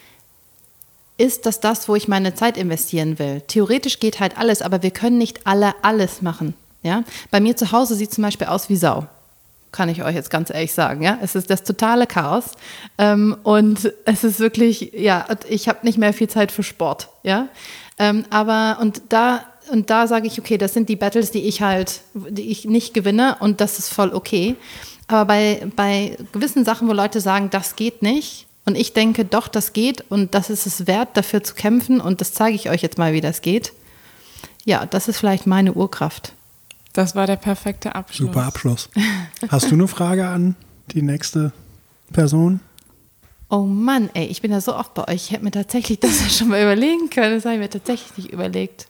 ist 1.19 1.47
das 1.47 1.61
das, 1.61 1.89
wo 1.89 1.97
ich 1.97 2.09
meine 2.09 2.35
Zeit 2.35 2.57
investieren 2.57 3.19
will? 3.19 3.43
Theoretisch 3.43 4.01
geht 4.01 4.21
halt 4.21 4.39
alles, 4.39 4.63
aber 4.63 4.83
wir 4.83 4.91
können 4.91 5.19
nicht 5.19 5.47
alle 5.47 5.75
alles 5.83 6.23
machen. 6.23 6.55
Ja? 6.83 7.05
Bei 7.31 7.41
mir 7.41 7.57
zu 7.57 7.73
Hause 7.73 7.95
sieht 7.95 8.13
zum 8.13 8.23
Beispiel 8.23 8.47
aus 8.47 8.69
wie 8.69 8.77
Sau 8.77 9.07
kann 9.73 9.89
ich 9.89 10.03
euch 10.03 10.15
jetzt 10.15 10.31
ganz 10.31 10.51
ehrlich 10.51 10.73
sagen. 10.73 11.03
Ja, 11.03 11.19
es 11.23 11.35
ist 11.35 11.51
das 11.51 11.63
totale 11.63 12.07
Chaos 12.07 12.53
ähm, 12.97 13.37
und 13.43 13.93
es 14.05 14.25
ist 14.25 14.41
wirklich, 14.41 14.93
ja, 14.95 15.27
ich 15.49 15.69
habe 15.69 15.81
nicht 15.83 15.99
mehr 15.99 16.13
viel 16.13 16.29
Zeit 16.29 16.53
für 16.53 16.63
Sport. 16.63 17.09
Ja, 17.23 17.49
ähm, 17.99 18.25
aber 18.31 18.79
und 18.81 19.03
da 19.09 19.45
und 19.71 19.91
da 19.91 20.07
sage 20.07 20.27
ich, 20.27 20.39
okay, 20.39 20.57
das 20.57 20.73
sind 20.73 20.89
die 20.89 20.97
Battles, 20.97 21.31
die 21.31 21.47
ich 21.47 21.61
halt, 21.61 22.01
die 22.15 22.51
ich 22.51 22.65
nicht 22.65 22.95
gewinne 22.95 23.37
und 23.41 23.61
das 23.61 23.79
ist 23.79 23.93
voll 23.93 24.15
okay. 24.15 24.57
Aber 25.07 25.27
bei 25.27 25.67
bei 25.77 26.17
gewissen 26.33 26.65
Sachen, 26.65 26.89
wo 26.89 26.93
Leute 26.93 27.21
sagen, 27.21 27.51
das 27.51 27.77
geht 27.77 28.03
nicht. 28.03 28.47
Und 28.65 28.77
ich 28.77 28.93
denke, 28.93 29.25
doch, 29.25 29.49
das 29.49 29.73
geht 29.73 30.05
und 30.11 30.35
das 30.35 30.51
ist 30.51 30.67
es 30.67 30.87
wert, 30.87 31.17
dafür 31.17 31.43
zu 31.43 31.55
kämpfen. 31.55 32.03
Und 32.03 32.21
das 32.21 32.35
zeige 32.35 32.55
ich 32.55 32.69
euch 32.69 32.83
jetzt 32.83 32.99
mal, 32.99 33.15
wie 33.15 33.23
das 33.23 33.41
geht. 33.41 33.73
Ja, 34.67 34.85
das 34.85 35.09
ist 35.09 35.17
vielleicht 35.17 35.47
meine 35.47 35.73
Urkraft. 35.73 36.35
Das 36.93 37.15
war 37.15 37.27
der 37.27 37.37
perfekte 37.37 37.95
Abschluss. 37.95 38.29
Super 38.29 38.45
Abschluss. 38.45 38.91
Hast 39.49 39.71
du 39.71 39.75
eine 39.75 39.89
Frage 39.89 40.27
an 40.29 40.57
die 40.93 41.03
nächste 41.03 41.53
Person? 42.13 42.61
Oh 43.51 43.63
Mann, 43.63 44.11
ey, 44.15 44.27
ich 44.27 44.43
bin 44.43 44.51
ja 44.51 44.61
so 44.61 44.75
oft 44.75 44.95
bei 44.95 45.09
euch. 45.09 45.27
Ich 45.27 45.31
hätte 45.31 45.45
mir 45.45 45.51
tatsächlich 45.51 46.01
das 46.01 46.21
ja 46.23 46.29
schon 46.29 46.49
mal 46.49 46.63
überlegen 46.63 47.11
können. 47.11 47.35
Das 47.35 47.45
habe 47.45 47.55
ich 47.55 47.61
mir 47.61 47.71
tatsächlich 47.71 48.17
nicht 48.17 48.33
überlegt. 48.33 48.89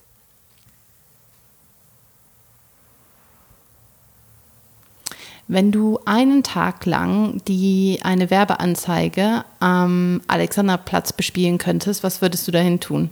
Wenn 5.50 5.72
du 5.72 5.98
einen 6.04 6.42
Tag 6.42 6.84
lang 6.84 7.40
die 7.48 8.00
eine 8.02 8.30
Werbeanzeige 8.30 9.44
am 9.60 10.20
Alexanderplatz 10.26 11.14
bespielen 11.14 11.56
könntest, 11.56 12.02
was 12.02 12.20
würdest 12.20 12.46
du 12.46 12.52
dahin 12.52 12.80
tun? 12.80 13.08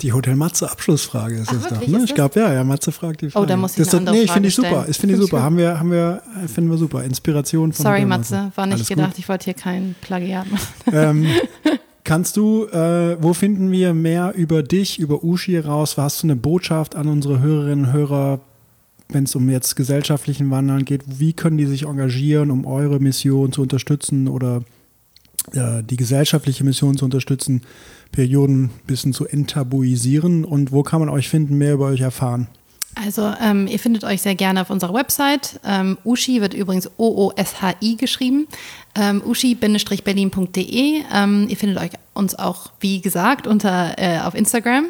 Die 0.00 0.12
Hotel 0.12 0.34
Matze 0.34 0.70
Abschlussfrage 0.70 1.36
ist 1.36 1.48
Ach, 1.50 1.54
es 1.54 1.68
doch. 1.68 1.78
Ne? 1.78 1.84
Ich 1.84 1.92
das? 1.92 2.14
glaube, 2.14 2.40
ja, 2.40 2.52
ja, 2.52 2.64
Matze 2.64 2.90
fragt 2.90 3.20
die 3.20 3.30
Frage. 3.30 3.46
da 3.46 3.56
muss 3.56 3.72
ich 3.72 3.78
das 3.78 3.90
eine 3.90 3.98
andere 3.98 4.14
Nee, 4.16 4.26
Frage 4.26 4.32
finde 4.32 4.48
ich 4.48 4.54
super. 4.54 4.68
Ich 4.68 4.74
finde 4.74 4.90
ich 4.90 4.96
Find 4.98 5.12
ich 5.12 5.20
super. 5.20 5.42
Haben 5.42 5.58
wir, 5.58 5.78
haben 5.78 5.90
wir, 5.90 6.22
finden 6.48 6.70
wir 6.70 6.78
super. 6.78 7.04
Inspiration 7.04 7.72
von 7.72 7.82
Sorry, 7.84 7.98
Hotel 7.98 8.06
Matze, 8.08 8.52
war 8.54 8.66
nicht 8.66 8.74
Alles 8.76 8.88
gedacht. 8.88 9.10
Gut. 9.10 9.18
Ich 9.18 9.28
wollte 9.28 9.44
hier 9.44 9.54
kein 9.54 9.94
Plagiat 10.00 10.50
machen. 10.50 10.66
Ähm, 10.92 11.26
kannst 12.04 12.36
du, 12.36 12.66
äh, 12.66 13.16
wo 13.22 13.32
finden 13.34 13.70
wir 13.70 13.94
mehr 13.94 14.34
über 14.34 14.62
dich, 14.62 14.98
über 14.98 15.22
Ushi 15.22 15.58
raus? 15.58 15.96
Hast 15.96 16.22
du 16.22 16.26
eine 16.26 16.36
Botschaft 16.36 16.96
an 16.96 17.06
unsere 17.08 17.40
Hörerinnen 17.40 17.86
und 17.86 17.92
Hörer, 17.92 18.40
wenn 19.08 19.24
es 19.24 19.34
um 19.34 19.48
jetzt 19.48 19.76
gesellschaftlichen 19.76 20.50
Wandel 20.50 20.82
geht? 20.82 21.02
Wie 21.06 21.32
können 21.32 21.58
die 21.58 21.66
sich 21.66 21.84
engagieren, 21.84 22.50
um 22.50 22.66
eure 22.66 22.98
Mission 22.98 23.52
zu 23.52 23.62
unterstützen 23.62 24.26
oder 24.26 24.62
die 25.54 25.96
gesellschaftliche 25.96 26.62
Mission 26.64 26.96
zu 26.96 27.04
unterstützen, 27.04 27.62
Perioden 28.12 28.64
ein 28.64 28.70
bisschen 28.86 29.12
zu 29.12 29.26
enttabuisieren? 29.26 30.44
Und 30.44 30.72
wo 30.72 30.82
kann 30.82 31.00
man 31.00 31.08
euch 31.08 31.28
finden, 31.28 31.58
mehr 31.58 31.74
über 31.74 31.86
euch 31.86 32.00
erfahren? 32.00 32.46
Also 32.94 33.32
ähm, 33.40 33.66
ihr 33.66 33.78
findet 33.78 34.04
euch 34.04 34.20
sehr 34.20 34.34
gerne 34.34 34.60
auf 34.60 34.70
unserer 34.70 34.92
Website. 34.92 35.60
Ähm, 35.64 35.96
Ushi 36.04 36.40
wird 36.42 36.52
übrigens 36.52 36.90
O-O-S-H-I 36.98 37.96
geschrieben. 37.96 38.46
Ähm, 38.94 39.22
ushi-berlin.de. 39.24 41.02
Ähm, 41.12 41.46
ihr 41.48 41.56
findet 41.56 41.78
euch 41.78 41.92
uns 42.12 42.34
auch, 42.34 42.70
wie 42.80 43.00
gesagt, 43.00 43.46
unter, 43.46 43.98
äh, 43.98 44.20
auf 44.20 44.34
Instagram 44.34 44.86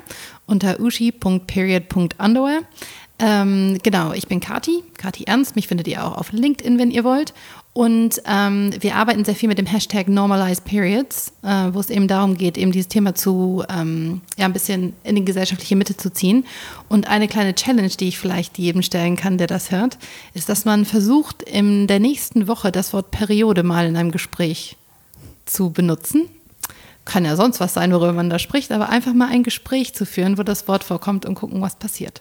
unter 0.46 0.80
ushi.period.underwear. 0.80 2.62
Ähm, 3.20 3.78
genau, 3.84 4.12
ich 4.12 4.26
bin 4.26 4.40
Kati, 4.40 4.82
Kati 4.98 5.24
Ernst. 5.24 5.54
Mich 5.54 5.68
findet 5.68 5.86
ihr 5.86 6.04
auch 6.04 6.18
auf 6.18 6.32
LinkedIn, 6.32 6.78
wenn 6.80 6.90
ihr 6.90 7.04
wollt. 7.04 7.32
Und 7.74 8.20
ähm, 8.26 8.70
wir 8.80 8.96
arbeiten 8.96 9.24
sehr 9.24 9.34
viel 9.34 9.48
mit 9.48 9.56
dem 9.56 9.64
Hashtag 9.64 10.06
Normalize 10.06 10.60
Periods, 10.60 11.32
äh, 11.42 11.72
wo 11.72 11.80
es 11.80 11.88
eben 11.88 12.06
darum 12.06 12.36
geht, 12.36 12.58
eben 12.58 12.70
dieses 12.70 12.88
Thema 12.88 13.14
zu, 13.14 13.64
ähm, 13.70 14.20
ja, 14.36 14.44
ein 14.44 14.52
bisschen 14.52 14.92
in 15.04 15.16
die 15.16 15.24
gesellschaftliche 15.24 15.74
Mitte 15.74 15.96
zu 15.96 16.12
ziehen. 16.12 16.44
Und 16.90 17.08
eine 17.08 17.28
kleine 17.28 17.54
Challenge, 17.54 17.88
die 17.88 18.08
ich 18.08 18.18
vielleicht 18.18 18.58
jedem 18.58 18.82
stellen 18.82 19.16
kann, 19.16 19.38
der 19.38 19.46
das 19.46 19.70
hört, 19.70 19.96
ist, 20.34 20.50
dass 20.50 20.66
man 20.66 20.84
versucht, 20.84 21.42
in 21.42 21.86
der 21.86 21.98
nächsten 21.98 22.46
Woche 22.46 22.72
das 22.72 22.92
Wort 22.92 23.10
Periode 23.10 23.62
mal 23.62 23.86
in 23.86 23.96
einem 23.96 24.10
Gespräch 24.10 24.76
zu 25.46 25.70
benutzen. 25.70 26.28
Kann 27.06 27.24
ja 27.24 27.36
sonst 27.36 27.58
was 27.58 27.72
sein, 27.72 27.90
worüber 27.90 28.12
man 28.12 28.28
da 28.28 28.38
spricht, 28.38 28.70
aber 28.70 28.90
einfach 28.90 29.14
mal 29.14 29.28
ein 29.28 29.44
Gespräch 29.44 29.94
zu 29.94 30.04
führen, 30.04 30.36
wo 30.36 30.42
das 30.42 30.68
Wort 30.68 30.84
vorkommt 30.84 31.24
und 31.24 31.36
gucken, 31.36 31.62
was 31.62 31.76
passiert. 31.76 32.20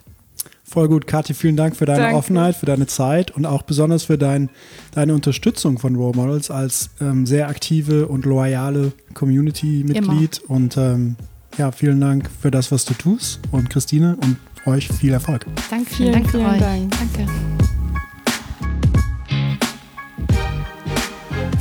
Voll 0.71 0.87
gut, 0.87 1.05
Kathi, 1.05 1.33
vielen 1.33 1.57
Dank 1.57 1.75
für 1.75 1.85
deine 1.85 2.03
Danke. 2.03 2.17
Offenheit, 2.17 2.55
für 2.55 2.65
deine 2.65 2.87
Zeit 2.87 3.31
und 3.31 3.45
auch 3.45 3.63
besonders 3.63 4.05
für 4.05 4.17
dein, 4.17 4.49
deine 4.93 5.13
Unterstützung 5.13 5.77
von 5.79 5.97
Role 5.97 6.15
Models 6.15 6.49
als 6.49 6.91
ähm, 7.01 7.25
sehr 7.25 7.49
aktive 7.49 8.07
und 8.07 8.23
loyale 8.23 8.93
Community-Mitglied. 9.13 10.39
Und 10.47 10.77
ähm, 10.77 11.17
ja, 11.57 11.73
vielen 11.73 11.99
Dank 11.99 12.29
für 12.39 12.51
das, 12.51 12.71
was 12.71 12.85
du 12.85 12.93
tust. 12.93 13.41
Und 13.51 13.69
Christine 13.69 14.15
und 14.21 14.37
euch 14.65 14.87
viel 14.87 15.11
Erfolg. 15.11 15.45
Danke, 15.69 15.93
Vielen, 15.93 16.13
danke 16.13 16.29
vielen 16.29 16.45
euch. 16.45 16.59
Dank. 16.59 16.93
Danke. 16.97 17.80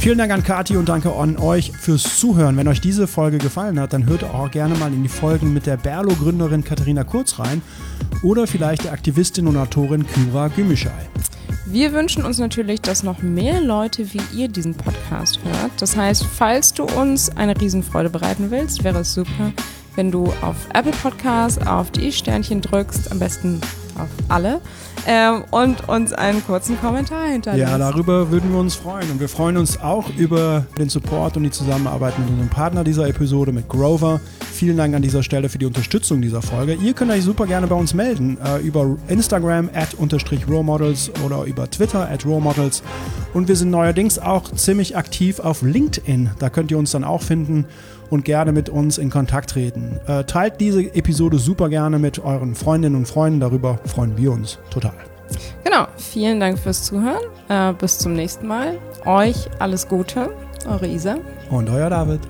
Vielen 0.01 0.17
Dank 0.17 0.33
an 0.33 0.43
Kati 0.43 0.79
und 0.79 0.89
danke 0.89 1.15
an 1.15 1.37
euch 1.37 1.73
fürs 1.73 2.19
Zuhören. 2.19 2.57
Wenn 2.57 2.67
euch 2.69 2.81
diese 2.81 3.07
Folge 3.07 3.37
gefallen 3.37 3.79
hat, 3.79 3.93
dann 3.93 4.07
hört 4.07 4.25
auch 4.25 4.51
gerne 4.51 4.75
mal 4.77 4.91
in 4.91 5.03
die 5.03 5.11
Folgen 5.11 5.53
mit 5.53 5.67
der 5.67 5.77
Berlo-Gründerin 5.77 6.65
Katharina 6.65 7.05
Kurz 7.05 7.39
rein 7.39 7.61
oder 8.23 8.47
vielleicht 8.47 8.85
der 8.85 8.93
Aktivistin 8.93 9.47
und 9.47 9.59
Autorin 9.59 10.07
Kyra 10.07 10.49
Gümüşay. 10.49 10.91
Wir 11.67 11.93
wünschen 11.93 12.25
uns 12.25 12.39
natürlich, 12.39 12.81
dass 12.81 13.03
noch 13.03 13.21
mehr 13.21 13.61
Leute 13.61 14.11
wie 14.15 14.23
ihr 14.35 14.49
diesen 14.49 14.75
Podcast 14.75 15.39
hört. 15.45 15.73
Das 15.81 15.95
heißt, 15.95 16.25
falls 16.25 16.73
du 16.73 16.85
uns 16.85 17.37
eine 17.37 17.61
Riesenfreude 17.61 18.09
bereiten 18.09 18.51
willst, 18.51 18.83
wäre 18.83 19.01
es 19.01 19.13
super, 19.13 19.53
wenn 19.97 20.11
du 20.11 20.33
auf 20.41 20.57
Apple 20.73 20.93
Podcasts 21.03 21.65
auf 21.67 21.91
die 21.91 22.11
Sternchen 22.11 22.63
drückst, 22.63 23.13
am 23.13 23.19
besten 23.19 23.61
auf 24.03 24.09
alle, 24.29 24.61
ähm, 25.07 25.45
und 25.51 25.89
uns 25.89 26.13
einen 26.13 26.45
kurzen 26.45 26.79
Kommentar 26.81 27.29
hinterlässt. 27.29 27.71
Ja, 27.71 27.79
darüber 27.79 28.31
würden 28.31 28.53
wir 28.53 28.59
uns 28.59 28.75
freuen. 28.75 29.11
Und 29.11 29.21
wir 29.21 29.29
freuen 29.29 29.57
uns 29.57 29.81
auch 29.81 30.11
über 30.17 30.67
den 30.79 30.89
Support 30.89 31.37
und 31.37 31.45
die 31.45 31.51
Zusammenarbeit 31.51 32.19
mit 32.19 32.29
unserem 32.29 32.49
Partner 32.49 32.85
dieser 32.85 33.09
Episode, 33.09 33.53
mit 33.53 33.69
Grover. 33.69 34.21
Vielen 34.53 34.77
Dank 34.77 34.95
an 34.95 35.03
dieser 35.03 35.23
Stelle 35.23 35.49
für 35.49 35.59
die 35.59 35.67
Unterstützung 35.67 36.21
dieser 36.21 36.43
Folge. 36.43 36.75
Ihr 36.75 36.93
könnt 36.93 37.11
euch 37.11 37.25
super 37.25 37.47
gerne 37.47 37.67
bei 37.67 37.75
uns 37.75 37.95
melden. 37.95 38.39
Äh, 38.45 38.59
über 38.59 38.97
Instagram 39.09 39.71
at 39.75 39.95
unterstrich 39.95 40.47
Rolemodels 40.49 41.11
oder 41.25 41.45
über 41.45 41.71
Twitter 41.71 42.09
at 42.09 42.27
Rolemodels. 42.27 42.83
Und 43.33 43.49
wir 43.49 43.57
sind 43.57 43.71
neuerdings 43.71 44.19
auch 44.19 44.53
ziemlich 44.53 44.97
aktiv 44.97 45.41
auf 45.41 45.63
LinkedIn. 45.63 46.31
Da 46.39 46.51
könnt 46.51 46.71
ihr 46.71 46.79
uns 46.79 46.91
dann 46.91 47.05
auch 47.05 47.23
finden 47.23 47.65
und 48.11 48.25
gerne 48.25 48.53
mit 48.53 48.69
uns 48.69 48.99
in 48.99 49.11
Kontakt 49.11 49.51
treten. 49.51 49.99
Äh, 50.07 50.25
teilt 50.25 50.61
diese 50.61 50.83
Episode 50.95 51.39
super 51.39 51.69
gerne 51.69 51.99
mit 51.99 52.19
euren 52.19 52.55
Freundinnen 52.55 52.97
und 52.97 53.07
Freunden. 53.07 53.41
Darüber 53.41 53.79
freuen 53.87 54.17
wir 54.17 54.33
uns 54.33 54.59
total. 54.71 54.93
Genau, 55.65 55.87
vielen 55.97 56.41
Dank 56.41 56.59
fürs 56.59 56.85
Zuhören. 56.85 57.23
Äh, 57.49 57.73
bis 57.75 57.99
zum 57.99 58.15
nächsten 58.15 58.47
Mal. 58.47 58.79
Euch 59.07 59.49
alles 59.59 59.89
Gute. 59.89 60.31
Eure 60.69 60.89
Isa. 60.89 61.19
Und 61.51 61.71
euer 61.71 61.89
David. 61.89 62.21